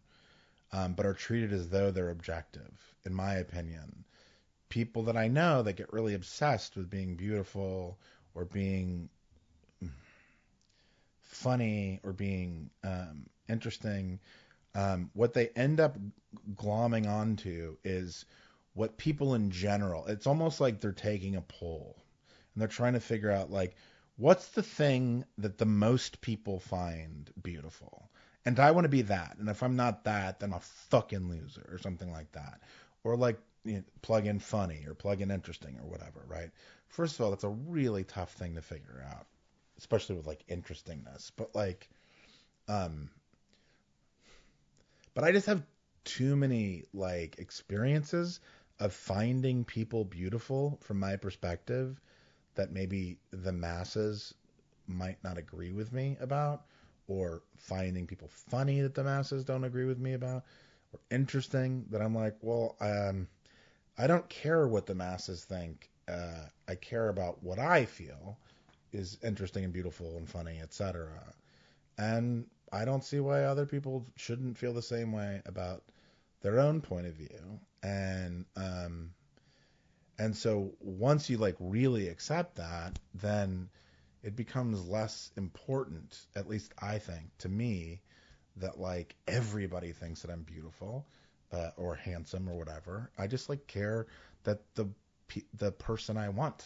um, 0.72 0.94
but 0.94 1.04
are 1.04 1.14
treated 1.14 1.52
as 1.52 1.68
though 1.68 1.90
they're 1.90 2.10
objective. 2.10 2.72
In 3.04 3.12
my 3.12 3.34
opinion, 3.34 4.04
people 4.74 5.04
that 5.04 5.16
I 5.16 5.28
know 5.28 5.62
that 5.62 5.76
get 5.76 5.92
really 5.92 6.14
obsessed 6.14 6.74
with 6.74 6.90
being 6.90 7.14
beautiful 7.14 7.96
or 8.34 8.44
being 8.44 9.08
funny 11.20 12.00
or 12.02 12.12
being 12.12 12.70
um, 12.82 13.26
interesting, 13.48 14.18
um, 14.74 15.10
what 15.14 15.32
they 15.32 15.46
end 15.50 15.78
up 15.78 15.96
glomming 16.56 17.08
onto 17.08 17.76
is 17.84 18.24
what 18.72 18.98
people 18.98 19.34
in 19.34 19.52
general. 19.52 20.06
It's 20.06 20.26
almost 20.26 20.60
like 20.60 20.80
they're 20.80 20.90
taking 20.90 21.36
a 21.36 21.40
poll 21.40 21.94
and 22.52 22.60
they're 22.60 22.66
trying 22.66 22.94
to 22.94 23.00
figure 23.00 23.30
out 23.30 23.52
like 23.52 23.76
what's 24.16 24.48
the 24.48 24.62
thing 24.64 25.24
that 25.38 25.56
the 25.56 25.66
most 25.66 26.20
people 26.20 26.58
find 26.58 27.30
beautiful. 27.40 28.10
And 28.44 28.58
I 28.58 28.72
want 28.72 28.86
to 28.86 28.88
be 28.88 29.02
that. 29.02 29.36
And 29.38 29.48
if 29.48 29.62
I'm 29.62 29.76
not 29.76 30.02
that, 30.02 30.40
then 30.40 30.50
I'm 30.50 30.56
a 30.56 30.60
fucking 30.90 31.28
loser 31.28 31.64
or 31.70 31.78
something 31.78 32.10
like 32.10 32.32
that. 32.32 32.60
Or 33.04 33.16
like 33.16 33.38
you 33.64 33.74
know, 33.74 33.84
plug 34.02 34.26
in 34.26 34.38
funny 34.38 34.84
or 34.86 34.94
plug 34.94 35.20
in 35.20 35.30
interesting 35.30 35.78
or 35.82 35.88
whatever, 35.88 36.24
right? 36.26 36.50
First 36.88 37.18
of 37.18 37.24
all, 37.24 37.30
that's 37.30 37.44
a 37.44 37.48
really 37.48 38.04
tough 38.04 38.32
thing 38.32 38.54
to 38.54 38.62
figure 38.62 39.04
out, 39.10 39.26
especially 39.78 40.16
with 40.16 40.26
like 40.26 40.44
interestingness. 40.48 41.32
But 41.36 41.54
like, 41.54 41.88
um, 42.68 43.10
but 45.14 45.24
I 45.24 45.32
just 45.32 45.46
have 45.46 45.62
too 46.04 46.36
many 46.36 46.84
like 46.92 47.38
experiences 47.38 48.40
of 48.80 48.92
finding 48.92 49.64
people 49.64 50.04
beautiful 50.04 50.78
from 50.82 50.98
my 50.98 51.16
perspective 51.16 52.00
that 52.54 52.72
maybe 52.72 53.18
the 53.30 53.52
masses 53.52 54.34
might 54.86 55.22
not 55.24 55.38
agree 55.38 55.72
with 55.72 55.92
me 55.92 56.16
about 56.20 56.66
or 57.06 57.42
finding 57.56 58.06
people 58.06 58.28
funny 58.28 58.80
that 58.80 58.94
the 58.94 59.04
masses 59.04 59.44
don't 59.44 59.64
agree 59.64 59.84
with 59.84 59.98
me 59.98 60.12
about 60.14 60.44
or 60.92 61.00
interesting 61.10 61.86
that 61.90 62.02
I'm 62.02 62.14
like, 62.14 62.36
well, 62.40 62.76
um, 62.80 63.28
I 63.96 64.06
don't 64.06 64.28
care 64.28 64.66
what 64.66 64.86
the 64.86 64.94
masses 64.94 65.44
think. 65.44 65.90
Uh, 66.08 66.46
I 66.68 66.74
care 66.74 67.08
about 67.08 67.42
what 67.42 67.58
I 67.58 67.84
feel 67.84 68.38
is 68.92 69.18
interesting 69.22 69.64
and 69.64 69.72
beautiful 69.72 70.16
and 70.16 70.28
funny, 70.28 70.60
etc. 70.60 71.08
And 71.98 72.46
I 72.72 72.84
don't 72.84 73.04
see 73.04 73.20
why 73.20 73.44
other 73.44 73.66
people 73.66 74.06
shouldn't 74.16 74.58
feel 74.58 74.72
the 74.72 74.82
same 74.82 75.12
way 75.12 75.42
about 75.46 75.82
their 76.40 76.60
own 76.60 76.80
point 76.80 77.06
of 77.06 77.14
view. 77.14 77.60
And 77.82 78.46
um 78.56 79.10
and 80.18 80.36
so 80.36 80.72
once 80.80 81.28
you 81.28 81.38
like 81.38 81.56
really 81.58 82.08
accept 82.08 82.56
that, 82.56 82.98
then 83.14 83.68
it 84.22 84.36
becomes 84.36 84.88
less 84.88 85.30
important, 85.36 86.18
at 86.36 86.48
least 86.48 86.72
I 86.80 86.98
think, 86.98 87.36
to 87.38 87.48
me, 87.48 88.00
that 88.56 88.78
like 88.78 89.16
everybody 89.26 89.92
thinks 89.92 90.22
that 90.22 90.30
I'm 90.30 90.42
beautiful 90.42 91.06
uh, 91.54 91.70
or 91.76 91.94
handsome 91.94 92.48
or 92.48 92.58
whatever. 92.58 93.10
I 93.18 93.26
just 93.26 93.48
like 93.48 93.66
care 93.66 94.06
that 94.44 94.60
the 94.74 94.88
the 95.56 95.72
person 95.72 96.16
I 96.16 96.28
want 96.28 96.64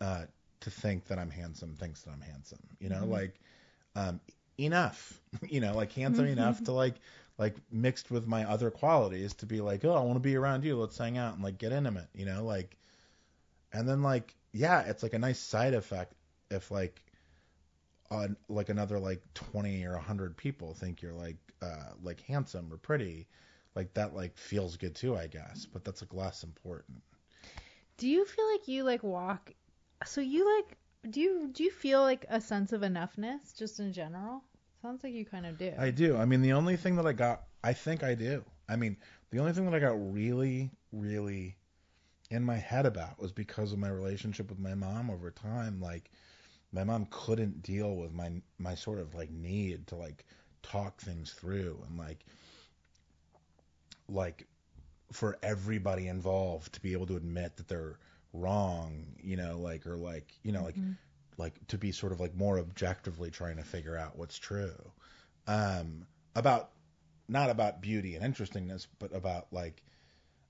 uh, 0.00 0.24
to 0.60 0.70
think 0.70 1.06
that 1.06 1.18
I'm 1.18 1.30
handsome 1.30 1.74
thinks 1.76 2.02
that 2.02 2.12
I'm 2.12 2.20
handsome. 2.20 2.60
You 2.78 2.88
know, 2.88 3.02
mm-hmm. 3.02 3.12
like 3.12 3.34
um, 3.96 4.20
enough. 4.58 5.20
you 5.48 5.60
know, 5.60 5.74
like 5.74 5.92
handsome 5.92 6.26
mm-hmm. 6.26 6.38
enough 6.38 6.64
to 6.64 6.72
like 6.72 6.94
like 7.38 7.56
mixed 7.72 8.10
with 8.10 8.26
my 8.26 8.44
other 8.48 8.70
qualities 8.70 9.34
to 9.34 9.46
be 9.46 9.60
like, 9.60 9.84
oh, 9.84 9.94
I 9.94 10.00
want 10.00 10.16
to 10.16 10.20
be 10.20 10.36
around 10.36 10.64
you. 10.64 10.76
Let's 10.76 10.98
hang 10.98 11.18
out 11.18 11.34
and 11.34 11.42
like 11.42 11.58
get 11.58 11.72
intimate. 11.72 12.08
You 12.14 12.26
know, 12.26 12.44
like, 12.44 12.76
and 13.72 13.88
then 13.88 14.02
like 14.02 14.34
yeah, 14.52 14.82
it's 14.82 15.02
like 15.02 15.14
a 15.14 15.18
nice 15.18 15.38
side 15.38 15.74
effect 15.74 16.14
if 16.50 16.70
like 16.70 17.00
on 18.10 18.36
like 18.48 18.68
another 18.68 18.98
like 18.98 19.22
20 19.34 19.84
or 19.84 19.92
100 19.92 20.36
people 20.36 20.74
think 20.74 21.00
you're 21.00 21.12
like 21.12 21.36
uh 21.62 21.92
like 22.02 22.20
handsome 22.22 22.72
or 22.72 22.76
pretty 22.76 23.28
like 23.74 23.92
that 23.94 24.14
like 24.14 24.36
feels 24.36 24.76
good 24.76 24.94
too 24.94 25.16
i 25.16 25.26
guess 25.26 25.66
but 25.72 25.84
that's 25.84 26.02
like 26.02 26.14
less 26.14 26.42
important. 26.42 27.02
Do 27.98 28.08
you 28.08 28.24
feel 28.24 28.50
like 28.50 28.66
you 28.66 28.82
like 28.82 29.02
walk 29.02 29.52
so 30.04 30.20
you 30.20 30.56
like 30.56 30.76
do 31.10 31.20
you 31.20 31.50
do 31.52 31.62
you 31.64 31.70
feel 31.70 32.00
like 32.00 32.24
a 32.28 32.40
sense 32.40 32.72
of 32.72 32.80
enoughness 32.82 33.56
just 33.56 33.78
in 33.80 33.92
general? 33.92 34.42
Sounds 34.82 35.04
like 35.04 35.12
you 35.12 35.26
kind 35.26 35.44
of 35.44 35.58
do. 35.58 35.72
I 35.78 35.90
do. 35.90 36.16
I 36.16 36.24
mean 36.24 36.40
the 36.40 36.52
only 36.52 36.76
thing 36.76 36.96
that 36.96 37.06
i 37.06 37.12
got 37.12 37.42
i 37.62 37.72
think 37.72 38.02
i 38.02 38.14
do. 38.14 38.44
I 38.68 38.76
mean 38.76 38.96
the 39.30 39.38
only 39.38 39.52
thing 39.52 39.66
that 39.66 39.74
i 39.74 39.78
got 39.78 39.94
really 40.12 40.70
really 40.92 41.56
in 42.30 42.42
my 42.42 42.56
head 42.56 42.86
about 42.86 43.20
was 43.20 43.32
because 43.32 43.72
of 43.72 43.78
my 43.78 43.90
relationship 43.90 44.48
with 44.48 44.58
my 44.58 44.74
mom 44.74 45.10
over 45.10 45.30
time 45.30 45.80
like 45.80 46.10
my 46.72 46.84
mom 46.84 47.06
couldn't 47.10 47.62
deal 47.62 47.94
with 47.94 48.12
my 48.12 48.30
my 48.58 48.74
sort 48.74 48.98
of 48.98 49.14
like 49.14 49.30
need 49.30 49.86
to 49.88 49.96
like 49.96 50.24
talk 50.62 51.00
things 51.00 51.32
through 51.32 51.82
and 51.88 51.98
like 51.98 52.24
like 54.08 54.46
for 55.12 55.38
everybody 55.42 56.08
involved 56.08 56.72
to 56.74 56.80
be 56.80 56.92
able 56.92 57.06
to 57.06 57.16
admit 57.16 57.56
that 57.56 57.68
they're 57.68 57.98
wrong, 58.32 59.06
you 59.20 59.36
know, 59.36 59.58
like 59.58 59.86
or 59.86 59.96
like, 59.96 60.32
you 60.42 60.52
know, 60.52 60.62
like 60.62 60.76
mm-hmm. 60.76 60.92
like 61.36 61.54
to 61.68 61.78
be 61.78 61.92
sort 61.92 62.12
of 62.12 62.20
like 62.20 62.34
more 62.34 62.58
objectively 62.58 63.30
trying 63.30 63.56
to 63.56 63.62
figure 63.62 63.96
out 63.96 64.16
what's 64.16 64.38
true. 64.38 64.92
Um 65.46 66.06
about 66.34 66.70
not 67.28 67.50
about 67.50 67.80
beauty 67.80 68.14
and 68.14 68.24
interestingness, 68.24 68.86
but 68.98 69.14
about 69.14 69.48
like 69.52 69.82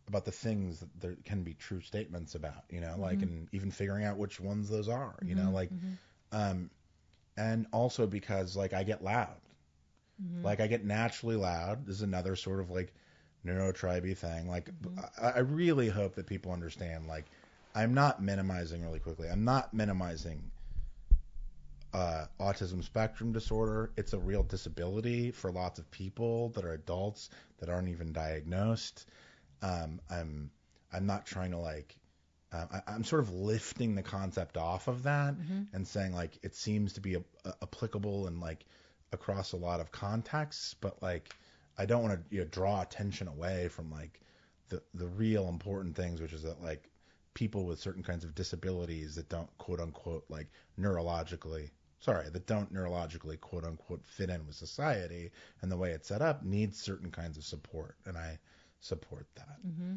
about 0.09 0.25
the 0.25 0.33
things 0.33 0.81
that 0.81 1.01
there 1.01 1.17
can 1.25 1.43
be 1.43 1.55
true 1.55 1.81
statements 1.81 2.35
about, 2.35 2.65
you 2.69 2.81
know, 2.81 2.97
like 2.99 3.19
mm-hmm. 3.19 3.29
and 3.29 3.49
even 3.53 3.71
figuring 3.71 4.05
out 4.05 4.19
which 4.19 4.41
ones 4.41 4.69
those 4.69 4.89
are, 4.89 5.17
you 5.25 5.35
know, 5.35 5.45
mm-hmm. 5.45 5.55
like 5.55 5.71
mm-hmm. 5.71 5.93
Um, 6.33 6.71
and 7.37 7.67
also 7.73 8.07
because 8.07 8.57
like 8.57 8.73
I 8.73 8.83
get 8.83 9.03
loud. 9.03 9.41
Mm-hmm. 10.23 10.45
Like 10.45 10.61
I 10.61 10.67
get 10.67 10.85
naturally 10.85 11.37
loud. 11.37 11.87
This 11.87 11.97
is 11.97 12.03
another 12.03 12.37
sort 12.37 12.61
of 12.61 12.71
like 12.71 12.93
neurotribe 13.47 14.17
thing. 14.17 14.49
Like 14.49 14.71
mm-hmm. 14.71 15.25
I, 15.25 15.31
I 15.31 15.39
really 15.41 15.89
hope 15.89 16.15
that 16.17 16.27
people 16.27 16.53
understand. 16.53 17.07
Like 17.07 17.27
I'm 17.75 17.95
not 17.95 18.23
minimizing 18.23 18.83
really 18.83 18.99
quickly. 18.99 19.29
I'm 19.29 19.45
not 19.45 19.73
minimizing 19.73 20.43
uh, 21.93 22.27
autism 22.39 22.83
spectrum 22.85 23.33
disorder. 23.33 23.91
It's 23.97 24.13
a 24.13 24.19
real 24.19 24.43
disability 24.43 25.31
for 25.31 25.51
lots 25.51 25.79
of 25.79 25.91
people 25.91 26.51
that 26.51 26.65
are 26.65 26.73
adults 26.73 27.31
that 27.59 27.69
aren't 27.69 27.89
even 27.89 28.13
diagnosed. 28.13 29.07
Um, 29.63 30.01
I'm 30.11 30.51
I'm 30.93 31.07
not 31.07 31.27
trying 31.27 31.53
to 31.53 31.59
like 31.59 31.97
uh, 32.53 32.81
I, 32.87 32.95
am 32.95 33.05
sort 33.05 33.23
of 33.23 33.33
lifting 33.33 33.95
the 33.95 34.03
concept 34.03 34.57
off 34.57 34.89
of 34.89 35.05
that 35.05 35.35
mm-hmm. 35.35 35.63
and 35.73 35.87
saying 35.87 36.13
like 36.13 36.39
it 36.43 36.55
seems 36.55 36.95
to 36.95 37.01
be 37.01 37.15
a, 37.15 37.23
a, 37.45 37.55
applicable 37.63 38.27
and 38.27 38.41
like 38.41 38.65
across 39.13 39.53
a 39.53 39.57
lot 39.57 39.81
of 39.81 39.93
contexts, 39.93 40.75
but 40.81 41.03
like 41.03 41.35
I 41.79 41.87
don't 41.87 42.03
want 42.03 42.15
to 42.15 42.35
you 42.35 42.43
know, 42.43 42.49
draw 42.51 42.83
attention 42.83 43.29
away 43.29 43.69
from 43.69 43.91
like 43.91 44.21
the 44.69 44.83
the 44.95 45.07
real 45.07 45.49
important 45.49 45.97
things, 45.97 46.21
which 46.21 46.33
is 46.33 46.43
that 46.43 46.63
like 46.63 46.89
people 47.35 47.65
with 47.65 47.79
certain 47.79 48.03
kinds 48.03 48.25
of 48.25 48.35
disabilities 48.35 49.15
that 49.15 49.29
don't 49.29 49.57
quote 49.59 49.81
unquote 49.81 50.25
like 50.29 50.49
neurologically 50.79 51.71
sorry 52.01 52.29
that 52.31 52.47
don't 52.47 52.73
neurologically 52.73 53.39
quote 53.41 53.65
unquote 53.65 54.05
fit 54.05 54.31
in 54.31 54.45
with 54.47 54.57
society 54.57 55.31
and 55.63 55.71
the 55.71 55.77
way 55.77 55.93
it's 55.93 56.09
set 56.09 56.23
up 56.23 56.43
needs 56.45 56.81
certain 56.81 57.11
kinds 57.11 57.39
of 57.39 57.45
support 57.45 57.95
and 58.07 58.17
I 58.17 58.39
support 58.81 59.27
that. 59.37 59.59
Mm-hmm. 59.67 59.97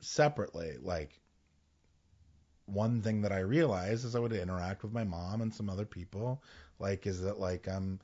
Separately, 0.00 0.76
like 0.80 1.20
one 2.66 3.02
thing 3.02 3.22
that 3.22 3.32
I 3.32 3.40
realized 3.40 4.04
as 4.04 4.14
I 4.14 4.20
would 4.20 4.32
interact 4.32 4.82
with 4.82 4.92
my 4.92 5.04
mom 5.04 5.40
and 5.42 5.52
some 5.54 5.68
other 5.68 5.84
people, 5.84 6.42
like 6.78 7.06
is 7.06 7.22
that 7.22 7.38
like 7.38 7.68
I'm, 7.68 8.00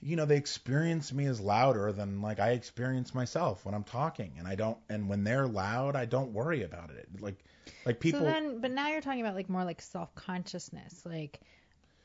you 0.00 0.16
know, 0.16 0.24
they 0.24 0.36
experience 0.36 1.12
me 1.12 1.26
as 1.26 1.40
louder 1.40 1.92
than 1.92 2.20
like 2.22 2.40
I 2.40 2.50
experience 2.50 3.14
myself 3.14 3.64
when 3.64 3.74
I'm 3.74 3.84
talking 3.84 4.34
and 4.38 4.46
I 4.46 4.54
don't 4.54 4.78
and 4.88 5.08
when 5.08 5.24
they're 5.24 5.46
loud 5.46 5.96
I 5.96 6.04
don't 6.06 6.32
worry 6.32 6.62
about 6.62 6.90
it. 6.90 7.08
Like 7.20 7.42
like 7.86 8.00
people 8.00 8.20
So 8.20 8.26
then 8.26 8.60
but 8.60 8.70
now 8.70 8.88
you're 8.88 9.00
talking 9.00 9.20
about 9.20 9.34
like 9.34 9.48
more 9.48 9.64
like 9.64 9.80
self 9.80 10.14
consciousness. 10.14 11.02
Like 11.04 11.40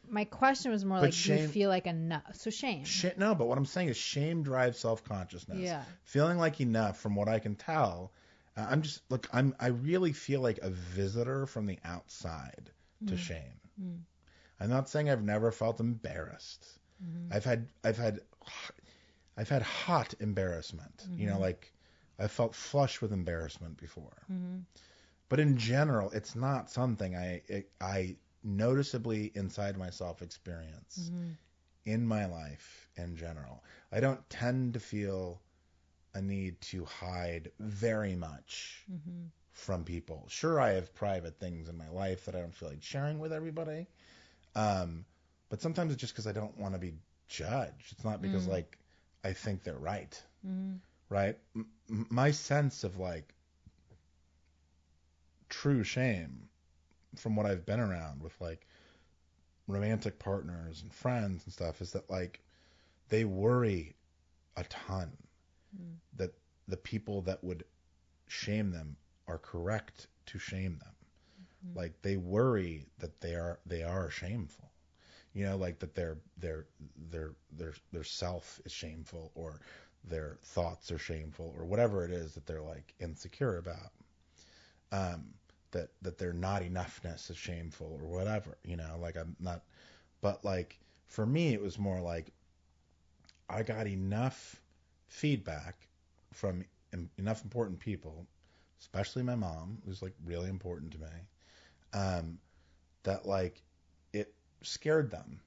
my 0.09 0.25
question 0.25 0.71
was 0.71 0.85
more 0.85 0.99
like, 0.99 1.13
shame, 1.13 1.37
do 1.37 1.41
you 1.43 1.47
feel 1.49 1.69
like 1.69 1.87
enough? 1.87 2.35
So 2.35 2.49
shame. 2.49 2.85
Sh- 2.85 3.05
no, 3.17 3.35
but 3.35 3.47
what 3.47 3.57
I'm 3.57 3.65
saying 3.65 3.89
is 3.89 3.97
shame 3.97 4.43
drives 4.43 4.77
self 4.77 5.03
consciousness. 5.03 5.59
Yeah. 5.59 5.83
Feeling 6.03 6.37
like 6.37 6.61
enough, 6.61 6.99
from 6.99 7.15
what 7.15 7.27
I 7.27 7.39
can 7.39 7.55
tell, 7.55 8.11
I'm 8.57 8.81
just 8.81 9.01
look. 9.09 9.27
I'm 9.33 9.55
I 9.59 9.67
really 9.67 10.13
feel 10.13 10.41
like 10.41 10.59
a 10.61 10.69
visitor 10.69 11.45
from 11.45 11.65
the 11.65 11.79
outside 11.83 12.71
to 13.07 13.13
mm. 13.13 13.17
shame. 13.17 13.59
Mm. 13.81 13.99
I'm 14.59 14.69
not 14.69 14.89
saying 14.89 15.09
I've 15.09 15.23
never 15.23 15.51
felt 15.51 15.79
embarrassed. 15.79 16.65
Mm-hmm. 17.03 17.33
I've 17.33 17.43
had 17.43 17.67
I've 17.83 17.97
had 17.97 18.21
I've 19.37 19.49
had 19.49 19.61
hot 19.61 20.13
embarrassment. 20.19 21.03
Mm-hmm. 21.03 21.19
You 21.19 21.27
know, 21.27 21.33
mm-hmm. 21.33 21.41
like 21.41 21.73
I 22.17 22.27
felt 22.27 22.55
flush 22.55 23.01
with 23.01 23.11
embarrassment 23.11 23.77
before. 23.77 24.23
Mm-hmm. 24.31 24.59
But 25.27 25.39
in 25.39 25.57
general, 25.57 26.11
it's 26.11 26.35
not 26.35 26.69
something 26.69 27.15
I 27.15 27.41
it, 27.47 27.69
I 27.81 28.15
noticeably 28.43 29.31
inside 29.35 29.77
myself 29.77 30.21
experience 30.21 31.09
mm-hmm. 31.11 31.31
in 31.85 32.05
my 32.05 32.25
life 32.25 32.87
in 32.95 33.17
general. 33.17 33.63
I 33.91 33.99
don't 33.99 34.27
tend 34.29 34.75
to 34.75 34.79
feel 34.79 35.41
a 36.15 36.21
need 36.21 36.59
to 36.61 36.85
hide 36.85 37.51
very 37.59 38.15
much 38.15 38.83
mm-hmm. 38.91 39.25
from 39.51 39.83
people. 39.83 40.25
Sure, 40.29 40.59
I 40.59 40.71
have 40.71 40.95
private 40.95 41.39
things 41.39 41.69
in 41.69 41.77
my 41.77 41.89
life 41.89 42.25
that 42.25 42.35
I 42.35 42.39
don't 42.39 42.55
feel 42.55 42.69
like 42.69 42.81
sharing 42.81 43.19
with 43.19 43.33
everybody. 43.33 43.85
Um, 44.55 45.05
but 45.49 45.61
sometimes 45.61 45.91
it's 45.91 46.01
just 46.01 46.13
because 46.13 46.25
I 46.25 46.31
don't 46.31 46.57
want 46.57 46.73
to 46.73 46.79
be 46.79 46.93
judged. 47.27 47.91
It's 47.91 48.05
not 48.05 48.21
because 48.21 48.47
mm. 48.47 48.51
like 48.51 48.77
I 49.23 49.33
think 49.33 49.63
they're 49.63 49.75
right. 49.75 50.19
Mm. 50.47 50.79
Right? 51.09 51.37
M- 51.55 51.67
my 52.09 52.31
sense 52.31 52.83
of 52.83 52.97
like 52.97 53.35
true 55.49 55.83
shame 55.83 56.47
from 57.17 57.35
what 57.35 57.45
I've 57.45 57.65
been 57.65 57.79
around 57.79 58.23
with 58.23 58.39
like 58.39 58.65
romantic 59.67 60.17
partners 60.17 60.81
and 60.81 60.93
friends 60.93 61.43
and 61.43 61.53
stuff 61.53 61.81
is 61.81 61.91
that 61.91 62.09
like 62.09 62.39
they 63.09 63.25
worry 63.25 63.95
a 64.55 64.63
ton 64.63 65.11
mm. 65.75 65.95
that 66.17 66.33
the 66.67 66.77
people 66.77 67.21
that 67.21 67.43
would 67.43 67.63
shame 68.27 68.71
them 68.71 68.95
are 69.27 69.37
correct 69.37 70.07
to 70.27 70.39
shame 70.39 70.79
them. 70.79 70.95
Mm-hmm. 71.65 71.77
Like 71.77 72.01
they 72.01 72.17
worry 72.17 72.85
that 72.99 73.21
they 73.21 73.35
are 73.35 73.59
they 73.65 73.83
are 73.83 74.09
shameful. 74.09 74.71
You 75.33 75.45
know, 75.45 75.57
like 75.57 75.79
that 75.79 75.95
their 75.95 76.17
their 76.37 76.65
their 77.09 77.33
their 77.51 77.73
their 77.91 78.03
self 78.03 78.61
is 78.65 78.71
shameful 78.71 79.31
or 79.35 79.59
their 80.03 80.37
thoughts 80.43 80.91
are 80.91 80.97
shameful 80.97 81.53
or 81.57 81.65
whatever 81.65 82.05
it 82.05 82.11
is 82.11 82.33
that 82.35 82.45
they're 82.45 82.61
like 82.61 82.93
insecure 82.99 83.57
about. 83.57 83.91
Um, 84.91 85.25
that 85.71 85.89
that 86.01 86.17
their 86.17 86.31
not 86.31 86.61
enoughness 86.61 87.29
is 87.29 87.37
shameful 87.37 87.99
or 88.01 88.07
whatever. 88.07 88.57
You 88.63 88.77
know, 88.77 88.97
like 89.01 89.17
I'm 89.17 89.35
not, 89.39 89.63
but 90.21 90.45
like 90.45 90.79
for 91.07 91.25
me 91.25 91.53
it 91.53 91.61
was 91.61 91.77
more 91.77 91.99
like 91.99 92.31
I 93.49 93.63
got 93.63 93.87
enough 93.87 94.61
feedback 95.07 95.75
from 96.33 96.65
enough 97.17 97.43
important 97.43 97.79
people, 97.79 98.25
especially 98.79 99.23
my 99.23 99.35
mom, 99.35 99.77
who's 99.85 100.01
like 100.01 100.13
really 100.25 100.49
important 100.49 100.91
to 100.93 100.99
me, 100.99 101.07
um, 101.93 102.37
that 103.03 103.25
like 103.25 103.61
it 104.13 104.33
scared 104.61 105.11
them, 105.11 105.39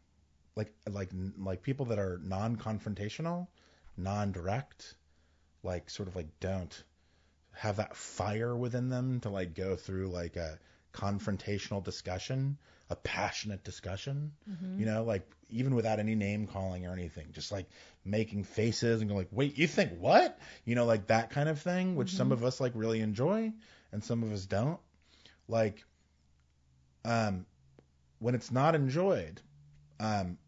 like 0.57 0.73
like 0.89 1.11
like 1.39 1.63
people 1.63 1.87
that 1.87 1.99
are 1.99 2.21
non-confrontational, 2.25 3.47
non-direct, 3.97 4.95
like 5.63 5.91
sort 5.91 6.09
of 6.09 6.17
like 6.17 6.29
don't 6.41 6.85
have 7.53 7.77
that 7.77 7.97
fire 7.97 8.57
within 8.57 8.89
them 8.89 9.21
to 9.21 9.29
like 9.31 9.55
go 9.55 9.75
through 9.75 10.09
like 10.09 10.37
a 10.37 10.59
confrontational 10.93 11.83
discussion, 11.83 12.57
a 12.91 12.97
passionate 12.97 13.65
discussion. 13.65 14.33
Mm-hmm. 14.49 14.81
You 14.81 14.87
know, 14.87 15.05
like 15.05 15.29
even 15.51 15.75
without 15.75 15.99
any 15.99 16.15
name 16.15 16.47
calling 16.47 16.87
or 16.87 16.93
anything, 16.93 17.29
just 17.33 17.51
like 17.53 17.67
making 18.05 18.45
faces 18.45 19.01
and 19.01 19.09
going 19.09 19.19
like, 19.19 19.29
"Wait, 19.33 19.59
you 19.59 19.67
think 19.67 19.93
what?" 19.99 20.39
You 20.65 20.75
know, 20.75 20.85
like 20.85 21.07
that 21.09 21.31
kind 21.31 21.49
of 21.49 21.61
thing, 21.61 21.97
which 21.97 22.13
some 22.15 22.29
Mhm. 22.29 22.33
of 22.33 22.45
us 22.45 22.61
like 22.61 22.73
really 22.75 23.01
enjoy 23.01 23.53
and 23.93 24.03
some 24.05 24.23
of 24.23 24.33
us 24.33 24.47
don't. 24.47 24.81
Like, 25.49 25.85
um, 27.05 27.47
when 28.19 28.35
it's 28.35 28.51
not 28.51 28.75
enjoyed, 28.75 29.41
um, 30.01 30.39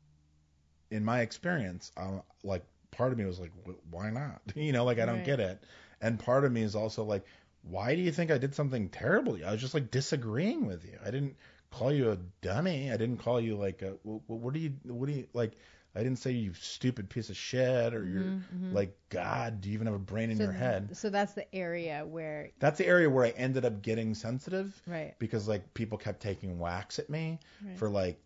in 0.91 1.05
my 1.05 1.21
experience, 1.21 1.93
um, 1.97 2.23
like 2.43 2.65
part 2.91 3.13
of 3.13 3.19
me 3.19 3.25
was 3.25 3.39
like, 3.41 3.53
"Wh- 3.67 3.93
why 3.93 4.11
not? 4.11 4.43
You 4.55 4.73
know, 4.73 4.85
like 4.85 4.99
I 4.99 5.07
don't 5.07 5.17
Right. 5.17 5.25
get 5.25 5.41
it. 5.41 5.63
And 6.01 6.19
part 6.19 6.45
of 6.45 6.53
me 6.53 6.63
is 6.63 6.75
also 6.75 7.05
like, 7.05 7.25
why 7.63 7.95
do 7.95 8.01
you 8.01 8.11
think 8.11 8.31
I 8.31 8.39
did 8.39 8.55
something 8.55 8.89
terribly? 8.89 9.45
I 9.45 9.53
was 9.53 9.61
just 9.61 9.75
like 9.75 9.91
disagreeing 9.91 10.67
with 10.67 10.85
you. 10.85 10.99
I 11.03 11.11
didn't 11.11 11.37
call 11.71 11.93
you 11.93 12.11
a 12.11 12.19
dummy. 12.41 12.91
I 12.93 12.97
didn't 12.97 13.19
call 13.19 13.41
you 13.41 13.57
like 13.57 13.83
a, 13.83 13.93
wh- 14.07 14.21
wh- 14.27 14.31
what 14.31 14.55
do 14.55 14.61
you, 14.61 14.73
what 14.85 15.07
do 15.07 15.13
you, 15.13 15.27
like, 15.33 15.53
I 15.95 16.05
didn't 16.05 16.19
say 16.19 16.31
you 16.31 16.55
stupid 16.55 17.09
piece 17.11 17.31
of 17.31 17.37
shit 17.37 17.95
or 17.95 18.05
you're 18.07 18.23
Mhm, 18.23 18.43
mhm. 18.55 18.73
like, 18.73 18.97
God, 19.09 19.61
do 19.61 19.69
you 19.69 19.75
even 19.75 19.87
have 19.87 19.97
a 19.97 19.99
brain 19.99 20.31
in 20.31 20.37
so, 20.37 20.45
your 20.45 20.53
head? 20.53 20.97
So 20.97 21.11
that's 21.11 21.33
the 21.33 21.53
area 21.55 22.05
where 22.07 22.51
That's 22.61 22.79
the 22.79 22.87
area 22.87 23.11
where 23.11 23.25
I 23.25 23.31
ended 23.31 23.65
up 23.65 23.83
getting 23.83 24.15
sensitive 24.15 24.81
right. 24.87 25.15
because 25.19 25.49
like 25.49 25.73
people 25.75 25.99
kept 25.99 26.21
taking 26.21 26.59
whacks 26.61 26.99
at 27.01 27.11
me 27.11 27.41
Right. 27.65 27.77
for 27.77 27.89
like 27.89 28.21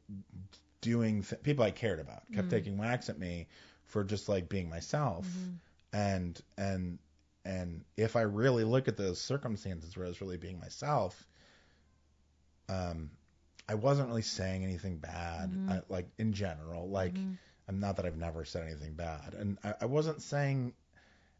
doing 0.82 1.22
th- 1.22 1.42
people 1.42 1.64
I 1.64 1.70
cared 1.70 2.00
about 2.00 2.30
kept 2.32 2.48
Mhm. 2.48 2.50
taking 2.50 2.76
whacks 2.76 3.08
at 3.08 3.18
me 3.18 3.46
for 3.84 4.04
just 4.04 4.28
like 4.28 4.50
being 4.50 4.68
myself 4.68 5.26
Mhm. 5.26 5.56
and 5.94 6.42
and 6.58 6.98
and 7.46 7.82
if 7.96 8.16
I 8.16 8.22
really 8.22 8.64
look 8.64 8.88
at 8.88 8.96
those 8.98 9.18
circumstances 9.18 9.96
where 9.96 10.04
I 10.04 10.08
was 10.08 10.20
really 10.20 10.36
being 10.36 10.58
myself 10.60 11.26
um 12.68 13.10
I 13.68 13.74
wasn't 13.74 14.08
really 14.08 14.22
saying 14.22 14.64
anything 14.64 14.98
bad 14.98 15.50
Mhm. 15.50 15.70
I, 15.70 15.82
like 15.88 16.08
in 16.18 16.32
general 16.32 16.88
like 16.88 17.14
Mhm. 17.14 17.38
I'm 17.66 17.80
not 17.80 17.96
that 17.96 18.04
I've 18.06 18.16
never 18.16 18.44
said 18.44 18.66
anything 18.66 18.94
bad 18.94 19.34
and 19.34 19.58
I, 19.64 19.74
I 19.82 19.86
wasn't 19.86 20.22
saying 20.22 20.74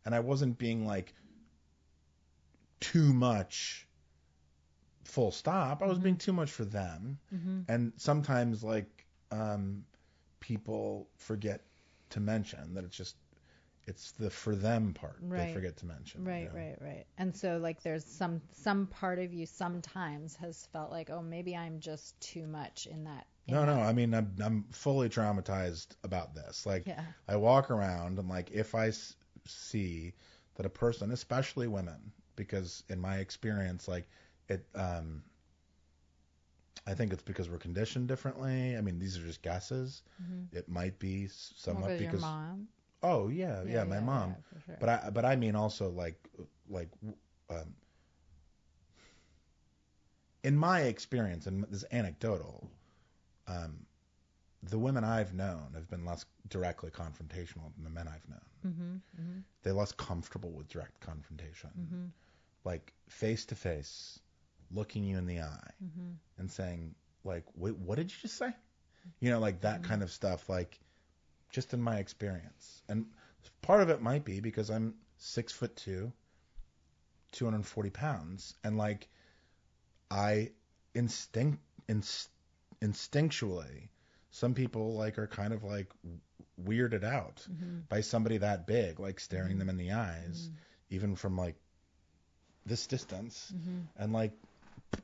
and 0.05 0.15
I 0.15 0.21
wasn't 0.21 0.59
being 0.59 0.87
like 0.87 1.15
too 2.81 3.13
much 3.13 3.87
full 5.05 5.33
stop 5.33 5.83
I 5.83 5.87
was 5.87 5.99
being 5.99 6.17
too 6.17 6.33
much 6.33 6.51
for 6.51 6.65
them 6.65 7.19
Mhm. 7.33 7.65
and 7.69 7.93
sometimes 7.97 8.65
like 8.65 9.07
um 9.31 9.85
people 10.41 11.09
forget 11.17 11.63
to 12.11 12.21
mention 12.21 12.75
that 12.75 12.85
it's 12.85 12.97
just 12.97 13.17
it's 13.87 14.13
the 14.13 14.31
for 14.31 14.55
them 14.55 14.93
part 14.95 15.23
they 15.37 15.47
Right. 15.47 15.55
forget 15.55 15.77
to 15.79 15.87
mention 15.87 16.21
you 16.23 16.31
Right, 16.31 16.45
know? 16.45 16.55
right, 16.55 16.77
right. 16.81 17.07
And 17.19 17.35
so 17.35 17.59
like 17.59 17.83
there's 17.83 18.05
some 18.05 18.41
some 18.53 18.87
part 18.87 19.19
of 19.19 19.33
you 19.33 19.47
sometimes 19.47 20.37
has 20.37 20.67
felt 20.73 20.91
like, 20.91 21.11
oh, 21.11 21.23
maybe 21.23 21.57
I'm 21.57 21.81
just 21.81 22.19
too 22.21 22.47
much 22.47 22.87
in 22.87 23.05
that. 23.05 23.27
in 23.47 23.55
no 23.55 23.65
no 23.65 23.81
i 23.81 23.93
mean 23.93 24.15
i'm 24.15 24.35
i'm 24.41 24.65
fully 24.71 25.09
traumatized 25.09 25.89
about 26.03 26.35
this 26.35 26.67
like 26.67 26.87
Yeah. 26.87 27.03
i 27.29 27.37
walk 27.37 27.71
around 27.71 28.19
and 28.19 28.29
like 28.29 28.51
if 28.51 28.75
i 28.75 28.89
s- 28.89 29.17
see 29.47 30.13
that 30.55 30.67
a 30.67 30.71
person 30.71 31.11
especially 31.11 31.67
women 31.69 32.13
because 32.37 32.83
in 32.89 33.01
my 33.01 33.19
experience 33.19 33.89
like 33.89 34.09
it 34.49 34.65
um 34.75 35.23
I 36.87 36.95
think 36.95 37.13
it's 37.13 37.23
because 37.23 37.49
we're 37.49 37.59
conditioned 37.59 38.09
differently. 38.09 38.77
I 38.77 38.81
mean, 38.81 38.99
these 38.99 39.17
are 39.19 39.23
just 39.25 39.43
guesses. 39.43 40.03
Mhm. 40.21 40.49
It 40.53 40.69
might 40.69 40.99
be 40.99 41.29
somewhat 41.29 41.59
Well, 41.71 41.83
somewhat 41.83 41.97
'cause 41.97 42.01
your 42.01 42.13
because 42.13 42.21
mom. 42.21 42.69
Oh 43.05 43.29
yeah, 43.29 43.63
yeah, 43.67 43.85
my 43.85 44.01
mom. 44.01 44.35
sure. 44.67 44.77
But 44.81 44.89
I 44.89 45.11
but 45.11 45.25
I 45.25 45.37
mean 45.37 45.55
also 45.55 45.91
like 45.91 46.19
like 46.69 46.89
um, 47.51 47.75
in 50.43 50.57
my 50.57 50.83
experience, 50.83 51.47
and 51.47 51.65
this 51.65 51.83
is 51.83 51.85
anecdotal, 51.93 52.71
um, 53.47 53.87
the 54.63 54.79
women 54.79 55.05
I've 55.05 55.35
known 55.35 55.73
have 55.75 55.89
been 55.89 56.05
less 56.05 56.25
directly 56.49 56.91
confrontational 56.91 57.75
than 57.75 57.85
the 57.85 57.91
men 57.91 58.09
I've 58.09 58.29
known. 58.29 58.41
Mhm. 59.17 59.21
Mhm. 59.21 59.43
They're 59.63 59.73
less 59.75 59.93
comfortable 59.93 60.51
with 60.53 60.69
direct 60.69 61.01
confrontation, 61.01 61.71
Mhm. 61.79 62.11
like 62.65 62.93
face 63.09 63.45
to 63.47 63.55
face, 63.55 64.21
looking 64.71 65.05
you 65.05 65.19
in 65.19 65.27
the 65.27 65.41
eye 65.41 65.71
Mhm. 65.83 66.17
and 66.39 66.51
saying 66.51 66.95
like, 67.25 67.45
"Wait, 67.57 67.77
what 67.77 67.97
did 67.97 68.11
you 68.13 68.19
just 68.21 68.37
say?" 68.37 68.55
You 69.21 69.31
know, 69.31 69.39
like 69.39 69.61
that 69.61 69.81
Mhm. 69.81 69.85
kind 69.85 70.03
of 70.03 70.11
stuff. 70.11 70.49
Like, 70.49 70.81
just 71.55 71.73
in 71.73 71.81
my 71.81 71.99
experience, 71.99 72.83
and 72.89 73.07
part 73.63 73.81
of 73.81 73.89
it 73.89 74.03
might 74.03 74.25
be 74.25 74.41
because 74.41 74.71
I'm 74.71 74.95
six 75.19 75.53
foot 75.53 75.77
two, 75.77 76.13
240 77.33 77.91
pounds, 77.91 78.55
and 78.65 78.77
like, 78.77 79.09
I 80.11 80.51
instinct 80.95 81.61
inst, 81.89 82.29
instinctually, 82.83 83.89
some 84.33 84.55
people 84.55 84.95
like 84.95 85.17
are 85.19 85.29
kind 85.29 85.53
of 85.53 85.63
like 85.63 85.89
weirded 86.61 87.05
out 87.05 87.47
Mhm. 87.49 87.89
by 87.89 88.01
somebody 88.01 88.39
that 88.39 88.67
big, 88.67 88.99
like 88.99 89.21
staring 89.21 89.55
Mhm. 89.57 89.59
them 89.61 89.69
in 89.69 89.77
the 89.77 89.93
eyes, 89.93 90.49
Mhm. 90.51 90.57
even 90.91 91.15
from 91.17 91.37
like 91.37 91.55
this 92.67 92.87
distance, 92.89 93.53
Mhm. 93.55 93.87
and 93.97 94.13
like 94.13 94.33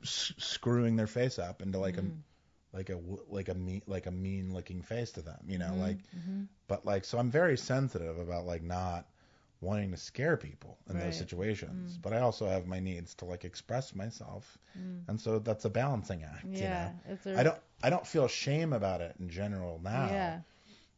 s- 0.01 0.33
screwing 0.37 0.97
their 0.97 1.07
face 1.07 1.39
up 1.39 1.61
into 1.61 1.79
like 1.79 1.97
a 1.97 2.01
Mhm. 2.01 2.21
Like 2.73 2.89
a 2.89 2.95
w- 2.95 3.23
like 3.29 3.49
a 3.49 3.53
mean 3.53 3.81
like 3.87 4.05
a 4.05 4.11
mean 4.11 4.53
looking 4.53 4.81
face 4.81 5.11
to 5.11 5.21
them, 5.21 5.39
you 5.47 5.57
know, 5.57 5.71
Mhm. 5.71 5.79
like 5.79 5.97
Mhm. 6.17 6.47
but 6.67 6.85
like 6.85 7.05
so 7.05 7.17
I'm 7.19 7.29
very 7.31 7.57
sensitive 7.57 8.17
about 8.19 8.45
like 8.45 8.63
not 8.63 9.07
wanting 9.61 9.91
to 9.91 9.97
scare 9.97 10.37
people 10.37 10.77
in 10.89 10.95
Right. 10.95 11.03
those 11.05 11.17
situations, 11.17 11.97
Mm. 11.97 12.01
but 12.01 12.13
I 12.13 12.19
also 12.21 12.47
have 12.47 12.65
my 12.65 12.79
needs 12.79 13.13
to 13.15 13.25
like 13.25 13.45
express 13.45 13.93
myself, 13.93 14.57
Mm. 14.77 15.03
and 15.07 15.21
so 15.21 15.37
that's 15.39 15.65
a 15.65 15.69
balancing 15.69 16.23
act, 16.23 16.45
Yeah. 16.45 16.57
you 16.57 16.93
know. 16.93 16.99
It's 17.13 17.25
a, 17.27 17.39
I 17.39 17.43
don't 17.43 17.59
I 17.83 17.89
don't 17.89 18.05
feel 18.07 18.27
shame 18.27 18.73
about 18.73 19.01
it 19.01 19.15
in 19.19 19.29
general 19.29 19.79
now, 19.83 20.05
Yeah. 20.07 20.41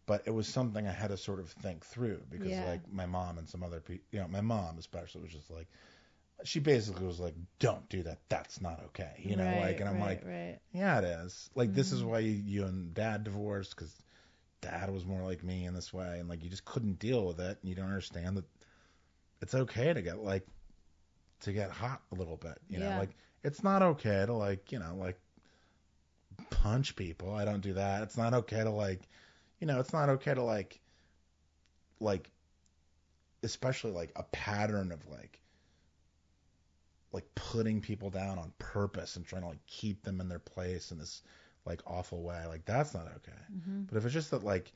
but 0.06 0.22
it 0.28 0.32
was 0.32 0.48
something 0.48 0.88
I 0.88 0.92
had 0.92 1.10
to 1.10 1.18
sort 1.18 1.40
of 1.40 1.50
think 1.50 1.86
through 1.86 2.22
because 2.30 2.50
Yeah. 2.50 2.66
like 2.66 2.92
my 2.92 3.06
mom 3.06 3.38
and 3.38 3.48
some 3.50 3.64
other 3.64 3.80
people, 3.82 4.06
you 4.12 4.20
know, 4.20 4.28
my 4.28 4.42
mom 4.42 4.78
especially 4.78 5.22
was 5.22 5.32
just 5.32 5.50
like 5.50 5.68
she 6.44 6.60
basically 6.60 7.06
was 7.06 7.20
like, 7.20 7.36
"Don't 7.60 7.88
do 7.90 8.04
that. 8.04 8.20
That's 8.30 8.62
not 8.62 8.82
okay." 8.88 9.14
You 9.20 9.36
know, 9.36 9.44
right, 9.46 9.58
like, 9.58 9.80
and 9.80 9.90
I'm 9.90 9.96
right, 10.00 10.02
like, 10.02 10.26
right. 10.26 10.60
yeah, 10.72 11.00
it 11.00 11.06
is. 11.06 11.50
Like 11.56 11.74
this 11.74 11.92
is 11.92 12.02
Mhm. 12.02 12.06
why 12.08 12.20
you, 12.20 12.32
you 12.32 12.66
and 12.66 12.94
dad 12.94 13.24
divorced 13.24 13.76
because 13.76 13.94
dad 14.62 14.90
was 14.92 15.06
more 15.06 15.24
like 15.24 15.44
me 15.44 15.66
in 15.66 15.74
this 15.74 15.94
way, 15.94 16.20
and 16.20 16.30
like 16.30 16.44
you 16.44 16.50
just 16.50 16.66
couldn't 16.66 17.00
deal 17.00 17.26
with 17.26 17.40
it, 17.40 17.58
and 17.62 17.70
you 17.70 17.76
don't 17.76 17.88
understand 17.88 18.38
that 18.38 18.46
it's 19.42 19.54
okay 19.56 19.94
to 19.94 20.02
get 20.02 20.20
like 20.20 20.46
to 21.42 21.54
get 21.54 21.70
hot 21.72 22.02
a 22.12 22.16
little 22.16 22.38
bit. 22.38 22.58
You 22.70 22.80
know, 22.80 22.96
like 22.96 23.12
it's 23.44 23.64
not 23.64 23.82
okay 23.82 24.26
to 24.26 24.34
like 24.34 24.72
you 24.72 24.80
know 24.80 24.96
like 24.98 25.20
punch 26.50 26.96
people. 26.96 27.34
I 27.34 27.46
don't 27.46 27.62
do 27.62 27.74
that. 27.74 28.04
It's 28.04 28.18
not 28.18 28.34
okay 28.34 28.64
to 28.64 28.70
like, 28.70 29.02
you 29.60 29.68
know, 29.68 29.80
it's 29.80 29.94
not 29.94 30.10
okay 30.10 30.34
to 30.34 30.44
like 30.44 30.80
like 32.00 32.30
especially 33.44 33.92
like 33.92 34.12
a 34.16 34.24
pattern 34.24 34.92
of 34.92 35.06
like 35.08 35.40
like 37.14 37.26
putting 37.36 37.80
people 37.82 38.10
down 38.10 38.38
on 38.40 38.52
purpose 38.60 39.16
and 39.16 39.26
trying 39.26 39.44
to 39.44 39.50
like 39.50 39.66
keep 39.68 40.04
them 40.04 40.20
in 40.20 40.28
their 40.28 40.40
place 40.40 40.92
in 40.92 40.98
this 40.98 41.22
like 41.66 41.82
awful 41.88 42.24
way. 42.24 42.46
Like 42.48 42.66
that's 42.66 42.94
not 42.94 43.08
okay. 43.18 43.38
Mhm. 43.56 43.88
But 43.88 43.98
if 43.98 44.06
it's 44.06 44.14
just 44.14 44.32
that 44.32 44.44
like 44.44 44.74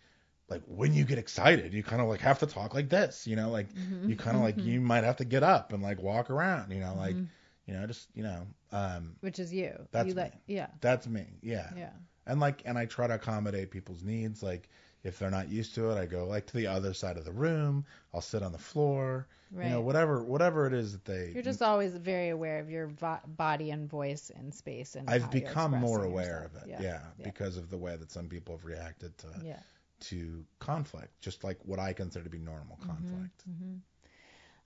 like 0.50 0.62
when 0.66 0.94
you 0.94 1.04
get 1.04 1.18
excited, 1.18 1.74
you 1.74 1.84
kind 1.84 2.02
of 2.02 2.08
like 2.08 2.22
have 2.22 2.40
to 2.40 2.48
talk 2.48 2.74
like 2.74 2.90
this, 2.90 3.28
you 3.28 3.36
know, 3.36 3.50
like 3.50 3.68
Mhm. 3.74 4.10
you 4.10 4.16
kind 4.16 4.38
of 4.38 4.44
like 4.44 4.58
Mhm. 4.58 4.66
you 4.66 4.82
might 4.82 5.04
have 5.04 5.18
to 5.18 5.26
get 5.26 5.44
up 5.44 5.74
and 5.74 5.84
like 5.84 6.02
walk 6.02 6.30
around, 6.30 6.72
you 6.72 6.80
know, 6.80 6.96
like 6.96 7.16
Mhm. 7.16 7.28
you 7.66 7.74
know, 7.74 7.86
just 7.88 8.08
you 8.16 8.24
know, 8.24 8.48
um 8.72 9.16
Which 9.22 9.40
is 9.40 9.54
you. 9.54 9.88
That's 9.92 10.08
you 10.10 10.14
like, 10.14 10.34
me. 10.34 10.42
Yeah. 10.56 10.68
that's 10.80 11.08
me. 11.08 11.26
Yeah. 11.42 11.70
Yeah. 11.76 11.92
And 12.28 12.40
like 12.40 12.62
and 12.66 12.78
I 12.78 12.86
try 12.86 13.08
to 13.08 13.16
accommodate 13.16 13.72
people's 13.72 14.04
needs 14.04 14.42
like 14.44 14.70
if 15.08 15.18
they're 15.20 15.32
not 15.32 15.50
used 15.50 15.74
to 15.76 15.90
it, 15.92 15.96
I 15.98 16.06
go 16.06 16.26
like 16.28 16.46
to 16.48 16.58
the 16.58 16.68
other 16.68 16.94
side 16.94 17.18
of 17.18 17.26
the 17.26 17.32
room. 17.32 17.86
I'll 18.14 18.22
sit 18.22 18.44
on 18.44 18.52
the 18.52 18.58
floor. 18.58 19.28
Right. 19.52 19.66
You 19.66 19.72
know, 19.72 19.82
whatever 19.82 20.24
whatever 20.24 20.68
it 20.68 20.74
is 20.74 20.92
that 20.92 21.06
they 21.06 21.32
You're 21.34 21.42
just 21.44 21.62
always 21.62 21.96
very 21.96 22.30
aware 22.30 22.60
of 22.60 22.70
your 22.70 22.88
vo- 22.88 23.22
body 23.26 23.72
and 23.72 23.90
voice 23.90 24.30
and 24.36 24.54
space 24.54 24.96
and. 24.96 25.10
I've 25.10 25.32
become 25.32 25.72
more 25.72 26.04
aware 26.04 26.50
yourself. 26.50 26.64
of 26.64 26.64
it, 26.64 26.70
Yeah. 26.70 26.82
yeah, 26.82 27.02
Yeah. 27.18 27.24
because 27.26 27.56
of 27.58 27.70
the 27.70 27.78
way 27.78 27.96
that 27.96 28.12
some 28.12 28.28
people 28.28 28.56
have 28.58 28.66
reacted 28.66 29.18
to 29.20 29.28
Yeah. 29.44 29.60
to 30.00 30.46
conflict, 30.60 31.20
just 31.22 31.44
like 31.44 31.58
what 31.66 31.80
I 31.80 31.94
consider 31.94 32.24
to 32.26 32.30
be 32.30 32.40
normal 32.40 32.78
conflict. 32.78 33.44
hmm 33.44 33.78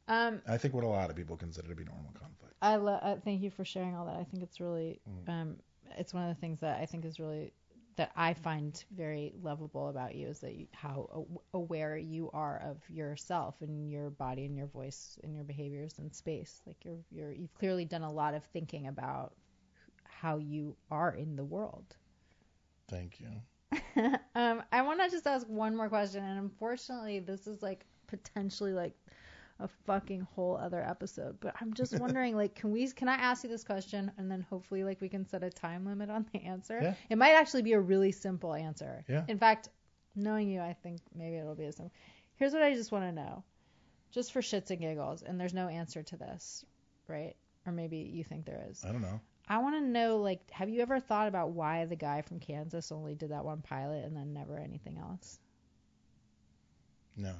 Um, 0.07 0.41
I 0.47 0.57
think 0.57 0.73
what 0.73 0.83
a 0.83 0.87
lot 0.87 1.09
of 1.09 1.15
people 1.15 1.37
consider 1.37 1.67
to 1.69 1.75
be 1.75 1.85
normal 1.85 2.11
conflict. 2.13 2.55
I 2.61 2.75
lo- 2.75 2.93
uh, 3.01 3.17
thank 3.23 3.41
you 3.41 3.49
for 3.51 3.63
sharing 3.63 3.95
all 3.95 4.05
that. 4.07 4.17
I 4.17 4.23
think 4.25 4.43
it's 4.43 4.59
really, 4.59 4.99
Mm. 5.09 5.29
um, 5.29 5.57
it's 5.97 6.13
one 6.13 6.27
of 6.27 6.35
the 6.35 6.41
things 6.41 6.59
that 6.61 6.81
I 6.81 6.85
think 6.85 7.05
is 7.05 7.19
really 7.19 7.53
that 8.01 8.11
I 8.15 8.33
find 8.33 8.83
very 8.97 9.31
lovable 9.43 9.89
about 9.89 10.15
you 10.15 10.27
is 10.29 10.39
that 10.39 10.55
you, 10.55 10.65
how 10.71 11.27
aware 11.53 11.95
you 11.95 12.31
are 12.33 12.59
of 12.65 12.77
yourself 12.89 13.53
and 13.61 13.91
your 13.91 14.09
body 14.09 14.45
and 14.45 14.57
your 14.57 14.65
voice 14.65 15.19
and 15.23 15.35
your 15.35 15.43
behaviors 15.43 15.99
and 15.99 16.11
space. 16.11 16.63
Like 16.65 16.77
you're 16.83 16.97
you're 17.11 17.31
you've 17.31 17.53
clearly 17.53 17.85
done 17.85 18.01
a 18.01 18.11
lot 18.11 18.33
of 18.33 18.43
thinking 18.45 18.87
about 18.87 19.33
how 20.03 20.37
you 20.37 20.75
are 20.89 21.13
in 21.13 21.35
the 21.35 21.43
world. 21.43 21.95
Thank 22.89 23.19
you. 23.19 23.29
um, 24.33 24.63
I 24.71 24.81
want 24.81 24.99
to 25.01 25.11
just 25.11 25.27
ask 25.27 25.47
one 25.47 25.75
more 25.75 25.87
question, 25.87 26.23
and 26.23 26.39
unfortunately, 26.39 27.19
this 27.19 27.45
is 27.45 27.61
like 27.61 27.85
potentially 28.07 28.73
like 28.73 28.95
a 29.61 29.67
fucking 29.85 30.21
whole 30.35 30.57
other 30.57 30.81
episode. 30.81 31.37
But 31.39 31.55
I'm 31.61 31.73
just 31.73 31.97
wondering, 31.99 32.35
like, 32.35 32.55
can 32.55 32.71
we? 32.71 32.89
Can 32.91 33.07
I 33.07 33.15
ask 33.15 33.43
you 33.43 33.49
this 33.49 33.63
question, 33.63 34.11
and 34.17 34.29
then 34.29 34.45
hopefully, 34.49 34.83
like, 34.83 35.01
we 35.01 35.09
can 35.09 35.25
set 35.25 35.43
a 35.43 35.49
time 35.49 35.85
limit 35.85 36.09
on 36.09 36.25
the 36.33 36.41
answer. 36.43 36.79
Yeah. 36.81 36.93
It 37.09 37.17
might 37.17 37.33
actually 37.33 37.61
be 37.63 37.73
a 37.73 37.79
really 37.79 38.11
simple 38.11 38.53
answer. 38.53 39.03
Yeah. 39.07 39.23
In 39.27 39.37
fact, 39.37 39.69
knowing 40.15 40.49
you, 40.49 40.59
I 40.61 40.73
think 40.73 40.99
maybe 41.15 41.37
it'll 41.37 41.55
be 41.55 41.65
a 41.65 41.71
simple. 41.71 41.93
Here's 42.35 42.53
what 42.53 42.63
I 42.63 42.73
just 42.73 42.91
want 42.91 43.05
to 43.05 43.11
know, 43.11 43.43
just 44.11 44.33
for 44.33 44.41
shits 44.41 44.71
and 44.71 44.79
giggles, 44.79 45.21
and 45.21 45.39
there's 45.39 45.53
no 45.53 45.67
answer 45.67 46.03
to 46.03 46.17
this, 46.17 46.65
right? 47.07 47.35
Or 47.65 47.71
maybe 47.71 47.97
you 47.97 48.23
think 48.23 48.45
there 48.45 48.65
is. 48.69 48.83
I 48.83 48.91
don't 48.91 49.01
know. 49.01 49.19
I 49.47 49.57
want 49.59 49.75
to 49.75 49.81
know, 49.81 50.17
like, 50.17 50.49
have 50.51 50.69
you 50.69 50.81
ever 50.81 50.99
thought 50.99 51.27
about 51.27 51.51
why 51.51 51.85
the 51.85 51.95
guy 51.95 52.21
from 52.21 52.39
Kansas 52.39 52.91
only 52.91 53.15
did 53.15 53.31
that 53.31 53.43
one 53.43 53.61
pilot 53.61 54.05
and 54.05 54.15
then 54.15 54.33
never 54.33 54.57
anything 54.57 54.97
else? 54.97 55.39
No. 57.17 57.35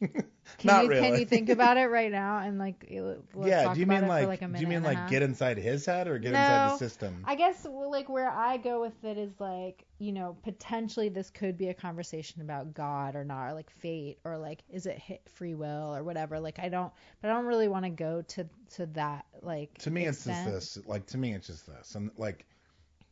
Can 0.00 0.66
Not 0.66 0.84
you, 0.84 0.90
really. 0.90 1.08
Can 1.08 1.18
you 1.20 1.26
think 1.26 1.48
about 1.50 1.76
it 1.76 1.86
right 1.86 2.10
now 2.10 2.38
and 2.38 2.58
like 2.58 2.86
let's 2.90 3.50
yeah. 3.50 3.74
Do 3.74 3.80
you 3.80 3.86
mean 3.86 4.08
like, 4.08 4.26
like 4.26 4.40
do 4.40 4.60
you 4.60 4.66
mean 4.66 4.82
like 4.82 5.08
get 5.08 5.22
inside 5.22 5.58
his 5.58 5.84
head 5.84 6.08
or 6.08 6.18
get 6.18 6.32
inside 6.32 6.62
the 6.62 6.68
No. 6.68 6.76
system? 6.76 7.22
I 7.26 7.34
guess 7.34 7.66
well, 7.68 7.90
like 7.90 8.08
where 8.08 8.30
I 8.30 8.56
go 8.56 8.80
with 8.80 9.04
it 9.04 9.18
is 9.18 9.32
like 9.40 9.84
you 9.98 10.12
know 10.12 10.36
potentially 10.42 11.08
this 11.08 11.30
could 11.30 11.58
be 11.58 11.68
a 11.68 11.74
conversation 11.74 12.40
about 12.40 12.74
God 12.74 13.14
or 13.14 13.24
not 13.24 13.48
or 13.48 13.54
like 13.54 13.70
fate 13.70 14.18
or 14.24 14.38
like 14.38 14.62
is 14.70 14.86
it 14.86 14.98
hit 14.98 15.22
free 15.28 15.54
will 15.54 15.94
or 15.94 16.02
whatever 16.02 16.40
like 16.40 16.58
I 16.58 16.68
don't 16.68 16.92
but 17.20 17.30
I 17.30 17.34
don't 17.34 17.46
really 17.46 17.68
want 17.68 17.84
to 17.84 17.90
go 17.90 18.22
to 18.22 18.48
to 18.76 18.86
that 18.86 19.26
like 19.42 19.78
to 19.78 19.90
me, 19.90 20.06
it's 20.06 20.24
just 20.24 20.44
this. 20.44 20.78
Like 20.86 21.06
to 21.06 21.18
me, 21.18 21.34
it's 21.34 21.46
just 21.46 21.66
this. 21.66 21.94
And 21.94 22.10
like, 22.16 22.46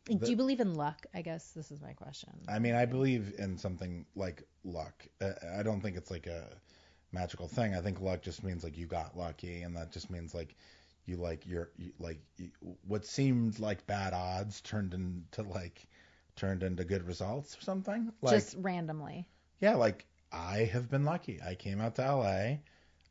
do 0.05 0.29
you 0.29 0.35
believe 0.37 0.59
in 0.59 0.73
luck 0.73 1.05
I 1.13 1.21
guess 1.21 1.51
this 1.51 1.71
is 1.71 1.81
my 1.81 1.93
question 1.93 2.31
I 2.49 2.59
mean, 2.59 2.75
I 2.75 2.85
believe 2.85 3.33
in 3.37 3.57
something 3.57 4.05
like 4.15 4.43
luck. 4.63 5.05
I 5.21 5.63
don't 5.63 5.81
think 5.81 5.97
it's 5.97 6.11
like 6.11 6.27
a 6.27 6.47
magical 7.11 7.47
thing. 7.47 7.75
I 7.75 7.81
think 7.81 8.01
luck 8.01 8.21
just 8.21 8.43
means 8.43 8.63
like 8.63 8.77
you 8.77 8.85
got 8.85 9.17
lucky, 9.17 9.61
and 9.61 9.75
that 9.75 9.91
just 9.91 10.09
means 10.09 10.33
like 10.33 10.55
you 11.05 11.17
like 11.17 11.45
you're 11.45 11.69
you, 11.77 11.91
like 11.99 12.19
you, 12.37 12.51
what 12.87 13.05
seemed 13.05 13.59
like 13.59 13.87
bad 13.87 14.13
odds 14.13 14.61
turned 14.61 14.93
into 14.93 15.43
like 15.43 15.87
turned 16.35 16.63
into 16.63 16.83
good 16.83 17.07
results 17.07 17.57
or 17.57 17.61
something. 17.61 18.11
Like 18.21 18.35
just 18.35 18.55
randomly 18.59 19.27
yeah, 19.59 19.75
like 19.75 20.05
I 20.31 20.69
have 20.71 20.89
been 20.89 21.05
lucky. 21.05 21.39
I 21.45 21.55
came 21.55 21.81
out 21.81 21.95
to 21.95 22.01
LA. 22.01 22.57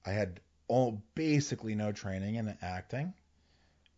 I 0.05 0.11
had 0.11 0.41
all 0.69 1.03
basically 1.15 1.75
no 1.75 1.93
training 1.93 2.37
in 2.37 2.57
acting, 2.63 3.15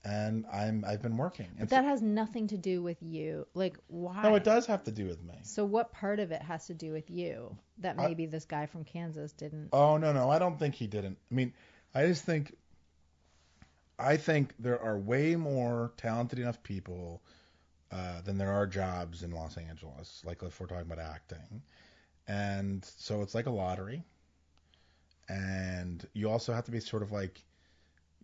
and 0.05 0.47
I'm 0.53 0.85
I've 0.87 1.03
been 1.03 1.17
working. 1.17 1.49
but 1.55 1.61
And 1.61 1.69
that 1.71 1.85
has 1.85 2.03
nothing 2.03 2.47
to 2.49 2.57
do 2.57 2.83
with 2.83 2.99
you 3.03 3.47
like 3.55 3.77
why 3.89 4.23
no, 4.23 4.35
it 4.35 4.45
does 4.45 4.67
have 4.67 4.85
to 4.85 4.93
do 4.93 5.07
with 5.07 5.23
me. 5.23 5.35
So 5.43 5.65
what 5.65 5.93
part 5.93 6.21
of 6.21 6.31
it 6.31 6.43
has 6.43 6.67
to 6.67 6.75
do 6.75 6.93
with 6.93 7.11
you 7.11 7.57
that 7.79 7.99
I- 7.99 8.07
maybe 8.09 8.27
this 8.27 8.45
guy 8.45 8.67
from 8.67 8.85
Kansas 8.85 9.33
didn't? 9.33 9.71
Oh 9.73 9.97
no, 9.97 10.13
no, 10.13 10.31
I 10.31 10.39
don't 10.39 10.59
think 10.59 10.75
he 10.75 10.87
didn't. 10.87 11.19
I 11.31 11.35
mean, 11.35 11.53
I 11.95 12.07
just 12.07 12.25
think 12.25 12.57
I 13.99 14.17
think 14.17 14.55
there 14.59 14.81
are 14.81 14.97
way 14.97 15.35
more 15.35 15.93
talented 15.97 16.39
enough 16.39 16.63
people 16.63 17.23
uh, 17.91 18.21
than 18.21 18.39
there 18.39 18.53
are 18.53 18.67
jobs 18.67 19.23
in 19.23 19.33
Los 19.33 19.57
Angeles. 19.57 20.23
Like 20.25 20.43
if 20.43 20.61
we're 20.61 20.67
talking 20.67 20.91
about 20.91 21.05
acting, 21.05 21.63
and 22.29 22.85
so 22.85 23.23
it's 23.23 23.35
like 23.35 23.47
a 23.47 23.51
lottery. 23.51 24.05
And 25.29 26.07
you 26.15 26.31
also 26.31 26.55
have 26.55 26.65
to 26.65 26.71
be 26.71 26.81
sort 26.81 27.03
of 27.03 27.13
like, 27.13 27.43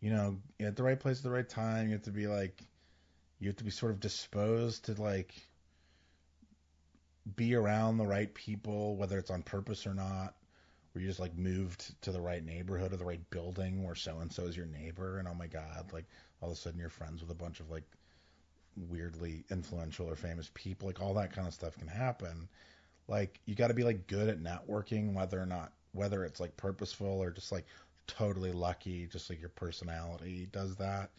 you 0.05 0.11
know, 0.11 0.37
at 0.61 0.77
the 0.77 0.83
right 0.83 1.01
place 1.01 1.17
at 1.17 1.25
the 1.25 1.31
right 1.31 1.49
time. 1.49 1.87
You 1.87 1.95
have 1.95 2.03
to 2.03 2.11
be 2.11 2.27
like, 2.27 2.61
you 3.41 3.49
have 3.49 3.57
to 3.57 3.65
be 3.65 3.71
sort 3.71 3.93
of 3.93 4.01
disposed 4.01 4.85
to 4.85 5.01
like 5.01 5.35
be 7.35 7.55
around 7.55 7.97
the 7.97 8.07
right 8.07 8.33
people, 8.35 8.97
whether 8.97 9.19
it's 9.19 9.31
on 9.31 9.43
purpose 9.43 9.87
or 9.87 9.95
not 9.95 10.35
where 10.93 11.03
you 11.03 11.09
just 11.09 11.21
like 11.21 11.37
moved 11.37 12.01
to 12.03 12.13
the 12.13 12.21
right 12.21 12.45
neighborhood 12.45 12.93
or 12.93 12.97
the 12.97 13.05
right 13.05 13.29
building 13.31 13.83
where 13.83 13.97
so 13.97 14.19
and 14.21 14.33
so 14.33 14.45
is 14.45 14.57
your 14.57 14.67
neighbor 14.67 15.19
and 15.19 15.27
oh 15.27 15.35
my 15.35 15.49
god 15.49 15.91
like 15.93 16.05
all 16.41 16.51
of 16.51 16.57
a 16.57 16.61
sudden 16.61 16.79
you're 16.79 16.89
friends 16.89 17.21
with 17.21 17.33
a 17.33 17.35
bunch 17.35 17.59
of 17.59 17.69
like 17.69 17.83
weirdly 18.77 19.45
influential 19.51 20.09
or 20.09 20.15
famous 20.15 20.51
people 20.55 20.87
like 20.87 21.03
all 21.03 21.15
that 21.15 21.33
kind 21.33 21.49
of 21.49 21.55
stuff 21.55 21.77
can 21.77 21.89
happen 21.89 22.49
like 23.09 23.41
you 23.45 23.57
got 23.57 23.69
to 23.69 23.75
be 23.75 23.83
like 23.83 24.07
good 24.07 24.29
at 24.29 24.41
networking 24.41 25.15
whether 25.15 25.41
or 25.41 25.47
not 25.47 25.73
whether 25.93 26.25
it's 26.25 26.39
like 26.39 26.57
purposeful 26.57 27.21
or 27.21 27.33
just 27.33 27.51
like 27.51 27.67
totally 28.07 28.53
lucky 28.53 29.07
just 29.07 29.31
like 29.31 29.41
your 29.41 29.51
personality 29.51 30.49
does 30.53 30.77
that. 30.77 31.11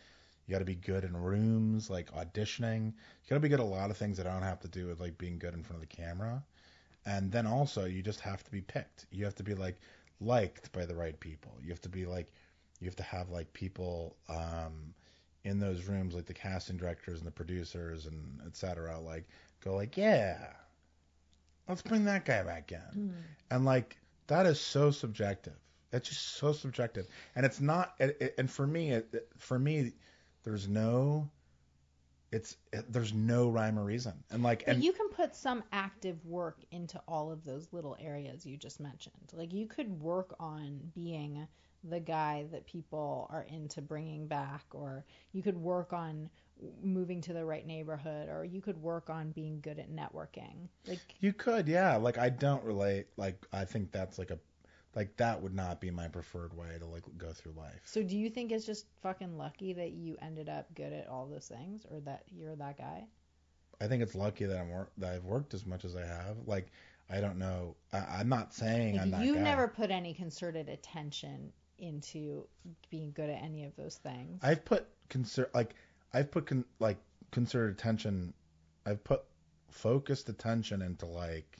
You 0.45 0.51
got 0.53 0.59
to 0.59 0.65
be 0.65 0.75
good 0.75 1.03
in 1.03 1.15
rooms 1.17 1.89
like 1.89 2.11
auditioning. 2.13 2.87
You 2.87 3.29
got 3.29 3.35
to 3.35 3.39
be 3.39 3.49
good 3.49 3.59
at 3.59 3.65
a 3.65 3.69
lot 3.69 3.89
of 3.89 3.97
things 3.97 4.17
that 4.17 4.23
don't 4.25 4.43
have 4.43 4.59
to 4.61 4.67
do 4.67 4.87
with 4.87 4.99
like 4.99 5.17
being 5.17 5.39
good 5.39 5.53
in 5.53 5.63
front 5.63 5.81
of 5.81 5.89
the 5.89 5.95
camera. 5.95 6.43
And 7.05 7.31
then 7.31 7.47
also 7.47 7.85
you 7.85 8.01
just 8.01 8.19
have 8.21 8.43
to 8.43 8.51
be 8.51 8.61
picked. 8.61 9.05
You 9.11 9.25
have 9.25 9.35
to 9.35 9.43
be 9.43 9.55
like 9.55 9.79
liked 10.19 10.71
by 10.71 10.85
the 10.85 10.95
right 10.95 11.19
people. 11.19 11.57
You 11.63 11.69
have 11.69 11.81
to 11.81 11.89
be 11.89 12.05
like 12.05 12.31
you 12.79 12.87
have 12.87 12.95
to 12.97 13.03
have 13.03 13.29
like 13.29 13.51
people 13.53 14.15
um 14.29 14.93
in 15.43 15.59
those 15.59 15.85
rooms 15.85 16.15
like 16.15 16.25
the 16.25 16.33
casting 16.33 16.77
directors 16.77 17.19
and 17.19 17.27
the 17.27 17.31
producers 17.31 18.05
and 18.07 18.41
et 18.45 18.55
cetera 18.55 18.99
like 18.99 19.27
go 19.63 19.75
like 19.75 19.95
yeah 19.95 20.53
let's 21.67 21.81
bring 21.81 22.05
that 22.05 22.25
guy 22.25 22.43
back 22.43 22.71
in. 22.71 22.99
And 23.51 23.65
like 23.65 23.97
that 24.27 24.45
is 24.45 24.59
so 24.59 24.91
subjective 24.91 25.57
it's 25.91 26.09
just 26.09 26.35
so 26.35 26.51
subjective 26.51 27.07
and 27.35 27.45
it's 27.45 27.59
not 27.61 27.99
and 28.37 28.49
for 28.49 28.67
me 28.67 29.01
for 29.37 29.57
me 29.57 29.93
there's 30.43 30.67
no 30.67 31.29
it's 32.31 32.57
it, 32.73 32.91
there's 32.91 33.13
no 33.13 33.49
rhyme 33.49 33.79
or 33.79 33.83
reason 33.83 34.13
and 34.31 34.43
like 34.43 34.63
But 34.65 34.75
and 34.75 34.83
you 34.83 34.91
can 34.91 35.09
put 35.09 35.35
some 35.35 35.63
active 35.71 36.25
work 36.25 36.59
into 36.71 37.01
all 37.07 37.31
of 37.31 37.43
those 37.45 37.71
little 37.71 37.95
areas 37.99 38.45
you 38.45 38.57
just 38.57 38.79
mentioned. 38.79 39.31
Like 39.33 39.53
you 39.53 39.67
could 39.67 40.01
work 40.01 40.35
on 40.39 40.91
being 40.93 41.47
the 41.83 41.99
guy 41.99 42.45
that 42.51 42.65
people 42.65 43.27
are 43.31 43.43
into 43.43 43.81
bringing 43.81 44.27
back, 44.27 44.65
or 44.71 45.05
you 45.33 45.43
could 45.43 45.57
work 45.57 45.93
on 45.93 46.29
moving 46.81 47.21
to 47.21 47.33
the 47.33 47.45
right 47.45 47.65
neighborhood, 47.65 48.27
or 48.29 48.43
you 48.43 48.61
could 48.61 48.81
work 48.81 49.09
on 49.09 49.31
being 49.31 49.59
good 49.61 49.79
at 49.79 49.91
networking. 49.91 50.67
Like 50.87 51.15
You 51.19 51.33
could, 51.33 51.67
yeah. 51.67 51.95
Like 51.97 52.17
I 52.17 52.29
don't 52.29 52.63
relate. 52.63 53.07
Like 53.17 53.45
I 53.53 53.65
think 53.65 53.91
that's 53.91 54.17
like 54.17 54.31
a, 54.31 54.39
like 54.95 55.15
that 55.17 55.41
would 55.41 55.53
not 55.53 55.81
be 55.81 55.91
my 55.91 56.07
preferred 56.07 56.55
way 56.55 56.77
to 56.79 56.85
like 56.85 57.03
go 57.17 57.31
through 57.33 57.53
life. 57.57 57.81
So 57.83 58.01
do 58.01 58.17
you 58.17 58.29
think 58.29 58.51
it's 58.51 58.65
just 58.65 58.85
fucking 59.01 59.37
lucky 59.37 59.73
that 59.73 59.91
you 59.91 60.15
ended 60.21 60.49
up 60.49 60.73
good 60.73 60.93
at 60.93 61.07
all 61.07 61.27
those 61.27 61.47
things 61.47 61.85
or 61.91 61.99
that 62.01 62.23
you're 62.31 62.55
that 62.55 62.77
guy? 62.77 63.05
I 63.81 63.87
think 63.87 64.01
it's 64.01 64.15
lucky 64.15 64.45
that 64.45 64.57
I'm 64.57 64.69
wor- 64.69 64.89
that 64.97 65.13
I've 65.13 65.25
worked 65.25 65.53
as 65.53 65.65
much 65.65 65.83
as 65.85 65.95
I 65.95 66.05
have. 66.05 66.37
Like 66.45 66.67
I 67.09 67.19
don't 67.21 67.37
know. 67.37 67.75
I, 67.93 67.99
I'm 68.19 68.29
not 68.29 68.53
saying 68.53 68.97
I'm 68.97 69.11
Like 69.11 69.19
that 69.19 69.25
you 69.27 69.35
guy. 69.35 69.41
never 69.41 69.67
put 69.67 69.91
any 69.91 70.13
concerted 70.13 70.69
attention 70.69 71.51
into 71.77 72.47
being 72.89 73.11
good 73.11 73.29
at 73.29 73.43
any 73.43 73.65
of 73.65 73.75
those 73.75 73.97
things. 73.97 74.39
I've 74.41 74.63
put 74.63 74.87
concert 75.09 75.53
like 75.53 75.75
I've 76.13 76.31
put 76.31 76.45
con- 76.47 76.65
like 76.79 76.97
concerted 77.31 77.77
attention. 77.77 78.33
I've 78.85 79.03
put 79.03 79.23
focused 79.69 80.29
attention 80.29 80.81
into 80.81 81.05
like 81.05 81.57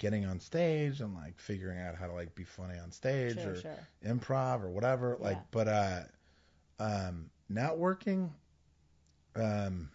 getting 0.00 0.24
on 0.26 0.40
stage 0.40 1.00
and 1.00 1.14
like 1.14 1.38
figuring 1.38 1.78
out 1.78 1.94
how 1.94 2.08
to 2.08 2.12
like 2.12 2.34
be 2.34 2.42
funny 2.42 2.76
on 2.78 2.90
stage 2.90 3.40
sure, 3.40 3.52
or 3.52 3.54
sure. 3.54 3.78
improv 4.04 4.62
or 4.64 4.70
whatever 4.70 5.16
like 5.20 5.38
but 5.52 5.68
uh 5.68 6.00
um 6.80 7.30
networking 7.52 8.30
um 9.36 9.88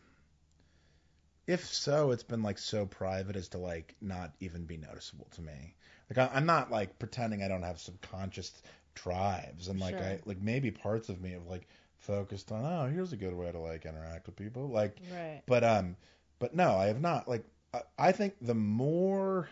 if 1.47 1.65
so 1.65 2.11
it's 2.11 2.23
been 2.23 2.41
like 2.43 2.57
so 2.57 2.85
private 2.85 3.35
as 3.35 3.49
to 3.49 3.57
like 3.57 3.95
not 3.99 4.31
even 4.39 4.63
be 4.65 4.77
noticeable 4.77 5.27
to 5.31 5.41
me 5.41 5.75
like 6.09 6.17
I, 6.17 6.33
i'm 6.37 6.45
not 6.45 6.71
like 6.71 6.97
pretending 6.99 7.43
i 7.43 7.47
don't 7.49 7.63
have 7.63 7.79
subconscious 7.79 8.61
drives 8.93 9.67
and 9.67 9.79
like 9.79 9.97
Sure. 9.97 10.07
i 10.07 10.19
like 10.25 10.41
maybe 10.41 10.71
parts 10.71 11.09
of 11.09 11.19
me 11.21 11.31
have 11.31 11.47
like 11.47 11.67
focused 11.97 12.51
on 12.51 12.63
oh 12.63 12.89
here's 12.89 13.11
a 13.13 13.17
good 13.17 13.33
way 13.33 13.51
to 13.51 13.59
like 13.59 13.85
interact 13.85 14.27
with 14.27 14.35
people 14.37 14.69
like 14.69 14.97
Right. 15.11 15.41
but 15.47 15.63
um, 15.63 15.97
but 16.39 16.53
no, 16.55 16.75
I 16.75 16.87
have 16.87 17.01
not. 17.01 17.27
Like 17.27 17.45
I, 17.73 17.81
I 17.97 18.11
think 18.11 18.35
the 18.41 18.53
more, 18.53 19.49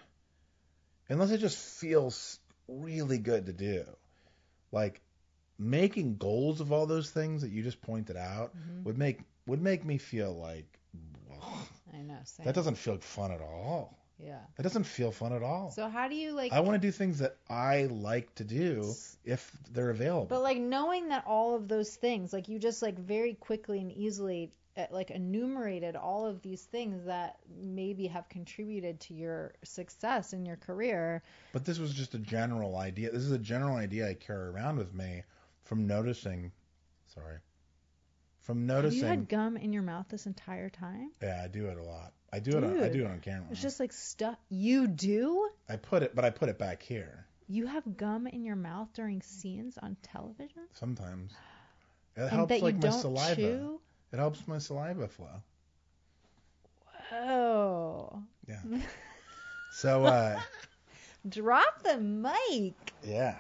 unless 1.10 1.32
it 1.32 1.40
just 1.40 1.58
feels 1.58 2.40
really 2.68 3.18
good 3.18 3.46
to 3.48 3.54
do, 3.54 3.84
like 4.72 5.02
making 5.60 6.18
goals 6.18 6.62
of 6.62 6.72
all 6.72 6.86
those 6.86 7.10
things 7.10 7.42
that 7.42 7.52
you 7.52 7.62
just 7.64 7.82
pointed 7.82 8.18
out 8.18 8.56
Mhm. 8.56 8.84
would 8.84 8.98
make 8.98 9.22
would 9.46 9.62
make 9.62 9.84
me 9.84 9.98
feel 9.98 10.34
like 10.34 10.80
I 11.94 12.02
know. 12.02 12.18
Same. 12.24 12.46
that 12.46 12.56
doesn't 12.56 12.76
feel 12.76 12.98
fun 12.98 13.32
at 13.32 13.42
all. 13.42 14.00
Yeah. 14.18 14.40
That 14.56 14.64
doesn't 14.64 14.86
feel 14.86 15.12
fun 15.12 15.34
at 15.34 15.44
all. 15.44 15.72
So 15.72 15.90
how 15.90 16.08
do 16.08 16.16
you 16.16 16.32
like? 16.32 16.52
I 16.54 16.62
want 16.62 16.82
to 16.82 16.88
do 16.88 16.92
things 16.92 17.20
that 17.20 17.38
I 17.50 17.86
like 17.86 18.34
to 18.36 18.44
do 18.44 18.94
if 19.26 19.52
they're 19.72 19.90
available. 19.90 20.26
But 20.28 20.42
like 20.42 20.58
knowing 20.58 21.10
that 21.10 21.26
all 21.28 21.56
of 21.56 21.68
those 21.68 21.96
things, 21.96 22.32
like 22.34 22.48
you 22.48 22.58
just 22.58 22.82
like 22.82 22.98
very 22.98 23.34
quickly 23.36 23.80
and 23.82 23.92
easily 23.92 24.52
Uh, 24.76 24.86
like 24.90 25.12
enumerated 25.12 25.95
all 25.95 26.26
of 26.26 26.41
these 26.41 26.64
things 26.64 27.06
that 27.06 27.38
maybe 27.62 28.08
have 28.08 28.28
contributed 28.28 29.00
to 29.00 29.14
your 29.14 29.54
success 29.64 30.34
in 30.34 30.48
your 30.48 30.56
career. 30.56 31.22
But 31.52 31.64
this 31.64 31.78
was 31.78 31.94
just 31.94 32.16
a 32.16 32.20
general 32.20 32.76
idea. 32.78 33.12
This 33.12 33.22
is 33.22 33.32
a 33.32 33.38
general 33.38 33.76
idea 33.76 34.10
I 34.10 34.16
carry 34.16 34.48
around 34.48 34.78
with 34.78 34.91
me 34.91 35.22
from 35.66 35.86
noticing. 35.86 36.52
Sorry. 37.14 37.38
From 38.41 38.66
noticing. 38.66 39.02
Have 39.02 39.10
you 39.10 39.10
had 39.10 39.30
gum 39.30 39.58
in 39.58 39.74
your 39.74 39.84
mouth 39.84 40.08
this 40.10 40.26
entire 40.26 40.70
time? 40.70 41.12
yeah, 41.22 41.41
I 41.44 41.48
do 41.48 41.68
it 41.68 41.78
a 41.78 41.84
lot. 41.84 42.14
I 42.34 42.40
do 42.40 42.58
it. 42.58 42.64
On, 42.64 42.82
I 42.82 42.90
do 42.90 43.06
it 43.06 43.08
on 43.08 43.20
camera. 43.20 43.45
It's 43.52 43.62
just 43.62 43.80
like 43.80 43.94
stuff 43.94 44.40
you 44.50 44.88
do. 44.88 45.50
I 45.70 45.76
put 45.76 46.02
it, 46.02 46.16
but 46.16 46.26
I 46.26 46.32
put 46.32 46.50
it 46.50 46.58
back 46.58 46.82
here. 46.82 47.28
You 47.48 47.68
have 47.68 47.95
gum 47.95 48.26
in 48.26 48.44
your 48.44 48.56
mouth 48.56 48.90
during 48.95 49.22
scenes 49.22 49.78
on 49.78 49.98
television? 50.02 50.64
Sometimes. 50.74 51.34
It 52.16 52.22
and 52.22 52.30
helps 52.32 52.50
that 52.50 52.64
like 52.64 52.82
my 52.82 52.90
saliva. 52.90 53.36
chew? 53.36 53.82
It 54.14 54.18
helps 54.19 54.48
my 54.48 54.60
saliva 54.60 55.07
flow. 55.07 55.41
Oh. 57.11 58.22
Yeah. 58.48 58.61
So 59.76 60.06
uh 60.06 60.40
Drop 61.27 61.81
the 61.81 61.98
mic. 61.98 62.76
yeah. 63.03 63.38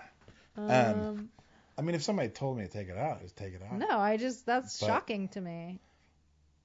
Um, 0.57 1.29
I 1.77 1.83
mean 1.83 1.93
if 1.93 2.01
somebody 2.01 2.29
told 2.29 2.57
me 2.57 2.63
to 2.63 2.69
take 2.71 2.89
it 2.89 2.97
out, 2.97 3.21
just 3.21 3.35
take 3.37 3.53
it 3.53 3.61
out. 3.61 3.77
no, 3.77 3.87
I 3.99 4.17
just 4.17 4.43
that's 4.43 4.79
But- 4.79 4.87
shocking 4.87 5.27
to 5.29 5.41
me. 5.41 5.79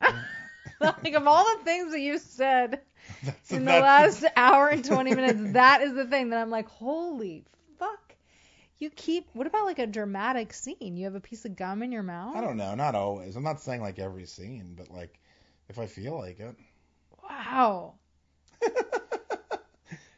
like 0.80 1.12
of 1.12 1.26
all 1.26 1.44
the 1.58 1.64
things 1.64 1.92
that 1.92 2.00
you 2.00 2.16
said 2.18 2.80
in 3.50 3.66
the 3.66 3.72
last 3.72 4.24
hour 4.36 4.68
and 4.68 4.82
20 4.82 5.14
minutes, 5.14 5.52
that 5.52 5.82
is 5.82 5.92
the 5.92 6.06
thing 6.06 6.30
that 6.30 6.40
I'm 6.40 6.50
like, 6.50 6.68
holy. 6.68 7.44
You 8.78 8.90
keep, 8.90 9.28
what 9.32 9.46
about 9.46 9.64
like 9.66 9.80
a 9.80 9.86
dramatic 9.86 10.52
scene? 10.52 10.96
You 10.96 11.04
have 11.06 11.16
a 11.16 11.20
piece 11.20 11.44
of 11.44 11.56
gum 11.56 11.82
in 11.82 11.90
your 11.90 12.04
mouth? 12.04 12.36
I 12.36 12.40
don't 12.40 12.56
know, 12.56 12.74
not 12.74 12.94
always. 12.94 13.34
I'm 13.34 13.42
not 13.42 13.60
saying 13.60 13.80
like 13.80 13.98
every 13.98 14.26
scene, 14.26 14.74
but 14.76 14.90
like 14.90 15.18
if 15.68 15.78
I 15.78 15.86
feel 15.86 16.16
like 16.16 16.38
it. 16.38 16.56
Wow. 17.28 17.94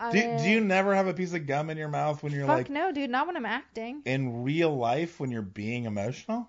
Do, 0.00 0.16
mean, 0.16 0.38
do 0.38 0.48
you 0.48 0.60
never 0.62 0.94
have 0.94 1.06
a 1.06 1.12
piece 1.12 1.34
of 1.34 1.46
gum 1.46 1.68
in 1.68 1.76
your 1.76 1.88
mouth 1.88 2.22
when 2.22 2.32
you're 2.32 2.46
Fuck 2.46 2.56
like 2.56 2.70
no, 2.70 2.90
dude, 2.90 3.10
not 3.10 3.26
when 3.26 3.36
I'm 3.36 3.44
acting. 3.44 4.00
in 4.06 4.42
real 4.42 4.74
life 4.74 5.20
when 5.20 5.30
you're 5.30 5.42
being 5.42 5.84
emotional? 5.84 6.48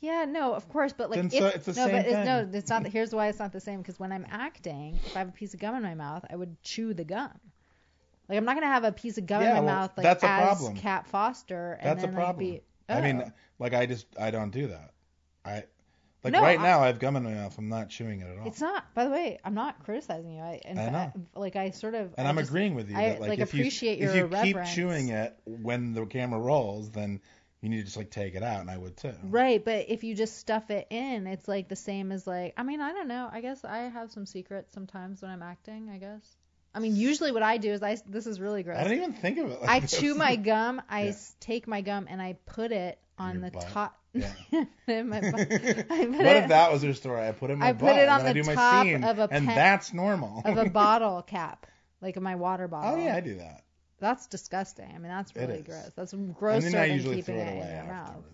Yeah, 0.00 0.24
no, 0.24 0.54
of 0.54 0.68
course, 0.70 0.92
but 0.92 1.10
like 1.10 1.24
if, 1.24 1.32
so 1.32 1.46
it's 1.46 1.66
the 1.66 1.72
no, 1.72 1.86
same 1.86 1.96
but 1.96 2.06
it's, 2.06 2.26
no, 2.26 2.48
it's 2.52 2.70
not. 2.70 2.86
Here's 2.86 3.14
why 3.14 3.28
it's 3.28 3.38
not 3.38 3.52
the 3.52 3.60
same. 3.60 3.80
Because 3.80 3.98
when 3.98 4.12
I'm 4.12 4.26
acting, 4.30 4.98
if 5.04 5.14
I 5.14 5.20
have 5.20 5.28
a 5.28 5.32
piece 5.32 5.54
of 5.54 5.60
gum 5.60 5.74
in 5.76 5.82
my 5.82 5.94
mouth, 5.94 6.24
I 6.30 6.36
would 6.36 6.62
chew 6.62 6.94
the 6.94 7.04
gum. 7.04 7.30
Like 8.28 8.38
I'm 8.38 8.44
not 8.44 8.54
gonna 8.54 8.66
have 8.66 8.84
a 8.84 8.92
piece 8.92 9.18
of 9.18 9.26
gum 9.26 9.42
Yeah, 9.42 9.48
in 9.50 9.54
my 9.56 9.60
well, 9.60 9.74
mouth 9.80 9.92
like 9.96 10.04
that's 10.04 10.22
a 10.22 10.28
as 10.28 10.42
problem. 10.58 10.76
Kat 10.76 11.06
Foster 11.08 11.72
and 11.80 11.90
That's 11.90 12.04
a 12.04 12.06
then 12.06 12.14
problem. 12.14 12.46
like 12.46 12.62
be. 12.88 12.92
I 12.92 13.00
mean, 13.00 13.22
Oh. 13.26 13.32
like 13.58 13.74
I 13.74 13.86
just 13.86 14.06
I 14.18 14.30
don't 14.30 14.50
do 14.50 14.68
that. 14.68 14.92
I 15.44 15.64
like 16.22 16.32
No, 16.32 16.40
right 16.40 16.58
I- 16.58 16.62
now 16.62 16.80
I 16.80 16.86
have 16.86 16.98
gum 16.98 17.16
in 17.16 17.24
my 17.24 17.34
mouth. 17.34 17.56
I'm 17.58 17.68
not 17.68 17.90
chewing 17.90 18.20
it 18.22 18.26
at 18.28 18.38
all. 18.38 18.46
It's 18.46 18.60
not. 18.60 18.92
By 18.94 19.04
the 19.04 19.10
way, 19.10 19.38
I'm 19.44 19.54
not 19.54 19.82
criticizing 19.84 20.32
you. 20.32 20.40
I, 20.42 20.60
in 20.64 20.78
I 20.78 20.88
know. 20.90 21.12
like 21.34 21.54
I 21.56 21.70
sort 21.70 21.94
of. 21.94 22.14
and 22.16 22.26
I 22.26 22.30
I'm 22.30 22.36
just- 22.38 22.48
agreeing 22.48 22.74
with 22.74 22.88
you 22.90 22.96
I, 22.96 23.10
that 23.10 23.20
like, 23.20 23.28
like, 23.30 23.38
if 23.40 23.52
appreciate 23.52 23.98
you 23.98 24.06
your 24.12 24.26
if 24.34 24.46
you 24.46 24.54
keep 24.54 24.64
chewing 24.74 25.08
it 25.10 25.38
when 25.44 25.92
the 25.92 26.06
camera 26.06 26.40
rolls, 26.40 26.90
then 26.90 27.20
you 27.60 27.68
need 27.70 27.78
to 27.78 27.84
just 27.84 27.96
like 27.96 28.10
take 28.10 28.34
it 28.34 28.42
out, 28.42 28.60
and 28.60 28.70
I 28.70 28.76
would 28.76 28.96
too. 28.96 29.12
Right, 29.22 29.62
but 29.64 29.86
if 29.88 30.04
you 30.04 30.14
just 30.14 30.36
stuff 30.38 30.70
it 30.70 30.86
in, 30.90 31.26
it's 31.26 31.48
like 31.48 31.68
the 31.68 31.76
same 31.76 32.10
as 32.12 32.26
like. 32.26 32.54
I 32.56 32.62
mean, 32.62 32.80
I 32.80 32.92
don't 32.92 33.08
know. 33.08 33.28
I 33.30 33.40
guess 33.42 33.64
I 33.64 33.78
have 33.80 34.10
some 34.12 34.24
secrets 34.26 34.72
sometimes 34.72 35.20
when 35.22 35.30
I'm 35.30 35.42
acting. 35.42 35.90
I 35.90 35.98
guess. 35.98 36.36
I 36.74 36.80
mean, 36.80 36.96
usually 36.96 37.30
what 37.32 37.42
I 37.42 37.58
do 37.58 37.72
is 37.72 37.82
I. 37.82 37.96
This 38.06 38.26
is 38.26 38.40
really 38.40 38.62
gross. 38.62 38.78
I 38.78 38.82
didn't 38.84 38.98
even 38.98 39.12
think 39.14 39.38
of 39.38 39.50
it. 39.50 39.60
Like 39.60 39.70
I 39.70 39.80
this. 39.80 39.98
chew 39.98 40.14
my 40.14 40.36
gum. 40.50 40.82
I 40.88 41.04
Yeah. 41.06 41.12
take 41.40 41.66
my 41.68 41.80
gum 41.82 42.06
and 42.10 42.20
I 42.20 42.36
put 42.46 42.72
it 42.72 42.98
on 43.18 43.40
the 43.40 43.50
butt? 43.50 43.68
top. 43.68 43.96
Yeah. 44.12 44.32
in 44.88 45.08
my 45.08 45.20
butt. 45.20 45.32
What 45.48 45.50
it 45.50 46.36
if 46.36 46.48
that 46.48 46.72
was 46.72 46.82
your 46.82 46.94
story? 46.94 47.26
I 47.26 47.32
put 47.32 47.50
it 47.50 47.54
in 47.54 47.58
my 47.60 47.68
I 47.68 47.72
butt 47.72 47.92
put 47.92 47.96
it 48.02 48.08
on 48.08 48.20
and 48.20 48.26
the 48.26 48.30
I 48.30 48.32
do 48.32 48.42
my 48.44 48.54
top 48.54 48.84
scene, 48.86 49.04
of 49.04 49.18
a 49.18 49.28
and 49.30 49.48
that's 49.48 49.92
normal. 49.92 50.42
of 50.44 50.56
a 50.56 50.68
bottle 50.68 51.22
cap, 51.22 51.66
like 52.00 52.20
my 52.20 52.34
water 52.34 52.66
bottle. 52.68 53.00
oh 53.00 53.04
yeah, 53.04 53.14
I 53.16 53.20
do 53.20 53.36
that. 53.36 53.62
That's 54.00 54.26
disgusting. 54.26 54.86
I 54.92 54.98
mean, 54.98 55.08
that's 55.08 55.34
really 55.36 55.62
gross. 55.62 55.90
That's 55.96 56.12
and 56.12 56.34
grosser 56.34 56.70
then 56.70 56.74
I 56.76 56.88
than 56.88 56.96
usually 56.96 57.16
keeping 57.16 57.36
throw 57.36 57.44
it, 57.44 57.48
it 57.48 57.56
away 57.56 57.70
in 57.70 57.76
your 57.86 57.94
mouth. 57.94 58.24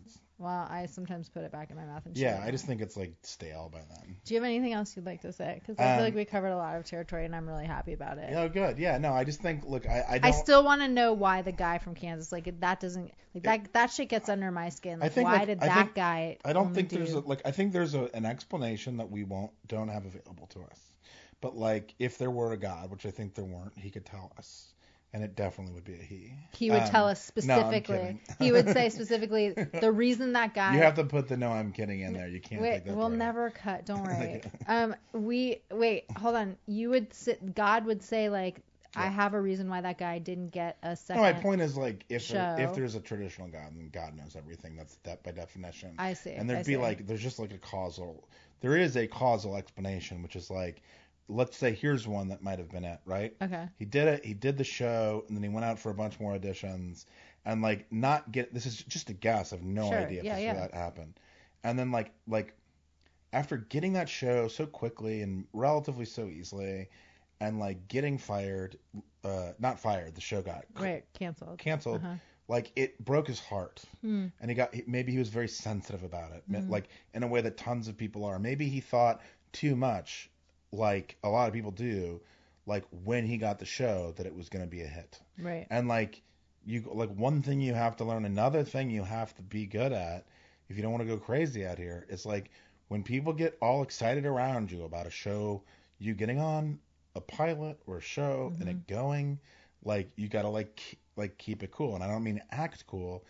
Well, 0.40 0.66
I 0.70 0.86
sometimes 0.86 1.28
put 1.28 1.42
it 1.44 1.52
back 1.52 1.70
in 1.70 1.76
my 1.76 1.84
mouth 1.84 2.06
and 2.06 2.16
Yeah. 2.16 2.42
I 2.42 2.50
just 2.50 2.64
think 2.64 2.80
it's 2.80 2.96
like 2.96 3.12
stale 3.22 3.68
by 3.70 3.80
then. 3.90 4.16
Do 4.24 4.32
you 4.34 4.40
have 4.40 4.44
anything 4.48 4.72
else 4.72 4.96
you'd 4.96 5.04
like 5.04 5.20
to 5.20 5.34
say? 5.34 5.60
Because 5.60 5.78
I 5.78 5.82
feel 5.82 5.92
Um, 5.98 6.00
like 6.00 6.14
we 6.14 6.24
covered 6.24 6.48
a 6.48 6.56
lot 6.56 6.76
of 6.76 6.84
territory, 6.86 7.26
and 7.26 7.36
I'm 7.36 7.46
really 7.46 7.66
happy 7.66 7.92
about 7.92 8.16
it. 8.16 8.32
Oh, 8.34 8.48
good. 8.48 8.78
Yeah, 8.78 8.96
no, 8.96 9.12
I 9.12 9.24
just 9.24 9.42
think, 9.42 9.66
look, 9.66 9.86
I, 9.86 10.02
I 10.08 10.18
don't. 10.18 10.24
I 10.24 10.30
still 10.30 10.64
want 10.64 10.80
to 10.80 10.88
know 10.88 11.12
why 11.12 11.42
the 11.42 11.52
guy 11.52 11.76
from 11.76 11.94
Kansas, 11.94 12.32
like 12.32 12.58
that 12.60 12.80
doesn't, 12.80 13.12
like 13.34 13.42
that 13.42 13.72
that 13.74 13.90
shit 13.90 14.08
gets 14.08 14.30
under 14.30 14.50
my 14.50 14.70
skin. 14.70 14.98
Like, 15.00 15.12
think, 15.12 15.26
why 15.26 15.36
like, 15.36 15.46
did 15.48 15.62
I 15.62 15.66
that 15.66 15.82
think- 15.84 15.94
guy? 15.94 16.38
I 16.42 16.54
don't 16.54 16.68
only 16.68 16.74
think 16.74 16.88
there's 16.88 17.12
do- 17.12 17.18
a, 17.18 17.20
like 17.20 17.42
I 17.44 17.50
think 17.50 17.72
there's 17.74 17.94
a, 17.94 18.08
an 18.14 18.24
explanation 18.24 18.96
that 18.96 19.10
we 19.10 19.24
won't 19.24 19.52
don't 19.68 19.88
have 19.88 20.06
available 20.06 20.46
to 20.54 20.60
us. 20.62 20.80
But 21.42 21.54
like 21.54 21.94
if 21.98 22.16
there 22.16 22.30
were 22.30 22.52
a 22.52 22.56
God, 22.56 22.90
which 22.90 23.04
I 23.04 23.10
think 23.10 23.34
there 23.34 23.44
weren't, 23.44 23.76
he 23.78 23.90
could 23.90 24.06
tell 24.06 24.32
us, 24.38 24.72
and 25.12 25.24
it 25.24 25.35
definitely 25.35 25.74
would 25.74 25.85
be 25.85 25.95
a 25.95 26.03
he. 26.03 26.32
He 26.53 26.70
would 26.70 26.82
Um, 26.82 26.89
tell 26.91 27.09
us 27.09 27.32
no, 27.43 27.55
I'm 27.55 27.61
specifically. 27.65 27.97
kidding. 27.99 28.20
he 28.39 28.53
would 28.53 28.69
say 28.70 28.89
specifically 28.91 29.51
the 29.51 29.91
reason 29.91 30.32
that 30.35 30.55
guy. 30.55 30.74
You 30.74 30.82
have 30.82 30.95
to 30.95 31.05
put 31.05 31.28
the 31.28 31.37
no, 31.37 31.51
I'm 31.51 31.73
kidding 31.73 32.01
in 32.01 32.12
there. 32.12 32.28
You 32.28 32.41
can't 32.41 32.62
Wait, 32.62 32.70
take 32.73 32.85
that. 32.85 32.97
we'll 32.97 33.09
part 33.09 33.19
never 33.19 33.51
cut. 33.51 33.87
Don't 33.87 34.03
worry. 34.07 34.43
Um, 34.69 34.95
we 35.12 35.62
wait. 35.70 36.05
Hold 36.16 36.37
on. 36.37 36.57
You 36.66 36.91
would 36.91 37.12
sit. 37.12 37.55
God 37.55 37.85
would 37.87 38.03
say 38.03 38.28
like, 38.28 38.61
I 38.97 39.07
have 39.07 39.35
a 39.35 39.41
reason 39.41 39.69
why 39.69 39.81
that 39.81 39.99
guy 39.99 40.19
didn't 40.19 40.49
get 40.49 40.77
a 40.82 40.97
second. 40.97 41.23
No, 41.23 41.32
my 41.32 41.39
point 41.41 41.61
is 41.61 41.77
like 41.77 42.05
if 42.09 42.28
there, 42.28 42.57
if 42.59 42.74
there's 42.74 42.95
a 42.95 43.01
traditional 43.01 43.49
God, 43.49 43.73
then 43.77 43.89
God 43.93 44.16
knows 44.16 44.37
everything. 44.37 44.77
That's 44.77 44.97
that 45.05 45.23
by 45.23 45.32
definition. 45.32 45.95
I 45.99 46.15
see. 46.15 46.31
and 46.32 46.49
there'd 46.51 46.66
be 46.66 46.73
see. 46.74 46.77
like 46.77 47.07
there's 47.07 47.23
just 47.23 47.39
like 47.39 47.53
a 47.53 47.59
causal 47.59 48.28
there 48.61 48.77
is 48.77 48.97
a 48.97 49.07
causal 49.07 49.57
explanation 49.57 50.23
which 50.23 50.37
is 50.37 50.51
like 50.51 50.82
let's 51.31 51.57
say 51.57 51.73
here's 51.73 52.07
one 52.09 52.28
that 52.28 52.43
might 52.43 52.59
have 52.59 52.70
been 52.70 52.85
it 52.85 53.01
right 53.07 53.36
Okay. 53.43 53.69
he 53.77 53.85
did 53.85 54.09
it 54.09 54.24
he 54.24 54.35
did 54.35 54.59
the 54.59 54.65
show 54.65 55.24
and 55.28 55.36
then 55.36 55.43
he 55.43 55.48
went 55.48 55.65
out 55.65 55.78
for 55.78 55.90
a 55.90 55.94
bunch 55.94 56.20
more 56.20 56.36
auditions 56.36 57.07
and 57.44 57.62
like 57.62 57.90
not 57.93 58.31
get 58.32 58.52
this 58.55 58.66
is 58.66 58.82
just 58.85 59.11
a 59.11 59.15
guess 59.15 59.52
i 59.52 59.57
have 59.57 59.65
no 59.65 59.93
Sure, 59.93 59.98
idea 59.98 60.20
if 60.20 60.27
yeah, 60.27 60.36
this 60.36 60.44
yeah. 60.44 60.55
that 60.55 60.74
happened 60.74 61.15
and 61.65 61.78
then 61.78 61.93
like 61.93 62.12
like 62.28 62.57
after 63.32 63.57
getting 63.59 63.93
that 63.94 64.09
show 64.09 64.48
so 64.48 64.66
quickly 64.66 65.23
and 65.23 65.47
relatively 65.52 66.05
so 66.05 66.27
easily 66.27 66.89
and 67.40 67.59
like 67.59 67.89
getting 67.89 68.19
fired 68.19 68.77
uh 69.24 69.52
not 69.59 69.78
fired 69.78 70.15
the 70.15 70.20
show 70.20 70.43
got 70.43 70.65
Right. 70.78 71.05
Canceled. 71.15 71.59
canceled 71.59 72.05
Uh-huh. 72.05 72.16
like 72.48 72.73
it 72.77 73.02
broke 73.05 73.27
his 73.28 73.40
heart 73.40 73.85
Hmm. 74.02 74.27
and 74.40 74.51
he 74.51 74.55
got 74.57 74.74
maybe 74.86 75.12
he 75.12 75.19
was 75.19 75.28
very 75.28 75.48
sensitive 75.48 76.02
about 76.02 76.32
it 76.32 76.44
Mhm. 76.51 76.70
like 76.70 76.89
in 77.15 77.23
a 77.23 77.27
way 77.27 77.40
that 77.40 77.57
tons 77.57 77.89
of 77.89 77.97
people 77.97 78.24
are 78.24 78.39
maybe 78.39 78.69
he 78.69 78.81
thought 78.81 79.20
too 79.52 79.77
much 79.77 80.31
like 80.72 81.16
a 81.22 81.28
lot 81.28 81.48
of 81.48 81.55
people 81.55 81.70
do 81.70 82.20
like 82.66 82.84
when 83.05 83.26
he 83.26 83.36
got 83.36 83.59
the 83.59 83.64
show 83.64 84.12
that 84.16 84.26
it 84.26 84.34
was 84.34 84.48
going 84.48 84.64
to 84.64 84.70
be 84.70 84.82
a 84.82 84.86
hit. 84.86 85.18
Right. 85.38 85.66
and 85.70 85.88
like 85.88 86.22
you 86.64 86.88
like 86.92 87.10
one 87.10 87.42
thing 87.42 87.60
you 87.60 87.74
have 87.74 87.97
to 87.97 88.05
learn 88.05 88.24
another 88.24 88.64
thing 88.64 88.90
you 88.90 89.02
have 89.02 89.34
to 89.36 89.42
be 89.42 89.66
good 89.66 89.92
at 89.92 90.26
if 90.68 90.76
you 90.76 90.82
don't 90.82 90.92
want 90.92 91.02
to 91.02 91.09
go 91.09 91.16
crazy 91.16 91.64
out 91.66 91.78
here 91.78 92.06
it's 92.10 92.26
like 92.26 92.51
when 92.88 93.02
people 93.02 93.32
get 93.32 93.56
all 93.62 93.82
excited 93.82 94.26
around 94.26 94.70
you 94.70 94.84
about 94.84 95.06
a 95.06 95.10
show 95.10 95.62
you 95.98 96.12
getting 96.12 96.38
on 96.38 96.78
a 97.14 97.20
pilot 97.20 97.78
or 97.86 97.98
a 97.98 98.02
show 98.02 98.52
and 98.60 98.68
it 98.68 98.86
mm-hmm. 98.86 98.94
going 98.94 99.40
like 99.84 100.10
you 100.16 100.28
got 100.28 100.42
to 100.42 100.48
like 100.48 100.98
like 101.16 101.36
keep 101.38 101.62
it 101.62 101.70
cool. 101.70 101.94
And 101.94 102.02
i 102.05 102.06
don't 102.09 102.24
mean 102.24 102.40
act 102.51 102.86
cool. 102.86 103.24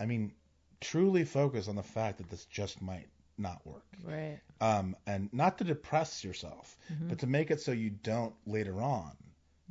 I 0.00 0.06
mean 0.06 0.32
truly 0.80 1.24
focus 1.24 1.68
on 1.68 1.76
the 1.76 1.82
fact 1.82 2.18
that 2.18 2.28
this 2.28 2.44
just 2.46 2.82
might 2.82 3.08
not 3.38 3.64
work 3.66 3.84
Right. 4.02 4.40
um 4.60 4.96
and 5.06 5.32
not 5.32 5.58
to 5.58 5.64
depress 5.64 6.24
yourself 6.24 6.78
Mhm. 6.92 7.08
but 7.08 7.18
to 7.20 7.26
make 7.26 7.50
it 7.50 7.60
so 7.60 7.72
you 7.72 7.90
don't 7.90 8.34
later 8.46 8.80
on 8.80 9.16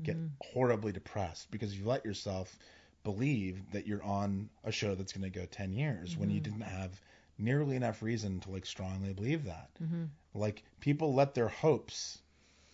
get 0.03 0.17
Mhm. 0.17 0.31
horribly 0.53 0.91
depressed 0.91 1.49
because 1.51 1.77
you 1.77 1.85
let 1.85 2.05
yourself 2.05 2.57
believe 3.03 3.71
that 3.71 3.87
you're 3.87 4.03
on 4.03 4.49
a 4.63 4.71
show 4.71 4.95
that's 4.95 5.13
going 5.13 5.31
to 5.31 5.39
go 5.39 5.45
10 5.45 5.71
years 5.73 6.17
when 6.17 6.29
you 6.29 6.39
Mhm. 6.39 6.43
didn't 6.43 6.61
have 6.61 6.99
nearly 7.37 7.75
enough 7.75 8.01
reason 8.01 8.39
to 8.41 8.49
like 8.51 8.65
strongly 8.65 9.13
believe 9.13 9.43
that 9.45 9.69
Mhm. 9.81 10.09
like 10.33 10.63
people 10.79 11.13
let 11.13 11.33
their 11.33 11.47
hopes 11.49 12.19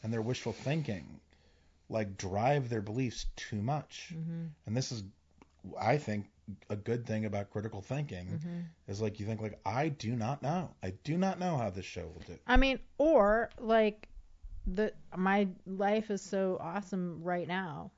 and 0.03 0.11
their 0.11 0.21
wishful 0.21 0.53
thinking 0.53 1.19
like 1.89 2.17
drive 2.17 2.69
their 2.69 2.81
beliefs 2.81 3.25
too 3.35 3.61
much 3.61 4.13
Mhm. 4.15 4.49
and 4.65 4.77
this 4.77 4.91
is 4.91 5.03
i 5.79 5.97
think 5.97 6.27
a 6.69 6.75
good 6.75 7.05
thing 7.05 7.25
about 7.25 7.49
critical 7.49 7.81
thinking 7.81 8.39
Mhm. 8.43 8.65
is 8.87 9.01
like 9.01 9.19
you 9.19 9.25
think 9.25 9.41
like 9.41 9.59
i 9.65 9.89
do 9.89 10.15
not 10.15 10.41
know 10.41 10.73
i 10.83 10.91
do 11.03 11.17
not 11.17 11.39
know 11.39 11.57
how 11.57 11.69
this 11.69 11.85
show 11.85 12.07
will 12.07 12.21
do 12.27 12.37
I 12.47 12.57
mean, 12.57 12.79
or 12.97 13.49
like 13.59 14.07
the 14.67 14.93
my 15.15 15.47
life 15.65 16.11
is 16.11 16.21
so 16.21 16.57
awesome 16.61 17.23
right 17.23 17.47
now. 17.47 17.91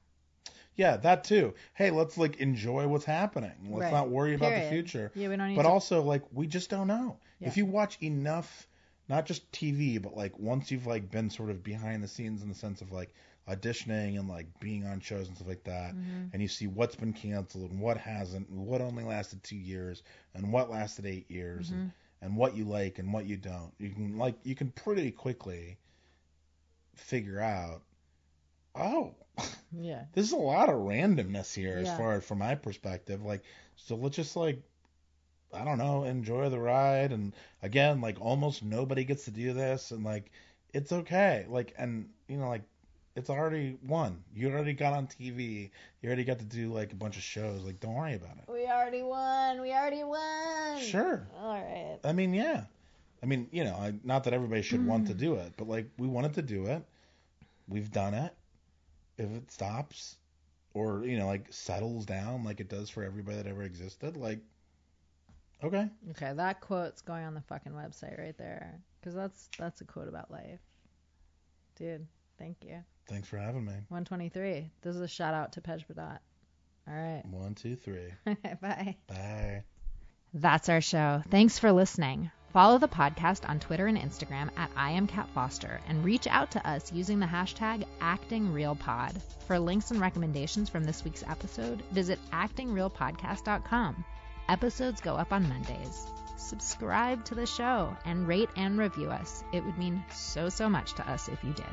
yeah 0.75 0.97
that 0.97 1.23
too 1.23 1.53
hey 1.73 1.91
let's 1.91 2.17
like 2.17 2.37
enjoy 2.37 2.87
what's 2.87 3.05
happening 3.05 3.53
let's 3.69 3.83
Right. 3.83 3.91
not 3.91 4.09
worry 4.09 4.33
about 4.33 4.55
the 4.55 4.61
future 4.69 5.11
Yeah, 5.15 5.29
we 5.29 5.35
don't 5.35 5.49
need 5.49 5.55
but 5.55 5.63
to. 5.63 5.69
also 5.69 6.01
like 6.01 6.23
we 6.31 6.47
just 6.47 6.69
don't 6.69 6.87
know 6.87 7.19
Yeah. 7.39 7.47
if 7.49 7.57
you 7.57 7.65
watch 7.65 7.97
enough 8.01 8.67
not 9.09 9.25
just 9.25 9.51
tv 9.51 10.01
but 10.01 10.15
like 10.15 10.37
once 10.39 10.71
you've 10.71 10.87
like 10.87 11.11
been 11.11 11.29
sort 11.29 11.49
of 11.49 11.63
behind 11.63 12.03
the 12.03 12.07
scenes 12.07 12.41
in 12.41 12.49
the 12.49 12.55
sense 12.55 12.81
of 12.81 12.91
like 12.91 13.13
auditioning 13.49 14.17
and 14.19 14.27
like 14.29 14.47
being 14.59 14.85
on 14.85 14.99
shows 14.99 15.27
and 15.27 15.35
stuff 15.35 15.47
like 15.47 15.63
that 15.65 15.93
Mhm. 15.95 16.29
and 16.33 16.41
you 16.41 16.47
see 16.47 16.67
what's 16.67 16.95
been 16.95 17.13
canceled 17.13 17.71
and 17.71 17.79
what 17.79 17.97
hasn't 17.97 18.47
and 18.49 18.65
what 18.65 18.81
only 18.81 19.03
lasted 19.03 19.43
two 19.43 19.57
years 19.57 20.01
and 20.33 20.51
what 20.51 20.69
lasted 20.71 21.05
eight 21.05 21.29
years 21.29 21.69
and, 21.71 21.79
Mm-hmm. 21.79 22.25
and 22.25 22.37
what 22.37 22.55
you 22.55 22.63
like 22.65 22.99
and 22.99 23.11
what 23.11 23.25
you 23.25 23.35
don't 23.37 23.73
you 23.79 23.89
can 23.89 24.17
like 24.17 24.35
you 24.43 24.55
can 24.55 24.71
pretty 24.71 25.11
quickly 25.11 25.77
figure 26.95 27.39
out 27.39 27.81
oh 28.75 29.13
yeah. 29.71 30.03
this 30.13 30.25
is 30.27 30.31
a 30.31 30.37
lot 30.37 30.69
of 30.69 30.75
randomness 30.75 31.53
here 31.53 31.77
as 31.77 31.87
far 31.97 32.13
as 32.13 32.23
from 32.25 32.39
my 32.39 32.55
perspective 32.55 33.23
like 33.23 33.41
so 33.75 33.95
let's 33.95 34.15
just 34.15 34.35
like 34.35 34.61
i 35.53 35.63
don't 35.65 35.77
know 35.79 36.03
enjoy 36.03 36.49
the 36.49 36.59
ride 36.59 37.11
and 37.11 37.33
again 37.61 37.99
like 38.01 38.19
almost 38.21 38.63
nobody 38.63 39.03
gets 39.03 39.25
to 39.25 39.31
do 39.31 39.53
this 39.53 39.91
and 39.91 40.03
like 40.03 40.31
it's 40.73 40.91
okay 40.91 41.45
like 41.49 41.73
and 41.77 42.09
you 42.27 42.37
know 42.37 42.47
like 42.47 42.63
It's 43.15 43.29
already 43.29 43.77
won. 43.85 44.23
You 44.35 44.51
already 44.51 44.73
got 44.73 44.93
on 44.93 45.07
TV. 45.07 45.69
You 46.01 46.07
already 46.07 46.23
got 46.23 46.39
to 46.39 46.45
do 46.45 46.73
like 46.73 46.91
a 46.93 46.95
bunch 46.95 47.15
of 47.15 47.23
shows. 47.23 47.63
Like, 47.63 47.79
don't 47.79 47.93
worry 47.93 48.15
about 48.15 48.37
it. 48.37 48.51
We 48.51 48.65
already 48.65 49.03
won. 49.03 49.61
We 49.61 49.71
already 49.71 50.03
won. 50.03 50.81
Sure. 50.81 51.27
All 51.39 51.53
right. 51.53 51.99
I 52.03 52.11
mean, 52.11 52.33
yeah. 52.33 52.63
I 53.21 53.25
mean, 53.25 53.47
you 53.51 53.63
know, 53.63 53.75
I, 53.75 53.93
not 54.03 54.23
that 54.23 54.33
everybody 54.33 54.63
should 54.63 54.85
want 54.85 55.07
to 55.07 55.13
hmm. 55.13 55.19
do 55.19 55.35
it, 55.35 55.53
but 55.57 55.67
like 55.67 55.87
we 55.97 56.07
wanted 56.07 56.33
to 56.33 56.41
do 56.41 56.65
it. 56.65 56.83
We've 57.67 57.91
done 57.91 58.15
it. 58.15 58.33
If 59.17 59.29
it 59.29 59.51
stops 59.51 60.17
or, 60.73 61.05
you 61.05 61.17
know, 61.17 61.27
like 61.27 61.45
settles 61.51 62.05
down 62.05 62.43
like 62.43 62.59
it 62.59 62.67
does 62.67 62.89
for 62.89 63.03
everybody 63.03 63.37
that 63.37 63.47
ever 63.47 63.61
existed, 63.61 64.17
like 64.17 64.39
okay. 65.63 65.87
Okay, 66.11 66.33
that 66.33 66.61
quote's 66.61 67.01
going 67.01 67.23
on 67.23 67.35
the 67.35 67.41
fucking 67.41 67.73
website 67.73 68.19
right 68.19 68.37
there, 68.37 68.81
because 68.99 69.13
that's 69.13 69.49
that's 69.57 69.81
a 69.81 69.85
quote 69.85 70.09
about 70.09 70.31
life, 70.31 70.59
dude. 71.77 72.07
Thank 72.39 72.57
you. 72.65 72.83
Thanks 73.07 73.27
for 73.27 73.37
having 73.37 73.65
me. 73.65 73.73
123. 73.89 74.71
This 74.81 74.95
is 74.95 75.01
a 75.01 75.07
shout 75.07 75.33
out 75.33 75.53
to 75.53 75.61
Pej 75.61 75.83
Vahdat. 75.85 76.19
All 76.87 76.93
right. 76.93 77.23
One, 77.25 77.55
two, 77.55 77.75
three. 77.75 78.13
Bye. 78.61 78.97
Bye. 79.07 79.63
That's 80.33 80.69
our 80.69 80.81
show. 80.81 81.21
Thanks 81.29 81.59
for 81.59 81.71
listening. 81.71 82.31
Follow 82.53 82.77
the 82.77 82.87
podcast 82.87 83.49
on 83.49 83.59
Twitter 83.59 83.87
and 83.87 83.97
Instagram 83.97 84.49
at 84.57 84.69
I 84.75 84.91
am 84.91 85.07
Kat 85.07 85.27
Foster 85.33 85.81
and 85.87 86.05
reach 86.05 86.27
out 86.27 86.51
to 86.51 86.69
us 86.69 86.91
using 86.91 87.19
the 87.19 87.25
hashtag 87.25 87.83
ActingRealPod. 87.99 89.19
For 89.47 89.57
links 89.57 89.91
and 89.91 89.99
recommendations 89.99 90.69
from 90.69 90.83
this 90.83 91.03
week's 91.03 91.23
episode, 91.23 91.81
visit 91.91 92.19
actingrealpodcast.com. 92.31 94.05
Episodes 94.49 95.01
go 95.01 95.15
up 95.15 95.33
on 95.33 95.49
Mondays. 95.49 96.05
Subscribe 96.37 97.25
to 97.25 97.35
the 97.35 97.47
show 97.47 97.95
and 98.05 98.27
rate 98.27 98.49
and 98.55 98.77
review 98.77 99.09
us. 99.09 99.43
It 99.51 99.65
would 99.65 99.77
mean 99.77 100.03
so, 100.13 100.49
so 100.49 100.69
much 100.69 100.93
to 100.95 101.09
us 101.09 101.29
if 101.29 101.43
you 101.43 101.53
did. 101.53 101.65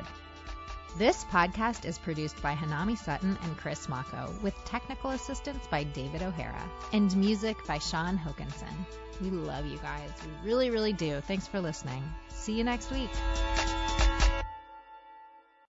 This 0.97 1.23
podcast 1.25 1.85
is 1.85 1.97
produced 1.97 2.41
by 2.41 2.53
Hanami 2.53 2.97
Sutton 2.97 3.37
and 3.43 3.57
Chris 3.57 3.87
Mako, 3.87 4.29
with 4.43 4.53
technical 4.65 5.11
assistance 5.11 5.65
by 5.67 5.83
David 5.83 6.21
O'Hara, 6.21 6.69
and 6.91 7.15
music 7.15 7.55
by 7.65 7.77
Sean 7.77 8.17
Hokinson. 8.17 8.73
We 9.21 9.29
love 9.29 9.65
you 9.65 9.77
guys. 9.77 10.09
We 10.43 10.49
really, 10.49 10.69
really 10.69 10.93
do. 10.93 11.21
Thanks 11.21 11.47
for 11.47 11.61
listening. 11.61 12.03
See 12.29 12.57
you 12.57 12.65
next 12.65 12.91
week. 12.91 13.09